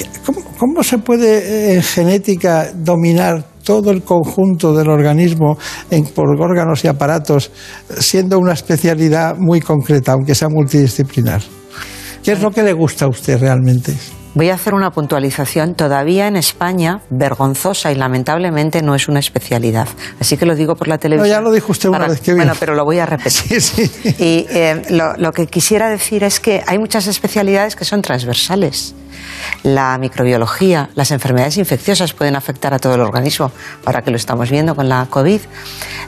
cómo 0.58 0.84
se 0.84 0.98
puede 1.00 1.38
eh, 1.38 1.74
en 1.76 1.84
genética 1.84 2.72
dominar 2.74 3.44
todo 3.64 3.92
el 3.92 4.02
conjunto 4.04 4.74
del 4.74 4.90
organismo 4.90 5.58
en, 5.90 6.06
por 6.06 6.30
órganos 6.42 6.84
y 6.84 6.88
aparatos, 6.88 7.52
siendo 8.00 8.40
una 8.40 8.54
especialidad 8.54 9.36
muy 9.38 9.62
concreta, 9.62 10.14
aunque 10.14 10.36
sea 10.36 10.50
multidisciplinar? 10.50 11.42
¿Qué 12.24 12.34
es 12.34 12.42
lo 12.42 12.52
que 12.52 12.64
le 12.64 12.74
gusta 12.74 13.06
a 13.06 13.10
usted 13.10 13.40
realmente? 13.40 13.94
Voy 14.34 14.50
a 14.50 14.54
hacer 14.54 14.74
una 14.74 14.92
puntualización. 14.92 15.76
Todavía 15.76 16.28
en 16.28 16.38
España, 16.38 17.02
vergonzosa 17.10 17.92
y 17.92 17.96
lamentablemente 17.96 18.82
no 18.82 18.96
es 18.96 19.10
una 19.10 19.20
especialidad. 19.20 19.90
Así 20.20 20.38
que 20.38 20.46
lo 20.46 20.56
digo 20.56 20.76
por 20.76 20.88
la 20.88 20.98
televisión. 20.98 21.30
ya 21.30 21.42
lo 21.42 21.52
dijo 21.52 21.72
usted 21.72 21.90
una 21.90 22.08
vez, 22.08 22.22
bien. 22.22 22.38
Bueno, 22.38 22.54
pero 22.60 22.74
lo 22.74 22.86
voy 22.86 23.00
a 23.00 23.06
repetir. 23.06 23.62
Y 24.20 24.46
eh, 24.50 24.84
lo, 24.90 25.18
lo 25.18 25.32
que 25.34 25.48
quisiera 25.48 25.90
decir 25.90 26.24
es 26.24 26.40
que 26.40 26.64
hay 26.66 26.78
muchas 26.78 27.08
especialidades 27.08 27.76
que 27.76 27.84
son 27.84 28.02
transversales. 28.02 28.96
La 29.64 29.98
microbiología, 29.98 30.90
las 30.96 31.12
enfermedades 31.12 31.58
infecciosas 31.58 32.14
pueden 32.14 32.36
afectar 32.36 32.74
a 32.74 32.80
todo 32.80 32.96
el 32.96 33.02
organismo, 33.02 33.52
ahora 33.86 34.02
que 34.02 34.12
lo 34.12 34.18
estamos 34.18 34.50
viendo 34.50 34.76
con 34.76 34.88
la 34.88 35.08
COVID. 35.10 35.42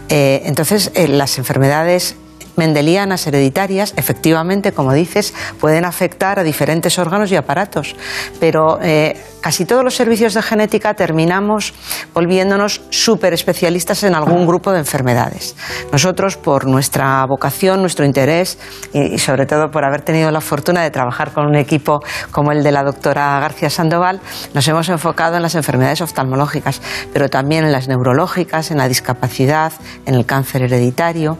Eh, 0.09 0.41
entonces, 0.45 0.91
eh, 0.95 1.07
las 1.07 1.37
enfermedades 1.37 2.15
mendelianas 2.55 3.25
hereditarias, 3.27 3.93
efectivamente, 3.97 4.71
como 4.71 4.93
dices, 4.93 5.33
pueden 5.59 5.85
afectar 5.85 6.39
a 6.39 6.43
diferentes 6.43 6.99
órganos 6.99 7.31
y 7.31 7.35
aparatos, 7.35 7.95
pero 8.39 8.79
eh, 8.81 9.19
casi 9.41 9.65
todos 9.65 9.83
los 9.83 9.95
servicios 9.95 10.33
de 10.33 10.41
genética 10.41 10.93
terminamos 10.93 11.73
volviéndonos 12.13 12.81
súper 12.89 13.33
especialistas 13.33 14.03
en 14.03 14.15
algún 14.15 14.45
grupo 14.47 14.71
de 14.71 14.79
enfermedades. 14.79 15.55
Nosotros, 15.91 16.37
por 16.37 16.65
nuestra 16.65 17.25
vocación, 17.25 17.81
nuestro 17.81 18.05
interés 18.05 18.57
y, 18.93 19.17
sobre 19.17 19.45
todo 19.45 19.69
por 19.69 19.85
haber 19.85 20.01
tenido 20.01 20.31
la 20.31 20.41
fortuna 20.41 20.81
de 20.81 20.91
trabajar 20.91 21.33
con 21.33 21.45
un 21.45 21.55
equipo 21.55 21.99
como 22.31 22.51
el 22.51 22.63
de 22.63 22.71
la 22.71 22.83
doctora 22.83 23.39
García 23.39 23.69
Sandoval, 23.69 24.21
nos 24.53 24.67
hemos 24.67 24.89
enfocado 24.89 25.35
en 25.35 25.41
las 25.41 25.55
enfermedades 25.55 26.01
oftalmológicas, 26.01 26.81
pero 27.11 27.29
también 27.29 27.65
en 27.65 27.71
las 27.71 27.87
neurológicas, 27.87 28.71
en 28.71 28.77
la 28.77 28.87
discapacidad, 28.87 29.73
en 30.05 30.15
el 30.15 30.25
cáncer 30.25 30.63
hereditario. 30.63 31.37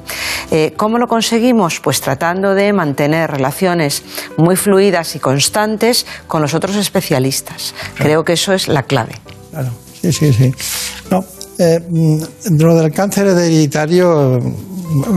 Eh, 0.52 0.73
¿Cómo 0.76 0.98
lo 1.03 1.07
conseguimos? 1.07 1.81
Pues 1.81 1.99
tratando 1.99 2.55
de 2.55 2.71
mantener 2.71 3.30
relaciones 3.30 4.03
muy 4.38 4.55
fluidas 4.55 5.17
y 5.17 5.19
constantes 5.19 6.05
con 6.27 6.41
los 6.41 6.53
otros 6.53 6.77
especialistas. 6.77 7.75
Creo 7.95 8.23
que 8.23 8.34
eso 8.34 8.53
es 8.53 8.69
la 8.69 8.84
clave. 8.84 9.15
Claro, 9.51 9.71
sí, 10.01 10.13
sí, 10.13 10.31
sí. 10.31 10.51
No, 11.11 11.19
eh, 11.59 11.80
mm, 11.89 12.23
lo 12.57 12.75
del 12.75 12.93
cáncer 12.93 13.27
hereditario, 13.27 14.39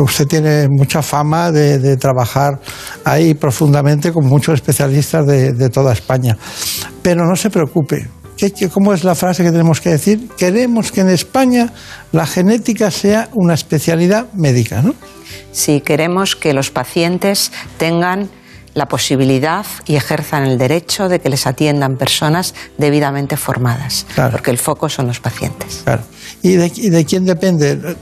usted 0.01 0.27
tiene 0.27 0.67
mucha 0.69 1.03
fama 1.03 1.53
de, 1.53 1.97
trabajar 1.97 2.59
ahí 3.05 3.35
profundamente 3.35 4.13
con 4.13 4.27
muchos 4.27 4.55
especialistas 4.55 5.25
de, 5.25 5.71
toda 5.71 5.93
España. 5.93 6.37
Pero 7.01 7.25
no 7.25 7.37
se 7.37 7.49
preocupe. 7.49 8.09
¿Cómo 8.73 8.93
es 8.93 9.05
la 9.05 9.15
frase 9.15 9.45
que 9.45 9.53
tenemos 9.53 9.81
que 9.81 9.91
decir? 9.91 10.29
Queremos 10.37 10.91
que 10.91 11.01
en 11.03 11.11
España 11.11 11.73
la 12.11 12.27
genética 12.27 12.91
sea 12.91 13.29
una 13.35 13.55
especialidad 13.55 14.27
médica, 14.35 14.83
¿no? 14.83 14.95
Sí, 15.53 15.81
queremos 15.81 16.37
que 16.37 16.53
los 16.53 16.71
pacientes 16.71 17.53
tengan 17.79 18.29
la 18.75 18.87
posibilidad 18.89 19.65
y 19.87 19.97
ejerzan 19.97 20.45
el 20.45 20.59
derecho 20.59 21.09
de 21.09 21.19
que 21.19 21.31
les 21.31 21.47
atiendan 21.47 21.97
personas 21.97 22.55
debidamente 22.77 23.39
formadas, 23.39 24.07
porque 24.31 24.51
el 24.51 24.59
foco 24.59 24.91
son 24.91 25.07
los 25.07 25.19
pacientes. 25.19 25.81
Claro. 25.85 26.03
¿Y 26.43 26.57
de, 26.57 27.05
quién 27.07 27.25
depende? 27.25 27.97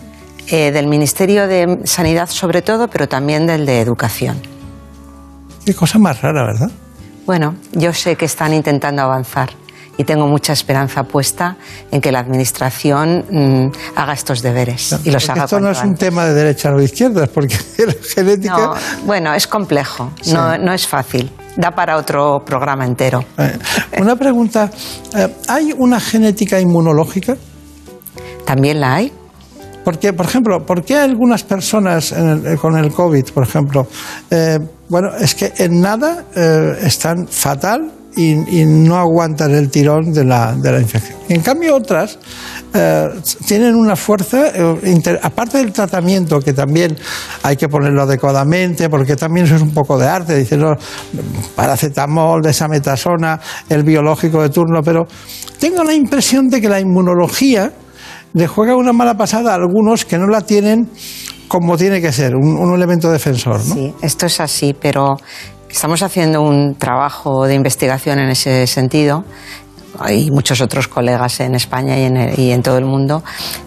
Eh, 0.48 0.72
del 0.72 0.88
Ministerio 0.88 1.46
de 1.46 1.80
Sanidad 1.84 2.28
sobre 2.28 2.60
todo, 2.60 2.88
pero 2.88 3.08
también 3.08 3.46
del 3.46 3.66
de 3.66 3.80
Educación. 3.80 4.36
Qué 5.64 5.74
cosa 5.74 5.98
más 5.98 6.20
rara, 6.20 6.44
¿verdad? 6.44 6.70
Bueno, 7.24 7.54
yo 7.72 7.92
sé 7.92 8.16
que 8.16 8.24
están 8.24 8.52
intentando 8.52 9.02
avanzar 9.02 9.50
y 9.96 10.04
tengo 10.04 10.26
mucha 10.26 10.52
esperanza 10.52 11.04
puesta 11.04 11.56
en 11.90 12.00
que 12.00 12.10
la 12.10 12.20
Administración 12.20 13.24
mm, 13.30 13.96
haga 13.96 14.12
estos 14.12 14.42
deberes 14.42 14.98
y 15.04 15.10
los 15.10 15.28
haga 15.28 15.44
Esto 15.44 15.60
no 15.60 15.70
es 15.70 15.82
un 15.82 15.94
tema 15.94 16.24
de 16.26 16.34
derecha 16.34 16.72
o 16.72 16.78
de 16.78 16.84
izquierda, 16.84 17.26
porque 17.26 17.56
la 17.86 17.94
genética. 18.14 18.74
bueno, 19.04 19.34
es 19.34 19.46
complejo, 19.46 20.12
no, 20.32 20.58
no, 20.58 20.72
es 20.72 20.86
fácil. 20.86 21.30
Da 21.56 21.70
para 21.70 21.96
otro 21.96 22.42
programa 22.44 22.84
entero. 22.84 23.24
Eh, 23.38 23.58
una 23.98 24.16
pregunta: 24.16 24.70
eh, 25.16 25.28
¿hay 25.48 25.72
una 25.76 26.00
genética 26.00 26.60
inmunológica? 26.60 27.36
También 28.44 28.80
la 28.80 28.96
hay. 28.96 29.12
Porque, 29.84 30.12
por 30.12 30.26
ejemplo, 30.26 30.64
¿por 30.64 30.82
qué 30.82 30.96
algunas 30.96 31.44
personas 31.44 32.10
eh, 32.10 32.56
con 32.60 32.76
el 32.76 32.90
COVID, 32.90 33.30
por 33.32 33.44
ejemplo, 33.44 33.86
bueno, 34.88 35.10
es 35.20 35.34
que 35.34 35.52
en 35.58 35.80
nada 35.80 36.24
están 36.80 37.28
fatal 37.28 37.92
y, 38.16 38.64
no 38.64 38.96
aguantan 38.96 39.54
el 39.54 39.70
tirón 39.70 40.12
de 40.12 40.24
la, 40.24 40.54
de 40.54 40.72
la 40.72 40.80
infección. 40.80 41.18
En 41.28 41.40
cambio, 41.40 41.76
otras 41.76 42.18
eh, 42.72 43.08
tienen 43.46 43.74
una 43.74 43.96
fuerza, 43.96 44.48
eh, 44.54 45.18
aparte 45.22 45.58
del 45.58 45.72
tratamiento, 45.72 46.40
que 46.40 46.52
también 46.52 46.96
hay 47.42 47.56
que 47.56 47.68
ponerlo 47.68 48.02
adecuadamente, 48.02 48.88
porque 48.88 49.16
también 49.16 49.46
eso 49.46 49.56
es 49.56 49.62
un 49.62 49.72
poco 49.72 49.98
de 49.98 50.06
arte, 50.06 50.36
dicen 50.36 50.60
no, 50.60 50.74
paracetamol, 51.54 52.42
desametasona, 52.42 53.40
el 53.68 53.82
biológico 53.82 54.42
de 54.42 54.50
turno, 54.50 54.82
pero 54.82 55.06
tengo 55.58 55.82
la 55.82 55.94
impresión 55.94 56.48
de 56.48 56.60
que 56.60 56.68
la 56.68 56.80
inmunología 56.80 57.72
le 58.32 58.46
juega 58.46 58.76
una 58.76 58.92
mala 58.92 59.14
pasada 59.16 59.52
a 59.52 59.54
algunos 59.54 60.04
que 60.04 60.18
no 60.18 60.26
la 60.26 60.40
tienen 60.40 60.90
como 61.48 61.76
tiene 61.76 62.00
que 62.00 62.10
ser, 62.10 62.34
un, 62.34 62.56
un 62.56 62.74
elemento 62.74 63.10
defensor. 63.10 63.60
Sí, 63.60 63.94
esto 64.02 64.26
es 64.26 64.40
así, 64.40 64.74
pero 64.74 65.16
Estamos 65.74 66.02
haciendo 66.02 66.40
un 66.40 66.76
trabajo 66.76 67.48
de 67.48 67.54
investigación 67.54 68.20
en 68.20 68.28
ese 68.28 68.64
sentido 68.68 69.24
hay 69.98 70.30
muchos 70.30 70.60
otros 70.60 70.88
colegas 70.88 71.40
en 71.40 71.54
España 71.54 71.96
y 71.98 72.50
en, 72.52 72.62
todo 72.62 72.78
el 72.78 72.84
mundo 72.84 73.22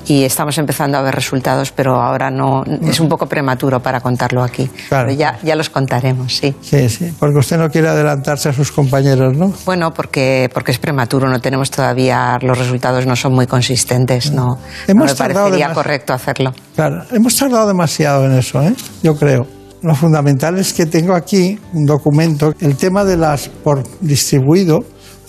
y 0.06 0.24
estamos 0.24 0.58
empezando 0.58 0.98
a 0.98 1.02
ver 1.02 1.14
resultados, 1.14 1.72
pero 1.72 2.02
ahora 2.02 2.30
no 2.30 2.64
es 2.66 3.00
un 3.00 3.10
poco 3.10 3.28
prematuro 3.28 3.82
para 3.82 4.00
contarlo 4.00 4.44
aquí. 4.44 4.70
Pero 4.90 5.12
ya, 5.12 5.38
ya 5.44 5.56
los 5.56 5.70
contaremos, 5.70 6.36
sí. 6.36 6.56
Sí, 6.62 6.90
sí, 6.90 7.14
porque 7.20 7.40
usted 7.40 7.58
no 7.58 7.70
quiere 7.70 7.90
adelantarse 7.90 8.50
a 8.50 8.54
sus 8.54 8.72
compañeros, 8.72 9.38
¿no? 9.38 9.54
Bueno, 9.66 9.94
porque, 9.94 10.50
porque 10.54 10.72
es 10.72 10.80
prematuro, 10.80 11.30
no 11.30 11.40
tenemos 11.40 11.72
todavía, 11.72 12.38
los 12.42 12.58
resultados 12.58 13.06
no 13.06 13.16
son 13.16 13.34
muy 13.34 13.48
consistentes, 13.48 14.32
no, 14.32 14.58
hemos 14.88 15.12
me 15.12 15.16
parecería 15.18 15.74
correcto 15.74 16.14
hacerlo. 16.14 16.54
Claro, 16.76 17.04
hemos 17.12 17.36
tardado 17.36 17.68
demasiado 17.68 18.26
en 18.26 18.38
eso, 18.38 18.62
¿eh? 18.62 18.74
yo 19.04 19.16
creo. 19.16 19.57
Lo 19.82 19.94
fundamental 19.94 20.58
es 20.58 20.74
que 20.74 20.86
tengo 20.86 21.14
aquí 21.14 21.58
un 21.74 21.86
documento, 21.86 22.54
el 22.60 22.76
tema 22.78 23.04
de 23.04 23.16
las 23.16 23.48
por 23.50 23.84
distribuido 24.02 24.80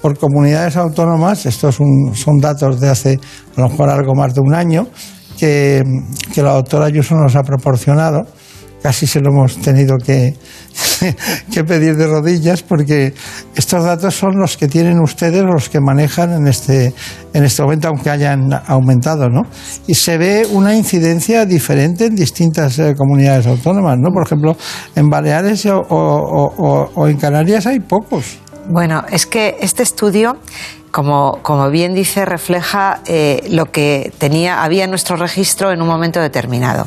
por 0.00 0.16
comunidades 0.16 0.76
autónomas, 0.76 1.44
estos 1.44 1.76
son, 1.76 2.38
datos 2.38 2.80
de 2.80 2.88
hace 2.88 3.20
a 3.56 3.60
lo 3.60 3.68
mejor 3.68 3.90
algo 3.90 4.14
más 4.14 4.32
de 4.32 4.40
un 4.40 4.54
año, 4.54 4.86
que, 5.36 5.82
que 6.32 6.42
la 6.42 6.52
doctora 6.52 6.86
Ayuso 6.86 7.14
nos 7.14 7.36
ha 7.36 7.42
proporcionado 7.42 8.22
casi 8.82 9.06
se 9.06 9.20
lo 9.20 9.30
hemos 9.30 9.56
tenido 9.58 9.96
que, 9.98 10.34
que, 11.52 11.64
pedir 11.64 11.96
de 11.96 12.06
rodillas 12.06 12.62
porque 12.62 13.14
estos 13.54 13.84
datos 13.84 14.14
son 14.14 14.38
los 14.38 14.56
que 14.56 14.68
tienen 14.68 15.00
ustedes, 15.00 15.42
los 15.42 15.68
que 15.68 15.80
manejan 15.80 16.32
en 16.32 16.46
este, 16.46 16.94
en 17.32 17.44
este 17.44 17.62
momento, 17.62 17.88
aunque 17.88 18.10
hayan 18.10 18.50
aumentado, 18.66 19.28
¿no? 19.28 19.42
Y 19.86 19.94
se 19.94 20.18
ve 20.18 20.46
una 20.50 20.74
incidencia 20.74 21.44
diferente 21.44 22.06
en 22.06 22.14
distintas 22.14 22.78
eh, 22.78 22.94
comunidades 22.96 23.46
autónomas, 23.46 23.96
¿no? 23.98 24.10
Por 24.10 24.24
ejemplo, 24.24 24.56
en 24.94 25.08
Baleares 25.08 25.66
o, 25.66 26.88
o 26.94 27.08
en 27.08 27.16
Canarias 27.16 27.66
hay 27.66 27.80
pocos. 27.80 28.38
Bueno, 28.70 29.02
es 29.10 29.24
que 29.24 29.56
este 29.60 29.82
estudio 29.82 30.36
como, 30.90 31.40
como, 31.42 31.70
bien 31.70 31.94
dice, 31.94 32.24
refleja 32.24 33.00
eh, 33.06 33.46
lo 33.50 33.70
que 33.70 34.12
tenía, 34.18 34.62
había 34.62 34.84
en 34.84 34.90
nuestro 34.90 35.16
registro 35.16 35.72
en 35.72 35.82
un 35.82 35.88
momento 35.88 36.20
determinado. 36.20 36.86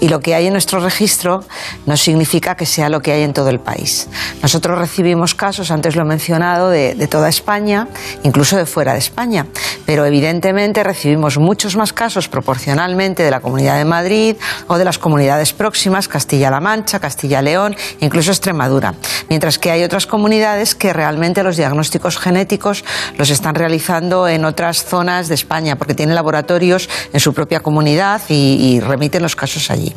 Y 0.00 0.08
lo 0.08 0.20
que 0.20 0.34
hay 0.34 0.46
en 0.46 0.52
nuestro 0.52 0.80
registro 0.80 1.44
no 1.86 1.96
significa 1.96 2.56
que 2.56 2.66
sea 2.66 2.88
lo 2.88 3.00
que 3.00 3.12
hay 3.12 3.22
en 3.22 3.32
todo 3.32 3.50
el 3.50 3.60
país. 3.60 4.08
Nosotros 4.42 4.78
recibimos 4.78 5.34
casos, 5.34 5.70
antes 5.70 5.96
lo 5.96 6.02
he 6.02 6.04
mencionado, 6.06 6.70
de, 6.70 6.94
de 6.94 7.06
toda 7.06 7.28
España, 7.28 7.88
incluso 8.22 8.56
de 8.56 8.66
fuera 8.66 8.92
de 8.92 8.98
España. 8.98 9.46
Pero 9.84 10.04
evidentemente 10.04 10.82
recibimos 10.82 11.38
muchos 11.38 11.76
más 11.76 11.92
casos 11.92 12.28
proporcionalmente 12.28 13.22
de 13.22 13.30
la 13.30 13.40
Comunidad 13.40 13.76
de 13.76 13.84
Madrid 13.84 14.36
o 14.66 14.78
de 14.78 14.84
las 14.84 14.98
comunidades 14.98 15.52
próximas, 15.52 16.08
Castilla-La 16.08 16.60
Mancha, 16.60 16.98
Castilla-León, 16.98 17.76
incluso 18.00 18.30
Extremadura. 18.30 18.94
Mientras 19.28 19.58
que 19.58 19.70
hay 19.70 19.84
otras 19.84 20.06
comunidades 20.06 20.74
que 20.74 20.92
realmente 20.92 21.42
los 21.42 21.56
diagnósticos 21.56 22.18
genéticos 22.18 22.84
los 23.16 23.30
están 23.36 23.54
realizando 23.54 24.26
en 24.28 24.44
otras 24.44 24.84
zonas 24.84 25.28
de 25.28 25.34
España, 25.34 25.76
porque 25.76 25.94
tienen 25.94 26.14
laboratorios 26.14 26.88
en 27.12 27.20
su 27.20 27.32
propia 27.32 27.60
comunidad 27.60 28.20
y, 28.28 28.80
remiten 28.80 29.22
los 29.22 29.36
casos 29.36 29.70
allí. 29.70 29.94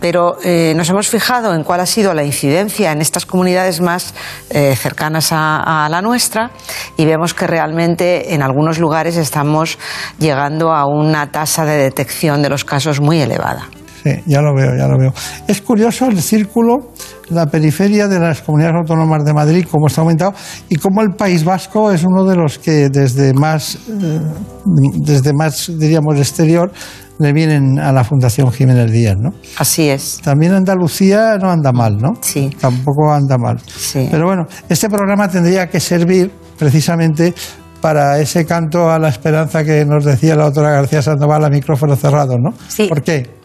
Pero 0.00 0.38
eh, 0.44 0.74
nos 0.76 0.88
hemos 0.88 1.08
fijado 1.08 1.54
en 1.54 1.64
cuál 1.64 1.80
ha 1.80 1.86
sido 1.86 2.14
la 2.14 2.24
incidencia 2.24 2.92
en 2.92 3.00
estas 3.00 3.26
comunidades 3.26 3.80
más 3.80 4.14
eh, 4.50 4.74
cercanas 4.76 5.28
a, 5.32 5.88
la 5.90 6.02
nuestra 6.02 6.50
y 6.96 7.04
vemos 7.04 7.34
que 7.34 7.46
realmente 7.46 8.34
en 8.34 8.42
algunos 8.42 8.78
lugares 8.78 9.16
estamos 9.16 9.78
llegando 10.18 10.72
a 10.72 10.86
una 10.86 11.30
tasa 11.30 11.64
de 11.64 11.76
detección 11.76 12.42
de 12.42 12.48
los 12.48 12.64
casos 12.64 13.00
muy 13.00 13.20
elevada. 13.20 13.68
Sí, 14.02 14.22
ya 14.26 14.40
lo 14.40 14.54
veo, 14.54 14.76
ya 14.76 14.86
lo 14.86 14.98
veo. 14.98 15.12
Es 15.48 15.60
curioso 15.62 16.06
el 16.06 16.22
círculo 16.22 16.92
la 17.30 17.46
periferia 17.46 18.08
de 18.08 18.18
las 18.18 18.42
comunidades 18.42 18.76
autónomas 18.80 19.24
de 19.24 19.34
Madrid, 19.34 19.66
como 19.70 19.86
está 19.86 20.00
aumentado, 20.00 20.34
y 20.68 20.76
como 20.76 21.02
el 21.02 21.14
País 21.14 21.44
Vasco 21.44 21.90
es 21.90 22.04
uno 22.04 22.24
de 22.24 22.36
los 22.36 22.58
que 22.58 22.88
desde 22.88 23.32
más, 23.34 23.76
eh, 23.88 24.20
desde 24.64 25.32
más 25.32 25.70
diríamos, 25.76 26.16
exterior, 26.16 26.70
le 27.18 27.32
vienen 27.32 27.78
a 27.78 27.92
la 27.92 28.04
Fundación 28.04 28.52
Jiménez 28.52 28.90
Díaz, 28.90 29.16
¿no? 29.18 29.32
Así 29.58 29.88
es. 29.88 30.20
También 30.22 30.52
Andalucía 30.52 31.38
no 31.38 31.50
anda 31.50 31.72
mal, 31.72 31.96
¿no? 31.96 32.14
Sí. 32.20 32.50
Tampoco 32.60 33.12
anda 33.12 33.38
mal. 33.38 33.58
Sí. 33.66 34.06
Pero 34.10 34.26
bueno, 34.26 34.46
este 34.68 34.88
programa 34.88 35.28
tendría 35.28 35.68
que 35.68 35.80
servir 35.80 36.30
precisamente 36.58 37.34
para 37.80 38.18
ese 38.18 38.44
canto 38.44 38.90
a 38.90 38.98
la 38.98 39.08
esperanza 39.08 39.64
que 39.64 39.84
nos 39.84 40.04
decía 40.04 40.34
la 40.34 40.44
doctora 40.44 40.70
García 40.70 41.02
Sandoval 41.02 41.44
a 41.44 41.48
micrófono 41.48 41.96
cerrado, 41.96 42.36
¿no? 42.38 42.52
Sí. 42.68 42.86
¿Por 42.88 43.02
qué? 43.02 43.35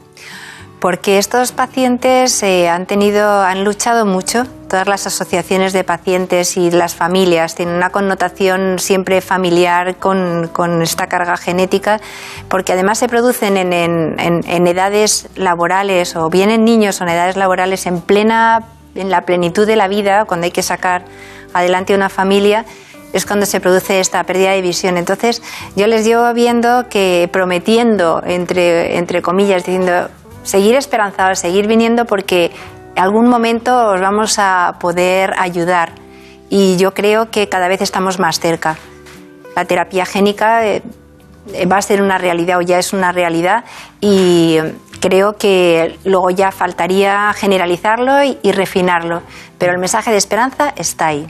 Porque 0.81 1.19
estos 1.19 1.51
pacientes 1.51 2.41
eh, 2.41 2.67
han 2.67 2.87
tenido, 2.87 3.43
han 3.43 3.63
luchado 3.63 4.03
mucho. 4.03 4.45
Todas 4.67 4.87
las 4.87 5.05
asociaciones 5.05 5.73
de 5.73 5.83
pacientes 5.83 6.57
y 6.57 6.71
las 6.71 6.95
familias 6.95 7.53
tienen 7.53 7.75
una 7.75 7.91
connotación 7.91 8.79
siempre 8.79 9.21
familiar 9.21 9.97
con, 9.97 10.49
esta 10.81 11.05
carga 11.05 11.37
genética, 11.37 12.01
porque 12.49 12.73
además 12.73 12.97
se 12.97 13.07
producen 13.07 13.57
en, 13.57 14.67
edades 14.67 15.29
laborales 15.35 16.15
o 16.15 16.31
bien 16.31 16.49
en 16.49 16.65
niños 16.65 16.99
o 16.99 17.03
en 17.03 17.11
edades 17.11 17.35
laborales 17.35 17.85
en 17.85 18.01
plena, 18.01 18.63
en 18.95 19.11
la 19.11 19.21
plenitud 19.21 19.67
de 19.67 19.75
la 19.75 19.87
vida, 19.87 20.25
cuando 20.25 20.45
hay 20.45 20.51
que 20.51 20.63
sacar 20.63 21.05
adelante 21.53 21.93
una 21.93 22.09
familia 22.09 22.65
es 23.13 23.25
cuando 23.25 23.45
se 23.45 23.59
produce 23.59 23.99
esta 23.99 24.23
pérdida 24.23 24.51
de 24.51 24.61
visión. 24.61 24.97
Entonces, 24.97 25.43
yo 25.75 25.85
les 25.85 26.05
llevo 26.05 26.33
viendo 26.33 26.87
que 26.89 27.29
prometiendo, 27.29 28.23
entre, 28.25 28.97
entre 28.97 29.21
comillas, 29.21 29.65
diciendo, 29.65 30.07
seguir 30.43 30.75
esperanzados, 30.75 31.39
seguir 31.39 31.67
viniendo 31.67 32.05
porque 32.05 32.51
en 32.95 33.03
algún 33.03 33.29
momento 33.29 33.93
os 33.93 34.01
vamos 34.01 34.37
a 34.37 34.77
poder 34.79 35.33
ayudar 35.37 35.93
y 36.49 36.75
yo 36.77 36.93
creo 36.93 37.29
que 37.29 37.47
cada 37.47 37.67
vez 37.67 37.81
estamos 37.81 38.19
más 38.19 38.39
cerca. 38.39 38.77
La 39.55 39.65
terapia 39.65 40.05
génica 40.05 40.65
eh, 40.65 40.81
va 41.71 41.77
a 41.77 41.81
ser 41.81 42.01
una 42.01 42.17
realidad 42.17 42.57
o 42.57 42.61
ya 42.61 42.79
es 42.79 42.93
una 42.93 43.11
realidad 43.11 43.63
y 43.99 44.57
creo 44.99 45.33
que 45.33 45.97
luego 46.03 46.29
ya 46.29 46.51
faltaría 46.51 47.33
generalizarlo 47.33 48.23
y, 48.23 48.37
y 48.41 48.51
refinarlo, 48.51 49.21
pero 49.57 49.73
el 49.73 49.79
mensaje 49.79 50.11
de 50.11 50.17
esperanza 50.17 50.73
está 50.75 51.07
ahí. 51.07 51.27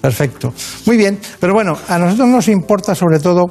Perfecto. 0.00 0.52
Muy 0.86 0.96
bien, 0.96 1.18
pero 1.40 1.54
bueno, 1.54 1.78
a 1.88 1.98
nosotros 1.98 2.28
nos 2.28 2.48
importa 2.48 2.94
sobre 2.94 3.20
todo 3.20 3.46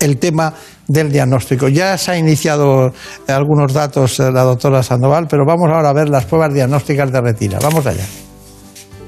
el 0.00 0.18
tema 0.18 0.54
del 0.88 1.10
diagnóstico. 1.10 1.68
Ya 1.68 1.96
se 1.98 2.12
ha 2.12 2.18
iniciado 2.18 2.92
algunos 3.28 3.72
datos 3.72 4.18
la 4.18 4.42
doctora 4.42 4.82
Sandoval, 4.82 5.26
pero 5.28 5.44
vamos 5.46 5.70
ahora 5.70 5.90
a 5.90 5.92
ver 5.92 6.08
las 6.08 6.24
pruebas 6.24 6.52
diagnósticas 6.54 7.10
de 7.12 7.20
retina. 7.20 7.58
Vamos 7.62 7.86
allá. 7.86 8.04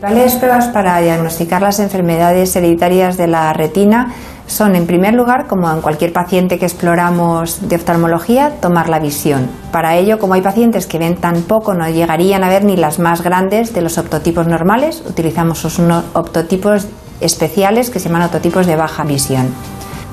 Las 0.00 0.36
pruebas 0.36 0.68
para 0.68 1.00
diagnosticar 1.00 1.60
las 1.60 1.80
enfermedades 1.80 2.54
hereditarias 2.54 3.16
de 3.16 3.26
la 3.26 3.52
retina 3.52 4.14
son, 4.46 4.76
en 4.76 4.86
primer 4.86 5.12
lugar, 5.14 5.46
como 5.46 5.70
en 5.70 5.80
cualquier 5.80 6.12
paciente 6.12 6.58
que 6.58 6.66
exploramos 6.66 7.68
de 7.68 7.76
oftalmología, 7.76 8.52
tomar 8.60 8.88
la 8.88 9.00
visión. 9.00 9.50
Para 9.72 9.96
ello, 9.96 10.18
como 10.18 10.34
hay 10.34 10.40
pacientes 10.40 10.86
que 10.86 10.98
ven 10.98 11.16
tan 11.16 11.42
poco, 11.42 11.74
no 11.74 11.88
llegarían 11.88 12.44
a 12.44 12.48
ver 12.48 12.64
ni 12.64 12.76
las 12.76 12.98
más 12.98 13.22
grandes 13.22 13.74
de 13.74 13.82
los 13.82 13.98
optotipos 13.98 14.46
normales, 14.46 15.02
utilizamos 15.06 15.64
unos 15.78 16.04
optotipos 16.14 16.86
especiales 17.20 17.90
que 17.90 17.98
se 17.98 18.08
llaman 18.08 18.22
optotipos 18.22 18.66
de 18.66 18.76
baja 18.76 19.04
visión. 19.04 19.48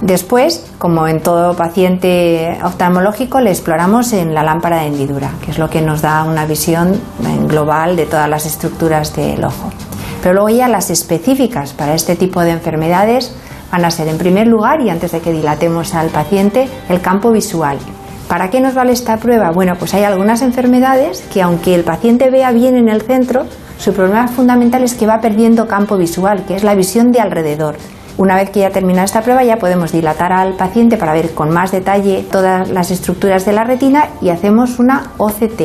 Después, 0.06 0.64
como 0.78 1.08
en 1.08 1.20
todo 1.20 1.56
paciente 1.56 2.60
oftalmológico, 2.64 3.40
le 3.40 3.50
exploramos 3.50 4.14
en 4.14 4.36
la 4.36 4.44
lámpara 4.44 4.82
de 4.82 4.86
hendidura, 4.86 5.32
que 5.44 5.50
es 5.50 5.58
lo 5.58 5.68
que 5.68 5.82
nos 5.82 6.04
da 6.04 6.24
una 6.26 6.46
visión 6.46 7.02
global 7.48 7.96
de 7.96 8.06
todas 8.06 8.30
las 8.30 8.46
estructuras 8.46 9.16
del 9.16 9.44
ojo. 9.44 9.72
Pero 10.22 10.36
luego 10.36 10.50
ya 10.50 10.68
las 10.68 10.92
específicas 10.92 11.74
para 11.74 11.96
este 11.96 12.16
tipo 12.16 12.42
de 12.42 12.52
enfermedades 12.52 13.36
van 13.72 13.84
a 13.84 13.90
ser, 13.90 14.08
en 14.08 14.20
primer 14.20 14.46
lugar, 14.46 14.80
y 14.80 14.92
antes 14.92 15.12
de 15.12 15.22
que 15.22 15.32
dilatemos 15.32 15.96
al 15.96 16.10
paciente, 16.10 16.70
el 16.88 17.02
campo 17.02 17.32
visual. 17.32 17.80
¿Para 18.28 18.52
qué 18.52 18.62
nos 18.62 18.76
vale 18.76 18.94
esta 18.94 19.18
prueba? 19.18 19.50
Bueno, 19.50 19.74
pues 19.80 19.96
hay 19.96 20.04
algunas 20.04 20.44
enfermedades 20.44 21.24
que 21.34 21.42
aunque 21.42 21.74
el 21.74 21.84
paciente 21.84 22.30
vea 22.30 22.52
bien 22.52 22.78
en 22.78 22.90
el 22.90 23.02
centro, 23.02 23.48
su 23.80 23.92
problema 23.92 24.28
fundamental 24.28 24.84
es 24.84 24.94
que 24.94 25.08
va 25.08 25.20
perdiendo 25.20 25.68
campo 25.68 25.98
visual, 25.98 26.46
que 26.46 26.56
es 26.56 26.64
la 26.64 26.76
visión 26.76 27.12
de 27.12 27.22
alrededor. 27.22 27.78
Una 28.18 28.36
vez 28.36 28.50
que 28.50 28.62
ya 28.62 28.70
termina 28.70 29.04
esta 29.04 29.22
prueba 29.22 29.44
ya 29.44 29.58
podemos 29.58 29.92
dilatar 29.92 30.32
al 30.32 30.54
paciente 30.54 30.96
para 30.96 31.14
ver 31.14 31.34
con 31.34 31.50
más 31.50 31.72
detalle 31.72 32.26
todas 32.32 32.70
las 32.70 32.90
estructuras 32.90 33.46
de 33.46 33.52
la 33.52 33.66
retina 33.66 34.08
y 34.22 34.30
hacemos 34.30 34.80
una 34.80 35.12
OCT. 35.18 35.62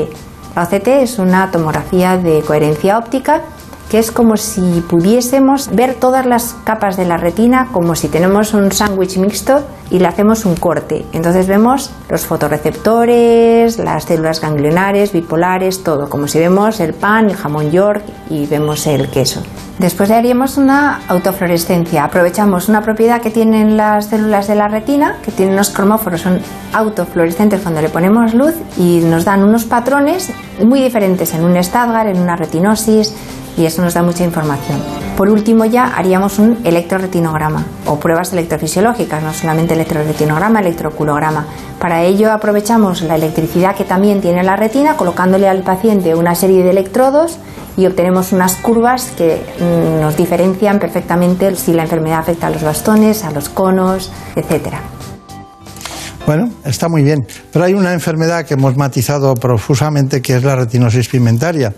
La 0.56 0.64
OCT 0.64 0.88
es 0.88 1.20
una 1.20 1.48
tomografía 1.52 2.16
de 2.16 2.42
coherencia 2.42 2.98
óptica 2.98 3.42
que 3.90 3.98
es 3.98 4.12
como 4.12 4.36
si 4.36 4.82
pudiésemos 4.88 5.68
ver 5.74 5.94
todas 5.94 6.24
las 6.24 6.54
capas 6.64 6.96
de 6.96 7.04
la 7.04 7.16
retina 7.16 7.68
como 7.72 7.96
si 7.96 8.08
tenemos 8.08 8.54
un 8.54 8.70
sándwich 8.70 9.18
mixto 9.18 9.64
y 9.90 9.98
le 9.98 10.06
hacemos 10.06 10.44
un 10.44 10.54
corte. 10.54 11.04
Entonces 11.12 11.48
vemos 11.48 11.90
los 12.08 12.24
fotorreceptores, 12.24 13.78
las 13.78 14.04
células 14.04 14.40
ganglionares, 14.40 15.12
bipolares, 15.12 15.82
todo, 15.82 16.08
como 16.08 16.28
si 16.28 16.38
vemos 16.38 16.78
el 16.78 16.94
pan, 16.94 17.28
el 17.28 17.36
jamón 17.36 17.72
york 17.72 18.04
y 18.30 18.46
vemos 18.46 18.86
el 18.86 19.10
queso. 19.10 19.42
Después 19.80 20.10
le 20.10 20.14
haríamos 20.14 20.58
una 20.58 21.00
autofluorescencia. 21.08 22.04
Aprovechamos 22.04 22.68
una 22.68 22.82
propiedad 22.82 23.20
que 23.20 23.30
tienen 23.30 23.76
las 23.76 24.06
células 24.06 24.46
de 24.46 24.54
la 24.54 24.68
retina, 24.68 25.16
que 25.24 25.32
tienen 25.32 25.54
unos 25.54 25.70
cromóforos, 25.70 26.20
son 26.20 26.38
autofluorescentes 26.72 27.62
cuando 27.62 27.80
le 27.80 27.88
ponemos 27.88 28.34
luz 28.34 28.54
y 28.76 29.00
nos 29.00 29.24
dan 29.24 29.42
unos 29.42 29.64
patrones 29.64 30.30
muy 30.62 30.82
diferentes 30.82 31.34
en 31.34 31.44
un 31.44 31.60
Stadgar, 31.64 32.06
en 32.06 32.20
una 32.20 32.36
retinosis, 32.36 33.14
y 33.56 33.64
eso 33.64 33.82
nos 33.82 33.94
da 33.94 34.02
mucha 34.02 34.24
información. 34.24 34.80
Por 35.16 35.28
último 35.28 35.64
ya 35.64 35.84
haríamos 35.84 36.38
un 36.38 36.58
electroretinograma 36.64 37.64
o 37.86 38.00
pruebas 38.00 38.32
electrofisiológicas, 38.32 39.22
no 39.22 39.32
solamente 39.32 39.74
electroretinograma, 39.74 40.60
electroculograma. 40.60 41.46
Para 41.78 42.02
ello 42.02 42.32
aprovechamos 42.32 43.02
la 43.02 43.16
electricidad 43.16 43.76
que 43.76 43.84
también 43.84 44.20
tiene 44.20 44.42
la 44.42 44.56
retina 44.56 44.96
colocándole 44.96 45.48
al 45.48 45.62
paciente 45.62 46.14
una 46.14 46.34
serie 46.34 46.62
de 46.62 46.70
electrodos 46.70 47.38
y 47.76 47.86
obtenemos 47.86 48.32
unas 48.32 48.56
curvas 48.56 49.12
que 49.16 49.42
mm, 49.60 50.00
nos 50.00 50.16
diferencian 50.16 50.78
perfectamente 50.78 51.54
si 51.56 51.72
la 51.72 51.82
enfermedad 51.82 52.20
afecta 52.20 52.46
a 52.46 52.50
los 52.50 52.62
bastones, 52.62 53.24
a 53.24 53.30
los 53.30 53.48
conos, 53.48 54.10
etcétera. 54.36 54.80
Bueno, 56.26 56.48
está 56.64 56.88
muy 56.88 57.02
bien, 57.02 57.26
pero 57.52 57.64
hay 57.64 57.74
una 57.74 57.92
enfermedad 57.92 58.44
que 58.44 58.54
hemos 58.54 58.76
matizado 58.76 59.34
profusamente 59.34 60.22
que 60.22 60.36
es 60.36 60.44
la 60.44 60.54
retinosis 60.54 61.08
pigmentaria 61.08 61.74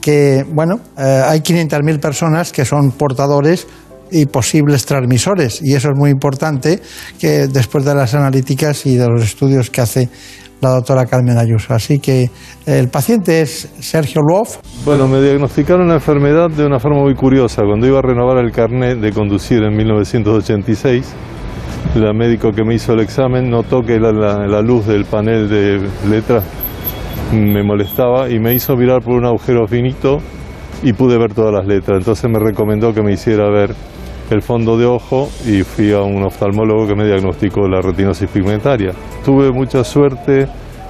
que, 0.00 0.44
bueno, 0.48 0.80
eh, 0.98 1.22
hay 1.24 1.40
500.000 1.40 2.00
personas 2.00 2.52
que 2.52 2.64
son 2.64 2.92
portadores 2.92 3.66
y 4.10 4.26
posibles 4.26 4.86
transmisores. 4.86 5.60
Y 5.62 5.74
eso 5.74 5.88
es 5.90 5.98
muy 5.98 6.10
importante 6.10 6.80
que 7.18 7.46
después 7.46 7.84
de 7.84 7.94
las 7.94 8.14
analíticas 8.14 8.86
y 8.86 8.96
de 8.96 9.08
los 9.08 9.22
estudios 9.22 9.70
que 9.70 9.80
hace 9.80 10.08
la 10.60 10.70
doctora 10.70 11.06
Carmen 11.06 11.38
Ayuso. 11.38 11.72
Así 11.72 12.00
que 12.00 12.24
eh, 12.24 12.30
el 12.66 12.88
paciente 12.88 13.40
es 13.40 13.72
Sergio 13.80 14.20
Love. 14.22 14.58
Bueno, 14.84 15.08
me 15.08 15.20
diagnosticaron 15.22 15.88
la 15.88 15.94
enfermedad 15.94 16.50
de 16.50 16.66
una 16.66 16.78
forma 16.78 17.00
muy 17.00 17.14
curiosa. 17.14 17.62
Cuando 17.62 17.86
iba 17.86 17.98
a 17.98 18.02
renovar 18.02 18.38
el 18.44 18.52
carnet 18.52 18.98
de 18.98 19.12
conducir 19.12 19.62
en 19.62 19.74
1986, 19.74 21.06
la 21.94 22.12
médico 22.12 22.52
que 22.52 22.62
me 22.62 22.74
hizo 22.74 22.92
el 22.92 23.00
examen 23.00 23.48
notó 23.48 23.80
que 23.80 23.98
la 23.98 24.60
luz 24.60 24.86
del 24.86 25.06
panel 25.06 25.48
de 25.48 25.80
letras 26.08 26.44
me 27.32 27.62
molestaba 27.62 28.28
y 28.28 28.38
me 28.38 28.54
hizo 28.54 28.76
mirar 28.76 29.02
por 29.02 29.14
un 29.14 29.24
agujero 29.24 29.66
finito 29.66 30.18
y 30.82 30.92
pude 30.92 31.18
ver 31.18 31.34
todas 31.34 31.52
las 31.52 31.66
letras. 31.66 31.98
Entonces 31.98 32.30
me 32.30 32.38
recomendó 32.38 32.92
que 32.92 33.02
me 33.02 33.12
hiciera 33.12 33.48
ver 33.50 33.74
el 34.30 34.42
fondo 34.42 34.76
de 34.78 34.86
ojo 34.86 35.28
y 35.46 35.62
fui 35.62 35.92
a 35.92 36.02
un 36.02 36.22
oftalmólogo 36.22 36.86
que 36.86 36.94
me 36.94 37.04
diagnosticó 37.04 37.68
la 37.68 37.80
retinosis 37.80 38.28
pigmentaria. 38.28 38.92
Tuve 39.24 39.50
mucha 39.50 39.84
suerte 39.84 40.46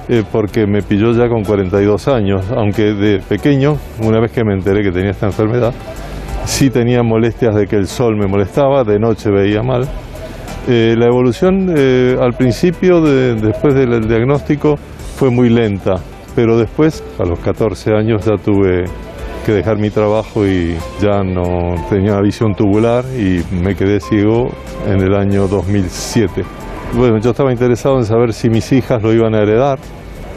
eh, 0.09 0.23
porque 0.31 0.67
me 0.67 0.81
pilló 0.81 1.11
ya 1.13 1.27
con 1.27 1.43
42 1.43 2.07
años, 2.07 2.45
aunque 2.55 2.93
de 2.93 3.19
pequeño, 3.19 3.77
una 4.03 4.19
vez 4.19 4.31
que 4.31 4.43
me 4.43 4.53
enteré 4.53 4.83
que 4.83 4.91
tenía 4.91 5.11
esta 5.11 5.27
enfermedad, 5.27 5.73
sí 6.45 6.69
tenía 6.69 7.03
molestias 7.03 7.55
de 7.55 7.67
que 7.67 7.75
el 7.75 7.87
sol 7.87 8.15
me 8.17 8.27
molestaba, 8.27 8.83
de 8.83 8.99
noche 8.99 9.29
veía 9.31 9.61
mal. 9.61 9.87
Eh, 10.67 10.95
la 10.97 11.07
evolución 11.07 11.73
eh, 11.75 12.15
al 12.19 12.33
principio, 12.33 13.01
después 13.01 13.73
del 13.73 14.07
diagnóstico, 14.07 14.77
fue 15.21 15.29
muy 15.29 15.49
lenta 15.49 16.01
pero 16.35 16.57
después, 16.57 17.03
a 17.19 17.25
los 17.25 17.39
14 17.39 17.93
años, 17.93 18.25
ya 18.25 18.37
tuve 18.37 18.85
que 19.45 19.51
dejar 19.51 19.77
mi 19.77 19.89
trabajo 19.89 20.47
y 20.47 20.75
ya 20.99 21.23
no 21.23 21.75
tenía 21.89 22.19
visión 22.21 22.53
tubular 22.55 23.03
y 23.15 23.43
me 23.61 23.75
quedé 23.75 23.99
ciego 23.99 24.49
en 24.87 25.01
el 25.01 25.13
año 25.13 25.47
2007. 25.47 26.43
Bueno, 26.95 27.19
yo 27.19 27.31
estaba 27.31 27.51
interesado 27.51 27.97
en 27.97 28.05
saber 28.05 28.33
si 28.33 28.49
mis 28.49 28.71
hijas 28.71 29.03
lo 29.03 29.13
iban 29.13 29.35
a 29.35 29.41
heredar. 29.41 29.77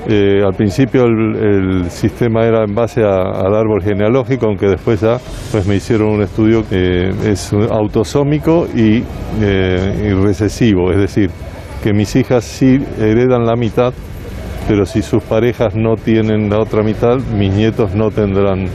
Eh, 0.07 0.43
al 0.45 0.53
principio 0.53 1.05
el, 1.05 1.89
sistema 1.91 2.45
era 2.45 2.65
en 2.65 2.75
base 2.75 3.03
al 3.03 3.55
árbol 3.55 3.83
genealógico, 3.83 4.47
aunque 4.47 4.67
después 4.67 5.01
ya 5.01 5.19
pues 5.51 5.67
me 5.67 5.77
hicieron 5.77 6.09
un 6.09 6.23
estudio 6.23 6.63
que 6.69 7.09
es 7.31 7.53
autosómico 7.71 8.67
y, 8.75 9.03
eh, 9.41 10.11
y 10.11 10.13
recesivo, 10.13 10.91
es 10.91 10.99
decir, 10.99 11.31
que 11.83 11.93
mis 11.93 12.15
hijas 12.17 12.45
sí 12.45 12.79
heredan 12.99 13.47
la 13.47 13.57
mitad 13.57 13.95
pero 14.67 14.87
si 14.87 15.03
sus 15.03 15.23
parejas 15.23 15.75
no 15.75 15.97
tienen 15.97 16.49
la 16.49 16.59
otra 16.59 16.83
mitad, 16.83 17.19
mis 17.37 17.53
nietos 17.53 17.95
no 17.95 18.11
tendrán 18.11 18.67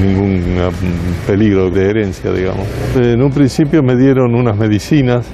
ningún 0.00 0.56
mm, 0.56 1.26
peligro 1.26 1.70
de 1.70 1.90
herencia, 1.90 2.32
digamos. 2.32 2.66
En 2.96 3.22
un 3.22 3.30
principio 3.30 3.82
me 3.82 3.96
dieron 3.96 4.34
unas 4.34 4.56
medicinas 4.56 5.26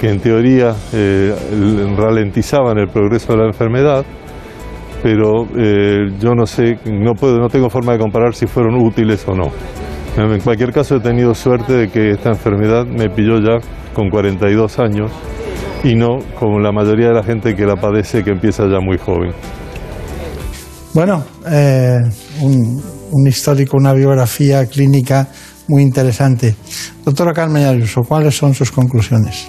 que 0.00 0.10
en 0.10 0.20
teoría 0.20 0.74
eh, 0.92 1.34
ralentizaban 1.96 2.78
el 2.78 2.88
progreso 2.88 3.32
de 3.32 3.38
la 3.38 3.46
enfermedad, 3.46 4.04
pero 5.02 5.46
eh, 5.56 6.10
yo 6.18 6.34
no 6.34 6.46
sé, 6.46 6.78
no, 6.84 7.14
puedo, 7.14 7.38
no 7.38 7.48
tengo 7.48 7.70
forma 7.70 7.92
de 7.92 7.98
comparar 7.98 8.34
si 8.34 8.46
fueron 8.46 8.74
útiles 8.76 9.26
o 9.28 9.34
no. 9.34 9.44
En 10.16 10.40
cualquier 10.40 10.72
caso 10.72 10.96
he 10.96 11.00
tenido 11.00 11.34
suerte 11.34 11.74
de 11.74 11.88
que 11.88 12.10
esta 12.10 12.30
enfermedad 12.30 12.86
me 12.86 13.10
pilló 13.10 13.38
ya 13.38 13.58
con 13.92 14.08
42 14.08 14.78
años 14.78 15.12
y 15.86 15.94
no 15.94 16.18
como 16.38 16.58
la 16.58 16.72
mayoría 16.72 17.08
de 17.08 17.14
la 17.14 17.22
gente 17.22 17.54
que 17.54 17.64
la 17.64 17.76
padece 17.76 18.24
que 18.24 18.30
empieza 18.30 18.64
ya 18.64 18.80
muy 18.80 18.98
joven. 18.98 19.32
Bueno, 20.92 21.24
eh, 21.48 22.00
un, 22.40 23.26
histórico, 23.26 23.76
una 23.76 23.92
biografía 23.92 24.66
clínica 24.66 25.28
muy 25.68 25.82
interesante. 25.82 26.56
Doctora 27.04 27.32
Carmen 27.32 27.64
Ayuso, 27.64 28.02
¿cuáles 28.02 28.36
son 28.36 28.52
sus 28.54 28.72
conclusiones? 28.72 29.48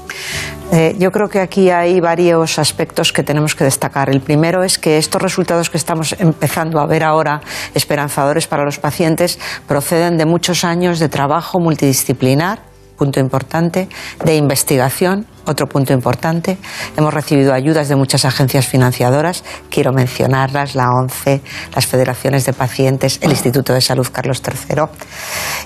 Eh, 0.71 0.95
yo 0.99 1.09
creo 1.09 1.27
que 1.27 1.39
aquí 1.39 1.71
hay 1.71 1.99
varios 2.01 2.59
aspectos 2.59 3.11
que 3.11 3.23
tenemos 3.23 3.55
que 3.55 3.63
destacar. 3.63 4.09
El 4.09 4.21
primero 4.21 4.63
es 4.63 4.77
que 4.77 4.97
estos 4.97 5.21
resultados 5.21 5.71
que 5.71 5.77
estamos 5.77 6.15
empezando 6.19 6.79
a 6.79 6.85
ver 6.85 7.03
ahora, 7.03 7.41
esperanzadores 7.73 8.45
para 8.45 8.63
los 8.63 8.77
pacientes, 8.77 9.39
proceden 9.67 10.17
de 10.17 10.25
muchos 10.25 10.63
años 10.63 10.99
de 10.99 11.09
trabajo 11.09 11.59
multidisciplinar, 11.59 12.59
punto 12.97 13.19
importante, 13.19 13.87
de 14.23 14.35
investigación 14.35 15.25
otro 15.47 15.67
punto 15.67 15.93
importante, 15.93 16.57
hemos 16.95 17.13
recibido 17.13 17.53
ayudas 17.53 17.89
de 17.89 17.95
muchas 17.95 18.25
agencias 18.25 18.67
financiadoras, 18.67 19.43
quiero 19.69 19.93
mencionarlas, 19.93 20.75
la 20.75 20.89
ONCE, 20.91 21.41
las 21.75 21.87
federaciones 21.87 22.45
de 22.45 22.53
pacientes, 22.53 23.19
el 23.21 23.31
Instituto 23.31 23.73
de 23.73 23.81
Salud 23.81 24.07
Carlos 24.11 24.41
III. 24.45 24.83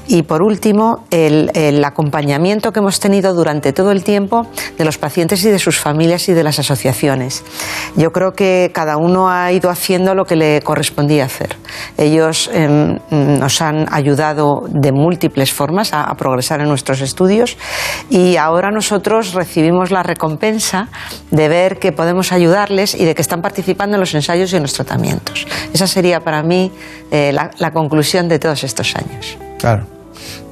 Y 0.07 0.23
por 0.23 0.43
último, 0.43 1.05
el, 1.11 1.81
acompañamiento 1.83 2.71
que 2.71 2.79
hemos 2.79 2.99
tenido 2.99 3.33
durante 3.33 3.73
todo 3.73 3.91
el 3.91 4.03
tiempo 4.03 4.45
de 4.77 4.85
los 4.85 4.97
pacientes 4.97 5.43
y 5.43 5.49
de 5.49 5.59
sus 5.59 5.79
familias 5.79 6.29
y 6.29 6.33
de 6.33 6.43
las 6.43 6.59
asociaciones. 6.59 7.43
Yo 7.95 8.11
creo 8.11 8.33
que 8.33 8.71
cada 8.73 8.97
uno 8.97 9.29
ha 9.29 9.51
ido 9.51 9.69
haciendo 9.69 10.13
lo 10.13 10.25
que 10.25 10.35
le 10.35 10.61
correspondía 10.61 11.25
hacer. 11.25 11.57
Ellos 11.97 12.49
em, 12.53 12.99
nos 13.09 13.61
han 13.61 13.91
ayudado 13.91 14.63
de 14.67 14.91
múltiples 14.91 15.51
formas 15.51 15.93
a 15.93 16.13
progresar 16.15 16.61
en 16.61 16.69
nuestros 16.69 17.01
estudios 17.01 17.57
y 18.09 18.37
ahora 18.37 18.69
nosotros 18.71 19.33
recibimos 19.33 19.70
recibimos 19.71 19.91
la 19.91 20.03
recompensa 20.03 20.89
de 21.31 21.47
ver 21.47 21.79
que 21.79 21.91
podemos 21.91 22.31
ayudarles 22.31 22.93
y 22.93 23.05
de 23.05 23.15
que 23.15 23.21
están 23.21 23.41
participando 23.41 23.95
en 23.95 24.01
los 24.01 24.13
ensayos 24.13 24.51
y 24.51 24.57
en 24.57 24.63
los 24.63 24.73
tratamientos. 24.73 25.47
Esa 25.73 25.87
sería 25.87 26.19
para 26.19 26.43
mí 26.43 26.71
eh, 27.09 27.31
la, 27.31 27.51
la 27.57 27.71
conclusión 27.71 28.27
de 28.27 28.37
todos 28.37 28.63
estos 28.63 28.93
años. 28.95 29.37
Claro. 29.57 29.85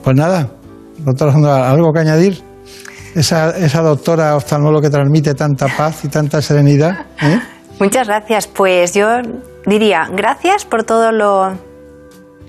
Pues 0.04 0.16
nada, 0.16 0.50
doctora 1.00 1.34
Sandra, 1.34 1.70
¿algo 1.70 1.92
que 1.92 2.00
añadir? 2.00 2.42
Esa, 3.14 3.58
esa 3.58 3.82
doctora 3.82 4.36
oftalmóloga 4.36 4.84
que 4.84 4.90
transmite 4.90 5.34
tanta 5.34 5.68
paz 5.68 6.06
y 6.06 6.08
tanta 6.08 6.42
serenidad. 6.42 7.08
¿eh? 7.22 7.40
Muchas 7.80 8.08
gracias. 8.08 8.48
Pues 8.48 8.94
yo 8.94 9.08
diría 9.66 10.08
gracias 10.16 10.64
por 10.64 10.84
todo 10.84 11.12
lo 11.12 11.58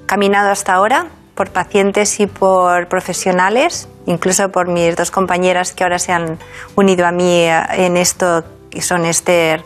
caminado 0.07 0.51
hasta 0.51 0.75
ahora, 0.75 1.07
por 1.35 1.51
pacientes 1.51 2.21
y 2.21 2.27
por 2.27 2.89
profesionales, 2.89 3.89
incluso 4.11 4.51
por 4.51 4.69
mis 4.69 4.97
dos 4.97 5.11
compañeras 5.11 5.73
que 5.73 5.85
ahora 5.85 5.99
se 5.99 6.13
han 6.13 6.39
unido 6.77 7.07
a 7.07 7.13
mí 7.13 7.45
eh, 7.45 7.63
en 7.79 7.97
esto, 7.97 8.45
que 8.71 8.83
son 8.83 9.05
Esther, 9.05 9.63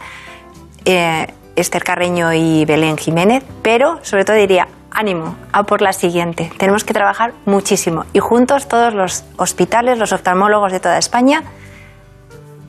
eh, 0.84 1.26
Esther 1.56 1.82
Carreño 1.82 2.32
y 2.32 2.64
Belén 2.64 2.96
Jiménez, 2.96 3.42
pero 3.62 3.98
sobre 4.02 4.24
todo 4.24 4.36
diría 4.36 4.68
ánimo, 4.90 5.36
a 5.52 5.64
por 5.64 5.82
la 5.82 5.92
siguiente. 5.92 6.50
Tenemos 6.58 6.84
que 6.84 6.94
trabajar 6.94 7.34
muchísimo 7.46 8.04
y 8.12 8.20
juntos 8.20 8.68
todos 8.68 8.94
los 8.94 9.24
hospitales, 9.36 9.98
los 9.98 10.12
oftalmólogos 10.12 10.72
de 10.72 10.80
toda 10.80 10.98
España 10.98 11.42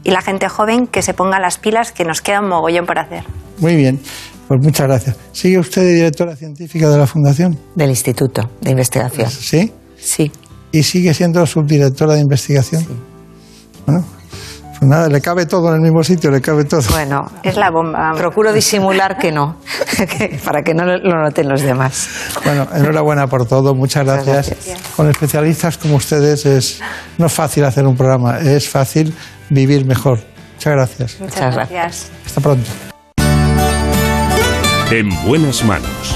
y 0.03 0.11
la 0.11 0.21
gente 0.21 0.49
joven 0.49 0.87
que 0.87 1.01
se 1.01 1.13
ponga 1.13 1.39
las 1.39 1.57
pilas, 1.57 1.91
que 1.91 2.03
nos 2.03 2.21
queda 2.21 2.39
un 2.39 2.49
mogollón 2.49 2.85
por 2.85 2.99
hacer. 2.99 3.23
Muy 3.59 3.75
bien, 3.75 3.99
pues 4.47 4.59
muchas 4.61 4.87
gracias. 4.87 5.17
¿Sigue 5.31 5.59
usted 5.59 5.81
de 5.83 5.93
directora 5.93 6.35
científica 6.35 6.89
de 6.89 6.97
la 6.97 7.07
Fundación? 7.07 7.57
Del 7.75 7.89
Instituto 7.89 8.49
de 8.61 8.71
Investigación. 8.71 9.29
¿Sí? 9.29 9.71
Sí. 9.97 10.31
¿Y 10.71 10.83
sigue 10.83 11.13
siendo 11.13 11.45
subdirectora 11.45 12.15
de 12.15 12.21
investigación? 12.21 12.81
Sí. 12.81 12.89
Bueno, 13.85 14.05
pues 14.77 14.89
nada, 14.89 15.07
le 15.07 15.21
cabe 15.21 15.45
todo 15.45 15.69
en 15.69 15.75
el 15.75 15.81
mismo 15.81 16.03
sitio, 16.03 16.29
le 16.31 16.41
cabe 16.41 16.65
todo. 16.65 16.81
Bueno, 16.89 17.31
es 17.43 17.55
la 17.55 17.71
bomba. 17.71 18.13
Procuro 18.17 18.51
disimular 18.51 19.17
que 19.17 19.31
no, 19.31 19.57
para 20.45 20.63
que 20.63 20.73
no 20.73 20.85
lo 20.85 21.21
noten 21.23 21.47
los 21.47 21.61
demás. 21.61 22.09
Bueno, 22.43 22.67
enhorabuena 22.73 23.27
por 23.27 23.45
todo, 23.45 23.73
muchas 23.73 24.05
gracias. 24.05 24.47
Muchas 24.49 24.65
gracias. 24.65 24.95
Con 24.95 25.09
especialistas 25.09 25.77
como 25.77 25.95
ustedes 25.95 26.45
es 26.45 26.81
no 27.17 27.27
es 27.27 27.33
fácil 27.33 27.63
hacer 27.63 27.85
un 27.85 27.95
programa, 27.95 28.39
es 28.39 28.67
fácil 28.67 29.13
vivir 29.49 29.85
mejor. 29.85 30.19
Muchas 30.55 30.73
gracias. 30.73 31.21
Muchas 31.21 31.55
gracias. 31.55 32.11
Hasta 32.25 32.41
pronto. 32.41 32.69
En 34.91 35.09
buenas 35.25 35.63
manos. 35.63 36.15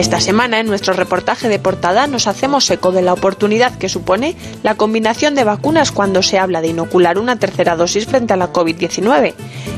Esta 0.00 0.18
semana 0.18 0.58
en 0.60 0.66
nuestro 0.66 0.94
reportaje 0.94 1.50
de 1.50 1.58
portada 1.58 2.06
nos 2.06 2.26
hacemos 2.26 2.70
eco 2.70 2.90
de 2.90 3.02
la 3.02 3.12
oportunidad 3.12 3.76
que 3.76 3.90
supone 3.90 4.34
la 4.62 4.74
combinación 4.74 5.34
de 5.34 5.44
vacunas 5.44 5.92
cuando 5.92 6.22
se 6.22 6.38
habla 6.38 6.62
de 6.62 6.68
inocular 6.68 7.18
una 7.18 7.38
tercera 7.38 7.76
dosis 7.76 8.06
frente 8.06 8.32
a 8.32 8.38
la 8.38 8.50
COVID-19. 8.50 9.34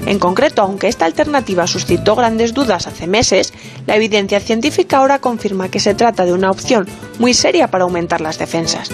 En 0.07 0.21
concreto, 0.21 0.63
aunque 0.63 0.87
esta 0.87 1.07
alternativa 1.07 1.67
suscitó 1.67 2.15
grandes 2.15 2.55
dudas 2.55 2.87
hace 2.87 3.09
meses, 3.09 3.53
la 3.89 3.97
evidencia 3.97 4.39
científica 4.39 4.99
ahora 4.99 5.19
confirma 5.19 5.71
que 5.71 5.81
se 5.81 5.97
trata 5.97 6.25
de 6.25 6.33
una 6.33 6.53
opción 6.53 6.87
muy 7.19 7.35
seria 7.35 7.67
para 7.67 7.83
aumentar 7.83 8.21
las 8.21 8.39
defensas. 8.39 8.91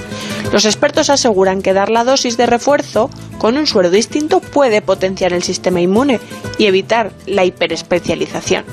Los 0.50 0.64
expertos 0.64 1.10
aseguran 1.10 1.60
que 1.60 1.74
dar 1.74 1.90
la 1.90 2.04
dosis 2.04 2.38
de 2.38 2.46
refuerzo 2.46 3.10
con 3.36 3.58
un 3.58 3.66
suero 3.66 3.90
distinto 3.90 4.40
puede 4.40 4.80
potenciar 4.80 5.34
el 5.34 5.42
sistema 5.42 5.82
inmune 5.82 6.20
y 6.56 6.64
evitar 6.64 7.12
la 7.26 7.44
hiperespecialización. 7.44 8.64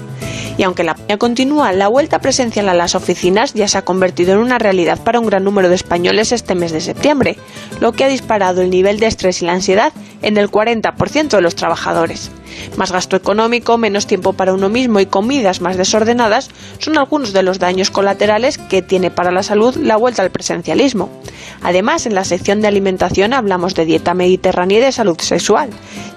Y 0.58 0.64
aunque 0.64 0.84
la 0.84 0.94
pandemia 0.94 1.18
continúa, 1.18 1.74
la 1.74 1.88
vuelta 1.88 2.20
presencial 2.46 2.70
a 2.70 2.76
las 2.76 2.94
oficinas 2.94 3.56
ya 3.56 3.68
se 3.68 3.80
ha 3.80 3.86
convertido 3.86 4.34
en 4.34 4.38
una 4.38 4.60
realidad 4.60 5.00
para 5.04 5.20
un 5.20 5.26
gran 5.26 5.44
número 5.44 5.68
de 5.68 5.74
españoles 5.74 6.32
este 6.32 6.54
mes 6.54 6.72
de 6.72 6.80
septiembre, 6.80 7.38
lo 7.80 7.92
que 7.92 8.04
ha 8.04 8.08
disparado 8.08 8.62
el 8.62 8.70
nivel 8.70 9.00
de 9.00 9.08
estrés 9.08 9.42
y 9.42 9.46
la 9.46 9.54
ansiedad 9.54 9.92
en 10.22 10.38
el 10.38 10.52
40% 10.52 11.30
de 11.30 11.42
los 11.42 11.56
trabajadores. 11.56 12.30
Más 12.78 12.92
gasto 12.92 13.16
económico, 13.16 13.78
menos 13.78 14.08
tiempo 14.08 14.34
para 14.34 14.54
uno 14.54 14.70
mismo 14.70 15.00
y 15.00 15.06
comidas 15.06 15.62
más 15.62 15.78
desordenadas 15.78 16.50
son 16.80 16.98
algunos 16.98 17.34
de 17.34 17.44
los 17.44 17.60
daños 17.60 17.92
colaterales 17.92 18.58
que 18.58 18.82
tiene 18.82 19.12
para 19.12 19.32
la 19.32 19.44
salud 19.44 19.76
la 19.78 19.98
vuelta 19.98 20.22
al 20.22 20.32
presencialismo. 20.32 21.10
Además, 21.62 22.06
en 22.06 22.16
la 22.16 22.24
sección 22.24 22.62
de 22.62 22.68
alimentación 22.68 23.34
hablamos 23.34 23.76
de 23.76 23.86
dieta 23.86 24.14
mediterránea 24.14 24.80
y 24.80 24.82
de 24.82 24.92
salud 24.92 25.20
sexual, 25.20 25.70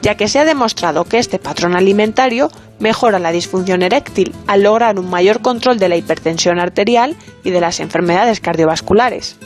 ya 0.03 0.17
que 0.17 0.29
se 0.29 0.39
ha 0.39 0.45
demostrado 0.45 1.05
que 1.05 1.19
este 1.19 1.39
patrón 1.39 1.75
alimentario 1.75 2.51
mejora 2.79 3.19
la 3.19 3.33
disfunción 3.33 3.83
eréctil 3.83 4.35
al 4.47 4.63
lograr 4.63 4.99
un 4.99 5.11
mayor 5.11 5.41
control 5.41 5.79
de 5.79 5.89
la 5.89 5.97
hipertensión 5.97 6.59
arterial 6.59 7.17
y 7.45 7.51
de 7.51 7.61
las 7.61 7.81
enfermedades 7.81 8.41
cardiovasculares. 8.41 9.37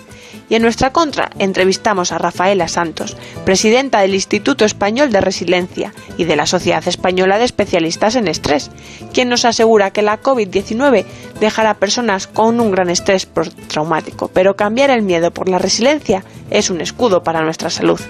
Y 0.49 0.55
en 0.57 0.63
nuestra 0.63 0.93
contra 0.93 1.31
entrevistamos 1.39 2.13
a 2.13 2.19
Rafaela 2.19 2.69
Santos, 2.69 3.17
presidenta 3.45 4.01
del 4.01 4.15
Instituto 4.15 4.65
Español 4.65 5.11
de 5.11 5.21
Resiliencia 5.21 5.95
y 6.19 6.25
de 6.25 6.37
la 6.37 6.47
Sociedad 6.47 6.87
Española 6.87 7.39
de 7.39 7.45
Especialistas 7.45 8.17
en 8.17 8.29
Estrés, 8.29 8.71
quien 9.13 9.29
nos 9.29 9.45
asegura 9.45 9.93
que 9.93 10.03
la 10.03 10.21
COVID-19 10.21 11.05
dejará 11.41 11.75
personas 11.75 12.27
con 12.27 12.61
un 12.61 12.71
gran 12.71 12.91
estrés 12.91 13.29
traumático, 13.69 14.29
pero 14.29 14.57
cambiar 14.57 14.91
el 14.91 15.03
miedo 15.03 15.33
por 15.33 15.49
la 15.49 15.59
resiliencia 15.59 16.25
es 16.51 16.71
un 16.71 16.81
escudo 16.81 17.23
para 17.23 17.43
nuestra 17.43 17.71
salud. 17.71 18.01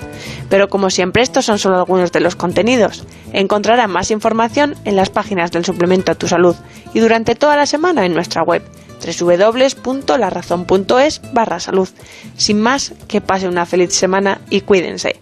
Pero 0.51 0.69
como 0.69 0.91
siempre 0.91 1.23
estos 1.23 1.47
son 1.47 1.59
solo 1.59 1.77
algunos 1.77 2.13
de 2.13 2.21
los 2.21 2.37
contenidos. 2.37 3.05
Encontrarán 3.33 3.91
más 3.91 4.11
información 4.11 4.75
en 4.85 4.97
las 4.97 5.11
páginas 5.11 5.53
del 5.53 5.65
suplemento 5.65 6.13
a 6.13 6.17
tu 6.17 6.29
salud 6.29 6.57
y 6.93 7.01
durante 7.01 7.35
toda 7.35 7.57
la 7.57 7.67
semana 7.67 8.05
en 8.05 8.15
nuestra 8.15 8.43
web 8.43 8.63
www.larazón.es 9.03 11.21
barra 11.33 11.61
salud. 11.61 11.89
Sin 12.37 12.61
más, 12.61 12.93
que 13.09 13.21
pase 13.21 13.49
una 13.49 13.67
feliz 13.67 13.93
semana 13.93 14.41
y 14.51 14.63
cuídense. 14.63 15.21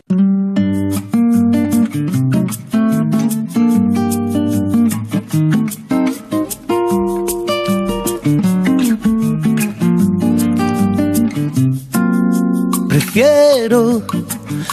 Prefiero 12.89 14.03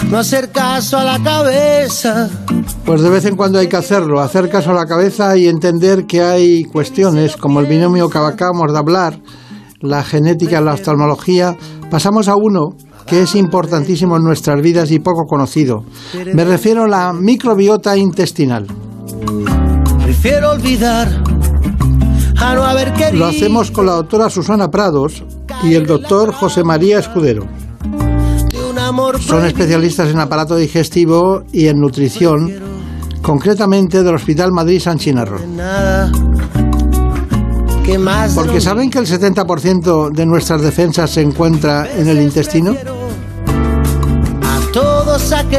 no 0.10 0.18
hacer 0.18 0.52
caso 0.52 0.98
a 0.98 1.04
la 1.04 1.20
cabeza. 1.22 2.30
Pues 2.86 3.02
de 3.02 3.10
vez 3.10 3.26
en 3.26 3.36
cuando 3.36 3.60
hay 3.60 3.68
que 3.68 3.76
hacerlo, 3.76 4.22
hacer 4.22 4.50
caso 4.50 4.72
a 4.72 4.74
la 4.74 4.86
cabeza 4.86 5.36
y 5.38 5.48
entender 5.48 6.06
que 6.06 6.22
hay 6.22 6.64
cuestiones 6.64 7.38
como 7.38 7.60
el 7.60 7.66
binomio 7.66 8.10
que 8.10 8.18
acabamos 8.18 8.72
de 8.72 8.78
hablar, 8.78 9.20
la 9.82 10.04
genética, 10.04 10.62
la 10.62 10.74
oftalmología. 10.74 11.56
Pasamos 11.90 12.28
a 12.28 12.36
uno 12.36 12.76
que 13.06 13.22
es 13.22 13.36
importantísimo 13.36 14.18
en 14.18 14.24
nuestras 14.24 14.62
vidas 14.62 14.92
y 14.92 15.00
poco 15.00 15.26
conocido. 15.26 15.84
Me 16.34 16.44
refiero 16.44 16.84
a 16.84 16.88
la 16.88 17.14
microbiota 17.14 17.96
intestinal. 17.96 18.68
Prefiero 20.04 20.52
olvidar 20.52 21.08
a 22.40 22.56
no 22.56 22.64
haber 22.64 22.94
querido. 22.94 23.20
Lo 23.20 23.26
hacemos 23.26 23.72
con 23.72 23.86
la 23.86 23.94
doctora 23.94 24.30
Susana 24.30 24.70
Prados 24.70 25.24
y 25.64 25.76
el 25.76 25.86
doctor 25.86 26.34
José 26.34 26.64
María 26.64 27.00
Escudero. 27.00 27.48
Son 29.20 29.46
especialistas 29.46 30.10
en 30.10 30.20
aparato 30.20 30.56
digestivo 30.56 31.44
y 31.52 31.68
en 31.68 31.80
nutrición, 31.80 32.52
concretamente 33.22 34.04
del 34.04 34.16
Hospital 34.16 34.52
Madrid 34.52 34.80
San 34.80 34.98
Chinarro. 34.98 35.40
Porque 38.36 38.60
¿saben 38.60 38.90
que 38.90 39.00
el 39.00 39.06
70% 39.06 40.12
de 40.12 40.26
nuestras 40.26 40.62
defensas 40.62 41.10
se 41.10 41.22
encuentra 41.22 41.90
en 41.90 42.08
el 42.08 42.22
intestino? 42.22 42.76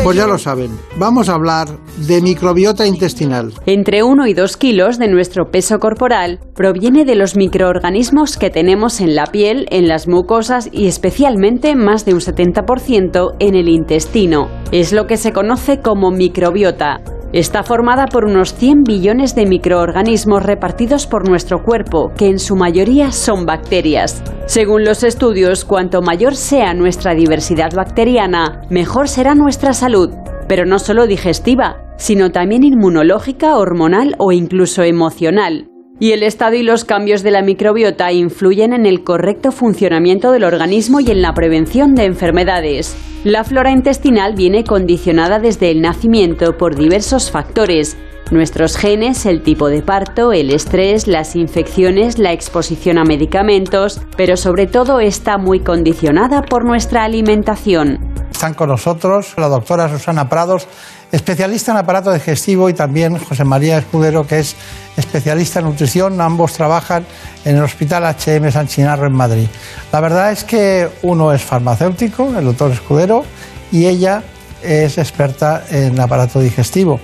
Pues 0.04 0.16
ya 0.16 0.26
lo 0.28 0.38
saben, 0.38 0.70
vamos 0.98 1.28
a 1.28 1.34
hablar 1.34 1.68
de 2.06 2.22
microbiota 2.22 2.86
intestinal. 2.86 3.52
Entre 3.66 4.04
1 4.04 4.28
y 4.28 4.34
2 4.34 4.56
kilos 4.56 4.98
de 4.98 5.08
nuestro 5.08 5.50
peso 5.50 5.80
corporal 5.80 6.38
proviene 6.54 7.04
de 7.04 7.16
los 7.16 7.36
microorganismos 7.36 8.36
que 8.36 8.50
tenemos 8.50 9.00
en 9.00 9.16
la 9.16 9.26
piel, 9.26 9.66
en 9.70 9.88
las 9.88 10.06
mucosas 10.06 10.68
y 10.70 10.86
especialmente 10.86 11.74
más 11.74 12.04
de 12.04 12.14
un 12.14 12.20
70% 12.20 13.34
en 13.40 13.54
el 13.56 13.68
intestino. 13.68 14.48
Es 14.70 14.92
lo 14.92 15.06
que 15.08 15.16
se 15.16 15.32
conoce 15.32 15.80
como 15.80 16.12
microbiota. 16.12 17.02
Está 17.32 17.62
formada 17.62 18.06
por 18.06 18.24
unos 18.24 18.54
100 18.54 18.84
billones 18.84 19.34
de 19.34 19.44
microorganismos 19.44 20.42
repartidos 20.42 21.06
por 21.06 21.28
nuestro 21.28 21.62
cuerpo, 21.62 22.10
que 22.16 22.26
en 22.26 22.38
su 22.38 22.56
mayoría 22.56 23.12
son 23.12 23.44
bacterias. 23.44 24.22
Según 24.46 24.84
los 24.84 25.02
estudios, 25.02 25.66
cuanto 25.66 26.00
mayor 26.00 26.34
sea 26.34 26.72
nuestra 26.72 27.14
diversidad 27.14 27.70
bacteriana, 27.76 28.62
mejor 28.70 29.08
será 29.08 29.34
nuestra 29.34 29.74
salud, 29.74 30.08
pero 30.48 30.64
no 30.64 30.78
solo 30.78 31.06
digestiva, 31.06 31.76
sino 31.98 32.30
también 32.30 32.64
inmunológica, 32.64 33.58
hormonal 33.58 34.14
o 34.18 34.32
incluso 34.32 34.82
emocional. 34.82 35.68
Y 36.00 36.12
el 36.12 36.22
estado 36.22 36.54
y 36.54 36.62
los 36.62 36.84
cambios 36.84 37.24
de 37.24 37.32
la 37.32 37.42
microbiota 37.42 38.12
influyen 38.12 38.72
en 38.72 38.86
el 38.86 39.02
correcto 39.02 39.50
funcionamiento 39.50 40.30
del 40.30 40.44
organismo 40.44 41.00
y 41.00 41.10
en 41.10 41.22
la 41.22 41.34
prevención 41.34 41.94
de 41.94 42.04
enfermedades. 42.04 42.96
La 43.24 43.42
flora 43.42 43.72
intestinal 43.72 44.34
viene 44.36 44.62
condicionada 44.62 45.40
desde 45.40 45.72
el 45.72 45.80
nacimiento 45.80 46.56
por 46.56 46.76
diversos 46.76 47.32
factores, 47.32 47.96
nuestros 48.30 48.76
genes, 48.76 49.26
el 49.26 49.42
tipo 49.42 49.68
de 49.68 49.82
parto, 49.82 50.32
el 50.32 50.50
estrés, 50.50 51.08
las 51.08 51.34
infecciones, 51.34 52.18
la 52.18 52.32
exposición 52.32 52.98
a 52.98 53.04
medicamentos, 53.04 54.00
pero 54.16 54.36
sobre 54.36 54.66
todo 54.66 55.00
está 55.00 55.36
muy 55.36 55.60
condicionada 55.60 56.42
por 56.42 56.64
nuestra 56.64 57.04
alimentación. 57.04 57.98
Están 58.30 58.54
con 58.54 58.68
nosotros 58.68 59.34
la 59.36 59.48
doctora 59.48 59.88
Susana 59.88 60.28
Prados, 60.28 60.68
especialista 61.12 61.72
en 61.72 61.78
aparato 61.78 62.12
digestivo, 62.12 62.68
y 62.68 62.74
también 62.74 63.18
José 63.18 63.44
María 63.44 63.78
Escudero, 63.78 64.26
que 64.26 64.40
es 64.40 64.56
especialista 64.96 65.60
en 65.60 65.66
nutrición. 65.66 66.20
Ambos 66.20 66.52
trabajan 66.52 67.06
en 67.44 67.56
el 67.56 67.62
Hospital 67.62 68.04
HM 68.04 68.50
San 68.50 68.66
Chinarro 68.68 69.06
en 69.06 69.14
Madrid. 69.14 69.46
La 69.92 70.00
verdad 70.00 70.32
es 70.32 70.44
que 70.44 70.88
uno 71.02 71.32
es 71.32 71.42
farmacéutico, 71.42 72.36
el 72.36 72.44
doctor 72.44 72.72
Escudero, 72.72 73.24
y 73.72 73.86
ella 73.86 74.22
es 74.62 74.98
experta 74.98 75.64
en 75.70 75.98
aparato 76.00 76.40
digestivo. 76.40 77.00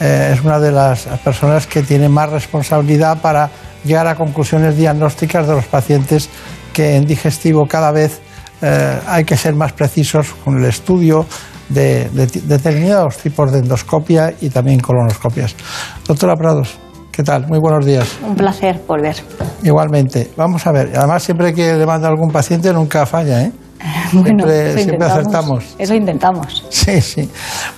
Eh, 0.00 0.32
es 0.34 0.44
una 0.44 0.60
de 0.60 0.70
las 0.70 1.06
personas 1.24 1.66
que 1.66 1.82
tiene 1.82 2.08
más 2.08 2.30
responsabilidad 2.30 3.20
para 3.20 3.50
llegar 3.84 4.06
a 4.06 4.14
conclusiones 4.14 4.76
diagnósticas 4.76 5.46
de 5.46 5.54
los 5.54 5.64
pacientes 5.64 6.28
que 6.72 6.96
en 6.96 7.06
digestivo 7.06 7.66
cada 7.66 7.90
vez 7.90 8.20
eh, 8.60 9.00
hay 9.06 9.24
que 9.24 9.36
ser 9.36 9.54
más 9.54 9.72
precisos 9.72 10.28
con 10.44 10.58
el 10.58 10.64
estudio 10.64 11.26
de, 11.68 12.08
de 12.10 12.26
determinados 12.26 13.16
tipos 13.18 13.52
de 13.52 13.60
endoscopia 13.60 14.34
y 14.40 14.50
también 14.50 14.80
colonoscopias. 14.80 15.54
Doctora 16.06 16.34
Prados, 16.36 16.78
¿qué 17.12 17.22
tal? 17.22 17.46
Muy 17.48 17.58
buenos 17.58 17.84
días. 17.84 18.18
Un 18.26 18.34
placer 18.34 18.80
volver. 18.86 19.16
Igualmente. 19.62 20.30
Vamos 20.36 20.66
a 20.66 20.72
ver. 20.72 20.92
Además, 20.96 21.22
siempre 21.22 21.52
que 21.52 21.74
le 21.74 21.86
manda 21.86 22.08
algún 22.08 22.30
paciente 22.30 22.72
nunca 22.72 23.06
falla, 23.06 23.42
¿eh? 23.42 23.52
Bueno, 24.12 24.44
siempre, 24.44 24.70
eso 24.70 24.78
siempre 24.78 25.06
acertamos. 25.06 25.64
Eso 25.78 25.94
intentamos. 25.94 26.64
Sí, 26.70 27.00
sí. 27.00 27.28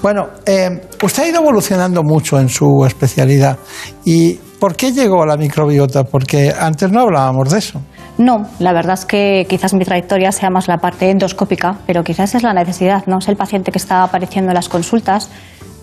Bueno, 0.03 0.29
eh, 0.47 0.81
usted 1.03 1.25
ha 1.25 1.29
ido 1.29 1.41
evolucionando 1.41 2.03
mucho 2.03 2.39
en 2.39 2.49
su 2.49 2.85
especialidad. 2.87 3.59
¿Y 4.05 4.35
por 4.35 4.77
qué 4.77 4.93
llegó 4.93 5.23
a 5.23 5.27
la 5.27 5.37
microbiota? 5.37 6.05
Porque 6.05 6.55
antes 6.57 6.91
no 6.91 7.01
hablábamos 7.01 7.51
de 7.51 7.59
eso. 7.59 7.81
No, 8.21 8.47
la 8.59 8.75
verdad 8.75 8.99
es 8.99 9.07
que 9.07 9.47
quizás 9.49 9.73
mi 9.73 9.83
trayectoria 9.83 10.31
sea 10.31 10.51
más 10.51 10.69
la 10.69 10.77
parte 10.77 11.09
endoscópica, 11.09 11.79
pero 11.87 12.05
quizás 12.05 12.35
es 12.35 12.43
la 12.43 12.53
necesidad, 12.53 13.07
¿no? 13.07 13.17
Es 13.17 13.29
el 13.29 13.37
paciente 13.37 13.73
que 13.73 13.79
está 13.79 14.03
apareciendo 14.03 14.51
en 14.51 14.57
las 14.57 14.69
consultas, 14.69 15.31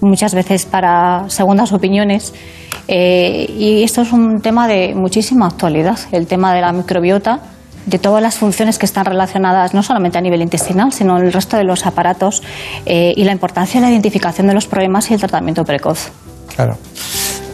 muchas 0.02 0.36
veces 0.36 0.68
para 0.68 1.28
segundas 1.30 1.74
opiniones. 1.74 2.36
eh, 2.88 3.48
y 3.58 3.84
esto 3.84 4.04
es 4.04 4.14
un 4.14 4.40
tema 4.40 4.68
de 4.68 4.94
muchísima 4.94 5.48
actualidad, 5.48 5.98
el 6.12 6.28
tema 6.28 6.54
de 6.54 6.62
la 6.62 6.72
microbiota, 6.74 7.40
de 7.88 7.98
todas 7.98 8.22
las 8.22 8.36
funciones 8.36 8.78
que 8.78 8.86
están 8.86 9.06
relacionadas 9.06 9.74
no 9.74 9.82
solamente 9.82 10.20
a 10.20 10.22
nivel 10.22 10.44
intestinal, 10.44 10.94
sino 10.94 11.18
el 11.18 11.34
resto 11.34 11.58
de 11.58 11.64
los 11.64 11.88
aparatos 11.88 12.44
eh, 12.86 13.14
y 13.18 13.24
la 13.24 13.32
importancia 13.32 13.82
de 13.82 13.88
la 13.88 13.92
identificación 13.92 14.46
de 14.46 14.54
los 14.54 14.68
problemas 14.68 15.10
y 15.10 15.16
el 15.16 15.20
tratamiento 15.20 15.64
precoz. 15.64 16.12
Claro. 16.56 16.78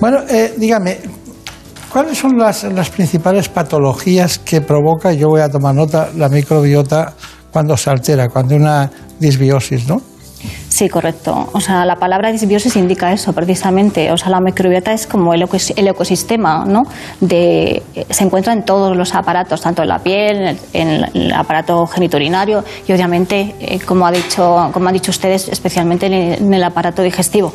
Bueno, 0.01 0.19
eh, 0.29 0.53
dígame, 0.57 0.97
¿cuáles 1.93 2.17
son 2.17 2.37
las, 2.37 2.63
las 2.63 2.89
principales 2.89 3.47
patologías 3.49 4.39
que 4.39 4.59
provoca, 4.61 5.13
yo 5.13 5.29
voy 5.29 5.41
a 5.41 5.49
tomar 5.49 5.75
nota, 5.75 6.09
la 6.17 6.27
microbiota 6.27 7.13
cuando 7.51 7.77
se 7.77 7.89
altera, 7.91 8.27
cuando 8.29 8.55
hay 8.55 8.59
una 8.61 8.89
disbiosis, 9.19 9.87
¿no? 9.87 10.01
Sí, 10.67 10.89
correcto. 10.89 11.49
O 11.53 11.61
sea, 11.61 11.85
la 11.85 11.95
palabra 11.95 12.31
disbiosis 12.31 12.75
indica 12.75 13.13
eso 13.13 13.31
precisamente. 13.31 14.11
O 14.11 14.17
sea, 14.17 14.29
la 14.29 14.41
microbiota 14.41 14.91
es 14.91 15.05
como 15.07 15.33
el, 15.33 15.43
ecos- 15.43 15.71
el 15.77 15.87
ecosistema, 15.87 16.65
¿no? 16.65 16.81
De, 17.21 17.81
se 18.09 18.23
encuentra 18.23 18.51
en 18.53 18.65
todos 18.65 18.97
los 18.97 19.13
aparatos, 19.13 19.61
tanto 19.61 19.83
en 19.83 19.89
la 19.89 19.99
piel, 19.99 20.57
en 20.73 20.89
el, 20.89 21.05
en 21.13 21.21
el 21.21 21.33
aparato 21.33 21.85
geniturinario 21.85 22.63
y 22.87 22.91
obviamente, 22.91 23.55
eh, 23.59 23.79
como, 23.85 24.05
ha 24.07 24.11
dicho, 24.11 24.69
como 24.73 24.87
han 24.87 24.93
dicho 24.93 25.11
ustedes, 25.11 25.47
especialmente 25.47 26.07
en 26.07 26.53
el 26.53 26.63
aparato 26.63 27.03
digestivo. 27.03 27.53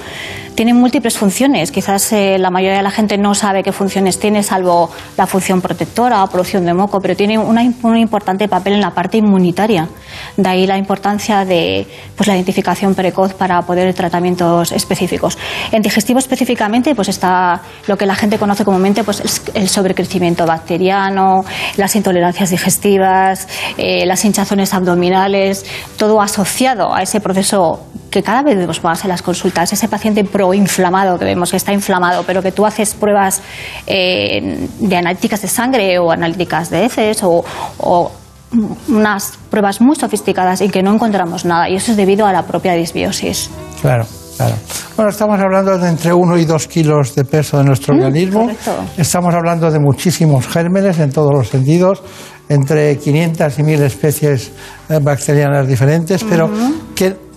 Tiene 0.59 0.75
múltiples 0.75 1.17
funciones. 1.17 1.71
Quizás 1.71 2.13
eh, 2.13 2.37
la 2.37 2.51
mayoría 2.51 2.79
de 2.79 2.83
la 2.83 2.91
gente 2.91 3.17
no 3.17 3.33
sabe 3.37 3.63
qué 3.63 3.71
funciones 3.71 4.19
tiene, 4.19 4.43
salvo 4.43 4.91
la 5.17 5.29
función 5.29 5.61
protectora 5.61 6.25
o 6.25 6.27
producción 6.27 6.65
de 6.65 6.75
moco, 6.75 6.99
pero 7.01 7.15
tiene 7.15 7.39
una, 7.39 7.63
un 7.85 7.97
importante 7.97 8.49
papel 8.49 8.73
en 8.73 8.81
la 8.81 8.91
parte 8.91 9.19
inmunitaria. 9.19 9.89
De 10.37 10.49
ahí 10.49 10.67
la 10.67 10.77
importancia 10.77 11.45
de 11.45 11.87
pues, 12.17 12.27
la 12.27 12.35
identificación 12.35 12.97
precoz 12.97 13.35
para 13.35 13.63
poder 13.63 13.95
tratamientos 13.95 14.73
específicos. 14.73 15.39
En 15.71 15.81
digestivo 15.81 16.19
específicamente 16.19 16.93
pues 16.97 17.09
está 17.09 17.63
lo 17.87 17.97
que 17.97 18.07
la 18.07 18.17
gente 18.17 18.37
conoce 18.37 18.65
comúnmente 18.65 19.05
pues 19.05 19.21
es 19.21 19.43
el 19.55 19.69
sobrecrecimiento 19.69 20.45
bacteriano, 20.45 21.45
las 21.77 21.95
intolerancias 21.95 22.51
digestivas, 22.51 23.47
eh, 23.77 24.05
las 24.07 24.25
hinchazones 24.25 24.75
abdominales, 24.75 25.65
todo 25.97 26.21
asociado 26.21 26.93
a 26.93 27.03
ese 27.03 27.21
proceso 27.21 27.87
que 28.11 28.23
cada 28.23 28.43
vez 28.43 28.57
vemos 28.57 28.83
más 28.83 29.05
en 29.05 29.11
las 29.11 29.23
consultas, 29.23 29.73
ese 29.73 29.89
paciente 29.89 30.25
proinflamado 30.25 31.19
que 31.19 31.25
vemos 31.25 31.51
que 31.51 31.57
está 31.57 31.73
inflamado, 31.73 32.23
pero 32.27 32.43
que 32.43 32.53
tú 32.53 32.65
haces 32.65 32.95
pruebas 32.95 33.43
eh, 33.87 34.69
de 34.79 34.97
analíticas 34.97 35.43
de 35.43 35.49
sangre 35.49 35.99
o 35.99 36.11
analíticas 36.11 36.71
de 36.71 36.85
heces 36.87 37.23
o, 37.23 37.45
o 37.79 38.11
unas 38.89 39.39
pruebas 39.51 39.81
muy 39.81 39.97
sofisticadas 39.97 40.61
y 40.61 40.69
que 40.69 40.83
no 40.83 40.95
encontramos 40.95 41.45
nada. 41.45 41.69
Y 41.69 41.77
eso 41.77 41.91
es 41.91 41.97
debido 41.97 42.27
a 42.27 42.33
la 42.33 42.47
propia 42.47 42.73
disbiosis. 42.75 43.51
Claro, 43.81 44.07
claro. 44.37 44.55
Bueno, 44.97 45.11
estamos 45.11 45.39
hablando 45.39 45.79
de 45.79 45.89
entre 45.89 46.13
1 46.13 46.39
y 46.39 46.45
2 46.45 46.67
kilos 46.67 47.15
de 47.15 47.25
peso 47.25 47.59
de 47.59 47.65
nuestro 47.65 47.95
organismo. 47.95 48.41
correcto. 48.41 48.73
Estamos 48.97 49.35
hablando 49.35 49.71
de 49.71 49.79
muchísimos 49.79 50.47
gérmenes 50.49 50.99
en 50.99 51.13
todos 51.13 51.33
los 51.33 51.49
sentidos, 51.49 52.03
entre 52.49 52.97
500 52.97 53.59
y 53.59 53.63
1000 53.63 53.83
especies 53.83 54.51
eh, 54.89 54.99
bacterianas 55.03 55.69
diferentes, 55.69 56.25
pero 56.25 56.51
que 56.95 57.28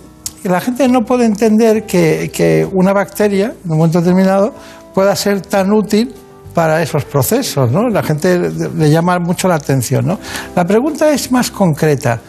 la 0.44 0.60
gente 0.60 0.88
no 0.88 1.02
puede 1.04 1.24
entender 1.24 1.84
que, 1.84 2.66
una 2.72 2.92
bacteria, 2.92 3.54
en 3.64 3.70
un 3.70 3.78
momento 3.78 4.00
determinado, 4.00 4.52
pueda 4.94 5.14
ser 5.16 5.40
tan 5.40 5.72
útil 5.72 6.14
para 6.54 6.82
esos 6.82 7.04
procesos, 7.04 7.70
¿no? 7.70 7.88
La 7.88 8.02
gente 8.02 8.38
le- 8.38 8.90
llama 8.90 9.18
mucho 9.18 9.48
la 9.48 9.54
atención, 9.54 10.06
¿no? 10.06 10.18
La 10.54 10.64
pregunta 10.64 11.10
es 11.10 11.32
más 11.32 11.50
concreta 11.50 12.20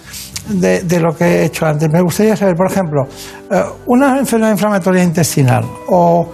de, 0.48 1.00
lo 1.00 1.16
que 1.16 1.26
he 1.26 1.46
hecho 1.46 1.66
antes. 1.66 1.90
Me 1.92 2.02
gustaría 2.02 2.36
saber, 2.38 2.56
por 2.56 2.72
ejemplo, 2.72 3.04
eh, 3.52 3.62
una 3.88 4.18
enfermedad 4.18 4.52
inflamatoria 4.52 5.04
intestinal 5.04 5.66
o 5.90 6.30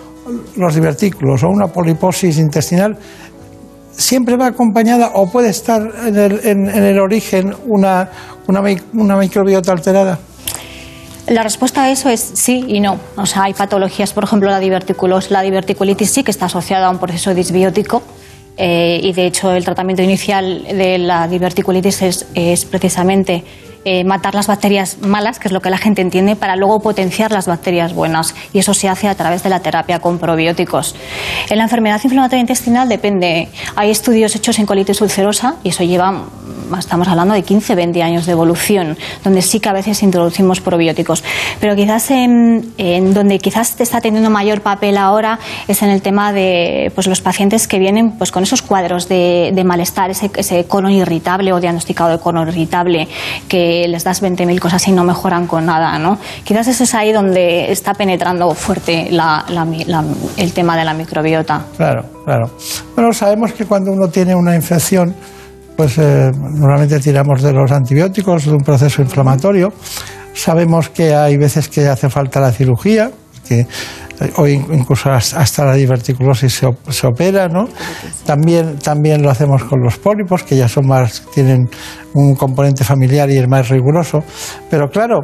los 0.58 0.76
divertículos 0.76 1.44
o 1.44 1.48
una 1.50 1.66
poliposis 1.68 2.38
intestinal 2.38 2.96
siempre 3.92 4.38
va 4.38 4.48
acompañada 4.48 5.12
o 5.16 5.28
puede 5.32 5.50
estar 5.50 5.82
en 6.06 6.16
el, 6.16 6.40
en- 6.46 6.70
en 6.70 6.84
el 6.84 7.00
origen 7.00 7.54
una 7.66 8.08
microbiota 9.18 9.72
alterada. 9.72 10.20
La 11.30 11.44
respuesta 11.44 11.84
a 11.84 11.92
eso 11.92 12.10
es 12.10 12.20
sí 12.20 12.66
y 12.68 12.80
no. 12.80 13.00
O 13.16 13.26
sea, 13.28 13.44
hay 13.44 13.54
patologías, 13.54 14.14
por 14.14 14.24
ejemplo, 14.24 14.50
la 14.50 14.60
diverticulosis, 14.60 15.30
la 15.30 15.42
diverticulitis 15.42 16.10
sí 16.10 16.24
que 16.24 16.32
está 16.32 16.46
asociada 16.46 16.88
a 16.88 16.90
un 16.90 16.98
proceso 16.98 17.34
disbiótico. 17.34 18.02
eh, 18.58 19.00
y 19.02 19.14
de 19.14 19.28
hecho, 19.28 19.52
el 19.52 19.64
tratamiento 19.64 20.02
inicial 20.04 20.64
de 20.64 20.98
la 20.98 21.28
diverticulitis 21.28 22.02
es, 22.02 22.28
es 22.34 22.66
precisamente 22.66 23.44
eh, 23.86 24.04
matar 24.04 24.36
las 24.36 24.48
bacterias 24.48 24.98
malas, 25.00 25.40
que 25.40 25.48
es 25.48 25.54
lo 25.54 25.62
que 25.62 25.70
la 25.70 25.78
gente 25.78 26.02
entiende, 26.02 26.36
para 26.36 26.58
luego 26.58 26.82
potenciar 26.82 27.32
las 27.32 27.48
bacterias 27.48 27.94
buenas. 27.94 28.36
Y 28.52 28.60
eso 28.60 28.74
se 28.74 28.90
hace 28.90 29.08
a 29.08 29.16
través 29.16 29.42
de 29.42 29.50
la 29.50 29.62
terapia 29.62 30.00
con 30.00 30.20
probióticos. 30.20 30.96
En 31.50 31.58
la 31.58 31.64
enfermedad 31.64 32.00
inflamatoria 32.04 32.42
intestinal 32.42 32.90
depende. 32.90 33.48
Hay 33.78 33.90
estudios 33.90 34.36
hechos 34.36 34.60
en 34.60 34.66
colitis 34.66 35.00
ulcerosa 35.02 35.56
y 35.64 35.70
eso 35.70 35.84
lleva, 35.86 36.12
mm, 36.12 36.76
estamos 36.78 37.08
hablando 37.08 37.34
de 37.34 37.42
15, 37.44 37.74
20 37.76 38.04
años 38.04 38.26
de 38.26 38.34
evolución, 38.34 38.98
donde 39.24 39.42
sí 39.42 39.62
que 39.62 39.70
a 39.70 39.74
veces 39.74 40.04
introducimos 40.04 40.60
probióticos. 40.60 41.24
Pero 41.62 41.76
quizás 41.76 42.12
en, 42.12 42.74
donde 43.14 43.40
quizás 43.40 43.76
te 43.76 43.84
está 43.84 44.02
teniendo 44.02 44.30
mayor 44.30 44.62
papel 44.62 44.98
ahora 44.98 45.40
es 45.68 45.82
en 45.84 45.90
el 45.90 46.02
tema 46.02 46.34
de 46.34 46.92
pues, 46.96 47.08
los 47.08 47.22
pacientes 47.22 47.68
que 47.68 47.80
vienen 47.80 48.12
pues, 48.18 48.32
con 48.32 48.44
esos 48.44 48.62
cuadros 48.62 49.08
de, 49.08 49.64
malestar, 49.66 50.10
ese, 50.10 50.30
ese 50.36 50.66
colon 50.66 50.92
irritable 50.92 51.54
o 51.54 51.60
diagnosticado 51.60 52.10
de 52.10 52.20
colon 52.20 52.48
irritable, 52.50 53.08
que 53.48 53.69
les 53.88 54.04
das 54.04 54.22
20.000 54.22 54.60
cosas 54.60 54.88
y 54.88 54.92
no 54.92 55.04
mejoran 55.04 55.48
con 55.48 55.66
nada. 55.66 55.98
¿no? 56.00 56.18
Quizás 56.44 56.68
eso 56.68 56.84
es 56.84 56.94
ahí 56.94 57.12
donde 57.12 57.72
está 57.72 57.94
penetrando 57.94 58.54
fuerte 58.54 59.10
el 59.10 60.54
tema 60.54 60.78
de 60.78 60.86
la 60.86 60.94
microbiota. 60.94 61.66
Claro, 61.78 62.04
claro. 62.26 62.52
Bueno, 62.96 63.14
sabemos 63.14 63.54
que 63.54 63.66
cuando 63.66 63.92
uno 63.92 64.08
tiene 64.10 64.36
una 64.36 64.56
infección, 64.56 65.16
pues 65.76 65.98
eh, 65.98 66.32
normalmente 66.34 67.00
tiramos 67.00 67.42
de 67.42 67.54
los 67.54 67.72
antibióticos, 67.72 68.46
de 68.46 68.52
un 68.52 68.64
proceso 68.64 69.02
inflamatorio. 69.02 69.72
Sabemos 70.34 70.90
que 70.90 71.16
hay 71.16 71.38
veces 71.38 71.70
que 71.70 71.88
hace 71.88 72.10
falta 72.10 72.40
la 72.40 72.52
cirugía, 72.52 73.12
que 73.48 73.66
Hoy 74.36 74.54
incluso 74.72 75.10
hasta 75.12 75.66
la 75.66 75.76
diverticulosis 75.76 76.54
se, 76.54 76.68
se 76.90 77.08
opera, 77.08 77.48
¿no? 77.48 77.68
También, 78.26 78.78
también 78.80 79.22
lo 79.22 79.30
hacemos 79.30 79.64
con 79.64 79.82
los 79.82 79.98
pólipos, 79.98 80.44
que 80.44 80.58
ya 80.58 80.68
son 80.68 80.88
más, 80.88 81.24
tienen 81.34 81.70
un 82.14 82.36
componente 82.36 82.84
familiar 82.84 83.30
y 83.30 83.38
es 83.38 83.48
más 83.48 83.70
riguroso. 83.70 84.24
Pero 84.70 84.90
claro, 84.90 85.20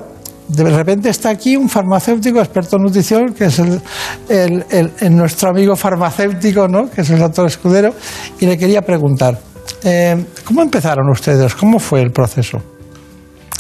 de 0.47 0.63
repente 0.63 1.09
está 1.09 1.29
aquí 1.29 1.57
un 1.57 1.69
farmacéutico 1.69 2.39
experto 2.39 2.77
en 2.77 2.83
nutrición, 2.83 3.33
que 3.33 3.45
es 3.45 3.59
el, 3.59 3.81
el, 4.29 4.91
el, 4.99 5.15
nuestro 5.15 5.49
amigo 5.49 5.75
farmacéutico, 5.75 6.67
¿no? 6.67 6.89
que 6.89 7.01
es 7.01 7.09
el 7.09 7.19
doctor 7.19 7.47
Escudero, 7.47 7.93
y 8.39 8.45
le 8.45 8.57
quería 8.57 8.81
preguntar, 8.81 9.39
eh, 9.83 10.25
¿cómo 10.45 10.61
empezaron 10.61 11.09
ustedes? 11.09 11.55
¿Cómo 11.55 11.79
fue 11.79 12.01
el 12.01 12.11
proceso? 12.11 12.61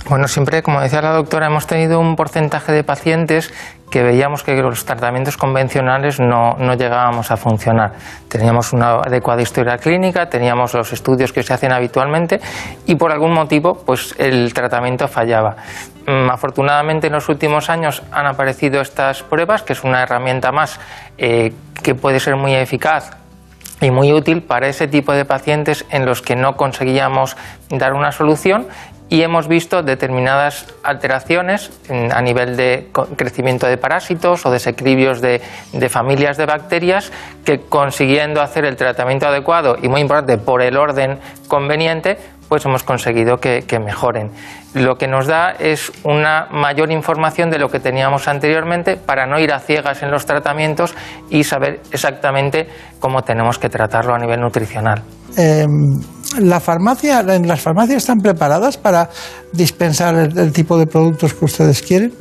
Bueno, 0.07 0.27
siempre, 0.27 0.61
como 0.61 0.79
decía 0.81 1.01
la 1.01 1.13
doctora, 1.13 1.47
hemos 1.47 1.65
tenido 1.65 1.99
un 1.99 2.15
porcentaje 2.15 2.71
de 2.71 2.83
pacientes 2.83 3.51
que 3.95 4.03
veíamos 4.03 4.43
que 4.43 4.61
los 4.61 4.83
tratamientos 4.83 5.37
convencionales 5.37 6.19
no, 6.19 6.57
no, 6.59 6.73
llegábamos 6.73 7.31
a 7.31 7.37
funcionar. 7.37 7.93
Teníamos 8.27 8.73
una 8.73 8.95
adecuada 8.95 9.41
historia 9.41 9.77
clínica, 9.77 10.27
teníamos 10.27 10.73
los 10.73 10.91
estudios 10.91 11.31
que 11.31 11.41
se 11.43 11.53
hacen 11.53 11.71
habitualmente 11.71 12.41
y 12.85 12.95
por 12.95 13.13
algún 13.13 13.31
motivo 13.31 13.83
pues 13.85 14.13
el 14.17 14.53
tratamiento 14.53 15.07
fallaba. 15.07 15.55
Mm, 16.07 16.29
afortunadamente 16.29 17.07
en 17.07 17.13
los 17.13 17.29
últimos 17.29 17.69
años 17.69 18.03
han 18.11 18.25
aparecido 18.25 18.81
estas 18.81 19.23
pruebas, 19.23 19.63
que 19.63 19.71
es 19.71 19.85
una 19.85 20.03
herramienta 20.03 20.51
más 20.51 20.77
eh, 21.17 21.53
que 21.81 21.95
puede 21.95 22.19
ser 22.19 22.35
muy 22.35 22.53
eficaz 22.53 23.11
y 23.79 23.91
muy 23.91 24.11
útil 24.11 24.41
para 24.41 24.67
ese 24.67 24.89
tipo 24.89 25.13
de 25.13 25.23
pacientes 25.23 25.85
en 25.89 26.05
los 26.05 26.21
que 26.21 26.35
no 26.35 26.57
conseguíamos 26.57 27.37
dar 27.69 27.93
una 27.93 28.11
solución 28.11 28.67
y 29.09 29.21
hemos 29.21 29.47
visto 29.47 29.83
determinadas 29.83 30.65
alteraciones 30.83 31.71
a 31.89 32.21
nivel 32.21 32.57
de 32.57 32.89
crecimiento 33.15 33.67
de 33.67 33.77
parásitos 33.77 34.45
o 34.45 34.51
desequilibrios 34.51 35.21
de, 35.21 35.41
familias 35.89 36.37
de 36.37 36.45
bacterias 36.45 37.11
que 37.43 37.59
consiguiendo 37.59 38.41
hacer 38.41 38.65
el 38.65 38.75
tratamiento 38.75 39.27
adecuado 39.27 39.75
y 39.81 39.87
muy 39.87 40.01
importante 40.01 40.37
por 40.37 40.61
el 40.61 40.77
orden 40.77 41.19
conveniente, 41.47 42.17
pues 42.49 42.65
hemos 42.65 42.83
conseguido 42.83 43.37
que, 43.37 43.63
mejoren. 43.79 44.31
Lo 44.73 44.97
que 44.97 45.07
nos 45.07 45.27
da 45.27 45.51
es 45.51 45.91
una 46.03 46.47
mayor 46.51 46.91
información 46.91 47.49
de 47.49 47.59
lo 47.59 47.69
que 47.69 47.79
teníamos 47.79 48.27
anteriormente 48.27 48.97
para 48.97 49.25
no 49.25 49.39
ir 49.39 49.51
a 49.51 49.59
ciegas 49.59 50.03
en 50.03 50.11
los 50.11 50.25
tratamientos 50.25 50.95
y 51.29 51.43
saber 51.43 51.81
exactamente 51.91 52.67
cómo 52.99 53.21
tenemos 53.21 53.59
que 53.59 53.69
tratarlo 53.69 54.13
a 54.13 54.19
nivel 54.19 54.39
nutricional. 54.39 55.01
Eh, 55.37 55.65
la 56.39 56.59
farmacia, 56.59 57.23
¿Las 57.23 57.61
farmacias 57.61 57.97
están 57.97 58.19
preparadas 58.19 58.77
para 58.77 59.09
dispensar 59.51 60.15
el 60.15 60.51
tipo 60.51 60.77
de 60.77 60.87
productos 60.87 61.33
que 61.33 61.45
ustedes 61.45 61.81
quieren? 61.81 62.13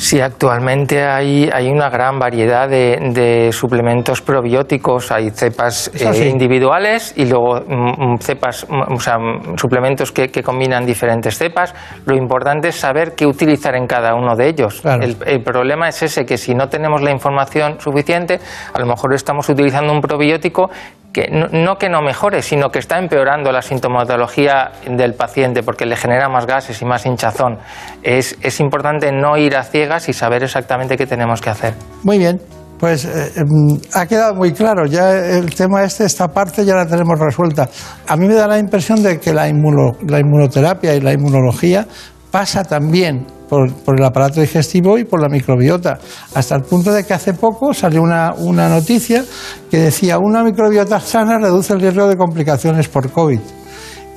Sí, 0.00 0.18
actualmente 0.18 1.04
hay, 1.04 1.50
hay 1.52 1.68
una 1.68 1.90
gran 1.90 2.18
variedad 2.18 2.66
de, 2.70 3.50
suplementos 3.52 4.22
probióticos. 4.22 5.12
Hay 5.12 5.28
cepas 5.30 5.90
eh, 5.94 6.26
individuales 6.26 7.12
y 7.16 7.26
luego 7.26 7.60
mm, 7.60 8.14
mm, 8.14 8.18
cepas, 8.18 8.66
mm, 8.66 8.94
o 8.94 8.98
sea, 8.98 9.18
suplementos 9.56 10.10
que, 10.10 10.30
combinan 10.42 10.86
diferentes 10.86 11.36
cepas. 11.36 11.74
Lo 12.06 12.16
importante 12.16 12.68
es 12.68 12.76
saber 12.76 13.14
qué 13.14 13.26
utilizar 13.26 13.76
en 13.76 13.86
cada 13.86 14.14
uno 14.14 14.34
de 14.36 14.48
ellos. 14.48 14.82
El, 14.84 15.18
el, 15.26 15.42
problema 15.42 15.90
es 15.90 16.02
ese, 16.02 16.24
que 16.24 16.38
si 16.38 16.54
no 16.54 16.68
tenemos 16.70 17.02
la 17.02 17.10
información 17.10 17.78
suficiente, 17.78 18.40
a 18.72 18.80
lo 18.80 18.86
mejor 18.86 19.12
estamos 19.12 19.50
utilizando 19.50 19.92
un 19.92 20.00
probiótico 20.00 20.70
que 21.12 21.28
no, 21.30 21.76
que 21.76 21.88
no 21.88 22.02
mejore, 22.02 22.42
sino 22.42 22.70
que 22.70 22.78
está 22.78 22.98
empeorando 22.98 23.50
la 23.50 23.62
sintomatología 23.62 24.72
del 24.86 25.14
paciente 25.14 25.62
porque 25.62 25.86
le 25.86 25.96
genera 25.96 26.28
más 26.28 26.46
gases 26.46 26.80
y 26.82 26.84
más 26.84 27.04
hinchazón. 27.06 27.58
Es, 28.02 28.36
es 28.42 28.60
importante 28.60 29.10
no 29.12 29.36
ir 29.36 29.56
a 29.56 29.64
ciegas 29.64 30.08
y 30.08 30.12
saber 30.12 30.44
exactamente 30.44 30.96
qué 30.96 31.06
tenemos 31.06 31.40
que 31.40 31.50
hacer. 31.50 31.74
Muy 32.04 32.18
bien. 32.18 32.40
Pues 32.78 33.04
eh, 33.04 33.32
em, 33.36 33.78
ha 33.92 34.06
quedado 34.06 34.34
muy 34.34 34.52
claro, 34.52 34.86
ya 34.86 35.12
el 35.12 35.54
tema 35.54 35.84
este, 35.84 36.06
esta 36.06 36.28
parte 36.28 36.64
ya 36.64 36.74
la 36.74 36.86
tenemos 36.86 37.18
resuelta. 37.18 37.68
A 38.08 38.16
mí 38.16 38.26
me 38.26 38.34
da 38.34 38.48
la 38.48 38.58
impresión 38.58 39.02
de 39.02 39.20
que 39.20 39.34
la, 39.34 39.42
la 39.42 40.18
inmunoterapia 40.18 40.94
y 40.94 41.00
la 41.02 41.12
inmunología 41.12 41.86
pasa 42.30 42.64
también 42.64 43.26
por, 43.48 43.68
el 43.68 44.04
aparato 44.04 44.40
digestivo 44.40 44.96
y 44.96 45.04
por 45.04 45.20
la 45.20 45.28
microbiota, 45.28 45.98
hasta 46.34 46.54
el 46.54 46.62
punto 46.62 46.92
de 46.92 47.04
que 47.04 47.14
hace 47.14 47.34
poco 47.34 47.74
salió 47.74 48.02
una, 48.02 48.68
noticia 48.68 49.24
que 49.70 49.78
decía 49.78 50.18
una 50.18 50.44
microbiota 50.44 51.00
sana 51.00 51.38
reduce 51.38 51.72
el 51.72 51.80
riesgo 51.80 52.06
de 52.06 52.16
complicaciones 52.16 52.88
por 52.88 53.10
COVID 53.10 53.40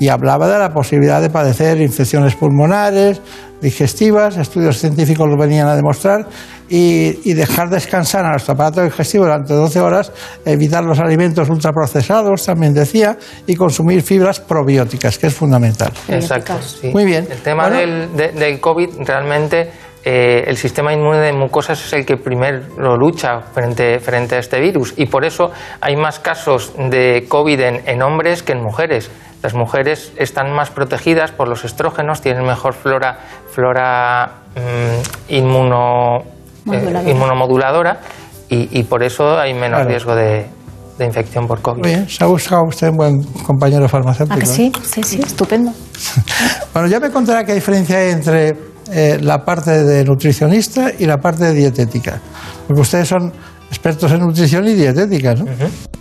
y 0.04 0.10
hablaba 0.10 0.50
de 0.50 0.60
la 0.60 0.74
posibilidad 0.74 1.22
de 1.22 1.30
padecer 1.30 1.80
infecciones 1.80 2.36
pulmonares, 2.36 3.22
digestivas, 3.62 4.36
estudios 4.36 4.78
científicos 4.78 5.30
lo 5.30 5.38
venían 5.38 5.66
a 5.66 5.78
demostrar, 5.78 6.28
y, 6.68 7.34
dejar 7.34 7.70
descansar 7.70 8.26
a 8.26 8.32
nuestro 8.32 8.54
aparato 8.54 8.84
digestivo 8.84 9.24
durante 9.24 9.54
12 9.54 9.80
horas, 9.80 10.12
evitar 10.44 10.84
los 10.84 11.00
alimentos 11.00 11.50
ultraprocesados, 11.50 12.46
también 12.46 12.74
decía, 12.74 13.18
y 13.48 13.56
consumir 13.56 14.02
fibras 14.02 14.42
probióticas, 14.42 15.18
que 15.18 15.28
es 15.28 15.34
fundamental. 15.34 15.94
Exacto. 16.10 16.60
Muy 16.92 17.06
bien. 17.06 17.26
El 17.32 17.40
tema 17.40 17.70
del, 17.70 18.14
del 18.14 18.60
COVID 18.60 18.90
realmente 19.06 19.70
eh, 20.06 20.44
el 20.48 20.58
sistema 20.58 20.92
inmune 20.92 21.20
de 21.20 21.32
mucosas 21.32 21.82
es 21.86 21.94
el 21.94 22.06
que 22.06 22.18
primero 22.18 22.98
lucha 22.98 23.40
frente, 23.40 24.00
frente 24.00 24.36
a 24.36 24.40
este 24.40 24.60
virus 24.60 24.94
y 24.98 25.06
por 25.06 25.24
eso 25.24 25.52
hay 25.80 25.96
más 25.96 26.20
casos 26.20 26.74
de 26.76 27.26
COVID 27.30 27.60
en, 27.86 28.02
hombres 28.02 28.44
que 28.44 28.52
en 28.52 28.62
mujeres. 28.62 29.10
Las 29.44 29.54
mujeres 29.54 30.14
están 30.16 30.54
más 30.54 30.70
protegidas 30.70 31.34
por 31.34 31.50
los 31.50 31.66
estrógenos, 31.66 32.22
tienen 32.22 32.46
mejor 32.46 32.74
flora, 32.74 33.20
flora 33.52 34.32
mm, 34.56 35.34
inmuno, 35.34 36.20
eh, 36.72 37.04
inmunomoduladora 37.08 38.00
y, 38.50 38.84
por 38.84 39.04
eso 39.04 39.38
hay 39.38 39.54
menos 39.54 39.86
riesgo 39.86 40.16
de, 40.16 40.46
infección 41.00 41.48
por 41.48 41.60
COVID. 41.62 41.84
bien, 41.84 42.08
se 42.08 42.24
ha 42.24 42.28
buscado 42.28 42.62
usted 42.68 42.90
un 42.90 42.98
buen 42.98 43.24
compañero 43.46 43.90
farmacéutico. 43.90 44.40
¿Ah, 44.42 44.46
sí? 44.46 44.72
sí, 44.84 45.04
sí, 45.04 45.20
estupendo. 45.20 45.74
bueno, 46.74 46.88
ya 46.88 47.00
me 47.00 47.10
contará 47.10 47.44
qué 47.44 47.56
diferencia 47.56 47.98
hay 47.98 48.12
entre 48.12 48.56
eh, 48.92 49.18
la 49.20 49.44
parte 49.44 49.84
de 49.84 50.06
nutricionista 50.06 50.92
y 50.98 51.06
la 51.06 51.18
parte 51.18 51.46
de 51.46 51.54
dietética. 51.54 52.22
Porque 52.68 52.82
ustedes 52.82 53.10
son 53.10 53.34
expertos 53.74 54.12
en 54.12 54.20
nutrición 54.20 54.68
y 54.68 54.74
dietética, 54.74 55.34
¿no? 55.34 55.46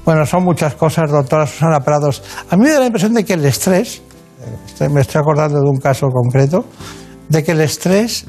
Bueno, 0.04 0.26
son 0.26 0.44
muchas 0.44 0.74
cosas, 0.74 1.10
doctora 1.10 1.46
Susana 1.46 1.80
Prados. 1.80 2.22
A 2.50 2.56
mí 2.56 2.64
me 2.64 2.70
da 2.70 2.80
la 2.80 2.86
impresión 2.86 3.14
de 3.14 3.24
que 3.24 3.34
el 3.34 3.44
estrés, 3.44 4.02
me 4.90 5.00
estoy 5.00 5.20
acordando 5.20 5.60
de 5.60 5.68
un 5.68 5.78
caso 5.78 6.08
concreto, 6.08 6.64
de 7.28 7.42
que 7.42 7.52
el 7.52 7.60
estrés 7.60 8.26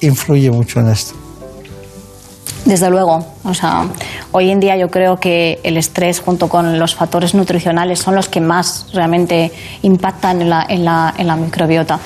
influye 0.00 0.50
mucho 0.50 0.80
en 0.80 0.88
esto. 0.88 1.14
Desde 2.64 2.90
luego, 2.90 3.24
o 3.44 3.54
sea, 3.54 3.86
hoy 4.32 4.50
en 4.50 4.60
día 4.60 4.76
yo 4.76 4.88
creo 4.88 5.16
que 5.16 5.60
el 5.62 5.76
estrés 5.76 6.20
junto 6.20 6.48
con 6.48 6.78
los 6.78 6.94
factores 6.94 7.34
nutricionales 7.34 7.98
son 7.98 8.14
los 8.14 8.28
que 8.28 8.40
más 8.40 8.86
realmente 8.92 9.50
impactan 9.82 10.42
en 10.42 10.50
la, 10.50 10.66
en 10.68 10.84
la, 10.84 11.14
en 11.16 11.26
la 11.26 11.36
microbiota 11.36 11.98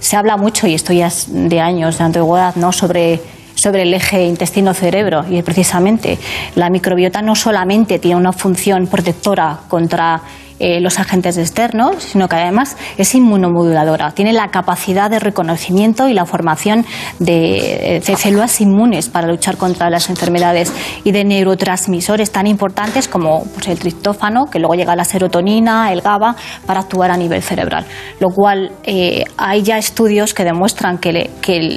se 0.00 0.16
habla 0.16 0.36
mucho, 0.36 0.66
y 0.66 0.74
esto 0.74 0.92
ya 0.92 1.06
es 1.06 1.26
de 1.30 1.60
años, 1.60 1.98
de 1.98 2.04
antigüedad, 2.04 2.56
¿no? 2.56 2.72
sobre, 2.72 3.20
sobre 3.60 3.82
el 3.82 3.92
eje 3.92 4.24
intestino-cerebro. 4.24 5.26
Y 5.28 5.42
precisamente 5.42 6.18
la 6.54 6.70
microbiota 6.70 7.20
no 7.20 7.36
solamente 7.36 7.98
tiene 7.98 8.16
una 8.16 8.32
función 8.32 8.86
protectora 8.86 9.60
contra 9.68 10.22
eh, 10.60 10.78
los 10.80 10.98
agentes 10.98 11.38
externos, 11.38 12.02
sino 12.02 12.28
que 12.28 12.36
además 12.36 12.76
es 12.98 13.14
inmunomoduladora. 13.14 14.10
Tiene 14.10 14.34
la 14.34 14.48
capacidad 14.48 15.10
de 15.10 15.18
reconocimiento 15.18 16.06
y 16.06 16.12
la 16.12 16.26
formación 16.26 16.84
de, 17.18 18.02
células 18.18 18.60
inmunes 18.60 19.08
para 19.08 19.26
luchar 19.26 19.56
contra 19.56 19.88
las 19.88 20.10
enfermedades 20.10 20.70
y 21.02 21.12
de 21.12 21.24
neurotransmisores 21.24 22.30
tan 22.30 22.46
importantes 22.46 23.08
como 23.08 23.44
pues, 23.54 23.68
el 23.68 23.78
triptófano, 23.78 24.50
que 24.50 24.58
luego 24.58 24.74
llega 24.74 24.94
la 24.94 25.04
serotonina, 25.04 25.92
el 25.92 26.02
GABA, 26.02 26.36
para 26.66 26.80
actuar 26.80 27.10
a 27.10 27.16
nivel 27.16 27.42
cerebral. 27.42 27.86
Lo 28.18 28.28
cual 28.28 28.72
eh, 28.84 29.24
hay 29.38 29.62
ya 29.62 29.78
estudios 29.78 30.34
que 30.34 30.44
demuestran 30.44 30.98
que, 30.98 31.30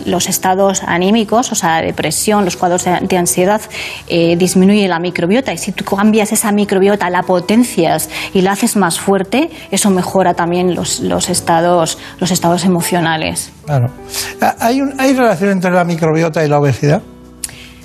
los 0.05 0.27
estados 0.27 0.83
anímicos, 0.83 1.51
o 1.51 1.55
sea, 1.55 1.81
depresión, 1.81 2.43
los 2.43 2.57
cuadros 2.57 2.83
de, 2.83 3.17
ansiedad, 3.17 3.61
eh, 4.07 4.35
disminuyen 4.35 4.89
la 4.89 4.99
microbiota. 4.99 5.53
Y 5.53 5.57
si 5.57 5.71
tú 5.71 5.85
cambias 5.85 6.33
esa 6.33 6.51
microbiota, 6.51 7.09
la 7.09 7.23
potencias 7.23 8.09
y 8.33 8.41
la 8.41 8.51
haces 8.51 8.72
más 8.75 8.99
fuerte, 8.99 9.49
eso 9.71 9.89
mejora 9.89 10.33
también 10.33 10.75
los, 10.75 10.99
los, 10.99 11.29
estados, 11.29 11.97
los 12.19 12.31
estados 12.31 12.65
emocionales. 12.65 13.51
Claro. 13.65 13.87
¿Hay, 14.59 14.79
¿Hay 14.97 15.13
relación 15.13 15.51
entre 15.51 15.71
la 15.71 15.83
microbiota 15.83 16.43
y 16.45 16.49
la 16.49 16.59
obesidad? 16.59 17.01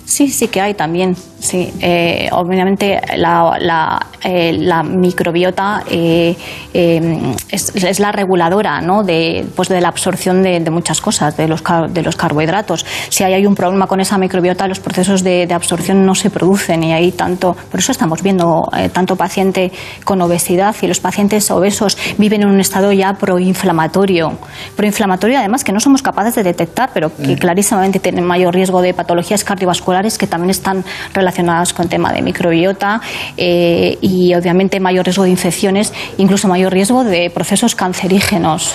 Sí, 0.05 0.31
sí 0.31 0.49
que 0.49 0.61
hay 0.61 0.75
también. 0.75 1.17
Sí, 1.41 1.73
eh, 1.81 2.29
obviamente 2.33 3.01
la, 3.17 3.57
la, 3.61 4.07
eh, 4.25 4.53
la 4.55 4.83
microbiota 4.83 5.85
eh, 5.89 6.37
eh, 6.75 7.35
es, 7.49 7.73
es 7.77 8.01
la 8.01 8.11
reguladora 8.11 8.81
¿no? 8.81 9.05
de, 9.05 9.47
pues 9.55 9.69
de 9.69 9.81
la 9.81 9.87
absorción 9.87 10.43
de, 10.43 10.59
de 10.59 10.71
muchas 10.71 11.01
cosas, 11.01 11.37
de 11.37 11.47
los, 11.47 11.63
de 11.91 12.03
los 12.03 12.17
carbohidratos. 12.17 12.85
Si 13.09 13.23
hay, 13.23 13.35
hay 13.35 13.47
un 13.47 13.55
problema 13.55 13.87
con 13.87 14.01
esa 14.01 14.19
microbiota, 14.19 14.67
los 14.67 14.81
procesos 14.81 15.23
de, 15.23 15.47
de 15.47 15.55
absorción 15.55 16.05
no 16.05 16.17
se 16.17 16.29
producen 16.29 16.83
y 16.83 16.93
hay 16.93 17.13
tanto, 17.13 17.57
por 17.71 17.79
eso 17.79 17.93
estamos 17.93 18.21
viendo 18.21 18.69
eh, 18.77 18.89
tanto 18.89 19.15
paciente 19.15 19.71
con 20.05 20.21
obesidad 20.21 20.75
y 20.83 20.89
los 20.89 20.99
pacientes 20.99 21.49
obesos 21.53 21.97
viven 22.19 22.43
en 22.43 22.49
un 22.49 22.59
estado 22.59 22.91
ya 22.93 23.13
proinflamatorio. 23.13 24.33
Proinflamatorio 24.75 25.39
además 25.39 25.63
que 25.63 25.71
no 25.71 25.79
somos 25.79 26.03
capaces 26.03 26.35
de 26.35 26.43
detectar, 26.43 26.91
pero 26.93 27.15
que 27.15 27.37
clarísimamente 27.37 28.01
tienen 28.01 28.25
mayor 28.25 28.55
riesgo 28.55 28.83
de 28.83 28.93
patologías 28.93 29.45
cardiovasculares 29.45 30.19
que 30.19 30.27
también 30.27 30.51
están 30.51 30.85
relacionadas 31.15 31.28
con 31.75 31.85
el 31.85 31.89
tema 31.89 32.13
de 32.13 32.23
microbiota 32.23 33.01
eh, 33.37 33.99
y 34.01 34.35
obviamente 34.35 34.81
mayor 34.81 35.05
riesgo 35.05 35.25
de 35.25 35.31
infecciones, 35.31 35.93
incluso 36.17 36.49
mayor 36.49 36.73
riesgo 36.73 37.05
de 37.05 37.31
procesos 37.31 37.75
cancerígenos. 37.75 38.75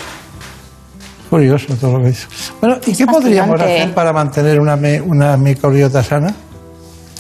Curioso 1.30 1.75
todo 1.75 1.97
lo 1.97 2.03
que 2.03 2.09
dice. 2.09 2.27
Bueno, 2.61 2.77
¿y 2.85 2.95
qué 2.95 3.05
podríamos 3.05 3.59
hacer 3.59 3.93
para 3.93 4.13
mantener 4.13 4.59
una, 4.59 4.77
una 5.05 5.35
microbiota 5.38 6.03
sana? 6.03 6.34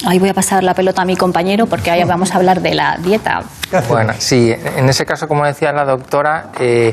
Ahí 0.05 0.19
voy 0.19 0.29
a 0.29 0.33
pasar 0.33 0.63
la 0.63 0.73
pelota 0.73 1.01
a 1.01 1.05
mi 1.05 1.15
compañero 1.15 1.65
porque 1.65 1.89
ahí 1.89 2.03
vamos 2.03 2.31
a 2.33 2.37
hablar 2.37 2.61
de 2.61 2.75
la 2.75 2.97
dieta. 2.97 3.43
Bueno, 3.87 4.13
sí, 4.17 4.53
en 4.77 4.87
ese 4.89 5.05
caso, 5.05 5.27
como 5.27 5.45
decía 5.45 5.71
la 5.71 5.85
doctora, 5.85 6.47
eh, 6.59 6.91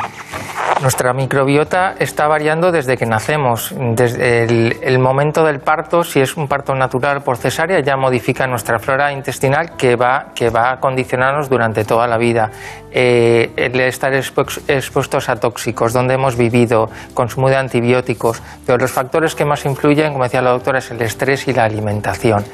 nuestra 0.81 1.13
microbiota 1.13 1.95
está 1.99 2.27
variando 2.27 2.73
desde 2.73 2.97
que 2.97 3.05
nacemos. 3.05 3.75
Desde 3.77 4.45
el, 4.45 4.99
momento 4.99 5.45
del 5.45 5.61
parto, 5.61 6.05
si 6.05 6.21
es 6.21 6.37
un 6.39 6.49
parto 6.49 6.75
natural 6.75 7.23
por 7.23 7.37
cesárea, 7.37 7.81
ya 7.81 7.97
modifica 7.99 8.47
nuestra 8.47 8.79
flora 8.79 9.13
intestinal 9.13 9.77
que 9.77 9.97
va, 9.97 10.29
que 10.35 10.49
va 10.49 10.73
a 10.73 10.81
condicionarnos 10.81 11.51
durante 11.51 11.85
toda 11.85 12.07
la 12.07 12.17
vida. 12.17 12.51
Eh, 12.93 13.53
el 13.57 13.79
estar 13.81 14.13
expu- 14.15 14.63
expuestos 14.69 15.29
a 15.29 15.37
tóxicos, 15.37 15.93
donde 15.93 16.15
hemos 16.15 16.37
vivido, 16.37 16.89
consumo 17.13 17.51
de 17.51 17.57
antibióticos, 17.57 18.43
pero 18.65 18.79
los 18.79 18.91
factores 18.91 19.35
que 19.35 19.45
más 19.45 19.65
influyen, 19.67 20.13
como 20.13 20.25
decía 20.25 20.41
la 20.41 20.51
doctora, 20.51 20.79
es 20.79 20.91
el 20.91 21.03
estrés 21.03 21.47
y 21.47 21.53
la 21.53 21.65
alimentación. 21.65 22.45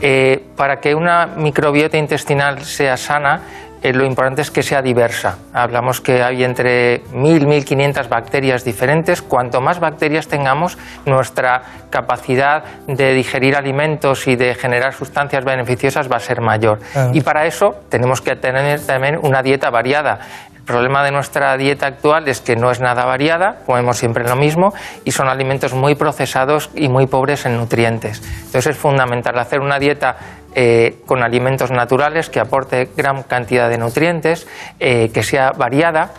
Eh, 0.00 0.42
para 0.56 0.78
que 0.78 0.94
una 0.94 1.26
microbiota 1.26 1.98
intestinal 1.98 2.62
sea 2.64 2.96
sana, 2.96 3.40
eh, 3.82 3.92
lo 3.92 4.04
importante 4.04 4.42
es 4.42 4.50
que 4.50 4.62
sea 4.62 4.80
diversa. 4.80 5.38
Hablamos 5.52 6.00
que 6.00 6.22
hay 6.22 6.44
entre 6.44 7.04
1.000 7.06 7.42
1.500 7.52 8.08
bacterias 8.08 8.64
diferentes. 8.64 9.22
Cuanto 9.22 9.60
más 9.60 9.80
bacterias 9.80 10.28
tengamos, 10.28 10.78
nuestra 11.06 11.62
capacidad 11.90 12.64
de 12.86 13.12
digerir 13.14 13.56
alimentos 13.56 14.26
y 14.26 14.36
de 14.36 14.54
generar 14.54 14.94
sustancias 14.94 15.44
beneficiosas 15.44 16.10
va 16.10 16.16
a 16.16 16.20
ser 16.20 16.40
mayor. 16.40 16.78
Claro. 16.92 17.10
Y 17.12 17.20
para 17.20 17.46
eso 17.46 17.76
tenemos 17.88 18.20
que 18.20 18.36
tener 18.36 18.80
también 18.86 19.18
una 19.20 19.42
dieta 19.42 19.70
variada. 19.70 20.20
El 20.54 20.62
problema 20.62 21.02
de 21.02 21.10
nuestra 21.10 21.56
dieta 21.56 21.88
actual 21.88 22.28
es 22.28 22.40
que 22.40 22.54
no 22.54 22.70
es 22.70 22.78
nada 22.78 23.04
variada, 23.04 23.56
comemos 23.66 23.96
siempre 23.96 24.22
lo 24.22 24.36
mismo 24.36 24.72
y 25.04 25.10
son 25.10 25.28
alimentos 25.28 25.74
muy 25.74 25.96
procesados 25.96 26.70
y 26.76 26.88
muy 26.88 27.08
pobres 27.08 27.46
en 27.46 27.56
nutrientes. 27.56 28.22
Entonces 28.46 28.68
es 28.68 28.76
fundamental 28.76 29.36
hacer 29.40 29.58
una 29.58 29.80
dieta 29.80 30.16
eh, 30.54 30.98
con 31.06 31.22
alimentos 31.22 31.70
naturales 31.70 32.30
que 32.30 32.40
aporte 32.40 32.90
gran 32.96 33.22
cantidad 33.22 33.68
de 33.68 33.78
nutrientes, 33.78 34.46
eh, 34.80 35.10
que 35.12 35.22
sea 35.22 35.52
variada 35.52 36.12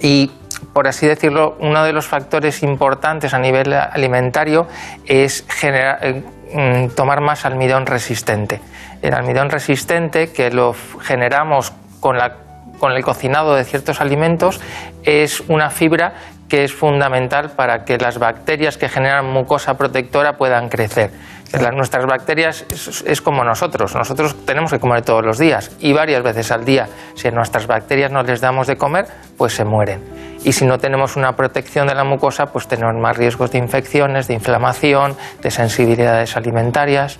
y 0.00 0.30
por 0.72 0.88
así 0.88 1.06
decirlo, 1.06 1.56
uno 1.60 1.84
de 1.84 1.92
los 1.92 2.06
factores 2.06 2.62
importantes 2.62 3.34
a 3.34 3.38
nivel 3.38 3.72
alimentario 3.74 4.66
es 5.04 5.44
generar, 5.48 5.98
eh, 6.02 6.22
mm, 6.52 6.94
tomar 6.94 7.20
más 7.20 7.44
almidón 7.44 7.86
resistente. 7.86 8.60
El 9.02 9.12
almidón 9.14 9.50
resistente, 9.50 10.32
que 10.32 10.50
lo 10.50 10.74
generamos 11.02 11.72
con, 12.00 12.16
la- 12.16 12.36
con 12.78 12.92
el 12.92 13.02
cocinado 13.04 13.54
de 13.54 13.64
ciertos 13.64 14.00
alimentos, 14.00 14.60
es 15.04 15.40
una 15.48 15.70
fibra 15.70 16.14
que 16.48 16.64
es 16.64 16.72
fundamental 16.72 17.50
para 17.56 17.84
que 17.84 17.98
las 17.98 18.18
bacterias 18.18 18.78
que 18.78 18.88
generan 18.88 19.26
mucosa 19.32 19.74
protectora 19.74 20.34
puedan 20.36 20.68
crecer. 20.68 21.10
Las- 21.52 21.72
nuestras 21.74 22.06
bacterias 22.06 22.64
es, 22.72 23.02
es 23.06 23.20
como 23.20 23.44
nosotros. 23.44 23.94
Nosotros 23.94 24.36
tenemos 24.44 24.70
que 24.70 24.78
comer 24.78 25.02
todos 25.02 25.24
los 25.24 25.38
días 25.38 25.70
y 25.80 25.92
varias 25.92 26.22
veces 26.22 26.50
al 26.52 26.64
día. 26.64 26.88
Si 27.14 27.28
a 27.28 27.30
nuestras 27.30 27.66
bacterias 27.66 28.10
no 28.12 28.22
les 28.22 28.40
damos 28.40 28.66
de 28.66 28.76
comer, 28.76 29.06
pues 29.36 29.54
se 29.54 29.64
mueren. 29.64 30.02
Y 30.44 30.52
si 30.52 30.64
no 30.66 30.78
tenemos 30.78 31.16
una 31.16 31.32
protección 31.32 31.88
de 31.88 31.94
la 31.94 32.04
mucosa, 32.04 32.46
pues 32.46 32.68
tenemos 32.68 32.94
más 33.00 33.16
riesgos 33.16 33.50
de 33.50 33.58
infecciones, 33.58 34.28
de 34.28 34.34
inflamación, 34.34 35.16
de 35.42 35.50
sensibilidades 35.50 36.36
alimentarias. 36.36 37.18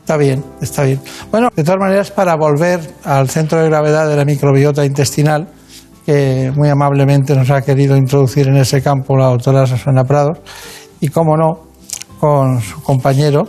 Está 0.00 0.16
bien, 0.16 0.44
está 0.60 0.82
bien. 0.82 1.00
Bueno, 1.30 1.48
de 1.54 1.62
todas 1.64 1.80
maneras, 1.80 2.10
para 2.10 2.34
volver 2.36 2.80
al 3.04 3.28
centro 3.30 3.60
de 3.60 3.68
gravedad 3.68 4.08
de 4.08 4.16
la 4.16 4.24
microbiota 4.24 4.84
intestinal, 4.84 5.46
que 6.04 6.52
muy 6.54 6.68
amablemente 6.68 7.34
nos 7.34 7.50
ha 7.50 7.62
querido 7.62 7.96
introducir 7.96 8.48
en 8.48 8.56
ese 8.56 8.82
campo 8.82 9.16
la 9.16 9.26
doctora 9.26 9.66
Susana 9.66 10.04
Prados, 10.04 10.38
y 11.00 11.08
cómo 11.08 11.36
no, 11.36 11.60
con 12.18 12.60
su 12.60 12.82
compañero, 12.82 13.48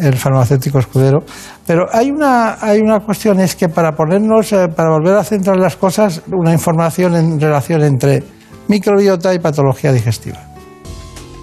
el 0.00 0.14
farmacéutico 0.14 0.78
escudero. 0.78 1.20
Pero 1.66 1.86
hay 1.92 2.10
una, 2.10 2.58
hay 2.60 2.80
una 2.80 3.00
cuestión, 3.00 3.40
es 3.40 3.56
que 3.56 3.68
para 3.68 3.92
ponernos, 3.92 4.52
eh, 4.52 4.68
para 4.74 4.90
volver 4.90 5.14
a 5.16 5.24
centrar 5.24 5.56
las 5.56 5.76
cosas, 5.76 6.22
una 6.32 6.52
información 6.52 7.16
en 7.16 7.40
relación 7.40 7.82
entre 7.82 8.22
microbiota 8.68 9.34
y 9.34 9.38
patología 9.38 9.92
digestiva. 9.92 10.38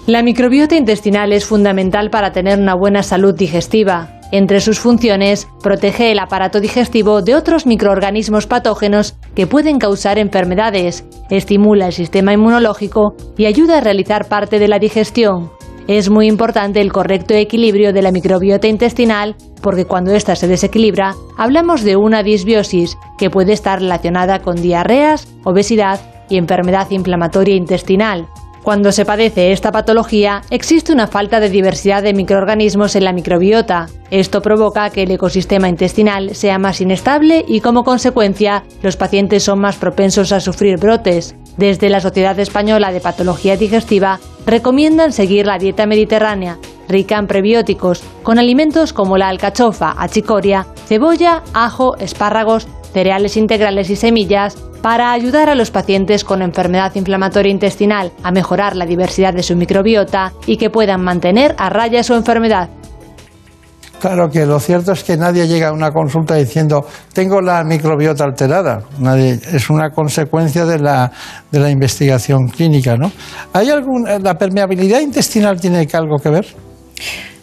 La 0.06 0.22
microbiota 0.22 0.76
intestinal 0.76 1.32
es 1.32 1.46
fundamental 1.46 2.10
para 2.10 2.30
tener 2.30 2.58
una 2.58 2.74
buena 2.74 3.02
salud 3.02 3.34
digestiva. 3.34 4.20
Entre 4.34 4.60
sus 4.60 4.80
funciones, 4.80 5.46
protege 5.62 6.10
el 6.10 6.18
aparato 6.18 6.58
digestivo 6.58 7.22
de 7.22 7.36
otros 7.36 7.66
microorganismos 7.66 8.48
patógenos 8.48 9.14
que 9.36 9.46
pueden 9.46 9.78
causar 9.78 10.18
enfermedades, 10.18 11.04
estimula 11.30 11.86
el 11.86 11.92
sistema 11.92 12.32
inmunológico 12.32 13.14
y 13.38 13.46
ayuda 13.46 13.78
a 13.78 13.80
realizar 13.80 14.26
parte 14.26 14.58
de 14.58 14.66
la 14.66 14.80
digestión. 14.80 15.52
Es 15.86 16.10
muy 16.10 16.26
importante 16.26 16.80
el 16.80 16.92
correcto 16.92 17.32
equilibrio 17.32 17.92
de 17.92 18.02
la 18.02 18.10
microbiota 18.10 18.66
intestinal 18.66 19.36
porque 19.62 19.84
cuando 19.84 20.12
ésta 20.12 20.34
se 20.34 20.48
desequilibra, 20.48 21.14
hablamos 21.38 21.84
de 21.84 21.94
una 21.94 22.24
disbiosis 22.24 22.98
que 23.16 23.30
puede 23.30 23.52
estar 23.52 23.78
relacionada 23.78 24.40
con 24.40 24.56
diarreas, 24.56 25.28
obesidad 25.44 26.00
y 26.28 26.38
enfermedad 26.38 26.90
inflamatoria 26.90 27.54
intestinal. 27.54 28.26
Cuando 28.64 28.92
se 28.92 29.04
padece 29.04 29.52
esta 29.52 29.72
patología, 29.72 30.40
existe 30.48 30.90
una 30.90 31.06
falta 31.06 31.38
de 31.38 31.50
diversidad 31.50 32.02
de 32.02 32.14
microorganismos 32.14 32.96
en 32.96 33.04
la 33.04 33.12
microbiota. 33.12 33.90
Esto 34.10 34.40
provoca 34.40 34.88
que 34.88 35.02
el 35.02 35.10
ecosistema 35.10 35.68
intestinal 35.68 36.34
sea 36.34 36.58
más 36.58 36.80
inestable 36.80 37.44
y 37.46 37.60
como 37.60 37.84
consecuencia 37.84 38.64
los 38.82 38.96
pacientes 38.96 39.42
son 39.42 39.58
más 39.58 39.76
propensos 39.76 40.32
a 40.32 40.40
sufrir 40.40 40.78
brotes. 40.78 41.36
Desde 41.58 41.90
la 41.90 42.00
Sociedad 42.00 42.38
Española 42.38 42.90
de 42.90 43.02
Patología 43.02 43.58
Digestiva 43.58 44.18
recomiendan 44.46 45.12
seguir 45.12 45.44
la 45.44 45.58
dieta 45.58 45.84
mediterránea, 45.84 46.56
rica 46.88 47.18
en 47.18 47.26
prebióticos, 47.26 48.02
con 48.22 48.38
alimentos 48.38 48.94
como 48.94 49.18
la 49.18 49.28
alcachofa, 49.28 49.94
achicoria, 49.98 50.66
cebolla, 50.86 51.42
ajo, 51.52 51.98
espárragos, 51.98 52.66
cereales 52.94 53.36
integrales 53.36 53.90
y 53.90 53.96
semillas 53.96 54.56
para 54.84 55.12
ayudar 55.12 55.48
a 55.48 55.54
los 55.54 55.70
pacientes 55.70 56.24
con 56.24 56.42
enfermedad 56.42 56.94
inflamatoria 56.94 57.50
intestinal 57.50 58.12
a 58.22 58.30
mejorar 58.30 58.76
la 58.76 58.84
diversidad 58.84 59.32
de 59.32 59.42
su 59.42 59.56
microbiota 59.56 60.34
y 60.44 60.58
que 60.58 60.68
puedan 60.68 61.02
mantener 61.02 61.54
a 61.56 61.70
raya 61.70 62.02
su 62.02 62.12
enfermedad. 62.12 62.68
Claro 63.98 64.28
que 64.28 64.44
lo 64.44 64.60
cierto 64.60 64.92
es 64.92 65.02
que 65.02 65.16
nadie 65.16 65.48
llega 65.48 65.68
a 65.68 65.72
una 65.72 65.90
consulta 65.90 66.34
diciendo 66.34 66.84
tengo 67.14 67.40
la 67.40 67.64
microbiota 67.64 68.24
alterada. 68.24 68.82
Nadie, 68.98 69.40
es 69.54 69.70
una 69.70 69.88
consecuencia 69.88 70.66
de 70.66 70.78
la, 70.78 71.10
de 71.50 71.60
la 71.60 71.70
investigación 71.70 72.48
clínica, 72.48 72.98
¿no? 72.98 73.10
¿Hay 73.54 73.70
algún, 73.70 74.04
¿La 74.22 74.34
permeabilidad 74.34 75.00
intestinal 75.00 75.58
tiene 75.58 75.88
algo 75.94 76.18
que 76.18 76.28
ver? 76.28 76.46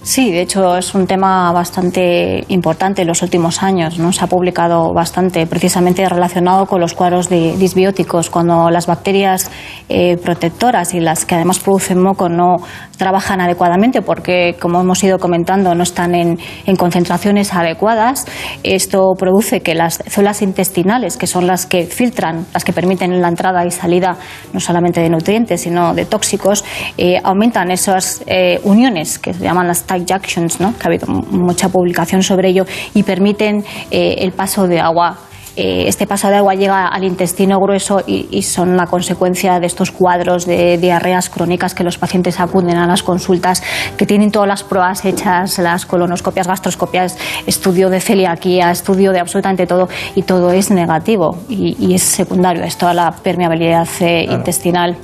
Sí, 0.03 0.31
de 0.31 0.41
hecho 0.41 0.77
es 0.77 0.95
un 0.95 1.05
tema 1.05 1.51
bastante 1.51 2.43
importante 2.47 3.03
en 3.03 3.07
los 3.07 3.21
últimos 3.21 3.61
años. 3.61 3.99
¿no? 3.99 4.11
Se 4.11 4.23
ha 4.23 4.27
publicado 4.27 4.93
bastante 4.95 5.45
precisamente 5.45 6.09
relacionado 6.09 6.65
con 6.65 6.81
los 6.81 6.95
cuadros 6.95 7.29
de 7.29 7.55
disbióticos. 7.55 8.31
Cuando 8.31 8.71
las 8.71 8.87
bacterias 8.87 9.51
eh, 9.89 10.17
protectoras 10.17 10.95
y 10.95 10.99
las 10.99 11.25
que 11.25 11.35
además 11.35 11.59
producen 11.59 12.01
moco 12.01 12.29
no 12.29 12.57
trabajan 12.97 13.41
adecuadamente 13.41 14.01
porque, 14.01 14.55
como 14.59 14.81
hemos 14.81 15.03
ido 15.03 15.19
comentando, 15.19 15.75
no 15.75 15.83
están 15.83 16.15
en, 16.15 16.39
en 16.65 16.75
concentraciones 16.75 17.53
adecuadas, 17.53 18.25
esto 18.63 19.13
produce 19.17 19.61
que 19.61 19.75
las 19.75 20.03
células 20.07 20.41
intestinales, 20.41 21.15
que 21.17 21.27
son 21.27 21.45
las 21.45 21.67
que 21.67 21.85
filtran, 21.85 22.47
las 22.53 22.63
que 22.63 22.73
permiten 22.73 23.21
la 23.21 23.27
entrada 23.27 23.65
y 23.65 23.71
salida 23.71 24.17
no 24.51 24.59
solamente 24.59 24.99
de 24.99 25.09
nutrientes, 25.09 25.61
sino 25.61 25.93
de 25.93 26.05
tóxicos, 26.05 26.63
eh, 26.97 27.19
aumentan 27.23 27.69
esas 27.69 28.23
eh, 28.25 28.59
uniones 28.63 29.19
que 29.19 29.33
se 29.33 29.43
llaman 29.43 29.67
las 29.67 29.83
junctions, 29.99 30.59
¿no? 30.59 30.73
que 30.77 30.83
ha 30.83 30.87
habido 30.87 31.07
mucha 31.07 31.69
publicación 31.69 32.23
sobre 32.23 32.49
ello, 32.49 32.65
y 32.93 33.03
permiten 33.03 33.63
eh, 33.89 34.15
el 34.19 34.31
paso 34.31 34.67
de 34.67 34.79
agua 34.79 35.17
eh, 35.57 35.87
este 35.87 36.07
paso 36.07 36.29
de 36.29 36.37
agua 36.37 36.55
llega 36.55 36.87
al 36.87 37.03
intestino 37.03 37.59
grueso 37.59 38.01
y, 38.07 38.41
son 38.41 38.77
la 38.77 38.87
consecuencia 38.87 39.59
de 39.59 39.67
estos 39.67 39.91
cuadros 39.91 40.45
de 40.45 40.77
diarreas 40.77 41.29
crónicas 41.29 41.75
que 41.75 41.83
los 41.83 41.97
pacientes 41.97 42.39
acuden 42.39 42.77
a 42.77 42.87
las 42.87 43.03
consultas, 43.03 43.61
que 43.97 44.05
tienen 44.05 44.31
todas 44.31 44.47
las 44.47 44.63
pruebas 44.63 45.03
hechas, 45.03 45.59
las 45.59 45.85
colonoscopias, 45.85 46.47
gastroscopias, 46.47 47.17
estudio 47.45 47.89
de 47.89 47.99
celiaquía, 47.99 48.71
estudio 48.71 49.11
de 49.11 49.19
absolutamente 49.19 49.67
todo, 49.67 49.89
y 50.15 50.23
todo 50.23 50.51
es 50.51 50.71
negativo 50.71 51.37
y, 51.49 51.93
es 51.93 52.03
secundario, 52.03 52.63
es 52.63 52.77
toda 52.77 52.93
la 52.93 53.11
permeabilidad 53.11 53.87
eh, 53.99 54.27
intestinal. 54.29 54.97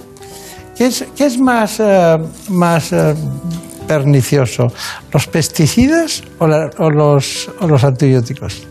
¿Qué 0.78 0.86
es, 0.86 1.40
más, 1.40 1.80
eh, 1.80 2.18
más 2.50 2.94
pernicioso, 3.88 4.72
los 5.14 5.28
pesticidas 5.28 6.24
o, 6.40 6.48
los, 6.48 7.50
o 7.60 7.68
los 7.68 7.84
antibióticos? 7.84 8.68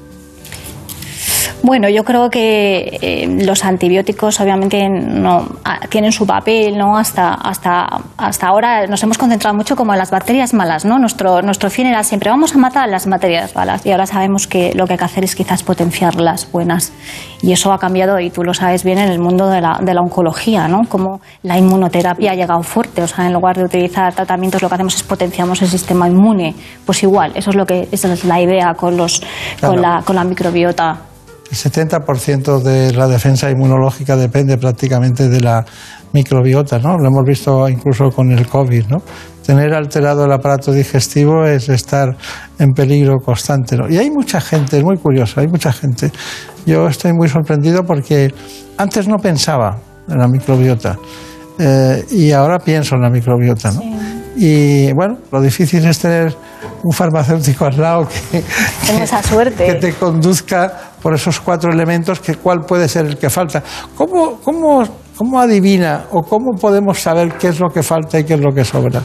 Bueno, 1.67 1.89
yo 1.89 2.05
creo 2.05 2.31
que 2.31 2.97
eh, 3.03 3.27
los 3.45 3.65
antibióticos 3.65 4.41
obviamente 4.41 4.89
no 4.89 5.49
ah, 5.65 5.81
tienen 5.91 6.13
su 6.13 6.25
papel, 6.25 6.79
¿no? 6.79 6.97
Hasta, 6.97 7.35
hasta, 7.35 7.89
hasta 8.17 8.47
ahora 8.47 8.87
nos 8.87 9.03
hemos 9.03 9.19
concentrado 9.19 9.57
mucho 9.57 9.75
como 9.75 9.93
en 9.93 9.99
las 9.99 10.13
bacterias 10.13 10.55
malas, 10.55 10.85
¿no? 10.85 11.01
Nuestro, 11.01 11.43
nuestro 11.43 11.69
fin 11.69 11.89
era 11.89 12.05
siempre 12.05 12.31
vamos 12.31 12.55
a 12.55 12.59
matar 12.59 12.89
las 12.89 13.09
bacterias 13.09 13.57
malas 13.57 13.85
y 13.85 13.91
ahora 13.91 14.07
sabemos 14.07 14.47
que 14.47 14.75
lo 14.77 14.87
que 14.87 14.93
hay 14.93 14.99
que 15.01 15.05
hacer 15.07 15.25
es 15.25 15.35
quizás 15.35 15.65
potenciar 15.65 16.15
las 16.21 16.53
buenas. 16.53 16.93
Y 17.43 17.51
eso 17.51 17.73
ha 17.73 17.81
cambiado 17.81 18.21
y 18.21 18.31
tú 18.31 18.45
lo 18.45 18.55
sabes 18.55 18.85
bien 18.85 18.99
en 18.99 19.11
el 19.11 19.19
mundo 19.19 19.49
de 19.49 19.61
la, 19.61 19.81
de 19.83 19.93
la 19.93 20.03
oncología, 20.03 20.69
¿no? 20.69 20.83
Como 20.89 21.21
la 21.43 21.59
inmunoterapia 21.59 22.31
ha 22.31 22.35
llegado 22.37 22.63
fuerte, 22.63 23.03
o 23.03 23.09
sea, 23.09 23.27
en 23.27 23.33
lugar 23.33 23.57
de 23.57 23.65
utilizar 23.65 24.15
tratamientos 24.15 24.63
lo 24.63 24.69
que 24.69 24.75
hacemos 24.77 24.95
es 24.95 25.03
potenciamos 25.03 25.61
el 25.63 25.69
sistema 25.69 26.07
inmune. 26.07 26.55
Pues 26.85 27.03
igual, 27.03 27.33
eso 27.35 27.51
es 27.51 27.57
lo 27.57 27.67
que 27.67 27.89
esa 27.91 28.13
es 28.13 28.25
la 28.25 28.41
idea 28.41 28.73
con 28.75 28.97
los 28.97 29.21
con 29.61 29.83
la 29.83 30.05
con 30.07 30.15
la 30.15 30.23
microbiota 30.23 31.16
el 31.51 31.57
70% 31.57 32.61
de 32.63 32.93
la 32.93 33.07
defensa 33.07 33.51
inmunológica 33.51 34.17
depende 34.17 34.59
prácticamente 34.59 35.29
de 35.29 35.41
la 35.41 35.65
microbiota, 36.13 36.79
¿no? 36.79 36.99
Lo 36.99 37.09
hemos 37.09 37.25
visto 37.25 37.69
incluso 37.69 38.11
con 38.11 38.33
el 38.33 38.47
COVID, 38.47 38.87
¿no? 38.89 39.03
Tener 39.45 39.75
alterado 39.75 40.25
el 40.25 40.33
aparato 40.33 40.73
digestivo 40.73 41.45
es 41.47 41.69
estar 41.69 42.17
en 42.59 42.73
peligro 42.73 43.19
constante, 43.25 43.77
¿no? 43.77 43.89
Y 43.89 43.97
hay 43.99 44.11
mucha 44.11 44.41
gente, 44.41 44.79
es 44.79 44.85
muy 44.85 44.97
curioso, 44.97 45.41
hay 45.41 45.47
mucha 45.47 45.73
gente. 45.73 46.11
Yo 46.65 46.89
estoy 46.89 47.13
muy 47.13 47.29
sorprendido 47.29 47.85
porque 47.85 48.33
antes 48.77 49.07
no 49.07 49.19
pensaba 49.19 49.79
en 50.09 50.19
la 50.19 50.27
microbiota 50.27 50.99
eh, 51.59 52.05
y 52.11 52.33
ahora 52.33 52.59
pienso 52.59 52.97
en 52.97 53.03
la 53.03 53.11
microbiota, 53.11 53.71
¿no? 53.73 54.16
Y 54.37 54.93
bueno, 54.93 55.17
lo 55.33 55.41
difícil 55.41 55.87
es 55.87 55.99
tener 55.99 56.37
un 56.83 56.93
farmacéutico 56.93 57.65
al 57.65 57.81
lado 57.81 58.07
que, 58.07 58.43
esa 59.03 59.23
suerte. 59.23 59.65
que 59.65 59.75
te 59.75 59.95
conduzca 59.95 60.73
por 61.03 61.15
esos 61.15 61.41
cuatro 61.41 61.73
elementos, 61.73 62.21
que 62.21 62.35
cuál 62.35 62.61
puede 62.61 62.89
ser 62.89 63.07
el 63.07 63.17
que 63.17 63.31
falta. 63.31 63.63
¿Cómo, 63.97 64.39
cómo, 64.43 64.83
cómo 65.17 65.41
adivina 65.41 66.05
o 66.11 66.23
cómo 66.23 66.53
podemos 66.61 67.01
saber 67.01 67.35
qué 67.39 67.49
es 67.49 67.61
lo 67.61 67.69
que 67.71 67.83
falta 67.83 68.19
y 68.19 68.25
qué 68.25 68.35
es 68.35 68.41
lo 68.41 68.53
que 68.55 68.65
sobra? 68.65 69.03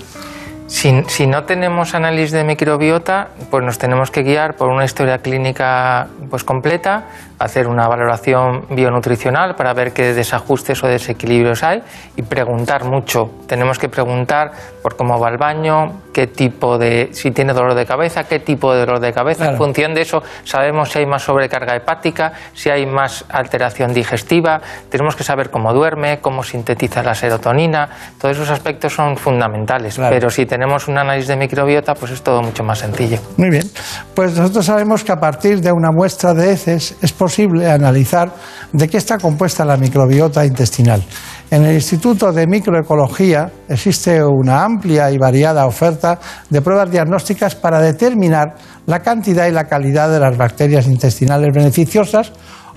Si, 0.71 1.03
si, 1.07 1.27
no 1.27 1.43
tenemos 1.43 1.93
análisis 1.95 2.31
de 2.31 2.45
microbiota, 2.45 3.27
pues 3.49 3.61
nos 3.61 3.77
tenemos 3.77 4.09
que 4.09 4.23
guiar 4.23 4.55
por 4.55 4.69
una 4.69 4.85
historia 4.85 5.17
clínica 5.17 6.07
pues 6.29 6.45
completa, 6.45 7.07
hacer 7.39 7.67
una 7.67 7.89
valoración 7.89 8.67
bionutricional 8.69 9.55
para 9.55 9.73
ver 9.73 9.91
qué 9.91 10.13
desajustes 10.13 10.81
o 10.81 10.87
desequilibrios 10.87 11.61
hay 11.63 11.83
y 12.15 12.21
preguntar 12.21 12.85
mucho. 12.85 13.31
Tenemos 13.47 13.79
que 13.79 13.89
preguntar 13.89 14.51
por 14.81 14.95
cómo 14.95 15.19
va 15.19 15.27
el 15.29 15.37
baño, 15.37 16.03
qué 16.13 16.27
tipo 16.27 16.77
de, 16.77 17.09
si 17.11 17.31
tiene 17.31 17.51
dolor 17.51 17.73
de 17.73 17.85
cabeza, 17.85 18.23
qué 18.23 18.39
tipo 18.39 18.73
de 18.73 18.79
dolor 18.79 19.01
de 19.01 19.11
cabeza. 19.11 19.49
En 19.49 19.57
función 19.57 19.93
de 19.93 20.01
eso 20.01 20.23
sabemos 20.45 20.89
si 20.89 20.99
hay 20.99 21.05
más 21.05 21.23
sobrecarga 21.23 21.75
hepática, 21.75 22.31
si 22.53 22.69
hay 22.69 22.85
más 22.85 23.25
alteración 23.27 23.93
digestiva. 23.93 24.61
Tenemos 24.89 25.17
que 25.17 25.23
saber 25.23 25.49
cómo 25.49 25.73
duerme, 25.73 26.19
cómo 26.19 26.43
sintetiza 26.43 27.03
la 27.03 27.13
serotonina. 27.13 27.89
Todos 28.19 28.37
esos 28.37 28.51
aspectos 28.51 28.93
son 28.93 29.17
fundamentales. 29.17 29.99
Pero 30.09 30.29
si 30.29 30.45
tenemos 30.45 30.60
un 30.87 30.97
análisis 30.97 31.27
de 31.27 31.37
microbiota, 31.37 31.93
pues 31.93 32.11
es 32.11 32.21
todo 32.21 32.41
mucho 32.41 32.63
más 32.63 32.79
sencillo. 32.79 33.19
Muy 33.37 33.49
bien. 33.49 33.69
Pues 34.13 34.35
nosotros 34.35 34.65
sabemos 34.65 35.03
que 35.03 35.11
a 35.11 35.19
partir 35.19 35.61
de 35.61 35.71
una 35.71 35.91
muestra 35.91 36.33
de 36.33 36.51
heces 36.51 36.95
es 37.01 37.11
posible 37.11 37.69
analizar 37.69 38.31
de 38.71 38.87
qué 38.87 38.97
está 38.97 39.17
compuesta 39.17 39.65
la 39.65 39.77
microbiota 39.77 40.45
intestinal. 40.45 41.03
En 41.49 41.65
el 41.65 41.75
Instituto 41.75 42.31
de 42.31 42.47
Microecología 42.47 43.51
existe 43.67 44.23
una 44.23 44.63
amplia 44.63 45.11
y 45.11 45.17
variada 45.17 45.65
oferta 45.65 46.19
de 46.49 46.61
pruebas 46.61 46.89
diagnósticas 46.89 47.55
para 47.55 47.81
determinar 47.81 48.55
la 48.85 48.99
cantidad 48.99 49.47
y 49.47 49.51
la 49.51 49.65
calidad 49.65 50.09
de 50.09 50.19
las 50.19 50.37
bacterias 50.37 50.87
intestinales 50.87 51.49
beneficiosas 51.53 52.31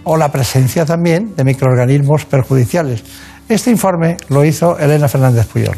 o 0.05 0.16
la 0.16 0.31
presencia 0.31 0.85
también 0.85 1.35
de 1.36 1.44
microorganismos 1.44 2.24
perjudiciales. 2.24 3.02
Este 3.48 3.70
informe 3.70 4.16
lo 4.28 4.44
hizo 4.44 4.78
Elena 4.78 5.09
Fernández 5.09 5.47
Puyol. 5.47 5.77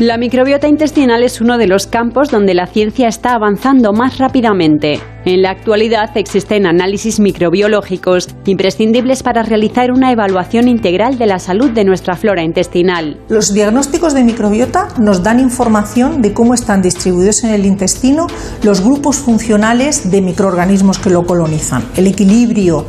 La 0.00 0.18
microbiota 0.18 0.66
intestinal 0.66 1.22
es 1.22 1.40
uno 1.40 1.56
de 1.56 1.68
los 1.68 1.86
campos 1.86 2.28
donde 2.28 2.52
la 2.52 2.66
ciencia 2.66 3.06
está 3.06 3.34
avanzando 3.34 3.92
más 3.92 4.18
rápidamente. 4.18 4.98
En 5.26 5.40
la 5.40 5.50
actualidad 5.50 6.10
existen 6.18 6.66
análisis 6.66 7.18
microbiológicos 7.18 8.28
imprescindibles 8.44 9.22
para 9.22 9.42
realizar 9.42 9.90
una 9.90 10.12
evaluación 10.12 10.68
integral 10.68 11.16
de 11.16 11.24
la 11.24 11.38
salud 11.38 11.70
de 11.70 11.84
nuestra 11.84 12.14
flora 12.14 12.42
intestinal. 12.42 13.18
Los 13.30 13.54
diagnósticos 13.54 14.12
de 14.12 14.22
microbiota 14.22 14.88
nos 14.98 15.22
dan 15.22 15.40
información 15.40 16.20
de 16.20 16.34
cómo 16.34 16.52
están 16.52 16.82
distribuidos 16.82 17.42
en 17.44 17.54
el 17.54 17.64
intestino 17.64 18.26
los 18.62 18.82
grupos 18.82 19.16
funcionales 19.16 20.10
de 20.10 20.20
microorganismos 20.20 20.98
que 20.98 21.08
lo 21.08 21.24
colonizan. 21.24 21.84
El 21.96 22.06
equilibrio 22.06 22.84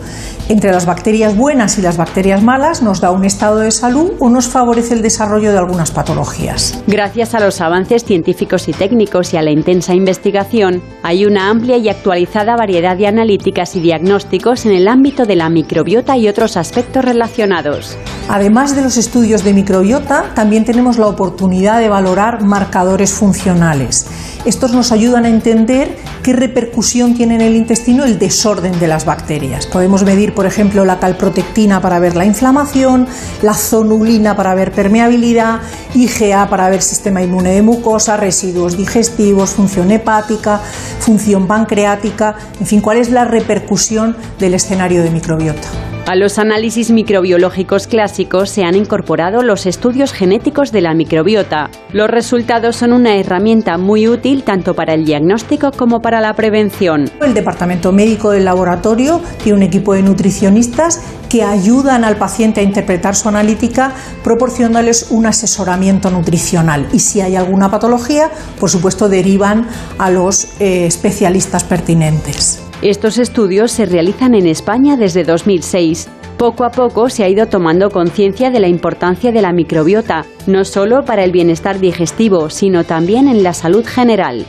entre 0.50 0.72
las 0.72 0.86
bacterias 0.86 1.36
buenas 1.38 1.80
y 1.80 1.82
las 1.82 1.96
bacterias 1.96 2.44
malas 2.44 2.84
nos 2.84 3.00
da 3.00 3.12
un 3.12 3.24
estado 3.24 3.60
de 3.60 3.72
salud 3.72 4.12
o 4.20 4.30
nos 4.30 4.48
favorece 4.48 4.94
el 4.94 5.02
desarrollo 5.02 5.52
de 5.54 5.58
algunas 5.58 5.90
patologías. 5.90 6.84
Gracias 6.86 7.34
a 7.34 7.40
los 7.40 7.62
avances 7.62 8.04
científicos 8.04 8.68
y 8.68 8.74
técnicos 8.74 9.34
y 9.34 9.38
a 9.38 9.42
la 9.42 9.52
intensa 9.52 9.96
investigación, 9.96 10.84
hay 11.02 11.26
una 11.26 11.50
amplia 11.50 11.78
y 11.78 11.90
actualizada 11.90 12.25
variedad 12.56 12.98
de 12.98 13.08
analíticas 13.08 13.76
y 13.76 13.80
diagnósticos 13.80 14.66
en 14.66 14.72
el 14.72 14.88
ámbito 14.88 15.26
de 15.26 15.36
la 15.36 15.50
microbiota 15.50 16.18
y 16.18 16.28
otros 16.28 16.58
aspectos 16.58 17.04
relacionados. 17.04 17.98
Además 18.28 18.76
de 18.76 18.82
los 18.82 18.98
estudios 18.98 19.44
de 19.44 19.54
microbiota, 19.54 20.34
también 20.34 20.66
tenemos 20.66 20.98
la 20.98 21.08
oportunidad 21.08 21.80
de 21.80 21.90
valorar 21.90 22.44
marcadores 22.44 23.12
funcionales. 23.14 24.08
Estos 24.46 24.74
nos 24.74 24.92
ayudan 24.92 25.26
a 25.26 25.30
entender 25.30 25.98
qué 26.22 26.32
repercusión 26.32 27.16
tiene 27.16 27.34
en 27.34 27.42
el 27.42 27.56
intestino 27.56 28.06
el 28.06 28.20
desorden 28.20 28.80
de 28.80 28.88
las 28.88 29.04
bacterias. 29.04 29.66
Podemos 29.66 30.04
medir 30.04 30.36
por 30.36 30.46
ejemplo, 30.46 30.86
la 30.86 31.00
calprotectina 31.00 31.82
para 31.82 31.98
ver 31.98 32.16
la 32.16 32.26
inflamación, 32.26 33.08
la 33.42 33.56
zonulina 33.56 34.36
para 34.36 34.54
ver 34.54 34.72
permeabilidad, 34.72 35.62
IgA 35.96 36.48
para 36.48 36.70
ver 36.70 36.84
sistema 36.84 37.24
inmune 37.24 37.54
de 37.54 37.64
mucosa, 37.64 38.18
residuos 38.18 38.78
digestivos, 38.78 39.50
función 39.50 39.90
hepática, 39.90 40.62
función 41.00 41.48
pancreática, 41.48 42.36
en 42.60 42.68
fin, 42.68 42.82
cuál 42.82 42.98
es 42.98 43.10
la 43.10 43.26
repercusión 43.26 44.16
del 44.38 44.54
escenario 44.54 45.02
de 45.02 45.10
microbiota. 45.10 45.95
A 46.08 46.16
los 46.16 46.38
análisis 46.38 46.92
microbiológicos 46.92 47.88
clásicos 47.88 48.52
se 48.52 48.64
han 48.64 48.76
incorporado 48.76 49.42
los 49.42 49.66
estudios 49.66 50.14
genéticos 50.14 50.72
de 50.72 50.82
la 50.82 50.94
microbiota. 50.94 51.72
Los 51.94 52.12
resultados 52.12 52.76
son 52.76 52.94
una 52.94 53.16
herramienta 53.16 53.80
muy 53.80 54.08
útil 54.08 54.44
tanto 54.44 54.76
para 54.76 54.94
el 54.94 55.04
diagnóstico 55.04 55.72
como 55.72 56.02
para 56.04 56.22
la 56.22 56.36
prevención. 56.36 57.10
El 57.24 57.34
departamento 57.34 57.92
médico 57.92 58.30
del 58.30 58.46
laboratorio 58.46 59.20
tiene 59.44 59.58
un 59.58 59.64
equipo 59.64 59.96
de 59.96 60.04
nutricionistas 60.04 61.02
que 61.30 61.44
ayudan 61.44 62.04
al 62.04 62.18
paciente 62.18 62.62
a 62.62 62.64
interpretar 62.64 63.16
su 63.16 63.30
analítica 63.30 63.94
proporcionándoles 64.24 65.08
un 65.12 65.26
asesoramiento 65.26 66.10
nutricional. 66.12 66.88
Y 66.94 67.00
si 67.00 67.22
hay 67.22 67.36
alguna 67.36 67.70
patología, 67.70 68.30
por 68.60 68.70
supuesto, 68.70 69.10
derivan 69.10 69.68
a 69.98 70.10
los 70.10 70.60
eh, 70.60 70.86
especialistas 70.86 71.64
pertinentes. 71.64 72.62
Estos 72.82 73.18
estudios 73.18 73.72
se 73.72 73.86
realizan 73.86 74.36
en 74.36 74.48
España 74.48 74.98
desde 74.98 75.24
2006. 75.24 76.10
Poco 76.38 76.66
a 76.66 76.70
poco 76.70 77.10
se 77.10 77.24
ha 77.24 77.30
ido 77.30 77.48
tomando 77.48 77.90
conciencia 77.90 78.52
de 78.52 78.60
la 78.60 78.68
importancia 78.68 79.32
de 79.32 79.42
la 79.42 79.54
microbiota, 79.54 80.26
no 80.48 80.66
solo 80.66 81.06
para 81.06 81.24
el 81.24 81.32
bienestar 81.32 81.80
digestivo, 81.80 82.50
sino 82.50 82.84
también 82.84 83.30
en 83.30 83.42
la 83.42 83.54
salud 83.54 83.86
general. 83.86 84.46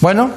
Bueno, 0.00 0.30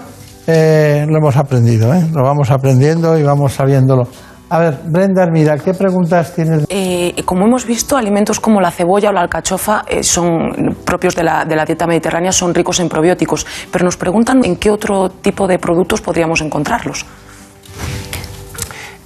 eh, 0.47 1.05
lo 1.07 1.17
hemos 1.17 1.37
aprendido, 1.37 1.93
¿eh? 1.93 2.03
lo 2.11 2.23
vamos 2.23 2.49
aprendiendo 2.49 3.17
y 3.17 3.23
vamos 3.23 3.53
sabiéndolo. 3.53 4.07
A 4.53 4.59
ver, 4.59 4.79
Brenda, 4.83 5.25
mira, 5.27 5.57
¿qué 5.57 5.73
preguntas 5.73 6.35
tienes? 6.35 6.65
Eh, 6.67 7.23
como 7.23 7.45
hemos 7.45 7.65
visto, 7.65 7.95
alimentos 7.95 8.41
como 8.41 8.59
la 8.59 8.69
cebolla 8.69 9.07
o 9.07 9.13
la 9.13 9.21
alcachofa 9.21 9.85
eh, 9.87 10.03
son 10.03 10.75
propios 10.83 11.15
de 11.15 11.23
la, 11.23 11.45
dieta 11.45 11.87
mediterránea, 11.87 12.33
son 12.33 12.53
ricos 12.53 12.81
en 12.81 12.89
probióticos, 12.89 13.47
pero 13.71 13.85
nos 13.85 13.95
preguntan 13.95 14.43
en 14.43 14.57
qué 14.57 14.69
otro 14.69 15.07
tipo 15.09 15.47
de 15.47 15.57
productos 15.57 16.01
podríamos 16.01 16.41
encontrarlos. 16.41 17.05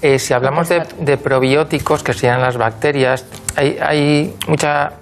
Eh, 0.02 0.18
si 0.18 0.34
hablamos 0.34 0.68
de, 0.68 1.18
probióticos, 1.18 2.02
que 2.02 2.14
serían 2.14 2.42
las 2.42 2.58
bacterias, 2.58 3.24
hay, 3.56 3.78
hay 3.80 4.36
mucha 4.48 4.94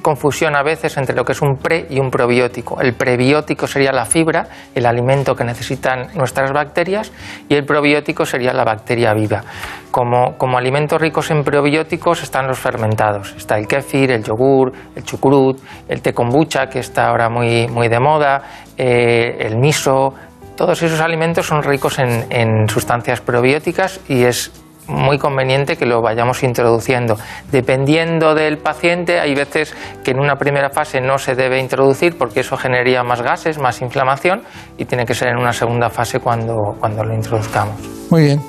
confusión 0.00 0.56
a 0.56 0.62
veces 0.62 0.96
entre 0.96 1.14
lo 1.14 1.24
que 1.24 1.32
es 1.32 1.42
un 1.42 1.56
pre 1.56 1.86
y 1.88 1.98
un 2.00 2.10
probiótico. 2.10 2.80
El 2.80 2.94
prebiótico 2.94 3.66
sería 3.66 3.92
la 3.92 4.04
fibra, 4.04 4.46
el 4.74 4.86
alimento 4.86 5.34
que 5.34 5.44
necesitan 5.44 6.08
nuestras 6.14 6.52
bacterias, 6.52 7.12
y 7.48 7.54
el 7.54 7.64
probiótico 7.64 8.24
sería 8.24 8.52
la 8.52 8.64
bacteria 8.64 9.12
viva. 9.14 9.42
Como, 9.90 10.36
como 10.38 10.56
alimentos 10.56 11.00
ricos 11.00 11.30
en 11.30 11.42
probióticos 11.42 12.22
están 12.22 12.46
los 12.46 12.58
fermentados. 12.58 13.34
Está 13.36 13.58
el 13.58 13.66
kéfir, 13.66 14.10
el 14.10 14.22
yogur, 14.22 14.72
el 14.94 15.04
chucrut, 15.04 15.60
el 15.88 16.00
té 16.00 16.12
kombucha, 16.12 16.66
que 16.68 16.78
está 16.78 17.08
ahora 17.08 17.28
muy, 17.28 17.66
muy 17.68 17.88
de 17.88 17.98
moda, 17.98 18.42
eh, 18.76 19.36
el 19.40 19.56
miso. 19.56 20.14
Todos 20.56 20.82
esos 20.82 21.00
alimentos 21.00 21.46
son 21.46 21.62
ricos 21.62 21.98
en, 21.98 22.26
en 22.30 22.68
sustancias 22.68 23.20
probióticas 23.20 24.00
y 24.08 24.24
es 24.24 24.52
muy 24.90 25.18
conveniente 25.18 25.76
que 25.76 25.86
lo 25.86 26.02
vayamos 26.02 26.42
introduciendo. 26.42 27.16
Dependiendo 27.50 28.34
del 28.34 28.58
paciente, 28.58 29.20
hay 29.20 29.34
veces 29.34 29.74
que 30.04 30.10
en 30.10 30.20
una 30.20 30.36
primera 30.36 30.70
fase 30.70 31.00
no 31.00 31.18
se 31.18 31.34
debe 31.34 31.58
introducir 31.58 32.18
porque 32.18 32.40
eso 32.40 32.56
generaría 32.56 33.02
más 33.02 33.22
gases, 33.22 33.58
más 33.58 33.80
inflamación 33.80 34.42
y 34.76 34.84
tiene 34.84 35.04
que 35.04 35.14
ser 35.14 35.28
en 35.28 35.38
una 35.38 35.52
segunda 35.52 35.90
fase 35.90 36.20
cuando, 36.20 36.54
cuando 36.78 37.04
lo 37.04 37.14
introduzcamos. 37.14 37.74
Muy 38.10 38.24
bien. 38.24 38.40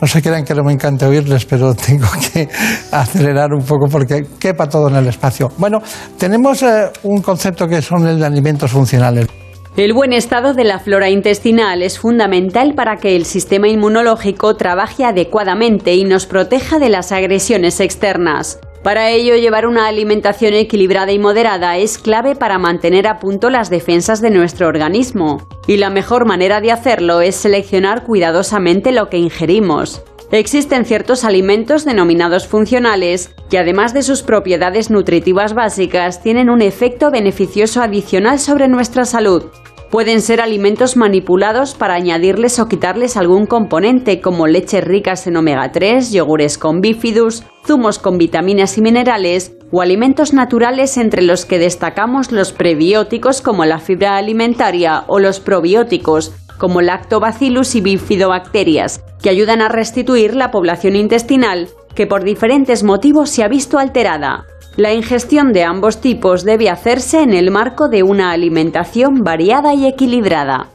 No 0.00 0.08
se 0.08 0.22
crean 0.22 0.44
que 0.44 0.54
no 0.54 0.64
me 0.64 0.72
encanta 0.72 1.06
oírles, 1.06 1.44
pero 1.44 1.74
tengo 1.86 2.08
que 2.32 2.48
acelerar 2.90 3.52
un 3.52 3.64
poco 3.64 3.86
porque 3.88 4.26
quepa 4.38 4.66
todo 4.66 4.88
en 4.88 4.96
el 4.96 5.06
espacio. 5.06 5.48
Bueno, 5.58 5.78
tenemos 6.18 6.62
eh, 6.62 6.90
un 7.02 7.20
concepto 7.20 7.68
que 7.68 7.82
son 7.82 8.06
el 8.06 8.18
de 8.18 8.26
alimentos 8.26 8.70
funcionales. 8.70 9.26
El 9.76 9.92
buen 9.92 10.12
estado 10.12 10.52
de 10.52 10.64
la 10.64 10.80
flora 10.80 11.10
intestinal 11.10 11.82
es 11.82 11.98
fundamental 11.98 12.74
para 12.74 12.96
que 12.96 13.14
el 13.14 13.24
sistema 13.24 13.68
inmunológico 13.68 14.56
trabaje 14.56 15.04
adecuadamente 15.04 15.94
y 15.94 16.04
nos 16.04 16.26
proteja 16.26 16.80
de 16.80 16.88
las 16.88 17.12
agresiones 17.12 17.78
externas. 17.78 18.58
Para 18.82 19.10
ello, 19.10 19.36
llevar 19.36 19.66
una 19.66 19.86
alimentación 19.86 20.54
equilibrada 20.54 21.12
y 21.12 21.18
moderada 21.18 21.76
es 21.76 21.98
clave 21.98 22.34
para 22.34 22.58
mantener 22.58 23.06
a 23.06 23.20
punto 23.20 23.48
las 23.48 23.70
defensas 23.70 24.20
de 24.20 24.30
nuestro 24.30 24.66
organismo. 24.66 25.46
Y 25.66 25.76
la 25.76 25.90
mejor 25.90 26.24
manera 26.24 26.60
de 26.60 26.72
hacerlo 26.72 27.20
es 27.20 27.36
seleccionar 27.36 28.04
cuidadosamente 28.04 28.90
lo 28.90 29.08
que 29.08 29.18
ingerimos. 29.18 30.02
Existen 30.32 30.84
ciertos 30.84 31.24
alimentos 31.24 31.84
denominados 31.84 32.46
funcionales 32.46 33.34
que 33.50 33.58
además 33.58 33.92
de 33.92 34.02
sus 34.02 34.22
propiedades 34.22 34.88
nutritivas 34.88 35.54
básicas 35.54 36.22
tienen 36.22 36.50
un 36.50 36.62
efecto 36.62 37.10
beneficioso 37.10 37.82
adicional 37.82 38.38
sobre 38.38 38.68
nuestra 38.68 39.04
salud. 39.06 39.46
Pueden 39.90 40.22
ser 40.22 40.40
alimentos 40.40 40.96
manipulados 40.96 41.74
para 41.74 41.94
añadirles 41.94 42.60
o 42.60 42.68
quitarles 42.68 43.16
algún 43.16 43.46
componente 43.46 44.20
como 44.20 44.46
leches 44.46 44.84
ricas 44.84 45.26
en 45.26 45.36
omega 45.36 45.72
3, 45.72 46.12
yogures 46.12 46.58
con 46.58 46.80
bifidus, 46.80 47.42
zumos 47.66 47.98
con 47.98 48.16
vitaminas 48.16 48.78
y 48.78 48.82
minerales 48.82 49.56
o 49.72 49.82
alimentos 49.82 50.32
naturales 50.32 50.96
entre 50.96 51.22
los 51.22 51.44
que 51.44 51.58
destacamos 51.58 52.30
los 52.30 52.52
prebióticos 52.52 53.42
como 53.42 53.64
la 53.64 53.80
fibra 53.80 54.16
alimentaria 54.16 55.02
o 55.08 55.18
los 55.18 55.40
probióticos 55.40 56.32
como 56.60 56.82
lactobacillus 56.82 57.74
y 57.74 57.80
bifidobacterias, 57.80 59.00
que 59.22 59.30
ayudan 59.30 59.62
a 59.62 59.68
restituir 59.68 60.36
la 60.36 60.50
población 60.50 60.94
intestinal 60.94 61.68
que 61.94 62.06
por 62.06 62.22
diferentes 62.22 62.84
motivos 62.84 63.30
se 63.30 63.42
ha 63.42 63.48
visto 63.48 63.78
alterada. 63.78 64.44
La 64.76 64.92
ingestión 64.92 65.52
de 65.52 65.64
ambos 65.64 66.00
tipos 66.00 66.44
debe 66.44 66.70
hacerse 66.70 67.22
en 67.22 67.32
el 67.32 67.50
marco 67.50 67.88
de 67.88 68.02
una 68.02 68.30
alimentación 68.30 69.22
variada 69.24 69.74
y 69.74 69.86
equilibrada. 69.86 70.68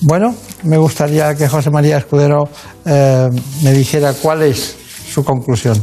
Bueno, 0.00 0.34
me 0.62 0.78
gustaría 0.78 1.34
que 1.34 1.48
José 1.48 1.70
María 1.70 1.98
Escudero 1.98 2.48
eh, 2.84 3.28
me 3.62 3.72
dijera 3.72 4.14
cuál 4.14 4.42
es 4.42 4.76
su 5.08 5.24
conclusión. 5.24 5.76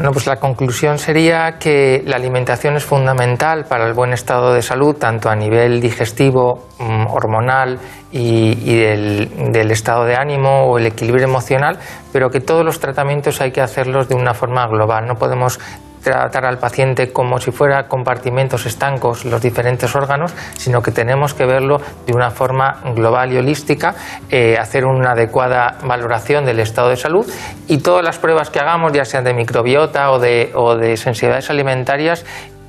Bueno, 0.00 0.12
pues 0.12 0.26
la 0.26 0.36
conclusión 0.36 0.98
sería 0.98 1.58
que 1.58 2.02
la 2.06 2.16
alimentación 2.16 2.74
es 2.74 2.86
fundamental 2.86 3.66
para 3.66 3.86
el 3.86 3.92
buen 3.92 4.14
estado 4.14 4.54
de 4.54 4.62
salud, 4.62 4.96
tanto 4.96 5.28
a 5.28 5.36
nivel 5.36 5.78
digestivo, 5.78 6.68
mm, 6.78 7.06
hormonal 7.08 7.78
y, 8.10 8.78
del, 8.78 9.52
del, 9.52 9.70
estado 9.70 10.06
de 10.06 10.16
ánimo 10.16 10.64
o 10.64 10.78
el 10.78 10.86
equilibrio 10.86 11.24
emocional, 11.24 11.78
pero 12.14 12.30
que 12.30 12.40
todos 12.40 12.64
los 12.64 12.80
tratamientos 12.80 13.42
hay 13.42 13.52
que 13.52 13.60
hacerlos 13.60 14.08
de 14.08 14.14
una 14.14 14.32
forma 14.32 14.66
global. 14.68 15.06
No 15.06 15.16
podemos 15.16 15.60
tratar 16.02 16.44
al 16.44 16.58
paciente 16.58 17.12
como 17.12 17.38
si 17.38 17.50
fuera 17.50 17.86
compartimentos 17.88 18.66
estancos 18.66 19.24
los 19.24 19.40
diferentes 19.40 19.94
órganos, 19.94 20.32
sino 20.56 20.82
que 20.82 20.90
tenemos 20.90 21.34
que 21.34 21.46
verlo 21.46 21.80
de 22.06 22.14
una 22.14 22.30
forma 22.30 22.80
global 22.94 23.32
y 23.32 23.38
holística, 23.38 23.94
eh, 24.30 24.56
hacer 24.58 24.84
una 24.84 25.12
adecuada 25.12 25.78
valoración 25.84 26.44
del 26.44 26.60
estado 26.60 26.90
de 26.90 26.96
salud 26.96 27.26
y 27.68 27.78
todas 27.78 28.04
las 28.04 28.18
pruebas 28.18 28.50
que 28.50 28.60
hagamos, 28.60 28.92
ya 28.92 29.04
sean 29.04 29.24
de 29.24 29.34
microbiota 29.34 30.10
o 30.10 30.18
de, 30.18 30.52
o 30.54 30.76
de 30.76 30.96
sensibilidades 30.96 31.50
alimentarias, 31.50 32.24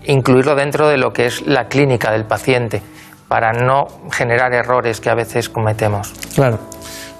incluirlo 0.06 0.56
dentro 0.56 0.88
de 0.88 0.98
lo 0.98 1.14
que 1.14 1.28
es 1.28 1.46
la 1.46 1.66
clínica 1.66 2.12
del 2.12 2.26
paciente 2.26 2.82
para 3.28 3.54
no 3.54 3.88
generar 4.12 4.54
errores 4.54 5.00
que 5.00 5.10
a 5.10 5.16
veces 5.16 5.48
cometemos. 5.48 6.12
Claro. 6.36 6.60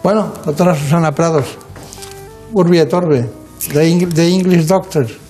Bueno, 0.04 0.34
doctora 0.44 0.76
Susana 0.76 1.12
Prados, 1.14 1.58
Urbi 2.52 2.80
et 2.80 2.94
Orbe, 2.94 3.30
The 3.70 4.28
English 4.28 4.66
Doctor. 4.66 5.21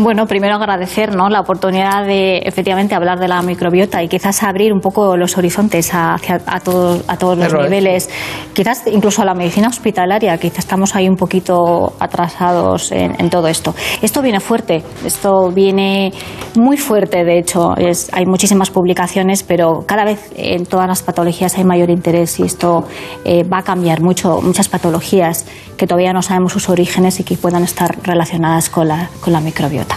Bueno, 0.00 0.26
primero 0.26 0.54
agradecer 0.54 1.16
¿no? 1.16 1.28
la 1.28 1.40
oportunidad 1.40 2.06
de 2.06 2.38
efectivamente 2.44 2.94
hablar 2.94 3.18
de 3.18 3.26
la 3.26 3.42
microbiota 3.42 4.00
y 4.00 4.06
quizás 4.06 4.44
abrir 4.44 4.72
un 4.72 4.78
poco 4.78 5.16
los 5.16 5.36
horizontes 5.36 5.90
hacia, 5.92 6.40
a, 6.46 6.60
todos, 6.60 7.02
a 7.08 7.16
todos 7.16 7.36
los 7.36 7.52
niveles, 7.52 8.08
quizás 8.52 8.86
incluso 8.86 9.22
a 9.22 9.24
la 9.24 9.34
medicina 9.34 9.66
hospitalaria, 9.66 10.38
quizás 10.38 10.60
estamos 10.60 10.94
ahí 10.94 11.08
un 11.08 11.16
poquito 11.16 11.94
atrasados 11.98 12.92
en, 12.92 13.20
en, 13.20 13.28
todo 13.28 13.48
esto. 13.48 13.74
Esto 14.00 14.22
viene 14.22 14.38
fuerte, 14.38 14.84
esto 15.04 15.50
viene 15.50 16.12
muy 16.54 16.76
fuerte, 16.76 17.24
de 17.24 17.36
hecho, 17.36 17.76
es, 17.76 18.08
hay 18.12 18.24
muchísimas 18.24 18.70
publicaciones, 18.70 19.42
pero 19.42 19.82
cada 19.84 20.04
vez 20.04 20.30
en 20.36 20.64
todas 20.64 20.86
las 20.86 21.02
patologías 21.02 21.58
hay 21.58 21.64
mayor 21.64 21.90
interés 21.90 22.38
y 22.38 22.44
esto 22.44 22.84
eh, 23.24 23.42
va 23.42 23.58
a 23.58 23.62
cambiar 23.62 24.00
mucho, 24.00 24.40
muchas 24.42 24.68
patologías 24.68 25.44
que 25.76 25.88
todavía 25.88 26.12
no 26.12 26.22
sabemos 26.22 26.52
sus 26.52 26.68
orígenes 26.68 27.18
y 27.18 27.24
que 27.24 27.36
puedan 27.36 27.64
estar 27.64 27.96
relacionadas 28.04 28.70
con 28.70 28.86
la, 28.86 29.10
con 29.20 29.32
la 29.32 29.40
microbiota. 29.40 29.87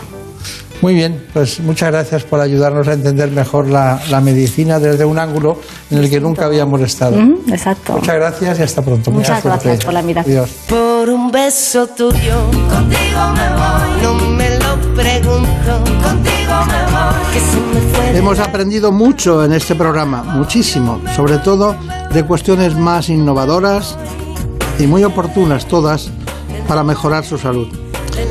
Muy 0.82 0.96
bien, 0.96 1.24
pues 1.32 1.60
muchas 1.60 1.92
gracias 1.92 2.24
por 2.24 2.40
ayudarnos 2.40 2.88
a 2.88 2.94
entender 2.94 3.30
mejor 3.30 3.70
la, 3.70 4.00
la, 4.10 4.20
medicina 4.20 4.80
desde 4.80 5.06
un 5.06 5.20
ángulo 5.20 5.60
en 5.92 6.00
el 6.00 6.10
que 6.10 6.20
nunca 6.20 6.46
habíamos 6.46 6.82
estado. 6.82 7.18
Mm, 7.18 7.54
exacto. 7.54 7.94
Muchas 7.94 8.16
gracias 8.16 8.60
y 8.60 8.64
hasta 8.64 8.82
pronto. 8.82 9.12
Muchas 9.12 9.44
gracias 9.44 9.86
por 9.86 9.94
la 9.94 10.02
invitación. 10.02 10.38
Adiós. 10.38 10.50
Por 10.68 11.10
un 11.10 11.32
beso 11.32 11.86
tuyo, 11.88 12.50
contigo 12.70 13.22
me 13.36 13.50
voy. 13.50 14.02
No 14.02 14.14
me 14.16 14.50
lo 14.58 14.96
pregunto, 14.96 15.84
contigo 16.02 16.66
me 16.66 16.84
voy. 16.92 17.34
Que 17.34 17.40
se 17.40 17.58
me 17.58 17.94
fue 17.94 18.18
Hemos 18.18 18.40
aprendido 18.40 18.92
mucho 18.92 19.46
en 19.46 19.54
este 19.54 19.76
programa, 19.76 20.24
muchísimo, 20.24 21.00
sobre 21.16 21.38
todo 21.38 21.76
de 22.12 22.26
cuestiones 22.26 22.76
más 22.76 23.10
innovadoras 23.10 23.98
y 24.80 24.88
muy 24.88 25.04
oportunas 25.04 25.68
todas 25.68 26.10
para 26.68 26.84
mejorar 26.84 27.24
su 27.24 27.38
salud. 27.38 27.81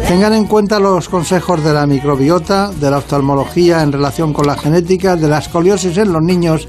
Tengan 0.07 0.33
en 0.35 0.47
cuenta 0.47 0.79
los 0.79 1.09
consejos 1.09 1.63
de 1.63 1.73
la 1.73 1.87
microbiota, 1.87 2.71
de 2.71 2.91
la 2.91 2.99
oftalmología 2.99 3.83
en 3.83 3.93
relación 3.93 4.33
con 4.33 4.47
la 4.47 4.57
genética, 4.57 5.17
de 5.17 5.29
la 5.29 5.39
escoliosis 5.39 5.97
en 5.99 6.13
los 6.13 6.23
niños 6.23 6.69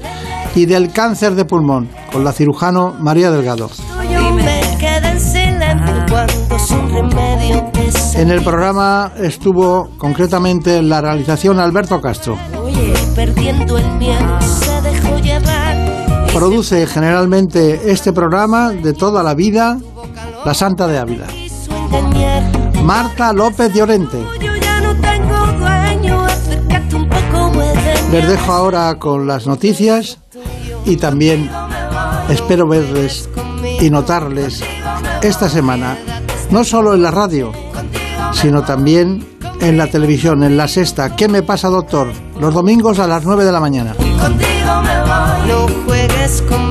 y 0.54 0.66
del 0.66 0.92
cáncer 0.92 1.34
de 1.34 1.44
pulmón, 1.44 1.88
con 2.12 2.24
la 2.24 2.32
cirujano 2.32 2.94
María 2.98 3.30
Delgado. 3.30 3.70
En 8.14 8.30
el 8.30 8.42
programa 8.42 9.12
estuvo 9.18 9.88
concretamente 9.98 10.76
en 10.76 10.88
la 10.88 11.00
realización 11.00 11.58
Alberto 11.58 12.00
Castro. 12.00 12.36
Produce 16.32 16.86
generalmente 16.86 17.90
este 17.90 18.12
programa 18.12 18.70
de 18.70 18.92
toda 18.92 19.22
la 19.22 19.34
vida 19.34 19.78
la 20.44 20.54
Santa 20.54 20.86
de 20.86 20.98
Ávila. 20.98 21.26
Marta 22.84 23.32
López 23.32 23.72
Llorente. 23.72 24.18
Les 28.10 28.28
dejo 28.28 28.52
ahora 28.52 28.98
con 28.98 29.26
las 29.26 29.46
noticias 29.46 30.18
y 30.84 30.96
también 30.96 31.50
espero 32.28 32.66
verles 32.66 33.28
y 33.80 33.88
notarles 33.88 34.62
esta 35.22 35.48
semana, 35.48 35.96
no 36.50 36.64
solo 36.64 36.94
en 36.94 37.02
la 37.02 37.10
radio, 37.10 37.52
sino 38.32 38.62
también 38.62 39.24
en 39.60 39.78
la 39.78 39.86
televisión, 39.86 40.42
en 40.42 40.56
la 40.56 40.66
sexta. 40.66 41.14
¿Qué 41.14 41.28
me 41.28 41.42
pasa, 41.42 41.68
doctor? 41.68 42.08
Los 42.40 42.52
domingos 42.52 42.98
a 42.98 43.06
las 43.06 43.24
9 43.24 43.44
de 43.44 43.52
la 43.52 43.60
mañana. 43.60 43.94
Contigo 43.94 44.82
me 44.82 45.00
voy, 45.00 45.48
no 45.48 45.68
juegues 45.86 46.42
conmigo, 46.42 46.61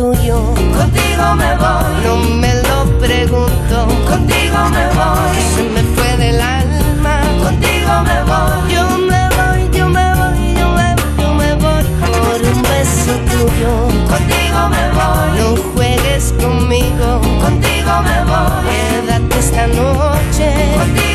tuyo. 0.00 0.36
Contigo 0.78 1.26
me 1.36 1.50
voy, 1.62 1.92
no 2.04 2.16
me 2.42 2.54
lo 2.68 2.78
pregunto. 2.98 3.76
Contigo 4.08 4.58
me 4.76 4.84
voy, 4.98 5.36
se 5.54 5.62
me 5.74 5.82
fue 5.94 6.16
del 6.16 6.40
alma. 6.40 7.16
Contigo 7.44 7.92
me 8.08 8.18
voy, 8.30 8.72
yo 8.74 8.84
me 9.10 9.22
voy, 9.36 9.60
yo 9.76 9.86
me 9.96 10.06
voy, 10.18 10.38
yo 10.56 10.68
me 10.68 10.84
voy, 10.84 11.04
yo 11.20 11.34
me 11.40 11.50
voy 11.64 11.84
por 12.14 12.38
un 12.52 12.62
beso 12.62 13.12
tuyo. 13.30 13.72
Contigo 14.12 14.60
me 14.74 14.84
voy, 14.98 15.28
no 15.38 15.48
juegues 15.74 16.34
conmigo. 16.40 17.08
Contigo 17.44 17.92
me 18.08 18.18
voy, 18.30 18.60
quédate 18.70 19.38
esta 19.38 19.66
noche. 19.66 20.48
Contigo 20.78 21.09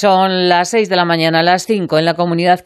Son 0.00 0.48
las 0.48 0.70
6 0.70 0.88
de 0.88 0.94
la 0.94 1.04
mañana, 1.04 1.42
las 1.42 1.64
5 1.64 1.98
en 1.98 2.04
la 2.04 2.14
comunidad 2.14 2.56